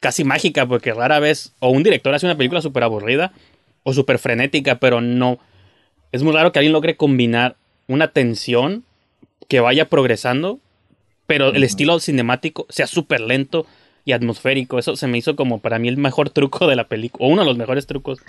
casi 0.00 0.24
mágica 0.24 0.66
porque 0.66 0.92
rara 0.92 1.20
vez 1.20 1.52
o 1.60 1.68
un 1.68 1.84
director 1.84 2.12
hace 2.12 2.26
una 2.26 2.36
película 2.36 2.60
súper 2.60 2.82
aburrida 2.82 3.32
o 3.84 3.92
súper 3.92 4.18
frenética, 4.18 4.76
pero 4.80 5.00
no. 5.00 5.38
Es 6.10 6.22
muy 6.22 6.32
raro 6.32 6.50
que 6.50 6.58
alguien 6.58 6.72
logre 6.72 6.96
combinar 6.96 7.56
una 7.86 8.08
tensión 8.08 8.84
que 9.48 9.60
vaya 9.60 9.88
progresando, 9.88 10.58
pero 11.26 11.48
el 11.48 11.62
estilo 11.62 12.00
cinemático 12.00 12.66
sea 12.68 12.86
súper 12.86 13.20
lento 13.20 13.66
y 14.04 14.12
atmosférico. 14.12 14.78
Eso 14.78 14.96
se 14.96 15.06
me 15.06 15.18
hizo 15.18 15.36
como 15.36 15.60
para 15.60 15.78
mí 15.78 15.88
el 15.88 15.96
mejor 15.96 16.30
truco 16.30 16.66
de 16.66 16.76
la 16.76 16.84
película, 16.84 17.26
o 17.26 17.30
uno 17.30 17.42
de 17.42 17.48
los 17.48 17.58
mejores 17.58 17.86
trucos 17.86 18.20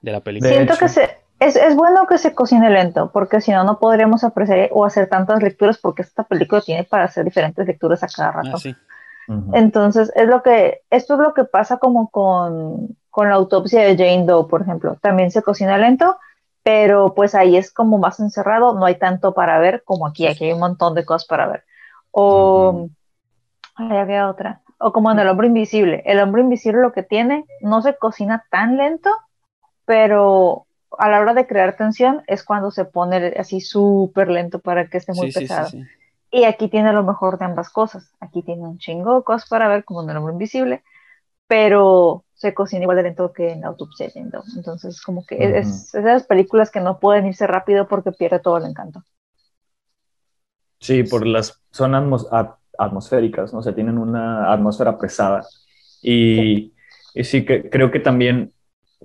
de 0.00 0.12
la 0.12 0.20
película. 0.20 0.52
Siento 0.52 0.76
que 0.76 0.88
se, 0.88 1.10
es, 1.40 1.56
es, 1.56 1.74
bueno 1.74 2.06
que 2.06 2.18
se 2.18 2.34
cocine 2.34 2.70
lento, 2.70 3.10
porque 3.12 3.40
si 3.40 3.50
no, 3.50 3.64
no 3.64 3.78
podríamos 3.78 4.24
apreciar 4.24 4.68
o 4.72 4.84
hacer 4.84 5.08
tantas 5.08 5.42
lecturas, 5.42 5.78
porque 5.78 6.02
esta 6.02 6.24
película 6.24 6.60
tiene 6.60 6.84
para 6.84 7.04
hacer 7.04 7.24
diferentes 7.24 7.66
lecturas 7.66 8.02
a 8.02 8.08
cada 8.08 8.32
rato. 8.32 8.58
Ah, 9.28 9.40
Entonces, 9.54 10.12
es 10.14 10.28
lo 10.28 10.42
que, 10.42 10.82
esto 10.90 11.14
es 11.14 11.20
lo 11.20 11.34
que 11.34 11.44
pasa 11.44 11.78
como 11.78 12.10
con, 12.10 12.96
con 13.12 13.28
la 13.28 13.34
autopsia 13.34 13.82
de 13.82 13.94
Jane 13.94 14.24
Doe, 14.24 14.48
por 14.48 14.62
ejemplo. 14.62 14.96
También 15.02 15.30
se 15.30 15.42
cocina 15.42 15.76
lento, 15.76 16.16
pero 16.62 17.12
pues 17.14 17.34
ahí 17.34 17.58
es 17.58 17.70
como 17.70 17.98
más 17.98 18.18
encerrado, 18.20 18.72
no 18.72 18.86
hay 18.86 18.98
tanto 18.98 19.34
para 19.34 19.58
ver 19.58 19.82
como 19.84 20.06
aquí, 20.06 20.26
aquí 20.26 20.46
hay 20.46 20.52
un 20.54 20.60
montón 20.60 20.94
de 20.94 21.04
cosas 21.04 21.28
para 21.28 21.46
ver. 21.46 21.64
O, 22.10 22.88
ahí 23.74 23.98
había 23.98 24.30
otra, 24.30 24.62
o 24.78 24.94
como 24.94 25.10
en 25.10 25.18
El 25.18 25.28
Hombre 25.28 25.48
Invisible. 25.48 26.02
El 26.06 26.20
Hombre 26.20 26.40
Invisible 26.40 26.80
lo 26.80 26.92
que 26.92 27.02
tiene, 27.02 27.44
no 27.60 27.82
se 27.82 27.94
cocina 27.98 28.46
tan 28.50 28.78
lento, 28.78 29.10
pero 29.84 30.64
a 30.96 31.10
la 31.10 31.20
hora 31.20 31.34
de 31.34 31.46
crear 31.46 31.76
tensión 31.76 32.22
es 32.26 32.42
cuando 32.42 32.70
se 32.70 32.86
pone 32.86 33.34
así 33.38 33.60
súper 33.60 34.30
lento 34.30 34.58
para 34.58 34.86
que 34.88 34.96
esté 34.96 35.12
muy 35.12 35.30
pesado. 35.30 35.68
y 36.30 36.44
aquí 36.44 36.68
tiene 36.68 36.94
lo 36.94 37.02
mejor 37.02 37.38
de 37.38 37.44
ambas 37.44 37.68
cosas. 37.68 38.10
Aquí 38.20 38.42
tiene 38.42 38.62
un 38.62 38.78
chingo 38.78 39.16
de 39.16 39.22
cosas 39.22 39.46
para 39.50 39.68
ver, 39.68 39.84
como 39.84 40.02
en 40.02 40.08
El 40.08 40.16
Hombre 40.16 40.32
Invisible, 40.32 40.82
pero 41.46 42.24
se 42.42 42.54
cocina 42.54 42.82
igual 42.82 42.96
de 42.96 43.04
lento 43.04 43.32
que 43.32 43.52
en 43.52 43.64
Autopsia 43.64 44.10
Entonces, 44.16 45.00
como 45.00 45.24
que 45.24 45.36
es, 45.58 45.94
esas 45.94 46.26
películas 46.26 46.72
que 46.72 46.80
no 46.80 46.98
pueden 46.98 47.24
irse 47.26 47.46
rápido 47.46 47.86
porque 47.86 48.10
pierde 48.10 48.40
todo 48.40 48.56
el 48.56 48.64
encanto. 48.64 49.04
Sí, 50.80 51.04
por 51.04 51.24
las 51.24 51.62
son 51.70 51.94
atmosféricas, 51.94 53.52
¿no? 53.52 53.60
O 53.60 53.62
sea, 53.62 53.72
tienen 53.72 53.96
una 53.96 54.52
atmósfera 54.52 54.98
pesada. 54.98 55.46
Y 56.02 56.72
sí, 57.14 57.44
que, 57.44 57.70
creo 57.70 57.92
que 57.92 58.00
también 58.00 58.52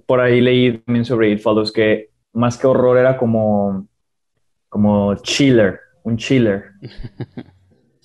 por 0.08 0.20
ahí 0.20 0.42
leí 0.42 0.80
también 0.80 1.06
sobre 1.06 1.30
It 1.30 1.40
Follows 1.40 1.72
que 1.72 2.10
más 2.34 2.58
que 2.58 2.66
horror 2.66 2.98
era 2.98 3.18
como, 3.18 3.88
como 4.68 5.14
chiller, 5.18 5.80
un 6.04 6.18
chiller. 6.18 6.72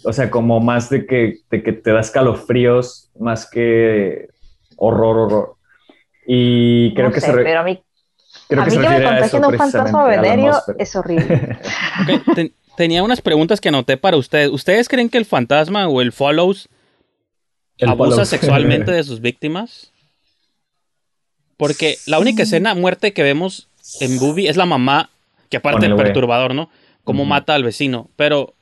O 0.04 0.12
sea, 0.12 0.32
como 0.32 0.58
más 0.58 0.90
de 0.90 1.06
que, 1.06 1.36
de 1.48 1.62
que 1.62 1.72
te 1.72 1.92
da 1.92 2.00
escalofríos, 2.00 3.12
más 3.20 3.48
que 3.48 4.31
horror, 4.76 5.18
horror. 5.18 5.56
Y 6.26 6.94
creo 6.94 7.12
que 7.12 7.20
se... 7.20 7.32
Pero 7.32 7.60
a 7.60 7.62
mí, 7.62 7.82
creo 8.48 8.62
a 8.62 8.64
que, 8.64 8.70
mí 8.70 8.82
que 8.82 8.88
me 8.88 9.04
contagien 9.04 9.44
un 9.44 9.58
fantasma 9.58 10.04
venerio 10.04 10.54
es 10.78 10.96
horrible. 10.96 11.58
tenía 12.76 13.02
unas 13.02 13.20
preguntas 13.20 13.60
que 13.60 13.68
anoté 13.68 13.96
para 13.96 14.16
ustedes. 14.16 14.50
¿Ustedes 14.50 14.88
creen 14.88 15.08
que 15.08 15.18
el 15.18 15.24
fantasma 15.24 15.88
o 15.88 16.00
el 16.00 16.12
follows 16.12 16.68
abusa 17.80 18.24
sexualmente 18.24 18.90
de 18.92 19.04
sus 19.04 19.20
víctimas? 19.20 19.92
Porque 21.56 21.96
la 22.06 22.18
única 22.18 22.42
escena 22.42 22.74
muerte 22.74 23.12
que 23.12 23.22
vemos 23.22 23.68
en 24.00 24.18
Booby 24.18 24.48
es 24.48 24.56
la 24.56 24.66
mamá, 24.66 25.10
que 25.48 25.58
aparte 25.58 25.86
del 25.86 25.96
perturbador, 25.96 26.54
¿no? 26.54 26.70
Cómo 27.04 27.24
mata 27.24 27.54
al 27.54 27.64
vecino. 27.64 28.10
Pero 28.16 28.54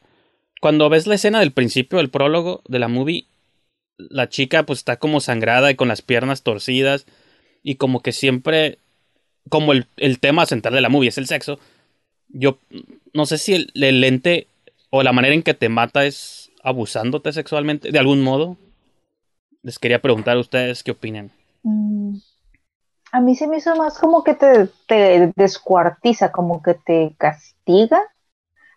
cuando 0.61 0.88
ves 0.88 1.06
la 1.06 1.14
escena 1.14 1.40
del 1.40 1.52
principio, 1.52 1.98
del 1.98 2.11
prólogo 2.11 2.62
de 2.68 2.78
la 2.78 2.88
movie, 2.88 3.26
la 4.09 4.28
chica 4.28 4.64
pues 4.64 4.80
está 4.80 4.96
como 4.96 5.20
sangrada 5.20 5.70
y 5.70 5.74
con 5.74 5.88
las 5.88 6.03
piernas 6.03 6.42
torcidas 6.42 7.07
y 7.62 7.74
como 7.76 8.01
que 8.01 8.12
siempre, 8.12 8.78
como 9.48 9.72
el, 9.72 9.86
tema 10.20 10.46
central 10.46 10.74
de 10.74 10.80
la 10.80 10.88
movie 10.88 11.09
es 11.09 11.18
el 11.18 11.26
sexo, 11.26 11.59
yo 12.28 12.59
no 13.12 13.26
sé 13.26 13.38
si 13.38 13.55
el, 13.55 13.70
el 13.74 14.01
lente 14.01 14.46
o 14.90 15.03
la 15.03 15.12
manera 15.12 15.34
en 15.34 15.42
que 15.42 15.55
te 15.55 15.68
mata 15.68 16.05
es 16.05 16.51
abusándote 16.62 17.32
sexualmente 17.32 17.92
de 17.92 17.98
algún 17.98 18.22
modo. 18.22 18.57
Les 19.62 19.78
quería 19.78 20.01
preguntar 20.01 20.36
a 20.36 20.40
ustedes 20.40 20.82
qué 20.82 20.92
opinan. 20.92 21.30
Mm, 21.62 22.16
a 23.12 23.20
mí 23.20 23.34
se 23.34 23.46
me 23.46 23.59
hizo 23.59 23.74
más 23.76 23.98
como 23.98 24.24
que 24.24 24.34
te, 24.34 24.68
te 24.86 25.32
descuartiza, 25.36 26.32
como 26.32 26.62
que 26.62 26.74
te 26.74 27.14
castiga 27.18 28.01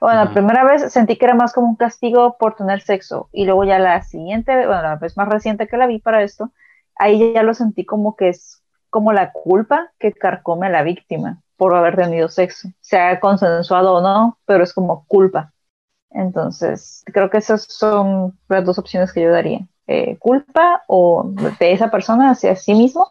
bueno, 0.04 0.26
la 0.26 0.34
primera 0.34 0.66
vez 0.66 0.91
sentí 0.91 1.16
que 1.16 1.24
era 1.24 1.34
más 1.34 1.54
como 1.54 1.70
un 1.70 1.78
castigo 1.78 2.36
por 2.38 2.58
tener 2.58 2.82
sexo 2.82 3.30
y 3.32 3.45
luego 3.45 3.64
ya 3.64 3.80
la 3.80 4.01
siguiente, 4.01 4.54
bueno, 4.54 4.82
la 4.82 4.95
vez 4.97 5.16
más 5.16 5.30
reciente 5.30 5.66
que 5.66 5.78
la 5.78 5.88
vi 5.88 5.99
para 5.99 6.24
esto, 6.24 6.51
ahí 6.97 7.32
ya 7.34 7.41
lo 7.41 7.54
sentí 7.54 7.86
como 7.86 8.18
que 8.18 8.28
es 8.28 8.62
como 8.89 9.14
la 9.14 9.32
culpa 9.32 9.93
que 9.99 10.12
carcome 10.12 10.68
a 10.68 10.72
la 10.72 10.84
víctima 10.84 11.41
por 11.56 11.74
haber 11.74 11.95
tenido 11.95 12.28
sexo, 12.28 12.68
sea 12.82 13.18
consensuado 13.22 13.93
o 13.93 14.01
no, 14.01 14.38
pero 14.43 14.66
es 14.66 14.74
como 14.74 15.06
culpa. 15.06 15.54
Entonces, 16.10 17.06
creo 17.06 17.30
que 17.30 17.38
esas 17.38 17.64
son 17.64 18.38
las 18.49 18.66
dos 18.66 18.78
opciones 18.78 19.14
que 19.14 19.22
yo 19.22 19.32
daría. 19.32 19.66
Eh, 19.88 20.18
culpa 20.18 20.84
o 20.89 21.32
de 21.60 21.72
esa 21.72 21.89
persona 21.89 22.32
hacia 22.32 22.58
sí 22.58 22.74
mismo 22.74 23.10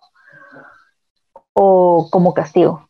o 1.54 2.10
como 2.12 2.34
castigo. 2.34 2.86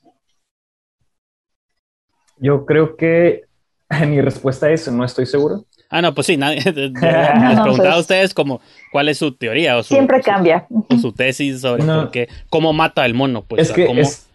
Yo 2.39 2.67
creo 2.67 2.97
que 2.97 3.52
Mi 4.07 4.21
respuesta 4.21 4.71
es 4.71 4.91
no 4.91 5.05
estoy 5.05 5.27
seguro. 5.27 5.65
Ah, 5.91 6.01
no, 6.01 6.15
pues 6.15 6.27
sí, 6.27 6.37
nadie. 6.37 6.61
les 6.65 6.73
preguntaba 6.93 7.61
a 7.61 7.65
pues- 7.67 7.99
ustedes 8.01 8.35
como 8.35 8.61
cuál 8.91 9.09
es 9.09 9.19
su 9.19 9.33
teoría 9.33 9.77
o 9.77 9.83
su, 9.83 9.95
Siempre 9.95 10.19
o 10.19 10.23
su- 10.23 10.31
cambia. 10.31 10.67
o 10.71 10.97
su 10.99 11.13
tesis 11.13 11.61
sobre 11.61 11.85
No. 11.85 12.03
por 12.03 12.11
qué, 12.11 12.29
cómo 12.49 12.73
mata 12.73 13.05
el 13.05 13.15
mono, 13.15 13.43
pues. 13.43 13.63
es 13.63 13.71
o 13.71 13.75
sea, 13.75 13.77
que 13.85 13.87
cómo- 13.87 14.01
es, 14.01 14.27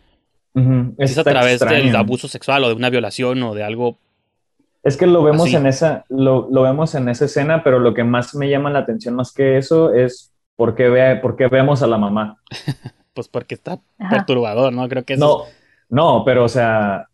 es 0.97 1.17
a 1.17 1.23
través 1.23 1.59
del 1.59 1.95
abuso 1.95 2.27
sexual 2.27 2.63
o 2.63 2.67
de 2.69 2.73
una 2.75 2.89
violación 2.89 3.41
o 3.43 3.53
de 3.55 3.63
algo. 3.63 3.97
Es 4.83 4.95
que 4.97 5.05
lo 5.07 5.21
vemos 5.23 5.47
Así. 5.47 5.55
en 5.55 5.67
esa, 5.67 6.05
lo, 6.09 6.47
lo 6.49 6.61
vemos 6.61 6.95
en 6.95 7.09
esa 7.09 7.25
escena, 7.25 7.63
pero 7.63 7.79
lo 7.79 7.93
que 7.93 8.03
más 8.03 8.33
me 8.35 8.49
llama 8.49 8.69
la 8.69 8.79
atención 8.79 9.15
más 9.15 9.31
que 9.33 9.57
eso 9.57 9.93
es 9.93 10.31
por 10.55 10.75
qué, 10.75 10.87
ve, 10.89 11.15
por 11.17 11.35
qué 11.35 11.47
vemos 11.47 11.83
a 11.83 11.87
la 11.87 11.97
mamá. 11.97 12.37
Pues 13.13 13.27
porque 13.27 13.55
está 13.55 13.79
Ajá. 13.99 14.09
perturbador, 14.15 14.71
¿no? 14.71 14.87
Creo 14.87 15.03
que 15.03 15.13
eso 15.15 15.45
No, 15.89 16.15
no, 16.19 16.23
pero 16.23 16.45
o 16.45 16.49
sea, 16.49 17.07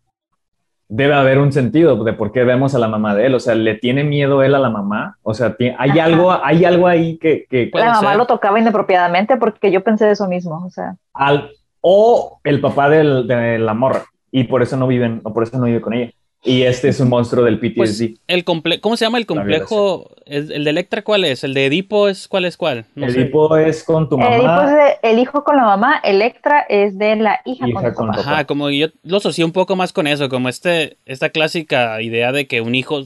debe 0.96 1.14
haber 1.14 1.38
un 1.38 1.50
sentido 1.52 2.04
de 2.04 2.12
por 2.12 2.30
qué 2.30 2.44
vemos 2.44 2.74
a 2.74 2.78
la 2.78 2.86
mamá 2.86 3.14
de 3.16 3.26
él. 3.26 3.34
O 3.34 3.40
sea, 3.40 3.54
¿le 3.56 3.74
tiene 3.74 4.04
miedo 4.04 4.42
él 4.44 4.54
a 4.54 4.60
la 4.60 4.70
mamá? 4.70 5.16
O 5.22 5.34
sea, 5.34 5.56
hay 5.78 5.90
Ajá. 5.90 6.04
algo, 6.04 6.32
hay 6.44 6.64
algo 6.64 6.86
ahí 6.86 7.18
que, 7.18 7.46
que 7.50 7.68
la 7.74 7.94
mamá 7.94 8.10
ser. 8.10 8.18
lo 8.18 8.26
tocaba 8.26 8.60
inapropiadamente 8.60 9.36
porque 9.36 9.72
yo 9.72 9.82
pensé 9.82 10.08
eso 10.10 10.28
mismo. 10.28 10.64
O 10.64 10.70
sea, 10.70 10.94
al, 11.12 11.50
o 11.80 12.38
el 12.44 12.60
papá 12.60 12.88
del- 12.88 13.26
de 13.26 13.58
la 13.58 13.74
morra 13.74 14.02
y 14.30 14.44
por 14.44 14.62
eso 14.62 14.76
no 14.76 14.86
viven, 14.86 15.20
o 15.24 15.32
por 15.34 15.42
eso 15.42 15.58
no 15.58 15.64
vive 15.64 15.80
con 15.80 15.94
ella. 15.94 16.12
Y 16.46 16.62
este 16.62 16.88
es 16.88 17.00
un 17.00 17.08
monstruo 17.08 17.42
del 17.44 17.58
PTSD. 17.58 17.74
Pues, 17.76 18.02
el 18.28 18.44
comple 18.44 18.78
¿Cómo 18.80 18.96
se 18.98 19.06
llama 19.06 19.16
el 19.16 19.24
complejo? 19.26 20.10
¿El, 20.26 20.52
el 20.52 20.64
de 20.64 20.70
Electra 20.70 21.02
cuál 21.02 21.24
es? 21.24 21.42
¿El 21.42 21.54
de 21.54 21.64
Edipo 21.66 22.06
es 22.08 22.28
cuál 22.28 22.44
es 22.44 22.56
cuál? 22.58 22.84
No 22.94 23.08
sé. 23.10 23.22
Edipo 23.22 23.56
es 23.56 23.82
con 23.82 24.08
tu 24.10 24.16
el 24.16 24.22
hijo, 24.24 24.34
es 24.36 24.42
mamá. 24.44 24.70
de- 24.74 24.96
el 25.10 25.18
hijo 25.18 25.42
con 25.42 25.56
la 25.56 25.64
mamá, 25.64 26.00
Electra 26.04 26.60
es 26.68 26.98
de 26.98 27.16
la 27.16 27.40
hija, 27.46 27.66
Hija 27.66 27.80
con 27.82 27.90
su 27.90 27.96
con 27.96 28.06
papá. 28.08 28.18
papá. 28.18 28.30
Ajá, 28.34 28.44
como 28.44 28.68
yo 28.70 28.88
lo 29.04 29.16
asocié 29.16 29.42
un 29.44 29.52
poco 29.52 29.74
más 29.74 29.92
con 29.94 30.06
eso, 30.06 30.28
como 30.28 30.50
este, 30.50 30.98
esta 31.06 31.30
clásica 31.30 32.00
idea 32.02 32.30
de 32.30 32.46
que 32.46 32.60
un 32.60 32.74
hijo 32.74 33.04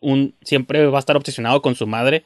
un, 0.00 0.34
siempre 0.42 0.86
va 0.86 0.98
a 0.98 1.00
estar 1.00 1.16
obsesionado 1.16 1.62
con 1.62 1.74
su 1.74 1.88
madre. 1.88 2.22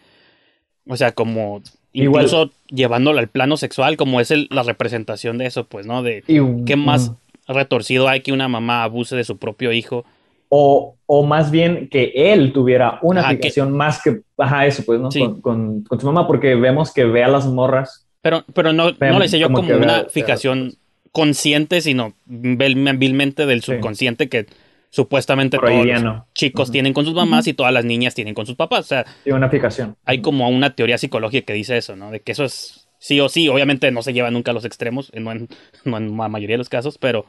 O 0.87 0.97
sea, 0.97 1.13
como 1.13 1.63
Igual. 1.95 2.25
incluso 2.25 2.51
llevándolo 2.69 3.19
al 3.19 3.29
plano 3.29 3.57
sexual, 3.57 3.97
como 3.97 4.21
es 4.21 4.31
el- 4.31 4.49
la 4.51 4.63
representación 4.63 5.39
de 5.39 5.47
eso, 5.47 5.65
pues, 5.65 5.87
¿no? 5.87 6.03
De 6.03 6.23
Y- 6.27 6.65
qué 6.67 6.77
más 6.77 7.13
retorcido 7.49 8.09
hay 8.09 8.21
que 8.21 8.33
una 8.33 8.49
mamá 8.49 8.83
abuse 8.85 9.17
de 9.17 9.25
su 9.25 9.39
propio 9.39 9.73
hijo. 9.73 10.05
O, 10.53 10.96
o 11.07 11.24
más 11.24 11.51
bien 11.53 11.88
que 11.88 12.12
él 12.14 12.53
tuviera 12.53 12.98
una 13.03 13.20
Ajá, 13.20 13.36
que- 13.38 13.62
más 13.62 14.03
que, 14.03 14.20
ajá, 14.36 14.66
eso 14.66 14.82
pues, 14.84 15.01
¿no? 15.01 15.11
Sí. 15.11 15.20
Con, 15.20 15.40
con- 15.40 15.82
con 15.84 16.01
su 16.01 16.07
mamá, 16.07 16.26
porque 16.26 16.57
vemos 16.57 16.92
que 16.92 17.05
ve 17.05 17.22
a 17.22 17.28
las 17.28 17.46
morras. 17.46 18.07
Pero, 18.20 18.44
pero 18.53 18.72
no, 18.72 18.90
no 18.90 19.18
le 19.18 19.26
hice 19.26 19.38
yo 19.38 19.51
como 19.51 19.68
una 19.74 20.03
vea- 20.03 20.07
fijación 20.11 20.74
consciente, 21.12 21.80
sino 21.80 22.14
vil- 22.26 22.98
vilmente 22.98 23.46
del 23.46 23.62
Sí. 23.62 23.72
subconsciente 23.72 24.28
que 24.28 24.46
supuestamente 24.90 25.57
todos 25.59 25.86
los 25.86 26.22
chicos 26.34 26.70
tienen 26.72 26.92
con 26.92 27.05
sus 27.05 27.14
mamás 27.14 27.46
y 27.46 27.55
todas 27.55 27.72
las 27.72 27.84
niñas 27.84 28.14
tienen 28.14 28.34
con 28.34 28.44
sus 28.46 28.57
papás. 28.57 28.80
O 28.80 28.88
sea, 28.88 29.07
Y 29.24 29.30
una 29.30 29.48
fijación. 29.48 29.96
hay 30.05 30.20
como 30.20 30.48
una 30.48 30.74
teoría 30.74 30.98
psicológica 30.98 31.46
que 31.46 31.53
dice 31.55 31.76
eso, 31.76 31.94
¿no? 31.96 32.11
De 32.11 32.20
que 32.20 32.32
eso 32.32 32.44
es 32.44 32.88
sí 32.98 33.20
o 33.20 33.28
sí, 33.28 33.48
obviamente 33.48 33.90
no 33.92 34.03
se 34.03 34.12
lleva 34.12 34.30
nunca 34.32 34.51
a 34.51 34.55
los 34.55 34.64
extremos, 34.64 35.12
no 35.14 35.30
en, 35.32 35.48
no 35.84 35.96
en 35.96 36.16
la 36.16 36.28
mayoría 36.28 36.55
de 36.55 36.59
los 36.59 36.68
casos, 36.68 36.98
pero 36.98 37.24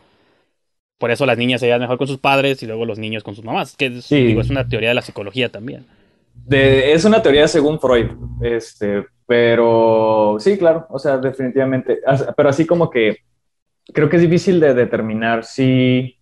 por 1.01 1.11
eso 1.11 1.25
las 1.25 1.37
niñas 1.37 1.59
se 1.59 1.65
llevan 1.65 1.81
mejor 1.81 1.97
con 1.97 2.07
sus 2.07 2.19
padres 2.19 2.63
y 2.63 2.67
luego 2.67 2.85
los 2.85 2.97
niños 2.99 3.23
con 3.23 3.35
sus 3.35 3.43
mamás, 3.43 3.75
que 3.75 3.87
es, 3.87 4.05
Sí. 4.05 4.23
digo, 4.27 4.39
es 4.39 4.49
una 4.49 4.69
teoría 4.69 4.89
de 4.89 4.95
la 4.95 5.01
psicología 5.01 5.49
también. 5.49 5.85
De, 6.45 6.93
es 6.93 7.03
una 7.03 7.21
teoría 7.21 7.47
según 7.47 7.79
Freud, 7.79 8.07
este, 8.41 9.05
pero 9.25 10.37
sí, 10.39 10.57
claro, 10.57 10.85
o 10.89 10.97
sea, 10.99 11.17
definitivamente, 11.17 11.99
pero 12.37 12.49
así 12.49 12.65
como 12.65 12.89
que 12.89 13.17
creo 13.93 14.07
que 14.09 14.15
es 14.17 14.21
difícil 14.21 14.59
de 14.59 14.73
determinar 14.73 15.43
si, 15.43 16.15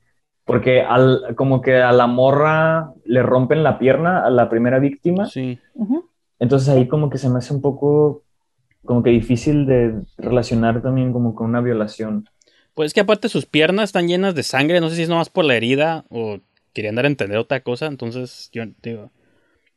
porque 0.46 0.82
al, 0.82 1.36
como 1.36 1.62
que 1.62 1.76
a 1.78 1.92
la 1.92 2.08
morra 2.08 2.92
le 3.06 3.22
rompen 3.22 3.64
la 3.64 3.78
pierna 3.78 4.26
a 4.26 4.30
la 4.30 4.50
primera 4.50 4.80
víctima, 4.80 5.26
Sí. 5.28 5.60
Entonces 6.42 6.70
ahí 6.70 6.88
como 6.88 7.10
que 7.10 7.18
se 7.18 7.30
me 7.30 7.40
hace 7.40 7.54
un 7.54 7.62
poco 7.62 8.24
como 8.86 9.04
que 9.04 9.10
difícil 9.10 9.66
de 9.66 9.94
relacionar 10.18 10.82
también 10.82 11.12
como 11.12 11.36
con 11.36 11.50
una 11.50 11.60
violación. 11.62 12.26
Pues 12.74 12.88
es 12.88 12.94
que 12.94 13.02
aparte 13.02 13.30
sus 13.30 13.46
piernas 13.46 13.90
están 13.90 14.08
llenas 14.08 14.36
de 14.36 14.44
sangre, 14.44 14.80
no 14.80 14.90
sé 14.90 14.96
si 14.96 15.04
es 15.04 15.10
nomás 15.10 15.30
por 15.30 15.46
la 15.46 15.56
herida 15.56 16.06
o 16.10 16.40
querían 16.74 16.96
dar 16.96 17.06
a 17.06 17.10
entender 17.10 17.38
otra 17.38 17.60
cosa, 17.62 17.88
entonces 17.88 18.50
yo 18.54 18.64
digo, 18.82 19.12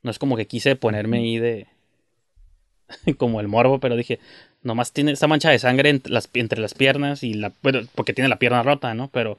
no 0.03 0.11
es 0.11 0.19
como 0.19 0.37
que 0.37 0.47
quise 0.47 0.77
ponerme 0.77 1.19
ahí 1.19 1.39
de 1.39 1.67
como 3.19 3.41
el 3.41 3.49
morbo, 3.49 3.81
pero 3.81 3.97
dije, 3.97 4.19
nomás 4.63 4.93
tiene 4.93 5.13
esta 5.13 5.27
mancha 5.27 5.51
de 5.51 5.59
sangre 5.59 5.91
entre 5.91 6.13
las, 6.13 6.29
entre 6.35 6.61
las 6.61 6.75
piernas 6.75 7.23
y 7.23 7.35
la, 7.35 7.53
bueno, 7.63 7.81
porque 7.95 8.13
tiene 8.13 8.29
la 8.29 8.39
pierna 8.39 8.63
rota, 8.63 8.95
¿no? 8.95 9.09
Pero 9.09 9.39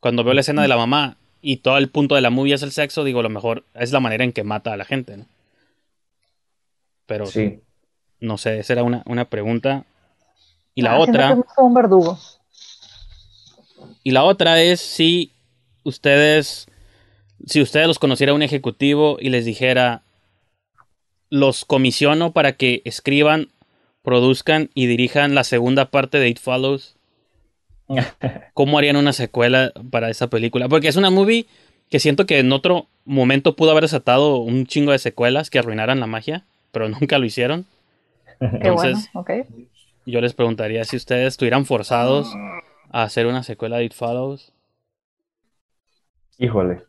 cuando 0.00 0.24
veo 0.24 0.34
la 0.34 0.40
escena 0.40 0.62
de 0.62 0.68
la 0.68 0.76
mamá 0.76 1.16
y 1.40 1.58
todo 1.58 1.78
el 1.78 1.88
punto 1.88 2.14
de 2.14 2.20
la 2.20 2.30
movie 2.30 2.54
es 2.54 2.62
el 2.62 2.72
sexo, 2.72 3.04
digo, 3.04 3.22
lo 3.22 3.28
mejor 3.30 3.64
es 3.74 3.92
la 3.92 4.00
manera 4.00 4.24
en 4.24 4.32
que 4.32 4.42
mata 4.44 4.72
a 4.72 4.76
la 4.76 4.84
gente, 4.84 5.16
¿no? 5.16 5.26
Pero 7.06 7.26
Sí. 7.26 7.60
no 8.20 8.38
sé, 8.38 8.58
esa 8.58 8.72
era 8.74 8.82
una, 8.82 9.02
una 9.06 9.26
pregunta. 9.26 9.84
Y 10.74 10.82
la 10.82 10.92
Ah, 10.94 10.98
otra... 10.98 11.36
que 11.36 11.60
un 11.62 11.74
verdugo. 11.74 12.18
Y 14.02 14.10
la 14.12 14.24
otra 14.24 14.62
es 14.62 14.80
si 14.80 15.32
ustedes, 15.84 16.66
si 17.46 17.60
ustedes 17.60 17.86
los 17.86 17.98
conociera 17.98 18.34
un 18.34 18.42
ejecutivo 18.42 19.18
y 19.20 19.30
les 19.30 19.44
dijera, 19.44 20.02
los 21.30 21.64
comisiono 21.64 22.32
para 22.32 22.52
que 22.52 22.82
escriban, 22.84 23.48
produzcan 24.02 24.70
y 24.74 24.86
dirijan 24.86 25.34
la 25.34 25.44
segunda 25.44 25.90
parte 25.90 26.18
de 26.18 26.28
It 26.28 26.38
Follows, 26.38 26.96
¿cómo 28.54 28.78
harían 28.78 28.96
una 28.96 29.12
secuela 29.12 29.72
para 29.90 30.10
esa 30.10 30.28
película? 30.28 30.68
Porque 30.68 30.88
es 30.88 30.96
una 30.96 31.10
movie 31.10 31.46
que 31.90 32.00
siento 32.00 32.26
que 32.26 32.38
en 32.38 32.52
otro 32.52 32.86
momento 33.04 33.56
pudo 33.56 33.70
haber 33.70 33.84
desatado 33.84 34.36
un 34.38 34.66
chingo 34.66 34.92
de 34.92 34.98
secuelas 34.98 35.50
que 35.50 35.58
arruinaran 35.58 36.00
la 36.00 36.06
magia, 36.06 36.44
pero 36.70 36.88
nunca 36.88 37.18
lo 37.18 37.26
hicieron. 37.26 37.66
Qué 38.38 38.70
bueno, 38.70 38.84
Entonces- 38.90 39.10
ok. 39.14 39.30
Yo 40.06 40.22
les 40.22 40.32
preguntaría 40.32 40.84
si 40.86 40.96
ustedes 40.96 41.28
estuvieran 41.28 41.66
forzados 41.66 42.32
a 42.90 43.02
hacer 43.02 43.26
una 43.26 43.42
secuela 43.42 43.76
de 43.78 43.84
It 43.84 43.94
Follows. 43.94 44.52
Híjole. 46.38 46.82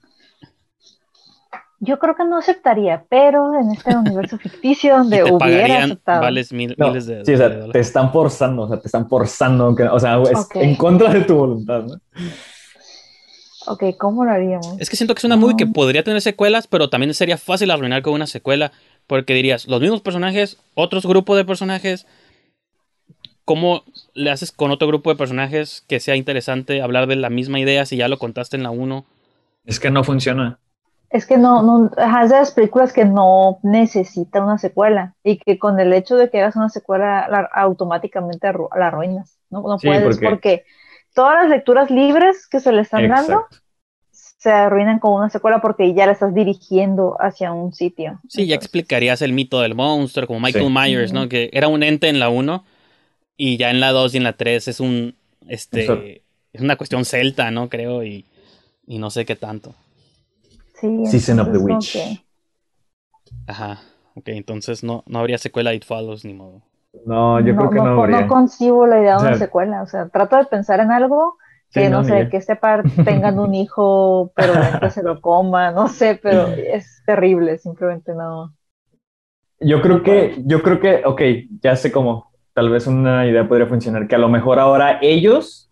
Yo 1.82 1.98
creo 1.98 2.14
que 2.16 2.26
no 2.26 2.38
aceptaría, 2.38 3.06
pero 3.10 3.58
en 3.58 3.72
este 3.72 3.96
universo 3.96 4.38
ficticio 4.40 4.98
donde 4.98 5.18
te 5.18 5.24
hubiera 5.24 5.38
pagarían 5.40 5.84
aceptado. 5.84 6.22
vales 6.22 6.52
mil- 6.52 6.76
No, 6.78 6.88
miles 6.90 7.06
de, 7.06 7.24
sí, 7.26 7.32
o 7.32 7.34
de 7.34 7.38
sea, 7.38 7.50
dólares. 7.50 7.72
te 7.72 7.80
están 7.80 8.12
forzando, 8.12 8.64
o 8.64 8.68
sea, 8.68 8.80
te 8.82 8.88
están 8.88 9.08
forzando, 9.08 9.74
que- 9.76 9.84
o 9.84 10.00
sea, 10.00 10.22
es 10.24 10.48
en 10.56 10.76
contra 10.76 11.14
de 11.14 11.22
tu 11.22 11.36
voluntad, 11.36 11.84
¿no? 11.84 11.96
Ok, 13.68 13.84
¿cómo 13.98 14.26
lo 14.26 14.32
haríamos? 14.32 14.76
Es 14.80 14.90
que 14.90 14.96
siento 14.98 15.14
que 15.16 15.20
es 15.20 15.24
una 15.26 15.36
movie 15.38 15.56
que 15.56 15.66
No. 15.66 15.74
podría 15.74 16.04
tener 16.04 16.22
secuelas, 16.22 16.68
pero 16.68 16.90
también 16.90 17.14
sería 17.14 17.38
fácil 17.38 17.72
arruinar 17.72 18.02
con 18.02 18.14
una 18.14 18.28
secuela, 18.28 18.72
porque 19.08 19.34
dirías, 19.34 19.68
los 19.68 19.80
mismos 19.80 20.02
personajes, 20.02 20.58
otros 20.76 21.06
grupos 21.06 21.38
de 21.38 21.46
personajes, 21.46 22.08
¿cómo 23.50 23.82
le 24.14 24.30
haces 24.30 24.52
con 24.52 24.70
otro 24.70 24.88
grupo 24.88 25.10
de 25.10 25.16
personajes 25.16 25.84
que 25.88 26.00
sea 26.00 26.16
interesante 26.16 26.84
hablar 26.84 27.08
de 27.08 27.16
la 27.16 27.32
misma 27.32 27.60
idea 27.60 27.84
si 27.88 27.98
ya 27.98 28.08
lo 28.08 28.20
contaste 28.20 28.58
en 28.58 28.62
la 28.62 28.70
1? 28.70 29.06
Es 29.66 29.80
que 29.80 29.90
no 29.90 30.04
funciona. 30.04 30.60
Es 31.10 31.26
que 31.26 31.40
no, 31.40 31.64
no, 31.64 31.88
es 31.88 32.30
de 32.30 32.36
las 32.36 32.52
películas 32.52 32.94
que 32.94 33.06
no 33.06 33.58
necesita 33.64 34.44
una 34.44 34.60
secuela 34.60 35.16
y 35.24 35.38
que 35.40 35.58
con 35.58 35.80
el 35.80 35.94
hecho 35.94 36.16
de 36.16 36.30
que 36.30 36.40
hagas 36.40 36.58
una 36.58 36.70
secuela 36.70 37.28
la- 37.28 37.50
automáticamente 37.52 38.48
arru- 38.48 38.70
la 38.78 38.90
arruinas, 38.90 39.36
¿no? 39.50 39.64
No 39.64 39.80
Sí, 39.80 39.88
puedes 39.88 40.04
porque- 40.04 40.30
porque... 40.30 40.64
todas 41.16 41.34
las 41.42 41.50
lecturas 41.50 41.90
libres 41.90 42.46
que 42.48 42.60
se 42.60 42.72
le 42.72 42.84
están 42.84 43.08
dando 43.08 43.34
Exacto. 43.50 43.58
se 44.12 44.52
arruinan 44.52 45.00
con 45.00 45.14
una 45.14 45.32
secuela 45.32 45.60
porque 45.60 45.92
ya 45.96 46.06
la 46.06 46.12
estás 46.12 46.36
dirigiendo 46.36 47.18
hacia 47.20 47.52
un 47.52 47.74
sitio. 47.74 48.20
Sí, 48.30 48.46
ya 48.46 48.54
Entonces, 48.54 48.56
explicarías 48.58 49.24
el 49.24 49.34
mito 49.34 49.60
del 49.62 49.74
monstruo, 49.74 50.28
como 50.28 50.40
Michael 50.40 50.68
Sí. 50.68 50.72
Myers, 50.72 51.14
¿no? 51.14 51.28
Que 51.28 51.50
era 51.52 51.68
un 51.68 51.82
ente 51.82 52.10
en 52.10 52.20
la 52.20 52.30
1 52.30 52.64
y 53.40 53.58
ya 53.58 53.72
en 53.72 53.82
la 53.82 53.92
2 53.94 54.16
y 54.16 54.20
en 54.20 54.26
la 54.26 54.36
3 54.38 54.70
es 54.70 54.82
un, 54.82 55.16
este, 55.50 55.84
Eso. 55.84 56.20
es 56.54 56.62
una 56.62 56.78
cuestión 56.78 57.06
celta, 57.06 57.52
¿no? 57.52 57.70
Creo, 57.70 58.06
y, 58.06 58.26
y 58.88 59.00
no 59.00 59.12
sé 59.12 59.26
qué 59.26 59.36
tanto. 59.38 59.76
Sí, 60.80 60.88
Season 61.04 61.40
of 61.42 61.52
the 61.52 61.58
Witch. 61.60 61.90
que- 61.92 62.20
Ajá, 63.48 63.82
ok, 64.16 64.30
entonces 64.30 64.82
no, 64.82 65.04
no 65.06 65.20
habría 65.20 65.38
secuela 65.38 65.72
de 65.72 65.76
It 65.78 65.84
Follows 65.86 66.24
ni 66.24 66.34
modo. 66.34 66.62
No, 67.06 67.40
yo 67.40 67.56
creo 67.56 67.70
que 67.70 67.80
no, 67.82 67.94
no, 67.96 68.04
habría. 68.04 68.26
no 68.26 68.28
concibo 68.28 68.86
la 68.88 69.00
idea 69.00 69.14
de 69.14 69.18
O 69.18 69.20
sea, 69.20 69.30
una 69.30 69.34
secuela. 69.34 69.82
O 69.84 69.88
sea, 69.88 70.10
trato 70.10 70.38
de 70.38 70.46
pensar 70.46 70.80
en 70.80 70.92
algo 70.92 71.38
que, 71.74 71.88
Sí, 71.88 71.90
no, 71.90 72.04
no, 72.04 72.04
sé, 72.04 72.28
que 72.30 72.38
este 72.38 72.56
par 72.56 72.90
tengan 73.04 73.40
un 73.40 73.54
hijo, 73.54 74.32
pero 74.36 74.78
que 74.80 74.90
se 74.90 75.04
lo 75.04 75.22
coma, 75.22 75.72
no 75.72 75.88
sé, 75.88 76.20
pero 76.22 76.54
es 76.56 77.04
terrible, 77.06 77.58
simplemente 77.60 78.14
no. 78.14 78.56
Yo 79.62 79.82
creo 79.82 80.04
No 80.04 80.04
que, 80.04 80.42
yo 80.46 80.62
creo 80.62 80.80
que, 80.80 81.02
ok, 81.06 81.22
ya 81.62 81.76
sé 81.76 81.92
cómo, 81.92 82.29
tal 82.60 82.70
vez 82.70 82.88
una 82.88 83.26
idea 83.26 83.48
podría 83.48 83.68
funcionar, 83.68 84.06
que 84.06 84.16
a 84.16 84.20
lo 84.20 84.28
mejor 84.28 84.60
ahora 84.60 85.00
ellos, 85.02 85.72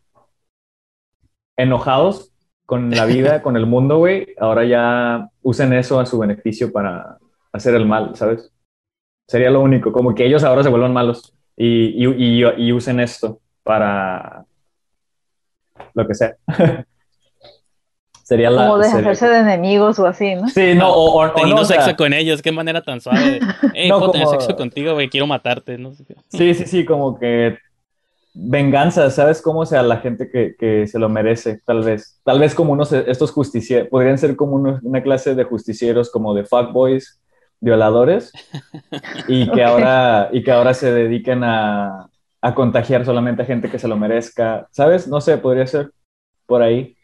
enojados 1.57 2.31
con 2.65 2.91
la 2.91 3.03
vida, 3.03 3.41
con 3.43 3.57
el 3.57 3.65
mundo, 3.65 3.97
güey, 3.97 4.33
ahora 4.39 4.63
ya 4.63 5.29
usen 5.41 5.73
eso 5.73 5.99
a 5.99 6.05
su 6.05 6.17
beneficio 6.17 6.71
para 6.71 7.17
hacer 7.51 7.75
el 7.75 7.85
mal, 7.85 8.15
¿sabes? 8.15 8.53
Sería 9.27 9.49
lo 9.49 9.59
único, 9.59 9.91
como 9.91 10.15
que 10.15 10.25
ellos 10.25 10.45
ahora 10.45 10.63
se 10.63 10.69
vuelvan 10.69 10.93
malos 10.93 11.33
y, 11.57 12.05
y, 12.05 12.07
y, 12.07 12.45
y 12.55 12.71
usen 12.71 13.01
esto 13.01 13.41
para 13.63 14.45
lo 15.93 16.07
que 16.07 16.15
sea. 16.15 16.37
Sería 18.27 18.49
la. 18.49 18.63
Como 18.67 18.77
de 18.79 18.89
sería- 18.89 19.11
hacerse 19.11 19.29
de 19.29 19.39
enemigos 19.39 19.97
o 19.99 20.05
así, 20.05 20.35
¿no? 20.35 20.49
Sí, 20.49 20.75
no, 20.75 20.89
o, 20.93 21.11
o- 21.13 21.21
o 21.25 21.31
Teniendo 21.31 21.55
no, 21.55 21.61
o 21.61 21.65
sea, 21.65 21.81
sexo 21.81 21.95
con 21.95 22.11
ellos, 22.11 22.41
qué 22.41 22.51
manera 22.51 22.81
tan 22.81 22.99
suave. 22.99 23.21
de, 23.21 23.39
Hey, 23.73 23.87
No, 23.89 23.99
puedo 23.99 24.11
tener 24.11 24.27
sexo 24.27 24.55
contigo, 24.57 24.93
güey, 24.95 25.07
quiero 25.09 25.27
matarte. 25.27 25.77
No. 25.77 25.93
Sí, 26.27 26.53
sí, 26.53 26.65
sí, 26.65 26.83
como 26.85 27.17
que 27.17 27.57
venganza, 28.33 29.09
¿sabes 29.11 29.41
cómo? 29.41 29.61
O 29.61 29.65
sea, 29.65 29.81
la 29.81 29.97
gente 29.97 30.29
que, 30.29 30.55
que 30.59 30.87
se 30.87 30.99
lo 30.99 31.09
merece, 31.09 31.61
tal 31.65 31.83
vez. 31.83 32.19
Tal 32.23 32.39
vez 32.39 32.53
como 32.53 32.73
unos, 32.73 32.91
estos 32.91 33.31
justicieros, 33.31 33.87
podrían 33.89 34.17
ser 34.17 34.35
como 34.35 34.55
unos- 34.55 34.81
una 34.83 35.01
clase 35.01 35.33
de 35.33 35.43
justicieros 35.45 36.11
como 36.11 36.33
de 36.33 36.43
fuckboys, 36.43 37.19
violadores, 37.61 38.31
y 39.29 39.49
que, 39.51 39.63
ahora, 39.63 40.29
y 40.33 40.43
que 40.43 40.51
ahora 40.51 40.73
se 40.73 40.91
dediquen 40.91 41.43
a, 41.45 42.09
a 42.41 42.53
contagiar 42.53 43.05
solamente 43.05 43.41
a 43.43 43.45
gente 43.45 43.69
que 43.71 43.79
se 43.79 43.87
lo 43.87 43.95
merezca, 43.95 44.67
¿sabes? 44.71 45.07
No 45.07 45.21
sé, 45.21 45.37
podría 45.37 45.65
ser 45.65 45.91
por 46.45 46.61
ahí. 46.61 46.96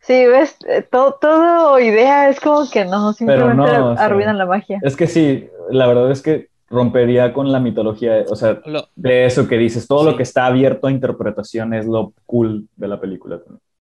Sí, 0.00 0.26
ves, 0.26 0.56
Eh, 0.66 0.82
todo, 0.82 1.18
todo 1.20 1.78
idea 1.78 2.28
es 2.30 2.40
como 2.40 2.68
que 2.70 2.84
no, 2.84 3.12
simplemente 3.12 3.54
no, 3.56 3.90
o 3.92 3.96
sea, 3.96 4.06
arruinan 4.06 4.38
la 4.38 4.46
magia. 4.46 4.78
es 4.82 4.96
que 4.96 5.06
sí, 5.06 5.48
la 5.70 5.86
verdad 5.86 6.10
es 6.10 6.22
que 6.22 6.48
rompería 6.68 7.32
con 7.32 7.52
la 7.52 7.60
mitología, 7.60 8.24
o 8.28 8.36
sea, 8.36 8.60
Lo- 8.64 8.88
de 8.96 9.26
eso 9.26 9.46
que 9.46 9.58
dices, 9.58 9.86
todo 9.86 10.04
Sí. 10.04 10.10
lo 10.10 10.16
que 10.16 10.22
está 10.22 10.46
abierto 10.46 10.86
a 10.86 10.90
interpretación 10.90 11.74
es 11.74 11.84
lo 11.86 12.14
cool 12.26 12.68
de 12.76 12.88
la 12.88 13.00
película. 13.00 13.40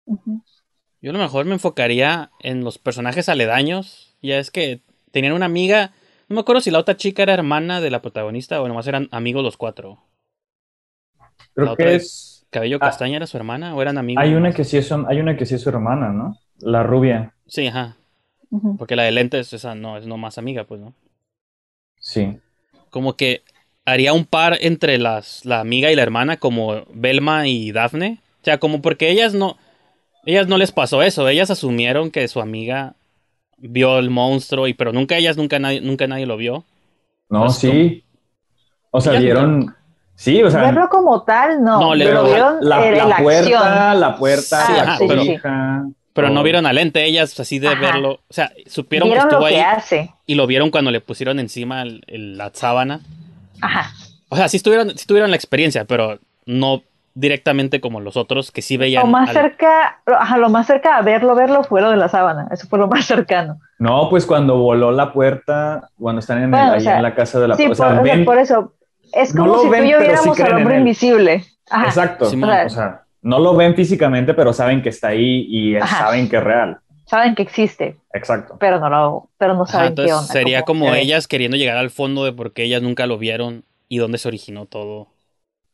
Yo 0.06 1.10
a 1.10 1.12
lo 1.12 1.18
mejor 1.18 1.46
me 1.46 1.54
enfocaría 1.54 2.30
en 2.40 2.62
los 2.62 2.78
personajes 2.78 3.28
aledaños. 3.28 4.16
Ya 4.22 4.38
es 4.38 4.50
que 4.50 4.82
tenían 5.10 5.32
una 5.34 5.46
amiga. 5.46 5.92
No 6.28 6.34
me 6.36 6.40
acuerdo 6.40 6.60
si 6.62 6.70
la 6.70 6.78
otra 6.78 6.96
chica 6.96 7.22
era 7.22 7.34
hermana 7.34 7.80
de 7.80 7.90
la 7.90 8.00
protagonista 8.00 8.62
o 8.62 8.68
nomás 8.68 8.86
eran 8.86 9.08
amigos 9.10 9.42
los 9.42 9.56
cuatro. 9.56 9.98
Creo 11.54 11.66
La 11.66 11.72
otra 11.72 11.86
que 11.86 11.94
es- 11.96 12.02
es, 12.04 12.33
¿Cabello 12.54 12.76
Ah. 12.80 12.86
castaña 12.86 13.16
era 13.16 13.26
su 13.26 13.36
hermana 13.36 13.74
o 13.74 13.82
eran 13.82 13.98
amigos? 13.98 14.22
hay 14.22 14.34
una 14.34 14.52
que 14.52 14.62
sí 14.64 14.76
es, 14.76 14.92
hay 14.92 15.18
una 15.18 15.36
que 15.36 15.44
sí 15.44 15.56
es 15.56 15.60
su 15.60 15.68
hermana, 15.70 16.10
¿no? 16.10 16.38
La 16.60 16.84
rubia, 16.84 17.34
Sí, 17.48 17.66
ajá. 17.66 17.96
Porque 18.78 18.94
la 18.94 19.02
de 19.02 19.10
lentes, 19.10 19.52
esa 19.52 19.74
no 19.74 19.96
es 19.98 20.06
nomás 20.06 20.38
amiga, 20.38 20.62
pues, 20.64 20.80
¿no? 20.80 20.94
sí. 21.98 22.38
Como 22.90 23.16
que 23.16 23.42
haría 23.84 24.12
un 24.12 24.24
par 24.24 24.56
entre 24.60 24.98
las, 24.98 25.44
la 25.44 25.58
amiga 25.58 25.90
y 25.90 25.96
la 25.96 26.02
hermana, 26.02 26.36
como 26.36 26.84
Belma 26.94 27.48
y 27.48 27.72
Daphne. 27.72 28.20
O 28.40 28.44
sea, 28.44 28.58
como 28.58 28.80
porque 28.80 29.10
ellas 29.10 29.34
no. 29.34 29.56
Ellas 30.24 30.46
no 30.46 30.56
les 30.58 30.70
pasó 30.70 31.02
eso. 31.02 31.28
Ellas 31.28 31.50
asumieron 31.50 32.12
que 32.12 32.28
su 32.28 32.40
amiga 32.40 32.94
vio 33.58 33.98
el 33.98 34.10
monstruo, 34.10 34.68
y 34.68 34.74
pero 34.74 34.92
nunca 34.92 35.16
ellas, 35.16 35.36
nunca 35.36 35.58
nadie, 35.58 35.80
nunca 35.80 36.06
nadie 36.06 36.24
lo 36.26 36.36
vio. 36.36 36.64
No, 37.28 37.50
sí. 37.50 38.04
O 38.92 39.00
sea, 39.00 39.18
vieron, 39.18 39.74
sí, 40.14 40.42
o 40.42 40.50
sea, 40.50 40.60
Verlo 40.62 40.88
como 40.88 41.22
tal, 41.22 41.62
no. 41.62 41.80
No, 41.80 41.94
le- 41.94 42.06
pero 42.06 42.24
vieron 42.24 42.56
la, 42.60 42.80
la 42.80 42.90
la 42.90 43.02
acción. 43.16 43.22
puerta, 43.24 43.94
la 43.94 44.16
puerta, 44.16 44.66
Sí, 44.66 44.72
la 44.72 44.82
ajá, 44.82 44.96
pero- 45.06 45.20
cobija. 45.22 45.84
Pero 46.12 46.30
no 46.30 46.44
vieron 46.44 46.64
al 46.64 46.78
ente, 46.78 47.04
ellas 47.04 47.40
así 47.40 47.58
de 47.58 47.66
Ajá. 47.66 47.80
verlo. 47.80 48.20
O 48.28 48.32
sea, 48.32 48.52
supieron 48.66 49.08
Vieron 49.08 49.28
que 49.28 49.32
lo 49.34 49.38
estuvo 49.40 49.48
que 49.48 49.56
ahí 49.56 49.76
hace. 49.76 50.14
y 50.26 50.36
lo 50.36 50.46
vieron 50.46 50.70
cuando 50.70 50.92
le 50.92 51.00
pusieron 51.00 51.40
encima 51.40 51.82
el- 51.82 52.04
el- 52.06 52.38
la 52.38 52.50
sábana. 52.54 53.00
Ajá. 53.60 53.90
O 54.28 54.36
sea, 54.36 54.48
sí 54.48 54.56
estuvieron, 54.58 54.96
sí 54.96 55.06
tuvieron 55.06 55.30
la 55.30 55.36
experiencia, 55.36 55.84
pero 55.86 56.20
no 56.46 56.82
directamente 57.14 57.80
como 57.80 58.00
los 58.00 58.16
otros 58.16 58.52
que 58.52 58.62
sí 58.62 58.76
veían. 58.76 59.02
Lo 59.02 59.08
más 59.08 59.28
al- 59.30 59.34
cerca, 59.34 60.00
ajá, 60.06 60.36
lo 60.38 60.50
más 60.50 60.66
cerca 60.68 60.96
a 60.98 61.02
verlo, 61.02 61.34
verlo 61.34 61.64
fue 61.64 61.80
lo 61.80 61.90
de 61.90 61.96
la 61.96 62.08
sábana. 62.08 62.46
Eso 62.52 62.68
fue 62.68 62.78
lo 62.78 62.86
más 62.86 63.04
cercano. 63.06 63.58
No, 63.80 64.08
pues 64.08 64.24
cuando 64.24 64.56
voló 64.58 64.92
la 64.92 65.12
puerta, 65.12 65.90
cuando 65.98 66.20
están 66.20 66.38
en, 66.38 66.44
el- 66.44 66.50
Bueno, 66.50 66.70
o 66.70 66.74
ahí 66.74 66.80
sea, 66.80 66.96
en 66.96 67.02
la 67.02 67.14
casa 67.16 67.40
de 67.40 67.48
la 67.48 67.56
sí, 67.56 67.64
o 67.64 67.66
por, 67.66 67.72
o 67.72 67.74
sea, 67.76 68.00
ven- 68.02 68.24
por 68.24 68.38
eso. 68.38 68.72
Es 69.12 69.34
no 69.34 69.42
como 69.44 69.56
lo 69.56 69.62
si 69.62 69.68
ven, 69.68 69.82
tú 69.82 69.86
y 69.86 69.90
yo 69.90 69.98
sí 69.98 70.04
viéramos 70.04 70.36
creen 70.36 70.52
al 70.52 70.54
hombre 70.54 70.76
invisible. 70.78 71.44
Ajá. 71.70 71.86
Exacto. 71.86 72.26
Simón. 72.26 72.50
O 72.50 72.52
sea, 72.52 72.66
O 72.66 72.68
sea, 72.70 73.06
no 73.22 73.38
lo 73.38 73.56
ven 73.56 73.74
físicamente, 73.74 74.34
pero 74.34 74.52
saben 74.52 74.82
que 74.82 74.88
está 74.90 75.08
ahí 75.08 75.46
y 75.48 75.76
Ajá. 75.76 75.98
saben 76.06 76.28
que 76.28 76.36
es 76.36 76.44
real. 76.44 76.80
Saben 77.06 77.34
que 77.34 77.42
existe, 77.42 78.00
Exacto. 78.14 78.56
pero 78.58 78.80
no 78.80 78.88
lo, 78.88 79.30
pero 79.38 79.54
no 79.54 79.66
Ajá, 79.68 79.72
saben 79.72 79.94
qué 79.96 80.08
entonces 80.08 80.30
onda. 80.30 80.32
sería 80.32 80.64
cómo 80.64 80.86
como 80.86 80.90
ve. 80.92 81.00
ellas 81.00 81.28
queriendo 81.28 81.56
llegar 81.56 81.76
al 81.76 81.90
fondo 81.90 82.24
de 82.24 82.32
por 82.32 82.52
qué 82.52 82.64
ellas 82.64 82.82
nunca 82.82 83.06
lo 83.06 83.18
vieron 83.18 83.64
y 83.88 83.98
dónde 83.98 84.18
se 84.18 84.28
originó 84.28 84.66
todo. 84.66 85.08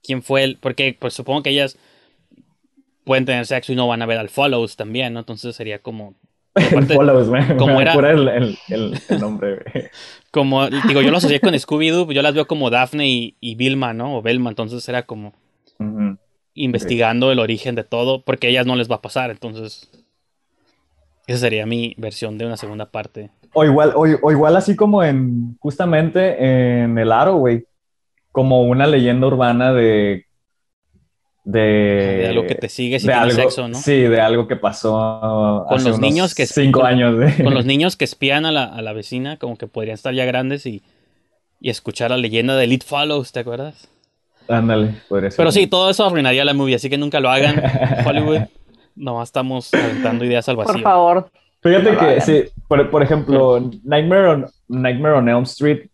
¿Quién 0.02 0.22
fue 0.22 0.44
él? 0.44 0.58
Porque 0.60 0.96
pues 0.98 1.14
supongo 1.14 1.42
que 1.42 1.50
ellas 1.50 1.78
pueden 3.04 3.24
tener 3.24 3.46
sexo 3.46 3.72
y 3.72 3.76
no 3.76 3.88
van 3.88 4.02
a 4.02 4.06
ver 4.06 4.18
al 4.18 4.28
Follows 4.28 4.76
también, 4.76 5.12
¿no? 5.12 5.20
Entonces 5.20 5.54
sería 5.56 5.80
como 5.80 6.14
Aparte, 6.54 6.94
Follows, 6.94 7.28
me, 7.28 7.56
como 7.56 7.76
me 7.76 7.82
era- 7.82 7.92
el, 8.10 8.28
el, 8.28 8.58
el- 8.68 8.98
el 9.08 9.20
nombre. 9.20 9.56
güey. 9.72 9.84
como 10.32 10.68
digo, 10.68 11.00
yo 11.00 11.10
lo 11.10 11.16
asocié 11.18 11.40
con 11.40 11.54
Scooby-Doo, 11.54 12.06
pues, 12.06 12.16
yo 12.16 12.22
las 12.22 12.34
veo 12.34 12.46
como 12.46 12.70
Daphne 12.70 13.08
y, 13.08 13.36
y 13.40 13.54
Vilma, 13.54 13.92
¿no? 13.94 14.16
O 14.16 14.22
Velma, 14.22 14.50
entonces 14.50 14.86
era 14.88 15.04
como 15.04 15.32
investigando 16.54 17.30
el 17.32 17.38
origen 17.38 17.74
de 17.74 17.84
todo, 17.84 18.22
porque 18.22 18.48
a 18.48 18.50
ellas 18.50 18.66
no 18.66 18.76
les 18.76 18.90
va 18.90 18.96
a 18.96 19.02
pasar, 19.02 19.30
entonces 19.30 19.90
esa 21.26 21.38
sería 21.38 21.64
mi 21.66 21.94
versión 21.96 22.36
de 22.38 22.46
una 22.46 22.56
segunda 22.56 22.90
parte. 22.90 23.30
O 23.52 23.64
igual, 23.64 23.92
o, 23.94 24.00
o 24.02 24.30
igual 24.32 24.56
así 24.56 24.74
como 24.76 25.02
en, 25.04 25.56
justamente 25.60 26.82
en 26.82 26.98
el 26.98 27.12
aro, 27.12 27.36
güey. 27.36 27.64
Como 28.32 28.62
una 28.62 28.86
leyenda 28.86 29.26
urbana 29.26 29.72
de... 29.72 30.26
De, 31.42 31.60
de 31.60 32.28
algo 32.28 32.46
que 32.46 32.54
te 32.54 32.68
sigue 32.68 33.00
si 33.00 33.06
de 33.06 33.12
tienes 33.14 33.34
algo- 33.34 33.50
sexo, 33.50 33.68
¿no? 33.68 33.74
Sí, 33.78 33.92
de 33.96 34.20
algo 34.20 34.46
que 34.46 34.56
pasó 34.56 35.64
Con 35.68 35.78
hace 35.78 35.88
los 35.88 35.98
unos 35.98 36.00
niños 36.10 36.34
que- 36.34 36.46
cinco 36.46 36.84
años. 36.84 37.18
de- 37.18 37.42
Con 37.42 37.54
los 37.54 37.64
niños 37.72 37.96
que 37.96 38.04
espían 38.04 38.44
a 38.46 38.52
la, 38.52 38.64
a 38.64 38.82
la 38.82 38.92
vecina, 38.92 39.38
como 39.38 39.56
que 39.56 39.66
podrían 39.66 39.94
estar 39.94 40.12
ya 40.14 40.24
grandes 40.26 40.66
y, 40.66 40.82
y 41.60 41.70
escuchar 41.70 42.10
la 42.10 42.18
leyenda 42.18 42.56
de 42.56 42.66
It 42.66 42.84
Follows, 42.84 43.32
¿te 43.32 43.40
acuerdas? 43.40 43.88
Ándale, 44.48 44.94
podría 45.08 45.30
ser. 45.30 45.38
Pero 45.38 45.52
sí, 45.52 45.66
todo 45.66 45.90
eso 45.90 46.04
arruinaría 46.04 46.44
la 46.44 46.54
movie, 46.54 46.74
así 46.74 46.90
que 46.90 46.98
nunca 46.98 47.20
lo 47.20 47.30
hagan. 47.30 47.62
Hollywood, 48.06 48.40
nomás 48.96 49.28
estamos 49.28 49.72
aventando 49.72 50.24
ideas 50.24 50.48
al 50.48 50.56
vacío. 50.56 50.74
Por 50.74 50.82
favor. 50.82 51.30
Fíjate 51.62 51.92
No 51.92 51.98
que, 51.98 52.20
sí, 52.22 52.44
por, 52.68 52.90
por 52.90 53.02
ejemplo, 53.02 53.60
Nightmare 53.84 54.26
on, 54.28 54.46
Nightmare 54.68 55.14
on 55.14 55.28
Elm 55.28 55.42
Street, 55.44 55.89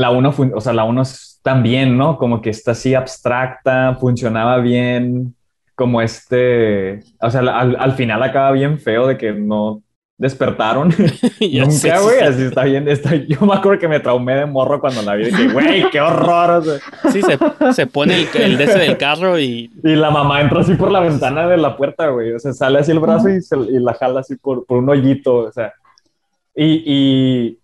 la 0.00 0.10
1, 0.10 0.34
o 0.54 0.60
sea, 0.60 0.72
la 0.72 0.84
1 0.84 1.02
también, 1.42 1.96
¿no? 1.96 2.16
Como 2.18 2.40
que 2.42 2.50
está 2.50 2.72
así 2.72 2.94
abstracta, 2.94 3.96
funcionaba 4.00 4.58
bien, 4.58 5.34
como 5.74 6.02
este, 6.02 7.00
o 7.20 7.30
sea, 7.30 7.40
al, 7.40 7.76
al 7.78 7.92
final 7.92 8.22
acaba 8.22 8.52
bien 8.52 8.78
feo 8.78 9.06
de 9.06 9.16
que 9.16 9.32
no 9.32 9.82
despertaron 10.18 10.88
nunca, 11.40 12.00
güey, 12.00 12.18
sí. 12.18 12.24
así 12.24 12.42
está 12.42 12.64
bien, 12.64 12.86
está, 12.88 13.14
yo 13.14 13.40
me 13.46 13.54
acuerdo 13.54 13.78
que 13.80 13.88
me 13.88 14.00
traumé 14.00 14.34
de 14.34 14.44
morro 14.44 14.78
cuando 14.78 15.00
la 15.00 15.14
vi, 15.14 15.30
que, 15.32 15.48
güey, 15.48 15.88
qué 15.90 15.98
horror, 16.00 16.50
o 16.50 16.62
sea, 16.62 16.78
Sí, 17.10 17.22
se, 17.22 17.38
se 17.72 17.86
pone 17.86 18.14
el, 18.20 18.28
el 18.42 18.60
ese 18.60 18.78
del 18.78 18.98
carro 18.98 19.38
y 19.38 19.70
y 19.82 19.96
la 19.96 20.10
mamá 20.10 20.42
entra 20.42 20.60
así 20.60 20.74
por 20.74 20.90
la 20.90 21.00
ventana 21.00 21.48
de 21.48 21.56
la 21.56 21.74
puerta, 21.74 22.08
güey. 22.08 22.32
O 22.34 22.38
sea, 22.38 22.52
sale 22.52 22.80
así 22.80 22.90
el 22.92 22.98
brazo 23.00 23.30
y, 23.30 23.40
se- 23.40 23.56
y 23.56 23.78
la 23.78 23.94
jala 23.94 24.20
así 24.20 24.36
por, 24.36 24.66
por 24.66 24.76
un 24.78 24.90
hoyito, 24.90 25.36
o 25.36 25.52
sea. 25.52 25.72
Y, 26.54 26.82
y, 26.84 27.58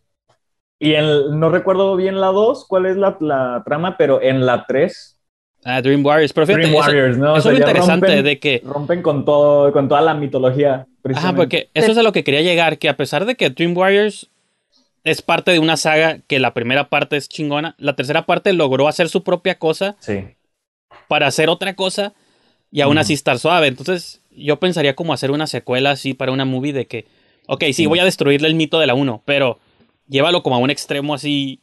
y 0.79 0.95
en- 0.95 1.39
no 1.41 1.49
recuerdo 1.51 1.97
bien 1.97 2.21
la 2.21 2.29
2, 2.29 2.67
cuál 2.69 2.87
es 2.87 2.97
la, 2.97 3.17
la 3.21 3.63
trama, 3.65 3.97
pero 3.97 4.21
en 4.23 4.45
la 4.47 4.65
3, 4.67 5.19
ah, 5.65 5.81
Dream 5.81 6.05
Warriors. 6.05 6.33
Pero 6.33 6.47
fíjate, 6.47 6.67
Dream 6.67 6.77
Warriors, 6.77 7.19
¿no? 7.19 7.33
O 7.35 7.37
es 7.37 7.45
lo 7.45 7.53
interesante 7.55 8.07
rompen, 8.07 8.25
de 8.25 8.39
que 8.39 8.63
rompen 8.65 9.03
con 9.03 9.25
todo, 9.25 9.73
con 9.73 9.89
toda 9.89 10.01
la 10.03 10.15
mitología. 10.15 10.87
Ajá, 11.15 11.35
porque 11.35 11.71
eso 11.75 11.93
es 11.93 11.99
a 11.99 12.03
lo 12.03 12.13
que 12.13 12.25
quería 12.25 12.43
llegar, 12.43 12.79
que 12.79 12.89
a 12.89 12.97
pesar 12.97 13.25
de 13.27 13.37
que 13.37 13.51
Dream 13.51 13.77
Warriors 13.77 14.29
es 15.05 15.23
parte 15.23 15.53
de 15.53 15.61
una 15.61 15.77
saga 15.77 16.19
que 16.27 16.41
la 16.41 16.53
primera 16.53 16.89
parte 16.89 17.17
es 17.17 17.29
chingona, 17.29 17.77
la 17.79 17.95
tercera 17.95 18.27
parte 18.27 18.53
logró 18.53 18.89
hacer 18.89 19.09
su 19.09 19.23
propia 19.23 19.57
cosa 19.57 19.95
Sí. 20.01 20.25
para 21.07 21.29
hacer 21.29 21.49
otra 21.49 21.75
cosa 21.75 22.13
y 22.73 22.81
aún 22.81 22.99
así 22.99 23.13
estar 23.13 23.39
suave. 23.39 23.69
Entonces, 23.69 24.21
yo 24.33 24.57
pensaría 24.59 24.97
como 24.97 25.13
hacer 25.13 25.31
una 25.31 25.47
secuela 25.47 25.93
así 25.93 26.13
para 26.13 26.33
una 26.33 26.45
movie 26.45 26.73
de 26.73 26.87
que, 26.87 27.07
ok, 27.47 27.63
sí, 27.67 27.73
Sí. 27.75 27.87
voy 27.87 28.01
a 28.01 28.05
destruirle 28.05 28.49
el 28.49 28.57
mito 28.57 28.81
de 28.81 28.89
la 28.89 28.95
1, 28.95 29.23
pero 29.25 29.61
llévalo 30.09 30.43
como 30.43 30.57
a 30.57 30.59
un 30.59 30.71
extremo 30.71 31.15
así, 31.15 31.61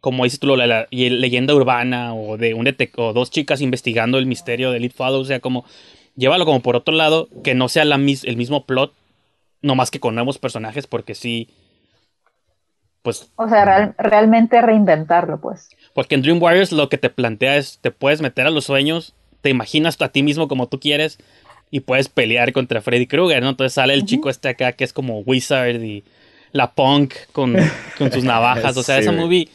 como 0.00 0.24
dices 0.24 0.40
tú, 0.40 0.54
la, 0.56 0.86
leyenda 0.90 1.54
urbana 1.54 2.14
o 2.14 2.36
de 2.36 2.54
un 2.54 2.68
o 2.96 3.12
dos 3.12 3.30
chicas 3.30 3.60
investigando 3.60 4.18
el 4.18 4.26
misterio 4.26 4.70
de 4.70 4.78
Elite 4.78 4.94
Follow, 4.94 5.20
o 5.20 5.24
sea, 5.24 5.40
como 5.40 5.64
llévalo 6.16 6.44
como 6.44 6.60
por 6.60 6.76
otro 6.76 6.94
lado, 6.94 7.28
que 7.42 7.54
no 7.54 7.68
sea 7.68 7.84
la 7.84 7.98
mis- 7.98 8.24
el 8.24 8.36
mismo 8.36 8.64
plot, 8.66 8.92
no 9.62 9.74
más 9.74 9.90
que 9.90 10.00
con 10.00 10.14
nuevos 10.14 10.38
personajes, 10.38 10.86
porque 10.86 11.14
sí, 11.14 11.48
pues 13.02 13.30
O 13.36 13.48
sea, 13.48 13.64
real- 13.64 13.94
realmente 13.98 14.60
reinventarlo, 14.62 15.40
pues. 15.40 15.70
porque 15.92 16.14
en 16.14 16.22
Dream 16.22 16.42
Warriors 16.42 16.72
lo 16.72 16.88
que 16.88 16.98
te 16.98 17.10
plantea 17.10 17.56
es, 17.56 17.78
te 17.80 17.90
puedes 17.90 18.20
meter 18.20 18.46
a 18.46 18.50
los 18.50 18.64
sueños, 18.64 19.14
te 19.40 19.50
imaginas 19.50 20.00
a 20.00 20.08
ti 20.08 20.22
mismo 20.22 20.48
como 20.48 20.68
tú 20.68 20.80
quieres 20.80 21.18
y 21.70 21.80
puedes 21.80 22.08
pelear 22.08 22.52
contra 22.52 22.80
Freddy 22.80 23.06
Krueger, 23.06 23.42
¿no? 23.42 23.50
Entonces 23.50 23.74
sale 23.74 23.94
el 23.94 24.04
chico 24.04 24.30
este 24.30 24.48
acá 24.48 24.72
que 24.72 24.84
es 24.84 24.92
como 24.92 25.20
Wizard 25.20 25.82
y 25.82 26.04
la 26.54 26.72
punk 26.72 27.12
con, 27.32 27.54
con 27.98 28.10
sus 28.10 28.24
navajas, 28.24 28.74
o 28.78 28.82
sea, 28.82 28.96
Sí, 28.96 29.02
esa 29.02 29.12
movie, 29.12 29.48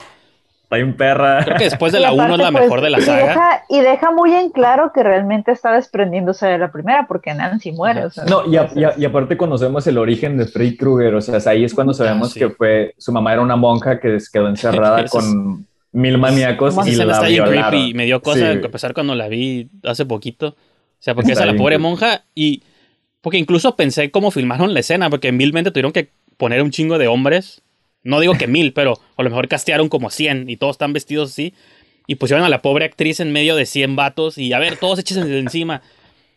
Está 0.63 0.75
bien 0.75 0.95
perra. 0.95 1.43
creo 1.43 1.57
que 1.57 1.63
después 1.63 1.91
de 1.91 1.99
la 1.99 2.11
1 2.13 2.33
es 2.35 2.37
la 2.37 2.51
pues, 2.51 2.63
mejor 2.65 2.81
de 2.81 2.89
la 2.91 2.99
y 2.99 3.01
saga. 3.01 3.25
deja- 3.27 3.63
y 3.69 3.79
deja 3.79 4.11
muy 4.11 4.31
en 4.33 4.51
claro 4.51 4.91
que 4.93 5.01
realmente 5.01 5.51
está 5.51 5.71
desprendiéndose 5.73 6.45
de 6.45 6.59
la 6.59 6.71
primera, 6.71 7.07
porque 7.07 7.33
Nancy 7.33 7.71
muere. 7.71 8.05
o 8.05 8.11
sea, 8.11 8.25
No, 8.25 8.45
y, 8.45 8.49
a- 8.49 8.51
y 8.51 8.57
a- 8.59 8.61
entonces- 8.67 9.01
y 9.01 9.05
aparte 9.05 9.35
conocemos 9.37 9.87
el 9.87 9.97
origen 9.97 10.37
de 10.37 10.45
Freddy 10.45 10.77
Krueger, 10.77 11.15
o 11.15 11.21
sea, 11.21 11.39
ahí 11.49 11.63
es 11.63 11.73
cuando 11.73 11.93
sabemos 11.95 12.27
Ah, 12.27 12.33
sí. 12.33 12.39
que 12.41 12.49
fue, 12.51 12.93
su 12.99 13.11
mamá 13.11 13.33
era 13.33 13.41
una 13.41 13.55
monja 13.55 13.99
que 13.99 14.19
se 14.19 14.27
quedó 14.31 14.47
encerrada 14.47 15.05
con 15.09 15.65
mil 15.91 16.19
maníacos 16.19 16.75
y 16.87 16.93
la 16.95 17.05
está 17.13 17.25
creepy, 17.25 17.95
me 17.95 18.05
dio 18.05 18.21
cosa, 18.21 18.51
Sí, 18.53 18.59
a 18.63 18.69
pesar 18.69 18.93
cuando 18.93 19.15
la 19.15 19.27
vi 19.27 19.69
hace 19.83 20.05
poquito, 20.05 20.49
O 20.49 20.55
sea, 21.01 21.15
porque 21.15 21.31
Está 21.31 21.45
esa 21.45 21.51
la 21.53 21.57
pobre 21.57 21.77
monja 21.79 22.25
y... 22.35 22.61
Porque 23.21 23.37
incluso 23.37 23.75
pensé 23.75 24.11
cómo 24.11 24.31
filmaron 24.31 24.73
la 24.73 24.79
escena, 24.81 25.09
porque 25.09 25.31
milmente 25.33 25.71
tuvieron 25.71 25.91
que 25.91 26.09
poner 26.39 26.63
un 26.63 26.71
chingo 26.71 26.97
de 26.97 27.07
hombres. 27.07 27.61
No 28.01 28.19
digo 28.21 28.33
que 28.35 28.47
mil, 28.47 28.71
pero 28.73 28.93
a 29.17 29.23
lo 29.23 29.29
mejor 29.29 29.47
castearon 29.49 29.89
como 29.89 30.09
100 30.09 30.49
y 30.49 30.55
todos 30.57 30.75
están 30.75 30.93
vestidos 30.93 31.31
así. 31.31 31.53
Y 32.07 32.15
pusieron 32.15 32.43
a 32.45 32.49
la 32.49 32.61
pobre 32.63 32.85
actriz 32.85 33.19
en 33.19 33.31
medio 33.31 33.55
de 33.55 33.67
100 33.67 33.95
vatos 33.95 34.37
y 34.39 34.53
a 34.53 34.59
ver, 34.59 34.77
todos 34.77 35.03
de 35.03 35.39
encima. 35.39 35.81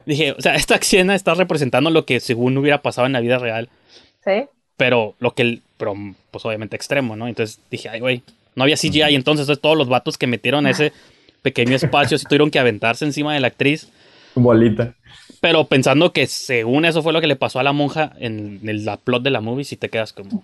Dije, 0.05 0.33
o 0.33 0.41
sea, 0.41 0.57
esta 0.57 0.75
escena 0.75 1.15
está 1.15 1.33
representando 1.35 1.89
lo 1.89 2.05
que 2.05 2.19
según 2.21 2.59
hubiera 2.59 2.83
pasado 2.83 3.07
en 3.07 3.13
la 3.13 3.21
vida 3.21 3.39
real. 3.39 3.69
Sí. 4.25 4.47
Pero 4.77 5.15
lo 5.21 5.35
que, 5.35 5.43
el- 5.43 5.63
pero 5.77 5.95
pues 6.33 6.45
obviamente 6.45 6.75
extremo, 6.77 7.15
¿no? 7.17 7.29
Entonces 7.29 7.61
dije, 7.71 7.89
ay, 7.89 8.01
güey, 8.01 8.23
no 8.57 8.65
había 8.65 8.77
CGI. 8.77 9.15
Entonces 9.15 9.45
entonces, 9.47 9.61
todos 9.61 9.79
los 9.79 9.89
vatos 9.89 10.19
que 10.19 10.27
metieron 10.27 10.67
a 10.67 10.71
ese 10.71 10.93
pequeño 11.43 11.77
espacio 11.77 12.19
sí 12.19 12.27
tuvieron 12.27 12.51
que 12.51 12.59
aventarse 12.59 13.05
encima 13.05 13.33
de 13.33 13.41
la 13.41 13.47
actriz. 13.47 13.89
Bolita. 14.35 14.95
Pero 15.43 15.65
pensando 15.65 16.13
que 16.13 16.29
según 16.29 16.85
eso 16.85 17.03
fue 17.03 17.13
lo 17.13 17.21
que 17.21 17.27
le 17.27 17.35
pasó 17.35 17.59
a 17.59 17.65
la 17.65 17.73
monja 17.73 18.13
en 18.21 18.61
el 18.63 18.85
la 18.85 18.97
plot 18.97 19.25
de 19.25 19.31
la 19.31 19.41
movie, 19.41 19.65
si 19.65 19.77
te 19.77 19.89
quedas 19.89 20.13
como, 20.13 20.41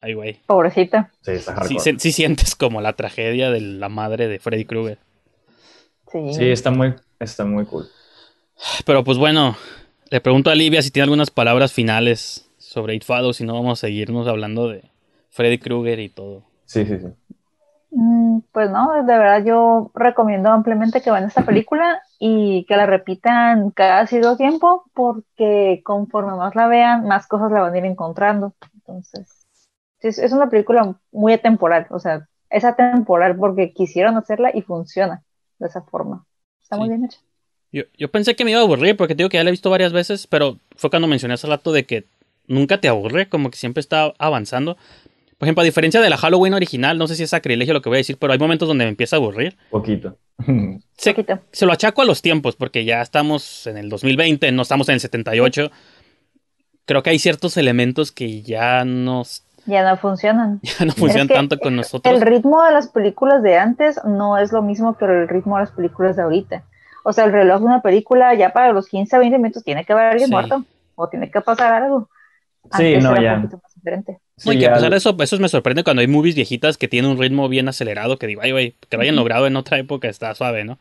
ay, 0.00 0.14
güey. 0.14 0.38
Pobrecita. 0.46 1.10
Sí, 1.22 1.32
está 1.32 1.60
Sí, 1.64 1.76
sí 1.98 2.12
sientes 2.12 2.54
como 2.54 2.80
la 2.80 2.92
tragedia 2.92 3.50
de 3.50 3.60
la 3.60 3.88
madre 3.88 4.28
de 4.28 4.38
Freddy 4.38 4.64
Krueger. 4.64 4.98
Sí. 6.12 6.34
Sí, 6.34 6.50
está 6.50 6.70
muy, 6.70 6.94
está 7.18 7.44
muy 7.44 7.66
cool. 7.66 7.88
Pero 8.86 9.02
pues 9.02 9.18
bueno, 9.18 9.56
le 10.08 10.20
pregunto 10.20 10.50
a 10.50 10.54
Livia 10.54 10.82
si 10.82 10.92
tiene 10.92 11.04
algunas 11.04 11.30
palabras 11.30 11.72
finales 11.72 12.48
sobre 12.58 12.94
It 12.94 13.02
Follows, 13.02 13.38
si 13.38 13.44
no 13.44 13.54
vamos 13.54 13.80
a 13.80 13.86
seguirnos 13.88 14.28
hablando 14.28 14.68
de 14.68 14.84
Freddy 15.30 15.58
Krueger 15.58 15.98
y 15.98 16.10
todo. 16.10 16.44
Sí, 16.64 16.86
sí, 16.86 16.96
sí. 16.96 17.08
Mm, 17.90 18.38
Pues 18.52 18.70
no, 18.70 18.92
de 18.94 19.18
verdad 19.18 19.44
yo 19.44 19.90
recomiendo 19.96 20.48
ampliamente 20.50 21.00
que 21.02 21.10
vean 21.10 21.24
esta 21.24 21.44
película 21.44 22.00
y 22.18 22.64
que 22.66 22.76
la 22.76 22.86
repitan 22.86 23.70
cada 23.70 24.06
cierto 24.06 24.36
tiempo 24.36 24.84
porque 24.94 25.82
conforme 25.84 26.36
más 26.36 26.54
la 26.56 26.68
vean, 26.68 27.06
más 27.06 27.26
cosas 27.28 27.52
la 27.52 27.60
van 27.62 27.74
a 27.74 27.78
ir 27.78 27.84
encontrando. 27.84 28.54
Entonces, 28.74 29.46
es, 30.00 30.18
es 30.18 30.32
una 30.32 30.48
película 30.50 30.96
muy 31.12 31.32
atemporal, 31.34 31.86
o 31.90 31.98
sea, 32.00 32.28
es 32.50 32.64
atemporal 32.64 33.36
porque 33.36 33.72
quisieron 33.72 34.16
hacerla 34.16 34.50
y 34.54 34.62
funciona 34.62 35.22
de 35.58 35.68
esa 35.68 35.82
forma. 35.82 36.26
Está 36.62 36.76
muy 36.76 36.88
Sí. 36.88 36.90
bien 36.90 37.04
hecha. 37.06 37.20
Yo, 37.72 37.84
yo 37.98 38.10
pensé 38.10 38.34
que 38.36 38.44
me 38.44 38.52
iba 38.52 38.60
a 38.60 38.62
aburrir 38.64 38.96
porque 38.96 39.14
te 39.14 39.18
digo 39.18 39.28
que 39.30 39.36
ya 39.36 39.44
la 39.44 39.50
he 39.50 39.52
visto 39.52 39.70
varias 39.70 39.92
veces, 39.92 40.26
pero 40.26 40.58
fue 40.76 40.90
cuando 40.90 41.08
mencioné 41.08 41.34
hace 41.34 41.46
rato 41.46 41.72
de 41.72 41.84
que 41.84 42.06
nunca 42.46 42.80
te 42.80 42.88
aburre, 42.88 43.28
como 43.28 43.50
que 43.50 43.58
siempre 43.58 43.80
está 43.80 44.14
avanzando. 44.18 44.78
Por 45.38 45.46
ejemplo, 45.46 45.62
a 45.62 45.64
diferencia 45.64 46.00
de 46.00 46.10
la 46.10 46.16
Halloween 46.16 46.54
original, 46.54 46.98
no 46.98 47.06
sé 47.06 47.14
si 47.14 47.22
es 47.22 47.30
sacrilegio 47.30 47.72
lo 47.72 47.80
que 47.80 47.88
voy 47.88 47.96
a 47.96 48.00
decir, 48.00 48.18
pero 48.18 48.32
hay 48.32 48.38
momentos 48.40 48.66
donde 48.66 48.84
me 48.84 48.90
empieza 48.90 49.16
a 49.16 49.18
aburrir. 49.18 49.56
Poquito. 49.70 50.16
Se, 50.96 51.14
Poquito. 51.14 51.38
se 51.52 51.64
lo 51.66 51.72
achaco 51.72 52.02
a 52.02 52.04
los 52.04 52.22
tiempos, 52.22 52.56
porque 52.56 52.84
ya 52.84 53.00
estamos 53.02 53.66
en 53.68 53.76
el 53.76 53.88
2020, 53.88 54.50
no 54.52 54.62
estamos 54.62 54.88
en 54.88 54.94
el 54.94 55.00
78. 55.00 55.70
Creo 56.86 57.02
que 57.02 57.10
hay 57.10 57.18
ciertos 57.20 57.56
elementos 57.56 58.10
que 58.12 58.42
ya 58.42 58.84
no, 58.84 59.22
Ya 59.66 59.88
no 59.88 59.96
funcionan. 59.96 60.58
ya 60.62 60.84
no 60.86 60.92
funcionan 60.92 61.28
que 61.28 61.34
tanto 61.34 61.58
con 61.58 61.76
nosotros. 61.76 62.12
El 62.12 62.20
ritmo 62.20 62.64
de 62.64 62.72
las 62.72 62.88
películas 62.88 63.42
de 63.42 63.58
antes 63.58 64.00
no 64.04 64.38
es 64.38 64.52
lo 64.52 64.62
mismo 64.62 64.96
que 64.96 65.04
el 65.04 65.28
ritmo 65.28 65.56
de 65.56 65.62
las 65.62 65.70
películas 65.72 66.16
de 66.16 66.22
ahorita. 66.22 66.64
O 67.04 67.12
sea, 67.12 67.24
el 67.26 67.32
reloj 67.32 67.60
de 67.60 67.66
una 67.66 67.82
película 67.82 68.34
ya 68.34 68.52
para 68.52 68.72
los 68.72 68.88
15 68.88 69.14
a 69.14 69.18
20 69.20 69.38
minutos 69.38 69.62
tiene 69.64 69.84
que 69.84 69.92
haber 69.92 70.06
alguien 70.06 70.26
Sí. 70.28 70.32
muerto 70.32 70.64
o 70.96 71.08
tiene 71.08 71.30
que 71.30 71.40
pasar 71.40 71.82
algo. 71.84 72.08
Sí, 72.76 72.96
no, 72.96 73.20
ya. 73.20 73.42
Diferente. 73.78 74.18
No, 74.44 74.52
y 74.52 74.56
Sí, 74.56 74.58
que 74.60 74.66
a 74.68 74.74
pesar 74.74 74.90
de 74.90 74.96
eso, 74.96 75.16
eso 75.18 75.38
me 75.38 75.48
sorprende 75.48 75.84
cuando 75.84 76.00
hay 76.00 76.06
movies 76.06 76.34
viejitas 76.34 76.76
que 76.76 76.88
tienen 76.88 77.10
un 77.10 77.18
ritmo 77.18 77.48
bien 77.48 77.68
acelerado, 77.68 78.18
que 78.18 78.26
digo, 78.26 78.42
ay, 78.42 78.52
güey, 78.52 78.74
que 78.88 78.96
lo 78.96 79.02
hayan 79.02 79.16
logrado 79.16 79.46
en 79.46 79.56
otra 79.56 79.78
época 79.78 80.08
está 80.08 80.34
suave, 80.34 80.64
¿no? 80.64 80.78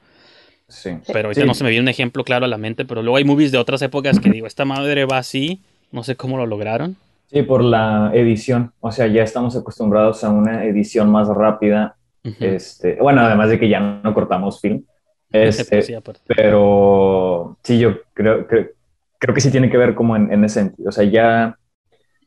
Sí. 0.67 0.91
Pero 1.13 1.29
ahorita 1.29 1.41
Sí. 1.41 1.47
no 1.47 1.53
se 1.53 1.63
me 1.63 1.69
viene 1.69 1.83
un 1.83 1.87
ejemplo 1.89 2.23
claro 2.23 2.45
a 2.45 2.47
la 2.49 2.57
mente, 2.57 2.83
pero 2.85 3.01
luego 3.01 3.17
hay 3.17 3.23
movies 3.23 3.51
de 3.51 3.57
otras 3.57 3.81
épocas 3.81 4.19
que 4.19 4.29
digo, 4.29 4.47
esta 4.47 4.65
madre 4.65 5.05
va 5.05 5.17
así, 5.17 5.61
no 5.91 6.03
sé 6.03 6.15
cómo 6.15 6.37
lo 6.37 6.45
lograron. 6.45 6.97
Sí, 7.31 7.41
por 7.43 7.63
la 7.63 8.11
edición. 8.13 8.73
O 8.79 8.91
sea, 8.91 9.07
ya 9.07 9.23
estamos 9.23 9.55
acostumbrados 9.55 10.23
a 10.23 10.29
una 10.29 10.65
edición 10.65 11.09
más 11.09 11.27
rápida. 11.27 11.95
Ujú. 12.23 12.35
Este, 12.39 12.97
bueno, 13.01 13.21
además 13.21 13.49
de 13.49 13.59
que 13.59 13.69
ya 13.69 13.79
no 14.03 14.13
cortamos 14.13 14.59
film. 14.61 14.83
Este, 15.29 15.81
sí, 15.81 15.93
aparte. 15.93 16.21
pero 16.25 17.57
sí, 17.61 17.77
yo 17.79 17.97
creo, 18.13 18.47
creo, 18.47 18.67
creo 19.19 19.35
que 19.35 19.41
sí 19.41 19.51
tiene 19.51 19.69
que 19.69 19.77
ver 19.77 19.93
como 19.93 20.15
en, 20.15 20.31
en 20.31 20.45
ese 20.45 20.61
sentido. 20.61 20.87
O 20.87 20.91
sea, 20.93 21.03
ya 21.03 21.57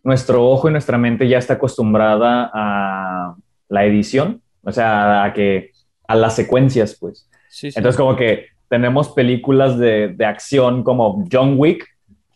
nuestro 0.02 0.48
ojo 0.48 0.68
y 0.68 0.72
nuestra 0.72 0.98
mente 0.98 1.28
ya 1.28 1.38
está 1.38 1.54
acostumbrada 1.54 2.50
a 2.52 3.34
la 3.68 3.84
edición, 3.84 4.42
o 4.62 4.72
sea, 4.72 5.24
a 5.24 5.32
que 5.32 5.70
a 6.08 6.16
las 6.16 6.34
secuencias, 6.34 6.96
pues. 6.98 7.28
Sí, 7.48 7.70
sí. 7.70 7.78
Entonces, 7.78 7.96
como 7.98 8.16
que 8.16 8.46
tenemos 8.68 9.10
películas 9.10 9.78
de, 9.78 10.08
de 10.08 10.24
acción 10.24 10.82
como 10.82 11.24
John 11.30 11.54
Wick, 11.56 11.86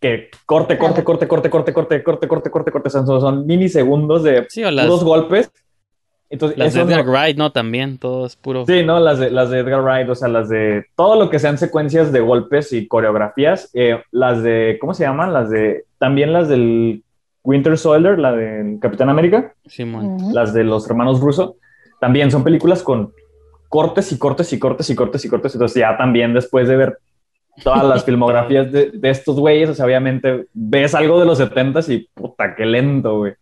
que 0.01 0.31
corte, 0.47 0.77
corte, 0.77 1.03
corte, 1.05 1.27
corte, 1.27 1.49
corte, 1.49 1.73
corte, 1.73 2.03
corte, 2.03 2.29
corte, 2.29 2.51
corte, 2.51 2.71
corte, 2.71 2.91
son, 2.91 3.07
son 3.07 3.47
milisegundos 3.47 4.23
de 4.23 4.47
Sí, 4.49 4.63
las, 4.63 4.87
puros 4.87 5.05
golpes. 5.05 5.51
Entonces, 6.29 6.59
las 6.59 6.75
de 6.75 6.85
no- 6.85 6.91
Edgar 6.91 7.07
Wright, 7.07 7.37
¿no? 7.37 7.53
También, 7.53 7.99
todo 7.99 8.27
es 8.27 8.35
puro... 8.35 8.67
Sí, 8.67 8.83
no, 8.83 8.99
las 8.99 9.21
de, 9.21 9.31
las 9.31 9.51
de 9.51 9.61
Edgar 9.61 9.83
Wright, 9.83 10.09
o 10.09 10.15
sea, 10.17 10.27
las 10.29 10.49
de 10.49 10.85
todo 10.97 11.17
lo 11.17 11.31
que 11.31 11.39
sean 11.39 11.59
secuencias 11.59 12.11
de 12.11 12.21
golpes 12.21 12.73
y 12.73 12.89
coreografías, 12.89 13.71
eh, 13.73 14.03
las 14.11 14.43
de, 14.43 14.79
¿cómo 14.81 14.95
se 14.95 15.05
llaman? 15.05 15.33
Las 15.33 15.51
de, 15.51 15.85
también 15.99 16.33
las 16.33 16.49
del 16.49 17.04
Winter 17.45 17.77
Soldier, 17.79 18.19
la 18.19 18.33
del 18.33 18.79
Capitán 18.81 19.11
América, 19.11 19.55
Simón. 19.67 20.17
Las 20.33 20.53
de 20.55 20.65
los 20.65 20.89
hermanos 20.89 21.21
Russo, 21.21 21.57
también 22.01 22.31
son 22.31 22.43
películas 22.43 22.83
con 22.83 23.13
cortes 23.69 24.11
y 24.13 24.19
cortes 24.19 24.53
y 24.53 24.59
cortes 24.59 24.89
y 24.91 24.95
cortes 24.97 25.25
y 25.25 25.29
cortes, 25.29 25.55
entonces 25.55 25.81
ya 25.81 25.97
también 25.97 26.33
después 26.33 26.69
de 26.69 26.77
ver 26.77 26.99
todas 27.63 27.85
las 27.85 28.05
filmografías 28.07 28.73
de, 28.73 28.91
de 28.93 29.11
estos 29.11 29.39
güeyes, 29.39 29.69
o 29.71 29.75
sea, 29.75 29.85
obviamente 29.87 30.47
ves 30.55 30.95
algo 30.95 31.21
de 31.21 31.27
los 31.27 31.39
70s 31.39 31.89
y 31.89 32.09
puta, 32.15 32.55
qué 32.55 32.65
lento, 32.67 33.19
güey. 33.19 33.35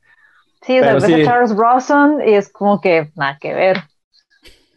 Sí, 0.62 0.78
o 0.78 0.82
sea, 0.82 0.94
ves 0.94 1.04
sí. 1.04 1.14
a 1.14 1.24
Charles 1.24 1.56
Bronson 1.56 2.20
y 2.26 2.34
es 2.34 2.52
como 2.52 2.80
que 2.80 3.10
nada 3.14 3.38
que 3.40 3.54
ver. 3.54 3.78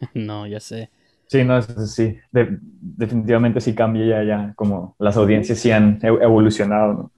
No, 0.14 0.46
ya 0.46 0.60
sé. 0.60 0.90
Sí, 1.26 1.42
no, 1.42 1.60
sí, 1.62 2.18
de- 2.30 2.58
definitivamente 2.60 3.60
sí 3.60 3.74
cambia 3.74 4.06
ya, 4.06 4.22
ya, 4.22 4.52
como 4.54 4.94
las 4.98 5.16
audiencias 5.16 5.58
sí 5.58 5.70
han 5.72 5.98
e- 6.02 6.06
evolucionado, 6.06 6.92
¿no? 6.92 7.12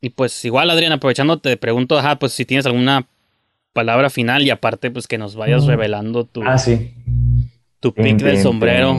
Y 0.00 0.10
pues 0.10 0.44
igual, 0.44 0.70
Adrián, 0.70 0.92
aprovechando, 0.92 1.38
te 1.38 1.56
pregunto, 1.56 1.98
ajá, 1.98 2.18
pues 2.18 2.32
si 2.32 2.44
tienes 2.44 2.66
alguna 2.66 3.06
palabra 3.72 4.10
final 4.10 4.42
y 4.42 4.50
aparte, 4.50 4.90
pues 4.90 5.06
que 5.06 5.18
nos 5.18 5.34
vayas 5.36 5.64
Mm. 5.64 5.68
revelando 5.68 6.24
tu, 6.24 6.42
Ah, 6.42 6.58
sí. 6.58 6.94
tu 7.80 7.92
pick 7.92 8.18
del 8.18 8.38
sombrero. 8.38 8.96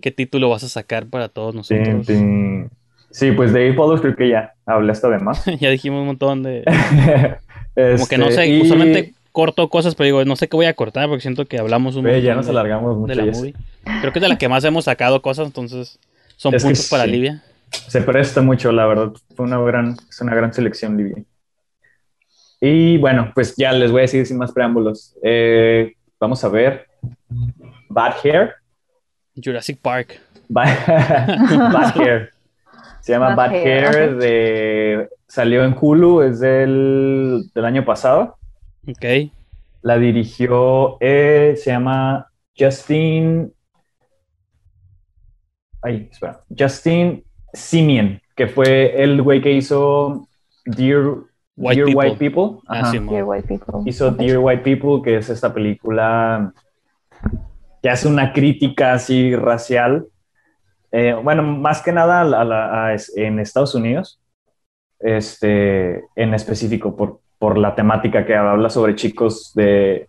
¿Qué 0.00 0.10
título 0.10 0.48
vas 0.50 0.64
a 0.64 0.68
sacar 0.68 1.06
para 1.06 1.28
todos 1.28 1.54
nosotros? 1.54 2.06
Sí, 3.10 3.32
pues 3.32 3.52
de 3.52 3.72
Follows 3.74 4.00
creo 4.02 4.14
que 4.16 4.28
ya 4.28 4.54
hablé 4.66 4.92
hasta 4.92 5.08
de 5.08 5.18
más. 5.18 5.44
ya 5.60 5.70
dijimos 5.70 6.00
un 6.00 6.06
montón 6.08 6.42
de... 6.42 6.62
Como 7.74 7.92
Como 7.96 8.06
que 8.08 8.18
no 8.18 8.30
sé, 8.30 8.60
usualmente 8.60 9.14
corto 9.32 9.68
cosas, 9.68 9.94
pero 9.94 10.04
digo, 10.06 10.24
no 10.24 10.36
sé 10.36 10.48
qué 10.48 10.56
voy 10.56 10.66
a 10.66 10.74
cortar 10.74 11.08
porque 11.08 11.22
siento 11.22 11.46
que 11.46 11.58
hablamos 11.58 11.96
un 11.96 12.04
ya 12.04 12.12
montón 12.12 12.36
nos 12.36 12.46
de- 12.46 12.52
alargamos 12.52 12.94
de 12.96 13.00
mucho. 13.00 13.14
la 13.14 13.24
ya 13.24 13.32
movie. 13.38 13.54
Creo 14.00 14.12
que 14.12 14.18
es 14.18 14.22
de 14.22 14.28
la 14.28 14.36
que 14.38 14.48
más 14.48 14.64
hemos 14.64 14.84
sacado 14.86 15.22
cosas, 15.22 15.46
entonces 15.46 15.98
son 16.36 16.54
Es 16.54 16.62
puntos 16.62 16.88
para 16.88 17.04
sí. 17.04 17.10
Livia. 17.10 17.42
Se 17.70 18.02
presta 18.02 18.42
mucho, 18.42 18.72
la 18.72 18.86
verdad. 18.86 19.12
Fue 19.34 19.46
una 19.46 19.58
gran, 19.58 19.96
es 20.08 20.20
una 20.20 20.34
gran 20.34 20.52
selección, 20.52 20.96
Livia. 20.96 21.24
Y 22.60 22.98
bueno, 22.98 23.30
pues 23.34 23.54
ya 23.56 23.72
les 23.72 23.90
voy 23.90 24.00
a 24.00 24.02
decir 24.02 24.26
sin 24.26 24.38
más 24.38 24.52
preámbulos. 24.52 25.16
Eh, 25.22 25.94
vamos 26.18 26.42
a 26.44 26.48
ver 26.48 26.88
Bad 27.88 28.16
Hair. 28.22 28.54
Jurassic 29.42 29.80
Park. 29.80 30.20
Bad, 30.48 30.68
Bad 31.72 32.00
Hair. 32.00 32.30
Se 33.00 33.12
llama 33.12 33.34
Bad 33.34 33.36
Bad, 33.36 33.54
Hair, 33.54 34.16
de, 34.16 35.08
salió 35.28 35.64
en 35.64 35.76
Hulu, 35.78 36.22
es 36.22 36.40
del, 36.40 37.50
del 37.54 37.64
año 37.64 37.84
pasado. 37.84 38.36
Ok. 38.86 39.30
La 39.82 39.98
dirigió, 39.98 40.98
eh, 41.00 41.54
se 41.56 41.70
llama 41.70 42.28
Justin. 42.58 43.52
Ay, 45.80 46.08
espera. 46.10 46.42
Justin 46.58 47.24
Simeon, 47.58 48.20
que 48.36 48.46
fue 48.46 49.02
el 49.02 49.20
güey 49.22 49.40
que 49.40 49.52
hizo 49.52 50.26
Dear 50.64 51.02
White 51.56 51.82
Dear 51.82 51.86
People. 51.86 51.94
White 52.10 52.16
People. 52.18 52.60
Ah, 52.68 52.80
Ajá. 52.80 52.90
sí, 52.92 52.98
Dear 53.00 53.24
White 53.24 53.48
People. 53.48 53.74
Hizo 53.86 54.10
Dear 54.12 54.38
White 54.38 54.62
People, 54.62 55.02
que 55.02 55.16
es 55.18 55.28
esta 55.28 55.52
película 55.52 56.52
que 57.82 57.90
hace 57.90 58.08
una 58.08 58.32
crítica 58.32 58.92
así 58.94 59.34
racial. 59.36 60.06
Eh, 60.92 61.14
bueno, 61.22 61.42
más 61.42 61.82
que 61.82 61.92
nada 61.92 62.20
a 62.22 62.24
la- 62.24 62.40
a 62.40 62.44
la- 62.44 62.86
a 62.86 62.94
es- 62.94 63.14
en 63.16 63.38
Estados 63.40 63.74
Unidos, 63.74 64.20
este, 65.00 66.04
en 66.16 66.34
específico 66.34 66.96
por, 66.96 67.20
por 67.38 67.56
la 67.58 67.74
temática 67.74 68.24
que 68.26 68.34
habla 68.34 68.68
sobre 68.70 68.94
chicos 68.96 69.52
de 69.54 70.08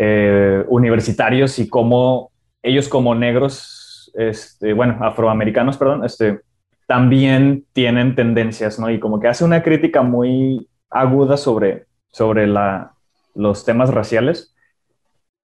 eh, 0.00 0.64
universitarios 0.68 1.58
y 1.58 1.68
cómo 1.68 2.30
ellos 2.62 2.88
como 2.88 3.14
negros, 3.16 4.12
este, 4.14 4.72
bueno, 4.72 4.96
afroamericanos, 5.04 5.76
perdón, 5.76 6.04
este, 6.04 6.40
también 6.88 7.64
tienen 7.74 8.14
tendencias, 8.16 8.78
¿no? 8.80 8.90
Y 8.90 8.98
como 8.98 9.20
que 9.20 9.28
hace 9.28 9.44
una 9.44 9.62
crítica 9.62 10.00
muy 10.02 10.66
aguda 10.90 11.36
sobre, 11.36 11.84
sobre 12.10 12.46
la, 12.46 12.92
los 13.34 13.64
temas 13.64 13.92
raciales. 13.92 14.54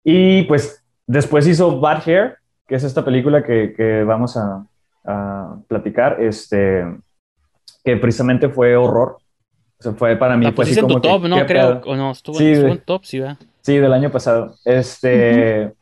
Y 0.04 0.42
pues 0.42 0.84
después 1.06 1.46
hizo 1.48 1.80
Bad 1.80 2.06
Hair, 2.06 2.36
que 2.68 2.74
es 2.74 2.84
esta 2.84 3.04
película 3.04 3.42
que, 3.42 3.72
que 3.74 4.04
vamos 4.04 4.36
a, 4.36 4.66
a 5.04 5.56
platicar, 5.66 6.18
este, 6.20 6.84
que 7.84 7.96
precisamente 7.96 8.50
fue 8.50 8.76
horror. 8.76 9.16
O 9.78 9.82
sea, 9.82 9.92
fue 9.92 10.14
para 10.16 10.36
mí. 10.36 10.44
La 10.44 10.52
fue 10.52 10.64
así 10.64 10.74
pusiste 10.74 10.80
en 10.80 10.86
tu 10.88 10.92
como 11.00 11.02
que, 11.02 11.08
top, 11.08 11.28
¿no? 11.30 11.36
¿qué 11.38 11.46
Creo. 11.46 11.80
pedo? 11.80 11.90
O 11.90 11.96
no, 11.96 12.10
estuvo, 12.10 12.36
Sí, 12.36 12.50
estuvo 12.50 12.66
de- 12.66 12.72
en 12.74 12.80
top, 12.84 13.04
sí, 13.04 13.18
va. 13.18 13.38
Sí, 13.62 13.78
del 13.78 13.92
año 13.94 14.10
pasado. 14.10 14.54
Este. 14.66 15.72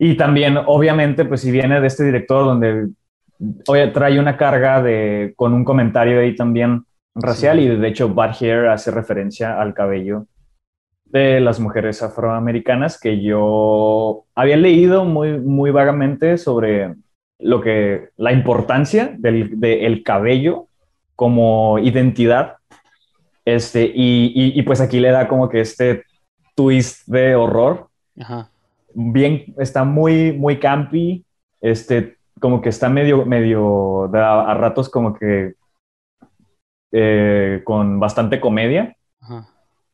Y 0.00 0.16
también, 0.16 0.58
obviamente, 0.66 1.24
pues 1.24 1.42
si 1.42 1.50
viene 1.52 1.80
de 1.80 1.86
este 1.86 2.02
director 2.04 2.44
donde 2.44 2.88
oye, 3.68 3.88
trae 3.88 4.18
una 4.18 4.36
carga 4.36 4.82
de 4.82 5.32
con 5.36 5.52
un 5.54 5.64
comentario 5.64 6.20
ahí 6.20 6.34
también 6.34 6.84
racial 7.14 7.58
Sí. 7.58 7.64
y 7.64 7.76
de 7.76 7.88
hecho 7.88 8.12
Bad 8.14 8.36
Hair 8.40 8.66
hace 8.68 8.90
referencia 8.90 9.60
al 9.60 9.74
cabello 9.74 10.26
de 11.04 11.40
las 11.40 11.58
mujeres 11.58 12.02
afroamericanas 12.02 13.00
que 13.00 13.20
yo 13.22 14.24
había 14.34 14.56
leído 14.56 15.04
muy, 15.04 15.38
muy 15.38 15.70
vagamente 15.70 16.36
sobre 16.36 16.94
lo 17.38 17.60
que 17.60 18.10
la 18.16 18.32
importancia 18.32 19.14
del 19.16 19.58
del 19.58 20.02
cabello 20.02 20.66
como 21.16 21.78
identidad 21.78 22.56
este 23.44 23.84
y, 23.86 24.32
y, 24.34 24.58
y 24.58 24.62
pues 24.62 24.80
aquí 24.80 25.00
le 25.00 25.10
da 25.10 25.26
como 25.28 25.48
que 25.48 25.60
este 25.60 26.02
twist 26.54 27.06
de 27.08 27.34
horror 27.36 27.88
Ajá. 28.20 28.50
bien, 28.92 29.54
está 29.58 29.84
muy, 29.84 30.32
muy 30.32 30.58
campy, 30.58 31.24
este, 31.62 32.17
como 32.40 32.60
que 32.60 32.68
está 32.68 32.88
medio, 32.88 33.24
medio, 33.26 34.08
de 34.12 34.18
a, 34.20 34.42
a 34.50 34.54
ratos 34.54 34.88
como 34.88 35.14
que 35.14 35.54
eh, 36.92 37.60
con 37.64 38.00
bastante 38.00 38.40
comedia, 38.40 38.96
Ajá. 39.20 39.46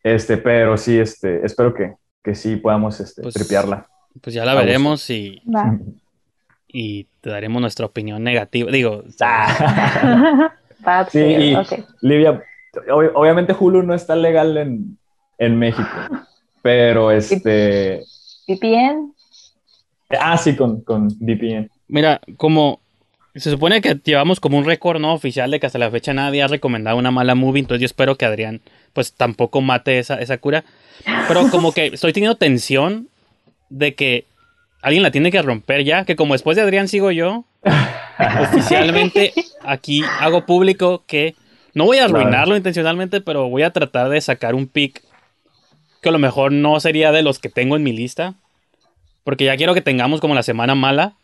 este, 0.02 0.36
pero 0.36 0.76
sí, 0.76 0.98
este, 0.98 1.44
espero 1.44 1.74
que, 1.74 1.94
que 2.22 2.34
sí 2.34 2.56
podamos 2.56 3.00
este, 3.00 3.22
Pues, 3.22 3.34
tripearla. 3.34 3.86
Pues 4.20 4.34
ya 4.34 4.44
la 4.44 4.54
veremos 4.54 5.10
y, 5.10 5.42
Va. 5.52 5.76
y 6.68 7.04
te 7.20 7.30
daremos 7.30 7.60
nuestra 7.60 7.86
opinión 7.86 8.22
negativa. 8.22 8.70
Digo, 8.70 9.02
Sí, 11.10 11.18
y- 11.18 11.54
ok. 11.54 11.72
Livia, 12.02 12.42
ob- 12.88 13.12
obviamente 13.14 13.54
Hulu 13.58 13.82
no 13.82 13.94
está 13.94 14.14
legal 14.14 14.56
en, 14.56 14.98
en 15.38 15.58
México, 15.58 15.88
pero 16.62 17.10
este, 17.10 18.02
VPN. 18.46 19.12
ah, 20.20 20.36
sí, 20.36 20.54
con, 20.54 20.82
con 20.82 21.08
VPN. 21.08 21.70
Mira, 21.88 22.20
como 22.36 22.80
se 23.34 23.50
supone 23.50 23.80
que 23.80 23.98
llevamos 24.04 24.38
como 24.40 24.58
un 24.58 24.64
récord 24.64 25.00
no 25.00 25.12
oficial 25.12 25.50
de 25.50 25.58
que 25.58 25.66
hasta 25.66 25.78
la 25.78 25.90
fecha 25.90 26.12
nadie 26.14 26.42
ha 26.42 26.46
recomendado 26.48 26.96
una 26.96 27.10
mala 27.10 27.34
movie, 27.34 27.60
entonces 27.60 27.80
yo 27.80 27.86
espero 27.86 28.16
que 28.16 28.24
Adrián 28.24 28.60
pues 28.92 29.12
tampoco 29.12 29.60
mate 29.60 29.98
esa, 29.98 30.20
esa 30.20 30.38
cura. 30.38 30.64
Pero 31.26 31.48
como 31.50 31.72
que 31.72 31.86
estoy 31.86 32.12
teniendo 32.12 32.36
tensión 32.36 33.08
de 33.70 33.94
que 33.96 34.24
alguien 34.82 35.02
la 35.02 35.10
tiene 35.10 35.32
que 35.32 35.42
romper 35.42 35.82
ya, 35.82 36.04
que 36.04 36.14
como 36.14 36.34
después 36.34 36.56
de 36.56 36.62
Adrián 36.62 36.86
sigo 36.86 37.10
yo, 37.10 37.44
oficialmente 38.40 39.32
aquí 39.62 40.02
hago 40.20 40.46
público 40.46 41.02
que 41.06 41.34
no 41.74 41.86
voy 41.86 41.98
a 41.98 42.06
Claro. 42.06 42.18
arruinarlo 42.20 42.56
intencionalmente, 42.56 43.20
pero 43.20 43.48
voy 43.48 43.62
a 43.62 43.70
tratar 43.72 44.08
de 44.08 44.20
sacar 44.20 44.54
un 44.54 44.68
pick 44.68 45.02
que 46.00 46.08
a 46.10 46.12
lo 46.12 46.18
mejor 46.20 46.52
no 46.52 46.78
sería 46.78 47.10
de 47.10 47.22
los 47.22 47.40
que 47.40 47.48
tengo 47.48 47.74
en 47.76 47.82
mi 47.82 47.92
lista. 47.92 48.34
Porque 49.24 49.46
ya 49.46 49.56
quiero 49.56 49.74
que 49.74 49.80
tengamos 49.80 50.20
como 50.20 50.34
la 50.34 50.42
semana 50.42 50.74
mala. 50.74 51.14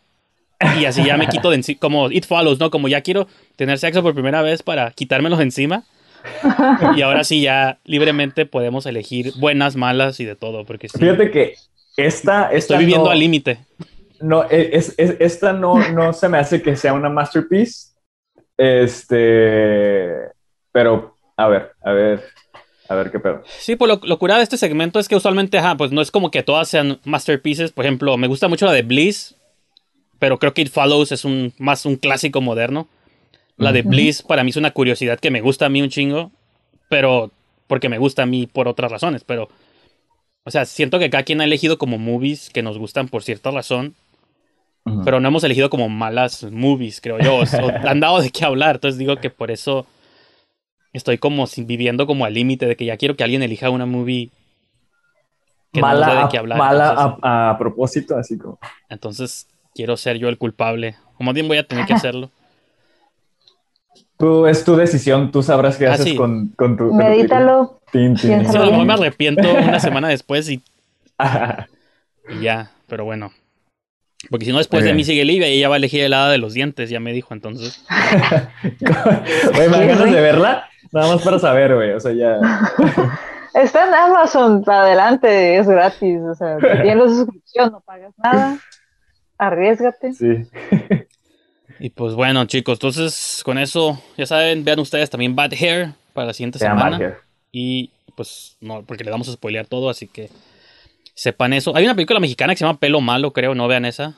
Y 0.79 0.85
así 0.85 1.03
ya 1.03 1.17
me 1.17 1.27
quito 1.27 1.49
de 1.49 1.55
encima. 1.57 1.79
Como 1.79 2.11
It 2.11 2.25
Follows, 2.25 2.59
¿no? 2.59 2.69
Como 2.71 2.87
ya 2.87 3.01
quiero 3.01 3.27
tener 3.55 3.77
sexo 3.79 4.01
por 4.03 4.13
primera 4.13 4.41
vez 4.41 4.63
para 4.63 4.91
quitármelos 4.91 5.39
de 5.39 5.45
encima. 5.45 5.83
Y 6.95 7.01
ahora 7.01 7.23
sí 7.23 7.41
ya 7.41 7.79
libremente 7.83 8.45
podemos 8.45 8.85
elegir 8.85 9.33
buenas, 9.37 9.75
malas 9.75 10.19
y 10.19 10.25
de 10.25 10.35
todo. 10.35 10.65
Porque 10.65 10.87
sí, 10.89 10.97
Fíjate 10.99 11.31
que 11.31 11.55
esta, 11.97 12.43
esta 12.45 12.55
estoy 12.55 12.77
viviendo 12.79 13.05
no- 13.05 13.11
al 13.11 13.19
límite. 13.19 13.59
No, 14.19 14.43
e, 14.49 14.69
es, 14.73 14.93
es- 14.97 15.15
esta 15.19 15.51
no, 15.53 15.89
no 15.93 16.13
se 16.13 16.29
me 16.29 16.37
hace 16.37 16.61
que 16.61 16.75
sea 16.75 16.93
una 16.93 17.09
masterpiece. 17.09 17.89
Este, 18.55 20.11
pero 20.71 21.15
a 21.37 21.47
ver, 21.47 21.71
a 21.83 21.91
ver, 21.91 22.23
a 22.89 22.95
ver 22.95 23.11
qué 23.11 23.19
pedo. 23.19 23.43
Sí, 23.45 23.75
pues 23.75 23.89
lo, 23.89 23.99
lo 24.03 24.19
curado 24.19 24.37
de 24.39 24.43
este 24.43 24.57
segmento 24.57 24.99
es 24.99 25.07
que 25.07 25.15
usualmente, 25.15 25.57
ajá, 25.57 25.75
pues 25.75 25.91
no 25.91 26.01
es 26.01 26.11
como 26.11 26.29
que 26.31 26.43
todas 26.43 26.67
sean 26.69 26.99
masterpieces. 27.03 27.71
Por 27.71 27.85
ejemplo, 27.85 28.15
me 28.17 28.27
gusta 28.27 28.47
mucho 28.47 28.65
la 28.65 28.73
de 28.73 28.83
Bliss, 28.83 29.35
pero 30.21 30.37
creo 30.37 30.53
que 30.53 30.61
It 30.61 30.69
Follows 30.69 31.11
es 31.11 31.25
un 31.25 31.51
más 31.57 31.83
un 31.87 31.95
clásico 31.95 32.41
moderno. 32.41 32.87
La 33.57 33.71
de. 33.71 33.81
Bliss 33.81 34.21
para 34.21 34.43
mí 34.43 34.51
es 34.51 34.55
una 34.55 34.69
curiosidad 34.69 35.19
que 35.19 35.31
me 35.31 35.41
gusta 35.41 35.65
a 35.65 35.69
mí 35.69 35.81
un 35.81 35.89
chingo, 35.89 36.29
pero 36.89 37.31
porque 37.65 37.89
me 37.89 37.97
gusta 37.97 38.21
a 38.21 38.25
mí 38.27 38.45
por 38.45 38.67
otras 38.67 38.91
razones, 38.91 39.23
pero 39.23 39.49
o 40.43 40.51
sea, 40.51 40.65
siento 40.65 40.99
que 40.99 41.09
cada 41.09 41.23
quien 41.23 41.41
ha 41.41 41.45
elegido 41.45 41.79
como 41.79 41.97
movies 41.97 42.51
que 42.51 42.61
nos 42.61 42.77
gustan 42.77 43.07
por 43.07 43.23
cierta 43.23 43.49
razón, 43.49 43.95
pero 45.03 45.19
no 45.19 45.27
hemos 45.27 45.43
elegido 45.43 45.71
como 45.71 45.89
malas 45.89 46.43
movies, 46.43 47.01
creo 47.01 47.17
yo. 47.17 47.37
O, 47.37 47.41
o 47.41 47.87
han 47.89 47.99
dado 47.99 48.21
de 48.21 48.29
qué 48.29 48.45
hablar. 48.45 48.75
Entonces 48.75 48.99
digo 48.99 49.15
que 49.15 49.31
por 49.31 49.49
eso 49.49 49.87
estoy 50.93 51.17
como 51.17 51.47
viviendo 51.57 52.05
como 52.05 52.25
al 52.25 52.35
límite 52.35 52.67
de 52.67 52.75
que 52.75 52.85
ya 52.85 52.97
quiero 52.97 53.15
que 53.15 53.23
alguien 53.23 53.41
elija 53.41 53.71
una 53.71 53.87
movie 53.87 54.29
que 55.73 55.81
no 55.81 55.87
nos 55.87 55.99
dé 55.99 56.05
mala 56.05 56.13
de 56.13 56.25
a, 56.25 56.29
qué 56.29 56.37
hablar. 56.37 56.59
mala 56.59 56.89
entonces, 56.91 57.19
a, 57.23 57.49
a 57.49 57.57
propósito, 57.57 58.17
así 58.17 58.37
como. 58.37 58.59
entonces 58.87 59.47
quiero 59.73 59.97
ser 59.97 60.17
yo 60.17 60.29
el 60.29 60.37
culpable. 60.37 60.95
Como 61.17 61.33
bien 61.33 61.47
voy 61.47 61.57
a 61.57 61.67
tener 61.67 61.85
que 61.85 61.93
hacerlo. 61.95 62.29
Tú, 64.17 64.45
es 64.45 64.63
tu 64.63 64.75
decisión, 64.75 65.31
tú 65.31 65.41
sabrás 65.41 65.77
qué 65.77 65.87
Ah, 65.87 65.93
haces 65.93 66.05
sí. 66.05 66.15
con, 66.15 66.49
con 66.49 66.77
tu. 66.77 66.93
Medítalo. 66.93 67.79
película. 67.91 67.91
Tin, 67.91 68.01
tin. 68.15 68.17
Sí, 68.17 68.27
Piénsalo 68.27 68.63
a 68.63 68.65
lo 68.67 68.71
mejor 68.73 68.85
me 68.87 68.93
arrepiento 68.93 69.51
una 69.53 69.79
semana 69.79 70.09
después 70.09 70.47
y, 70.49 70.61
y 72.29 72.41
ya, 72.41 72.71
pero 72.87 73.03
bueno. 73.05 73.31
Porque 74.29 74.45
si 74.45 74.51
no, 74.51 74.59
después 74.59 74.83
de 74.83 74.93
mí 74.93 75.03
sigue 75.03 75.25
Livia 75.25 75.49
y 75.49 75.57
ella 75.57 75.69
va 75.69 75.75
a 75.75 75.77
elegir 75.79 76.03
el 76.03 76.13
hada 76.13 76.29
de 76.29 76.37
los 76.37 76.53
dientes, 76.53 76.91
ya 76.91 76.99
me 76.99 77.11
dijo, 77.11 77.33
entonces. 77.33 77.83
Oye, 79.55 79.67
me 79.67 79.77
dan 79.77 79.81
¿Qué, 79.81 79.87
ganas 79.87 80.11
de 80.11 80.21
verla, 80.21 80.69
nada 80.91 81.15
más 81.15 81.23
para 81.23 81.39
saber, 81.39 81.73
güey. 81.73 81.91
O 81.93 81.99
sea, 81.99 82.11
ya. 82.13 82.37
Está 83.55 83.87
en 83.87 83.93
Amazon, 83.95 84.63
para 84.63 84.83
adelante, 84.83 85.57
es 85.57 85.67
gratis. 85.67 86.19
O 86.21 86.35
sea, 86.35 86.57
tienes 86.83 86.97
la 86.97 87.07
suscripción, 87.07 87.71
no 87.71 87.81
pagas 87.81 88.13
nada. 88.23 88.59
Arriesgate. 89.41 90.13
Sí. 90.13 90.47
Y 91.79 91.89
pues 91.89 92.13
bueno, 92.13 92.45
chicos, 92.45 92.75
entonces 92.75 93.41
con 93.43 93.57
eso, 93.57 93.99
ya 94.15 94.27
saben, 94.27 94.63
vean 94.63 94.79
ustedes 94.79 95.09
también 95.09 95.35
Bad 95.35 95.53
Hair 95.53 95.93
para 96.13 96.27
la 96.27 96.33
siguiente 96.33 96.59
Se 96.59 96.65
llama 96.65 96.83
semana. 96.83 96.97
Hair. 96.97 97.17
Y 97.51 97.89
pues 98.15 98.55
no, 98.61 98.83
porque 98.83 99.03
le 99.03 99.09
vamos 99.09 99.27
a 99.29 99.31
spoilear 99.31 99.65
todo, 99.65 99.89
así 99.89 100.07
que 100.07 100.29
sepan 101.15 101.53
eso. 101.53 101.75
Hay 101.75 101.83
una 101.85 101.95
película 101.95 102.19
mexicana 102.19 102.53
que 102.53 102.59
se 102.59 102.65
llama 102.65 102.77
Pelo 102.77 103.01
Malo, 103.01 103.33
creo, 103.33 103.55
no 103.55 103.67
vean 103.67 103.85
esa. 103.85 104.13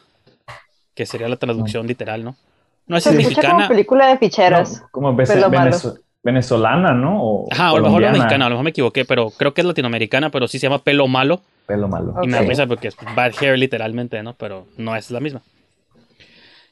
Que 0.94 1.06
sería 1.06 1.30
la 1.30 1.38
traducción 1.38 1.88
literal, 1.88 2.26
¿no? 2.26 2.36
No 2.86 2.98
es 2.98 3.08
escucha 3.08 3.24
como 3.24 3.30
mexicana. 3.30 3.68
película 3.70 4.08
de 4.08 4.18
ficheras. 4.18 4.82
No, 4.82 4.88
como 4.92 5.14
malo. 5.14 5.78
venezolana, 6.22 6.94
¿no? 6.94 7.24
O 7.24 7.48
Ajá, 7.50 7.72
o 7.72 7.76
a 7.76 7.78
lo 7.78 7.84
mejor 7.84 8.02
colombiana. 8.02 8.18
mexicana, 8.18 8.46
a 8.46 8.50
lo 8.50 8.56
mejor 8.56 8.64
me 8.66 8.70
equivoqué, 8.72 9.06
pero 9.06 9.30
creo 9.30 9.54
que 9.54 9.62
es 9.62 9.68
latinoamericana, 9.68 10.32
pero 10.32 10.50
sí 10.50 10.60
se 10.60 10.68
llama 10.68 10.84
Pelo 10.84 11.08
Malo. 11.08 11.42
Pelo 11.66 11.88
malo. 11.88 12.14
Y 12.22 12.28
me 12.28 12.38
da 12.38 12.42
risa 12.44 12.68
porque 12.68 12.90
es 12.90 12.96
Bad 13.16 13.34
Hair 13.42 13.58
literalmente, 13.58 14.22
¿no? 14.24 14.34
Pero 14.36 14.68
no 14.78 14.96
es 14.96 15.12
la 15.12 15.20
misma. 15.20 15.42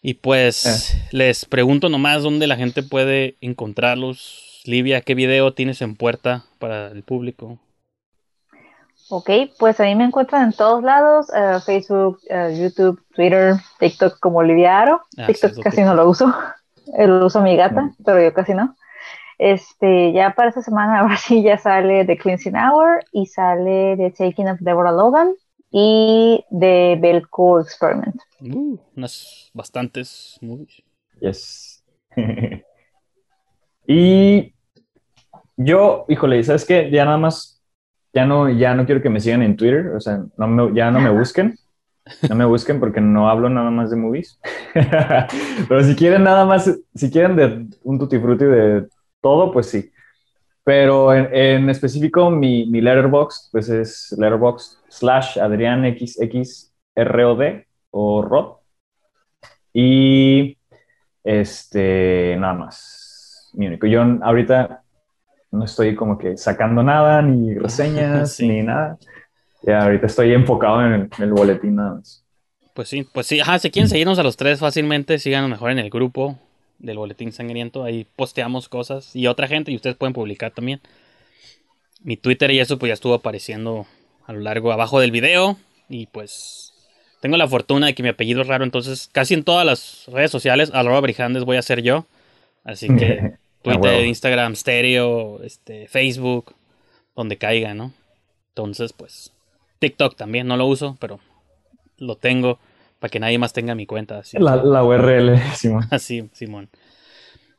Y 0.02 0.16
pues 0.16 0.66
Eh. 0.94 1.08
les 1.12 1.46
pregunto 1.46 1.88
nomás 1.90 2.24
dónde 2.24 2.48
la 2.48 2.56
gente 2.58 2.84
puede 2.84 3.36
encontrarlos. 3.42 4.62
Livia, 4.66 5.02
¿qué 5.02 5.16
video 5.16 5.54
tienes 5.54 5.82
en 5.82 5.96
puerta 5.96 6.44
para 6.60 6.88
el 6.88 7.04
público? 7.04 7.60
Ok, 9.10 9.30
pues 9.60 9.80
a 9.80 9.84
mí 9.84 9.96
me 9.96 10.06
encuentran 10.06 10.44
en 10.46 10.54
todos 10.54 10.84
lados, 10.84 11.28
eh, 11.36 11.60
Facebook, 11.66 12.20
eh, 12.30 12.58
YouTube, 12.62 13.02
Twitter, 13.14 13.56
TikTok 13.80 14.20
como 14.20 14.40
Olivia 14.40 14.80
Aro. 14.80 15.02
Ah, 15.18 15.28
TikTok 15.28 15.54
sí, 15.56 15.62
casi 15.62 15.78
TikTok. 15.78 15.96
no 15.96 15.96
lo 16.04 16.10
uso, 16.10 16.34
lo 16.98 17.26
uso 17.26 17.42
mi 17.42 17.56
gata, 17.58 17.92
pero 18.06 18.22
yo 18.24 18.34
casi 18.34 18.54
no. 18.54 18.76
Este, 19.44 20.14
ya 20.14 20.36
para 20.36 20.50
esta 20.50 20.62
semana 20.62 21.00
ahora 21.00 21.18
sí 21.18 21.42
ya 21.42 21.58
sale 21.58 22.06
The 22.06 22.16
Cleansing 22.16 22.56
Hour 22.56 23.04
y 23.12 23.26
sale 23.26 23.98
The 23.98 24.12
Taking 24.12 24.50
of 24.50 24.60
Deborah 24.60 24.92
Logan 24.92 25.34
y 25.72 26.46
The 26.52 26.98
Belco 27.02 27.60
Experiment. 27.60 28.18
Uh, 28.40 28.78
unas 28.96 29.50
bastantes 29.56 30.38
movies. 30.42 30.84
Yes. 31.20 31.84
y 33.88 34.54
yo, 35.58 36.06
híjole, 36.08 36.44
¿sabes 36.44 36.64
qué? 36.66 36.92
Ya 36.92 37.06
nada 37.06 37.18
más, 37.18 37.64
ya 38.14 38.28
no, 38.28 38.48
ya 38.48 38.76
no 38.76 38.86
quiero 38.86 39.02
que 39.02 39.10
me 39.10 39.20
sigan 39.20 39.42
en 39.42 39.58
Twitter, 39.58 39.88
o 39.96 40.00
sea, 40.00 40.24
no 40.38 40.48
me- 40.48 40.74
ya 40.76 40.92
no 40.92 41.00
me 41.00 41.10
busquen. 41.18 41.58
No 42.30 42.36
me 42.36 42.46
busquen 42.46 42.80
porque 42.80 43.02
no 43.02 43.28
hablo 43.30 43.50
nada 43.50 43.72
más 43.72 43.90
de 43.90 43.96
movies. 43.96 44.40
Pero 45.68 45.84
si 45.84 45.96
quieren 45.96 46.24
nada 46.24 46.46
más, 46.46 46.80
si 46.94 47.10
quieren 47.12 47.36
de 47.36 47.68
un 47.84 47.98
tutti 48.00 48.20
frutti 48.20 48.46
de 48.46 48.88
todo, 49.22 49.52
pues 49.52 49.68
sí. 49.68 49.92
Pero 50.64 51.14
en, 51.14 51.34
en 51.34 51.70
específico, 51.70 52.30
mi, 52.30 52.66
mi 52.68 52.82
letterbox, 52.82 53.50
pues 53.52 53.70
es 53.70 54.16
letterbox 54.18 54.82
slash 54.90 55.40
Adrián 55.40 55.84
XXROD 55.98 57.64
o 57.92 58.22
ROD. 58.22 58.58
Y 59.74 60.58
este, 61.24 62.36
nada 62.40 62.54
más. 62.54 63.52
Mi 63.54 63.68
único. 63.68 63.88
Yo 63.88 64.02
ahorita 64.22 64.84
no 65.52 65.66
estoy 65.66 65.96
como 65.96 66.18
que 66.18 66.38
sacando 66.38 66.84
nada, 66.84 67.22
ni 67.22 67.54
reseñas, 67.60 68.34
Sí. 68.36 68.48
ni 68.48 68.62
nada. 68.64 68.98
Ya 69.64 69.84
ahorita 69.84 70.08
estoy 70.08 70.34
enfocado 70.34 70.86
en 70.86 70.94
el, 70.94 71.02
en 71.18 71.24
el 71.24 71.34
boletín 71.34 71.76
nada 71.76 71.96
más. 71.96 72.24
Pues 72.74 72.88
sí, 72.88 73.06
pues 73.14 73.28
sí, 73.28 73.40
ajá, 73.42 73.60
si 73.60 73.70
quieren 73.70 73.90
seguirnos 73.90 74.18
a 74.18 74.24
los 74.24 74.38
tres 74.38 74.60
fácilmente, 74.60 75.20
síganos 75.20 75.50
mejor 75.50 75.72
en 75.72 75.80
el 75.80 75.90
grupo 75.90 76.38
del 76.82 76.98
Boletín 76.98 77.32
Sangriento, 77.32 77.84
ahí 77.84 78.06
posteamos 78.16 78.70
cosas 78.70 79.16
y 79.16 79.28
otra 79.28 79.48
gente 79.48 79.72
y 79.72 79.76
ustedes 79.76 79.96
pueden 79.96 80.14
publicar 80.14 80.52
también. 80.52 80.82
Mi 82.02 82.18
Twitter 82.18 82.52
y 82.52 82.60
eso 82.60 82.80
pues 82.80 82.90
ya 82.90 82.94
estuvo 82.94 83.14
apareciendo 83.14 83.86
a 84.26 84.34
lo 84.34 84.40
largo 84.40 84.72
abajo 84.72 85.00
del 85.00 85.12
video 85.12 85.58
y 85.90 86.08
pues 86.08 86.74
tengo 87.22 87.38
la 87.38 87.48
fortuna 87.48 87.88
de 87.88 87.96
que 87.96 88.04
mi 88.04 88.10
apellido 88.10 88.42
es 88.42 88.48
raro, 88.48 88.64
entonces 88.64 89.10
casi 89.12 89.36
en 89.36 89.44
todas 89.44 89.66
las 89.66 90.06
redes 90.08 90.32
sociales, 90.32 90.72
arroba 90.74 91.00
Brijandes 91.02 91.44
voy 91.44 91.58
a 91.58 91.62
ser 91.62 91.84
yo. 91.84 92.06
Así 92.64 92.88
que 92.88 93.34
Twitter, 93.62 94.06
Instagram, 94.06 94.56
Stereo, 94.56 95.42
este, 95.44 95.88
Facebook, 95.88 96.56
donde 97.16 97.38
caiga, 97.38 97.74
¿no? 97.74 97.94
Entonces, 98.50 98.94
pues, 98.94 99.32
TikTok 99.80 100.16
también, 100.16 100.48
no 100.48 100.58
lo 100.58 100.66
uso, 100.66 100.98
pero 101.00 101.20
lo 101.98 102.16
tengo 102.16 102.60
para 103.02 103.10
que 103.10 103.20
nadie 103.20 103.40
más 103.40 103.52
tenga 103.52 103.74
mi 103.74 103.88
cuenta. 103.88 104.20
Así. 104.20 104.38
La, 104.38 104.56
la, 104.58 104.84
URL, 104.84 105.36
Simón. 105.56 105.88
Así, 105.90 106.30
Simón. 106.34 106.70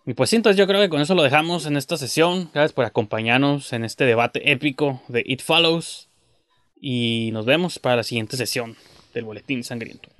Y 0.06 0.14
pues 0.14 0.30
sí, 0.30 0.36
entonces 0.36 0.56
yo 0.56 0.68
creo 0.68 0.80
que 0.80 0.88
con 0.88 1.00
eso 1.00 1.16
lo 1.16 1.22
dejamos 1.24 1.66
en 1.66 1.76
esta 1.76 1.96
sesión. 1.96 2.48
Gracias 2.54 2.72
por 2.72 2.84
acompañarnos 2.84 3.72
en 3.72 3.84
este 3.84 4.04
debate 4.04 4.52
épico 4.52 5.02
de 5.08 5.24
It 5.26 5.42
Follows. 5.42 6.08
Y 6.80 7.30
nos 7.32 7.44
vemos 7.44 7.80
para 7.80 7.96
la 7.96 8.02
siguiente 8.04 8.36
sesión 8.36 8.76
del 9.14 9.24
Boletín 9.24 9.64
Sangriento. 9.64 10.10